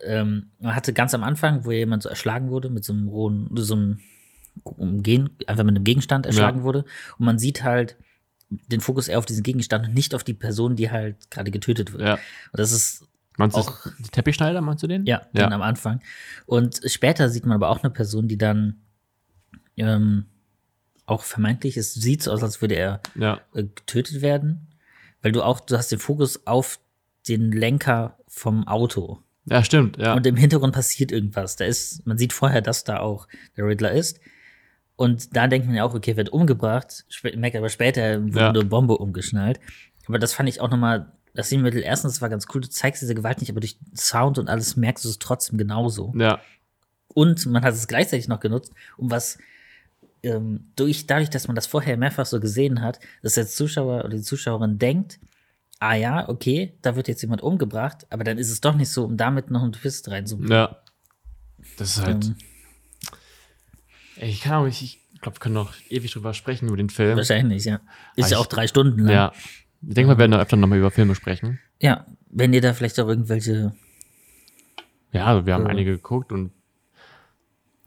ähm, 0.04 0.50
man 0.60 0.74
hatte 0.74 0.92
ganz 0.92 1.14
am 1.14 1.24
Anfang, 1.24 1.64
wo 1.64 1.72
jemand 1.72 2.02
so 2.02 2.08
erschlagen 2.08 2.50
wurde 2.50 2.70
mit 2.70 2.84
so 2.84 2.92
einem 2.92 3.08
rohen, 3.08 3.50
so 3.56 3.74
einem 3.74 4.00
Umgehen, 4.64 5.30
einfach 5.46 5.64
mit 5.64 5.74
einem 5.76 5.84
Gegenstand 5.84 6.26
erschlagen 6.26 6.58
Ja. 6.58 6.64
wurde 6.64 6.84
und 7.18 7.24
man 7.26 7.38
sieht 7.38 7.62
halt 7.62 7.96
den 8.50 8.80
Fokus 8.80 9.08
eher 9.08 9.18
auf 9.18 9.26
diesen 9.26 9.42
Gegenstand 9.42 9.88
und 9.88 9.94
nicht 9.94 10.14
auf 10.14 10.24
die 10.24 10.34
Person, 10.34 10.74
die 10.74 10.90
halt 10.90 11.30
gerade 11.30 11.50
getötet 11.50 11.92
wird. 11.92 12.02
Ja. 12.02 12.14
Und 12.14 12.20
das 12.60 12.72
ist 12.72 13.04
Meinst 13.36 13.56
du 13.56 13.60
Auch- 13.60 13.86
die 14.00 14.08
Teppichschneider, 14.10 14.60
meinst 14.60 14.82
du 14.82 14.88
den? 14.88 15.06
ja, 15.06 15.18
Ja. 15.32 15.42
dann 15.44 15.52
am 15.52 15.62
Anfang. 15.62 16.00
Und 16.46 16.80
später 16.86 17.28
sieht 17.28 17.46
man 17.46 17.54
aber 17.54 17.68
auch 17.68 17.84
eine 17.84 17.90
Person, 17.92 18.26
die 18.26 18.36
dann 18.36 18.80
ähm, 19.76 20.26
auch 21.06 21.22
vermeintlich, 21.22 21.76
es 21.76 21.94
sieht 21.94 22.22
so 22.24 22.32
aus, 22.32 22.42
als 22.42 22.60
würde 22.60 22.74
er 22.74 23.00
Ja. 23.14 23.40
äh, 23.54 23.62
getötet 23.62 24.22
werden, 24.22 24.66
weil 25.22 25.30
du 25.30 25.42
auch, 25.42 25.60
du 25.60 25.76
hast 25.78 25.92
den 25.92 26.00
Fokus 26.00 26.46
auf 26.48 26.80
den 27.28 27.52
Lenker 27.52 28.16
vom 28.26 28.66
Auto 28.66 29.18
Ja, 29.46 29.62
stimmt. 29.64 29.96
Ja. 29.98 30.14
und 30.14 30.26
im 30.26 30.36
Hintergrund 30.36 30.74
passiert 30.74 31.12
irgendwas. 31.12 31.56
Da 31.56 31.64
ist, 31.64 32.06
man 32.06 32.18
sieht 32.18 32.32
vorher, 32.32 32.60
dass 32.62 32.84
da 32.84 32.98
auch 33.00 33.28
der 33.56 33.66
Riddler 33.66 33.92
ist. 33.92 34.20
Und 34.96 35.36
da 35.36 35.46
denkt 35.46 35.66
man 35.66 35.76
ja 35.76 35.84
auch, 35.84 35.94
okay, 35.94 36.16
wird 36.16 36.30
umgebracht, 36.30 37.04
merkt 37.36 37.56
aber 37.56 37.68
später 37.68 38.22
wurde 38.22 38.38
Ja. 38.40 38.48
eine 38.50 38.64
Bombe 38.64 38.98
umgeschnallt. 38.98 39.60
Aber 40.06 40.18
das 40.18 40.32
fand 40.32 40.48
ich 40.48 40.60
auch 40.60 40.70
nochmal, 40.70 41.12
das 41.34 41.46
Stilmittel, 41.48 41.82
erstens, 41.82 42.14
das 42.14 42.22
war 42.22 42.28
ganz 42.30 42.46
cool, 42.52 42.62
du 42.62 42.68
zeigst 42.68 43.00
diese 43.02 43.14
Gewalt 43.14 43.40
nicht, 43.40 43.50
aber 43.50 43.60
durch 43.60 43.78
Sound 43.94 44.38
und 44.38 44.48
alles 44.48 44.76
merkst 44.76 45.04
du 45.04 45.08
es 45.08 45.18
trotzdem 45.18 45.56
genauso. 45.58 46.12
ja. 46.16 46.40
Und 47.14 47.46
man 47.46 47.62
hat 47.62 47.74
es 47.74 47.88
gleichzeitig 47.88 48.28
noch 48.28 48.38
genutzt, 48.38 48.72
um 48.96 49.10
was 49.10 49.38
ähm, 50.22 50.70
durch, 50.76 51.06
dadurch, 51.06 51.30
dass 51.30 51.46
man 51.48 51.54
das 51.56 51.66
vorher 51.66 51.96
mehrfach 51.96 52.26
so 52.26 52.38
gesehen 52.40 52.80
hat, 52.82 53.00
dass 53.22 53.34
der 53.34 53.46
Zuschauer 53.46 54.04
oder 54.04 54.16
die 54.16 54.22
Zuschauerin 54.22 54.78
denkt, 54.78 55.18
ah 55.80 55.94
ja, 55.94 56.28
okay, 56.28 56.74
da 56.82 56.96
wird 56.96 57.08
jetzt 57.08 57.22
jemand 57.22 57.42
umgebracht, 57.42 58.06
aber 58.10 58.24
dann 58.24 58.38
ist 58.38 58.50
es 58.50 58.60
doch 58.60 58.74
nicht 58.74 58.90
so, 58.90 59.04
um 59.04 59.16
damit 59.16 59.50
noch 59.50 59.62
einen 59.62 59.72
Twist 59.72 60.08
reinzubringen. 60.10 60.52
Ja. 60.52 60.78
Das 61.76 61.96
ist 61.96 62.02
halt. 62.04 62.24
Ähm, 62.26 62.36
ich 64.16 64.40
kann 64.40 64.54
auch 64.54 64.64
nicht, 64.64 64.82
ich 64.82 65.20
glaube, 65.20 65.36
wir 65.36 65.40
können 65.40 65.54
noch 65.54 65.74
ewig 65.88 66.12
drüber 66.12 66.34
sprechen, 66.34 66.66
über 66.68 66.76
den 66.76 66.90
Film. 66.90 67.16
wahrscheinlich, 67.16 67.64
ja. 67.64 67.76
Ist 68.16 68.24
Aber 68.24 68.26
ja 68.26 68.26
ich- 68.28 68.36
auch 68.36 68.46
drei 68.46 68.66
Stunden 68.66 69.00
lang. 69.00 69.12
Ja. 69.14 69.32
Ich 69.86 69.94
denke, 69.94 70.10
wir 70.12 70.18
werden 70.18 70.32
da 70.32 70.40
öfter 70.40 70.56
nochmal 70.56 70.78
über 70.78 70.90
Filme 70.90 71.14
sprechen. 71.14 71.60
ja, 71.80 72.04
wenn 72.30 72.52
ihr 72.52 72.60
da 72.60 72.74
vielleicht 72.74 72.98
auch 73.00 73.08
irgendwelche, 73.08 73.72
Ja, 75.12 75.24
also 75.26 75.46
wir 75.46 75.54
haben 75.54 75.62
Ja. 75.64 75.68
einige 75.70 75.92
geguckt 75.92 76.32
und 76.32 76.50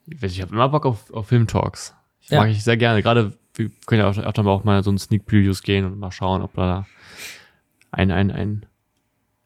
ich, 0.08 0.24
ich 0.24 0.42
habe 0.42 0.54
immer 0.54 0.70
Bock 0.70 0.86
auf, 0.86 1.12
auf 1.14 1.28
Filmtalks. 1.28 1.94
Ich 2.22 2.30
Ja. 2.30 2.40
mag 2.42 2.50
ich 2.50 2.64
sehr 2.64 2.78
gerne. 2.78 3.04
Gerade, 3.04 3.38
wir 3.56 3.70
können 3.86 4.02
ja 4.02 4.10
auch 4.10 4.18
öfter 4.18 4.42
mal 4.44 4.52
auch 4.52 4.64
mal 4.64 4.84
so 4.84 4.92
ein 4.92 4.98
Sneak 4.98 5.26
Previews 5.26 5.62
gehen 5.62 5.86
und 5.86 6.00
mal 6.00 6.12
schauen, 6.12 6.42
ob 6.42 6.54
da 6.56 6.88
ein, 7.92 8.12
ein, 8.12 8.32
ein, 8.32 8.66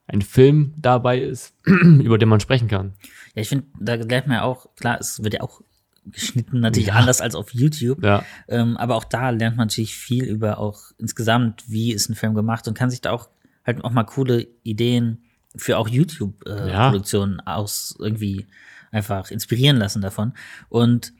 ein 0.06 0.22
Film 0.22 0.74
dabei 0.76 1.20
ist, 1.20 1.54
über 1.64 2.18
den 2.18 2.28
man 2.28 2.40
sprechen 2.40 2.68
kann. 2.68 2.94
ja, 3.34 3.42
ich 3.42 3.48
finde, 3.48 3.66
da 3.80 3.94
lernt 3.94 4.26
man 4.28 4.36
ja 4.38 4.42
auch, 4.42 4.68
klar, 4.76 4.98
es 5.00 5.22
wird 5.22 5.34
ja 5.34 5.40
auch 5.40 5.60
geschnitten, 6.04 6.60
natürlich 6.60 6.88
Ja. 6.88 6.94
anders 6.94 7.20
als 7.20 7.34
auf 7.34 7.52
YouTube. 7.52 8.02
Ja, 8.04 8.24
Ähm, 8.48 8.76
aber 8.76 8.94
auch 8.94 9.04
da 9.04 9.30
lernt 9.30 9.56
man 9.56 9.66
natürlich 9.66 9.96
viel 9.96 10.24
über 10.24 10.58
auch 10.58 10.80
insgesamt, 10.98 11.64
wie 11.68 11.92
ist 11.92 12.08
ein 12.08 12.14
Film 12.14 12.34
gemacht 12.34 12.68
und 12.68 12.74
kann 12.78 12.90
sich 12.90 13.00
da 13.00 13.10
auch 13.10 13.28
halt 13.64 13.82
auch 13.84 13.90
mal 13.90 14.04
coole 14.04 14.46
Ideen 14.62 15.24
für 15.56 15.78
auch 15.78 15.88
Ja. 15.88 15.94
YouTube-Produktionen 15.96 17.40
aus 17.40 17.96
irgendwie 17.98 18.46
einfach 18.92 19.32
inspirieren 19.32 19.76
lassen 19.78 20.00
davon. 20.00 20.32
Und 20.68 21.12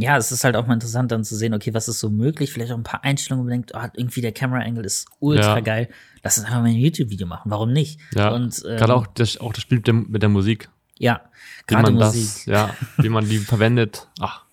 ja, 0.00 0.16
es 0.16 0.30
ist 0.32 0.44
halt 0.44 0.54
auch 0.56 0.66
mal 0.66 0.74
interessant 0.74 1.10
dann 1.12 1.24
zu 1.24 1.34
sehen, 1.36 1.52
okay, 1.54 1.74
was 1.74 1.88
ist 1.88 1.98
so 1.98 2.08
möglich? 2.08 2.52
Vielleicht 2.52 2.70
auch 2.72 2.76
ein 2.76 2.84
paar 2.84 3.04
Einstellungen, 3.04 3.44
wo 3.44 3.50
man 3.50 3.58
denkt, 3.62 3.72
oh, 3.74 3.86
irgendwie 3.96 4.20
der 4.20 4.32
Camera 4.32 4.60
Angle 4.62 4.84
ist 4.84 5.08
ultra 5.18 5.56
Ja. 5.56 5.60
geil. 5.60 5.88
Lass 6.22 6.38
uns 6.38 6.46
einfach 6.46 6.60
mal 6.60 6.68
ein 6.68 6.76
YouTube-Video 6.76 7.26
machen. 7.26 7.50
Warum 7.50 7.72
nicht? 7.72 8.00
ja. 8.14 8.28
Und 8.30 8.62
ähm, 8.66 8.76
Gerade 8.76 8.94
auch 8.94 9.06
das, 9.08 9.38
auch 9.38 9.52
das 9.52 9.62
Spiel 9.62 9.78
mit 9.78 9.86
der, 9.88 9.94
mit 9.94 10.22
der 10.22 10.28
Musik. 10.28 10.68
ja, 10.98 11.20
gerade 11.66 11.90
man 11.90 11.94
Musik. 11.94 12.28
das, 12.28 12.46
ja, 12.46 12.76
wie 12.96 13.08
man 13.08 13.28
die 13.28 13.38
verwendet. 13.52 14.08
Ach, 14.20 14.44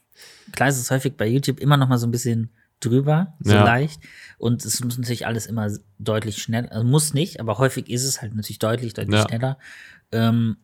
klar 0.51 0.69
ist 0.69 0.79
es 0.79 0.89
häufig 0.91 1.15
bei 1.15 1.27
YouTube 1.27 1.59
immer 1.59 1.77
noch 1.77 1.87
mal 1.89 1.97
so 1.99 2.07
ein 2.07 2.11
bisschen 2.11 2.49
drüber, 2.79 3.35
so 3.39 3.53
Ja. 3.53 3.63
leicht. 3.63 4.01
Und 4.39 4.65
es 4.65 4.83
muss 4.83 4.97
natürlich 4.97 5.27
alles 5.27 5.45
immer 5.45 5.69
deutlich 5.99 6.41
schnell, 6.41 6.67
also 6.69 6.83
muss 6.83 7.13
nicht, 7.13 7.39
aber 7.39 7.57
häufig 7.59 7.87
ist 7.89 8.03
es 8.03 8.21
halt 8.21 8.33
natürlich 8.35 8.59
deutlich, 8.59 8.93
deutlich 8.95 9.15
Ja. 9.19 9.27
schneller 9.27 9.57
ähm, 10.11 10.57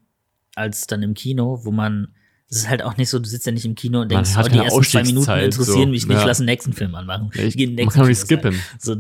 als 0.56 0.88
dann 0.88 1.04
im 1.04 1.14
Kino, 1.14 1.62
wo 1.64 1.72
man 1.72 2.14
es 2.52 2.58
ist 2.58 2.70
halt 2.70 2.84
auch 2.84 2.98
nicht 2.98 3.10
so, 3.10 3.18
du 3.18 3.28
sitzt 3.28 3.46
ja 3.48 3.52
nicht 3.52 3.66
im 3.66 3.74
Kino 3.76 4.02
und 4.02 4.12
denkst, 4.12 4.32
oh, 4.38 4.48
die 4.48 4.58
ersten 4.60 4.84
zwei 4.84 5.04
Minuten 5.04 5.32
interessieren 5.32 5.84
so. 5.86 5.88
mich 5.88 6.06
nicht, 6.08 6.18
Ja. 6.20 6.26
lass 6.26 6.38
den 6.38 6.46
nächsten 6.46 6.74
Film 6.74 6.94
anmachen. 6.94 7.32
Ja, 7.34 7.44
ich- 7.44 7.56
den 7.56 7.76
man 7.76 7.88
kann 7.90 8.08
nicht 8.08 8.20
skippen. 8.20 8.56
So, 8.78 8.98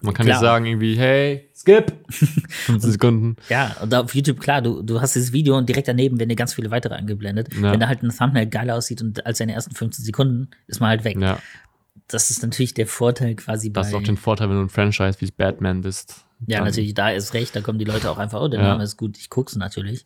man 0.00 0.12
kann 0.14 0.26
Klar. 0.26 0.38
nicht 0.38 0.46
sagen 0.46 0.66
irgendwie, 0.66 0.96
hey, 0.96 1.48
skip! 1.54 1.92
15 2.08 2.90
Sekunden. 2.92 3.36
ja, 3.48 3.76
und 3.80 3.94
auf 3.94 4.14
YouTube, 4.14 4.40
klar, 4.40 4.60
du, 4.60 4.82
du 4.82 5.00
hast 5.00 5.14
dieses 5.14 5.32
Video 5.32 5.56
und 5.56 5.68
direkt 5.68 5.88
daneben 5.88 6.18
werden 6.18 6.28
dir 6.30 6.36
ganz 6.36 6.54
viele 6.54 6.70
weitere 6.70 6.94
eingeblendet. 6.94 7.54
Ja. 7.54 7.72
Wenn 7.72 7.80
da 7.80 7.88
halt 7.88 8.02
ein 8.02 8.10
Thumbnail 8.10 8.46
geil 8.46 8.70
aussieht 8.70 9.00
und 9.02 9.24
als 9.24 9.38
seine 9.38 9.52
ersten 9.52 9.74
15 9.74 10.04
Sekunden 10.04 10.48
ist 10.66 10.80
man 10.80 10.88
halt 10.90 11.04
weg. 11.04 11.16
Ja, 11.18 11.38
Das 12.08 12.30
ist 12.30 12.42
natürlich 12.42 12.74
der 12.74 12.86
Vorteil 12.86 13.34
quasi 13.34 13.70
bei. 13.70 13.80
das 13.80 13.88
ist 13.88 13.94
auch 13.94 14.02
den 14.02 14.16
Vorteil, 14.18 14.48
wenn 14.50 14.56
du 14.56 14.62
ein 14.62 14.68
Franchise 14.68 15.20
wie 15.20 15.30
Batman 15.30 15.80
bist. 15.82 16.24
Ja, 16.46 16.58
Dann- 16.58 16.66
natürlich, 16.68 16.92
da 16.94 17.08
ist 17.10 17.32
recht, 17.32 17.56
da 17.56 17.60
kommen 17.62 17.78
die 17.78 17.84
Leute 17.86 18.10
auch 18.10 18.18
einfach, 18.18 18.40
oh, 18.42 18.48
der. 18.48 18.60
Name 18.62 18.82
ist 18.82 18.96
gut, 18.98 19.16
ich 19.16 19.30
guck's 19.30 19.56
natürlich. 19.56 20.04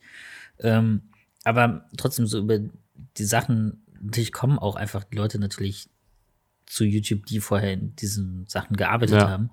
Ähm, 0.61 1.03
aber 1.45 1.87
trotzdem 1.97 2.27
so 2.27 2.39
über 2.39 2.59
die 3.17 3.25
Sachen, 3.25 3.83
natürlich 4.01 4.33
kommen 4.33 4.59
auch 4.59 4.77
einfach 4.77 5.05
die 5.05 5.17
Leute 5.17 5.39
natürlich 5.39 5.89
zu 6.67 6.85
YouTube, 6.85 7.27
die 7.27 7.41
vorher 7.41 7.73
in 7.73 7.97
diesen 7.97 8.47
Sachen 8.47 8.77
gearbeitet 8.77 9.17
Ja. 9.17 9.29
haben. 9.31 9.51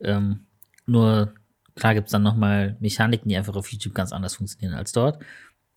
Ähm, 0.00 0.46
nur 0.86 1.34
klar 1.74 1.94
gibt's 1.94 2.12
dann 2.12 2.22
nochmal 2.22 2.76
Mechaniken, 2.80 3.28
die 3.28 3.36
einfach 3.36 3.56
auf 3.56 3.70
YouTube 3.72 3.94
ganz 3.94 4.12
anders 4.12 4.36
funktionieren 4.36 4.74
als 4.74 4.92
dort. 4.92 5.22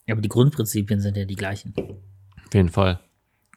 Aber 0.10 0.22
die 0.22 0.30
Grundprinzipien 0.30 1.02
sind 1.02 1.18
ja 1.18 1.26
die 1.26 1.35
gleichen. 1.35 1.73
Auf 1.77 2.53
jeden 2.53 2.69
Fall. 2.69 2.99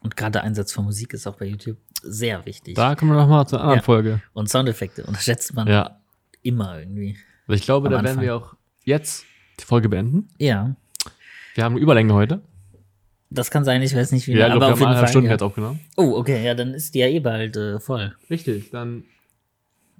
Und 0.00 0.16
gerade 0.16 0.32
der 0.32 0.44
Einsatz 0.44 0.72
von 0.72 0.84
Musik 0.86 1.12
ist 1.12 1.26
auch 1.26 1.36
bei 1.36 1.44
YouTube 1.46 1.76
sehr 2.02 2.44
wichtig. 2.46 2.74
Da 2.74 2.94
kommen 2.94 3.10
wir 3.12 3.18
noch 3.20 3.28
mal 3.28 3.46
zur 3.46 3.60
anderen 3.60 3.78
Ja. 3.80 3.82
Folge. 3.84 4.22
Und 4.32 4.48
Soundeffekte 4.48 5.04
unterschätzt 5.04 5.52
man 5.54 5.68
Ja. 5.68 6.00
immer 6.42 6.78
irgendwie. 6.80 7.18
Also 7.46 7.58
ich 7.58 7.62
glaube, 7.62 7.88
da 7.90 7.96
werden 7.96 8.06
Anfang. 8.06 8.24
wir 8.24 8.34
auch 8.36 8.56
jetzt 8.84 9.26
die 9.60 9.64
Folge 9.64 9.88
beenden. 9.90 10.28
Ja, 10.38 10.74
Wir 11.54 11.64
haben 11.64 11.76
Überlänge 11.76 12.14
heute. 12.14 12.40
Das 13.30 13.50
kann 13.50 13.64
sein, 13.64 13.80
ich 13.82 13.94
weiß 13.94 14.12
nicht 14.12 14.26
wie. 14.26 14.32
Ja, 14.32 14.48
ich 14.48 14.52
aber 14.52 14.72
auf 14.72 14.80
jeden 14.80 14.92
Fall. 14.92 15.08
Stunden 15.08 15.26
ja. 15.26 15.32
jetzt 15.32 15.42
aufgenommen. 15.42 15.80
Oh, 15.96 16.16
okay, 16.16 16.44
ja, 16.44 16.54
dann 16.54 16.74
ist 16.74 16.94
die 16.94 16.98
ja 16.98 17.06
eh 17.06 17.20
bald 17.20 17.56
äh, 17.56 17.78
voll. 17.78 18.14
Richtig, 18.28 18.70
dann, 18.70 19.04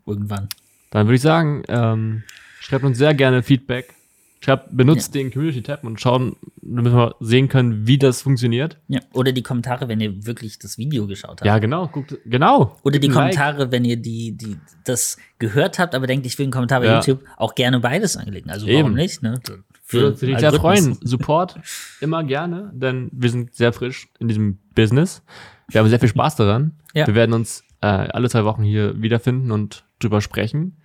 Irgendwann. 0.05 0.49
dann 0.91 1.07
würde 1.07 1.15
ich 1.17 1.23
sagen, 1.23 1.63
ähm, 1.69 2.25
schreibt 2.61 2.85
uns 2.85 2.99
sehr 2.99 3.15
gerne 3.15 3.43
Feedback. 3.43 3.95
Schreibt, 4.43 4.75
benutzt 4.75 5.15
den 5.15 5.31
Community-Tab 5.31 5.85
und 5.85 6.01
schauen, 6.01 6.35
damit 6.63 6.95
wir 6.95 7.15
sehen 7.21 7.49
können, 7.51 7.87
wie 7.87 7.99
das 7.99 8.23
funktioniert. 8.23 8.79
Ja. 8.89 9.01
Oder 9.13 9.33
die 9.33 9.43
Kommentare, 9.43 9.87
wenn 9.87 10.01
ihr 10.01 10.25
wirklich 10.25 10.59
das 10.59 10.79
Video 10.79 11.07
geschaut 11.07 11.43
habt. 11.43 11.45
Ja, 11.45 11.59
genau, 11.59 11.89
guckt, 11.89 12.17
genau. 12.25 12.75
Oder 12.83 12.99
die 12.99 13.09
ein 13.09 13.13
Like. 13.13 13.35
Kommentare, 13.35 13.71
wenn 13.71 13.85
ihr 13.85 13.99
die, 13.99 14.33
die 14.33 14.57
das 14.85 15.19
gehört 15.39 15.79
habt, 15.79 15.95
aber 15.95 16.07
denkt, 16.07 16.25
ich 16.25 16.39
will 16.39 16.45
einen 16.45 16.53
Kommentar 16.53 16.81
bei 16.81 16.87
Ja. 16.87 16.97
YouTube, 16.97 17.23
auch 17.37 17.55
gerne 17.55 17.81
beides 17.81 18.17
anlegen. 18.17 18.49
Also 18.49 18.67
Eben. 18.67 18.79
warum 18.79 18.95
nicht? 18.95 19.23
Ne? 19.23 19.39
Würde 19.93 20.09
uns 20.09 20.17
natürlich 20.21 20.39
sehr 20.41 20.53
freuen. 20.53 20.99
Support 21.03 21.59
immer 22.01 22.25
gerne, 22.25 22.71
denn 22.75 23.09
wir 23.13 23.31
sind 23.31 23.55
sehr 23.55 23.73
frisch 23.73 24.09
in 24.19 24.29
diesem 24.29 24.59
Business. 24.75 25.23
Wir 25.69 25.81
haben 25.81 25.89
sehr 25.89 26.01
viel 26.01 26.09
Spaß 26.09 26.37
daran. 26.37 26.73
Ja. 26.95 27.07
Wir 27.07 27.15
werden 27.15 27.33
uns 27.33 27.65
äh, 27.81 27.87
alle 27.87 28.29
zwei 28.29 28.45
Wochen 28.45 28.63
hier 28.63 29.01
wiederfinden 29.01 29.51
und 29.53 29.85
drüber 30.01 30.21
sprechen. 30.21 30.77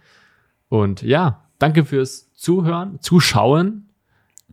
Und 0.69 1.01
ja, 1.01 1.45
danke 1.59 1.85
fürs 1.85 2.31
Zuhören, 2.33 2.99
Zuschauen. 3.01 3.89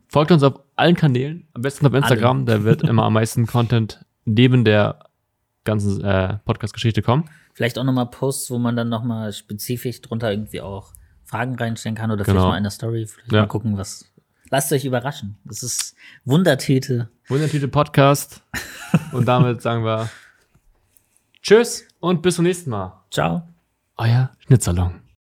Folgt 0.08 0.30
uns 0.30 0.42
auf 0.42 0.60
allen 0.76 0.96
Kanälen, 0.96 1.48
am 1.54 1.62
besten 1.62 1.86
auf 1.86 1.94
Instagram, 1.94 2.44
da 2.46 2.64
wird 2.64 2.82
immer 2.82 3.04
am 3.04 3.14
meisten 3.14 3.46
Content 3.46 4.04
neben 4.24 4.64
der 4.64 4.98
ganzen 5.64 6.02
äh, 6.04 6.38
Podcast-Geschichte 6.44 7.02
kommen. 7.02 7.24
Vielleicht 7.54 7.78
auch 7.78 7.84
nochmal 7.84 8.06
Posts, 8.06 8.50
wo 8.50 8.58
man 8.58 8.76
dann 8.76 8.88
nochmal 8.88 9.32
spezifisch 9.32 10.00
drunter 10.02 10.30
irgendwie 10.30 10.60
auch 10.60 10.92
Fragen 11.24 11.54
reinstellen 11.56 11.94
kann 11.96 12.10
oder 12.10 12.24
Genau. 12.24 12.40
vielleicht 12.40 12.50
mal 12.50 12.56
in 12.58 12.62
der 12.64 12.70
Story. 12.70 13.06
Vielleicht 13.06 13.32
Ja. 13.32 13.40
mal 13.42 13.46
gucken, 13.46 13.76
was. 13.78 14.11
Lasst 14.52 14.70
euch 14.70 14.84
überraschen. 14.84 15.38
Das 15.44 15.62
ist 15.62 15.94
Wundertüte. 16.26 17.08
Wundertüte 17.28 17.68
Podcast. 17.68 18.42
Und 19.12 19.26
damit 19.26 19.62
sagen 19.62 19.82
wir 19.82 20.10
Tschüss 21.40 21.88
und 22.00 22.20
bis 22.20 22.34
zum 22.36 22.44
nächsten 22.44 22.68
Mal. 22.68 23.02
Ciao. 23.10 23.48
Euer 23.96 24.30
Schnitzsalon. 24.46 25.01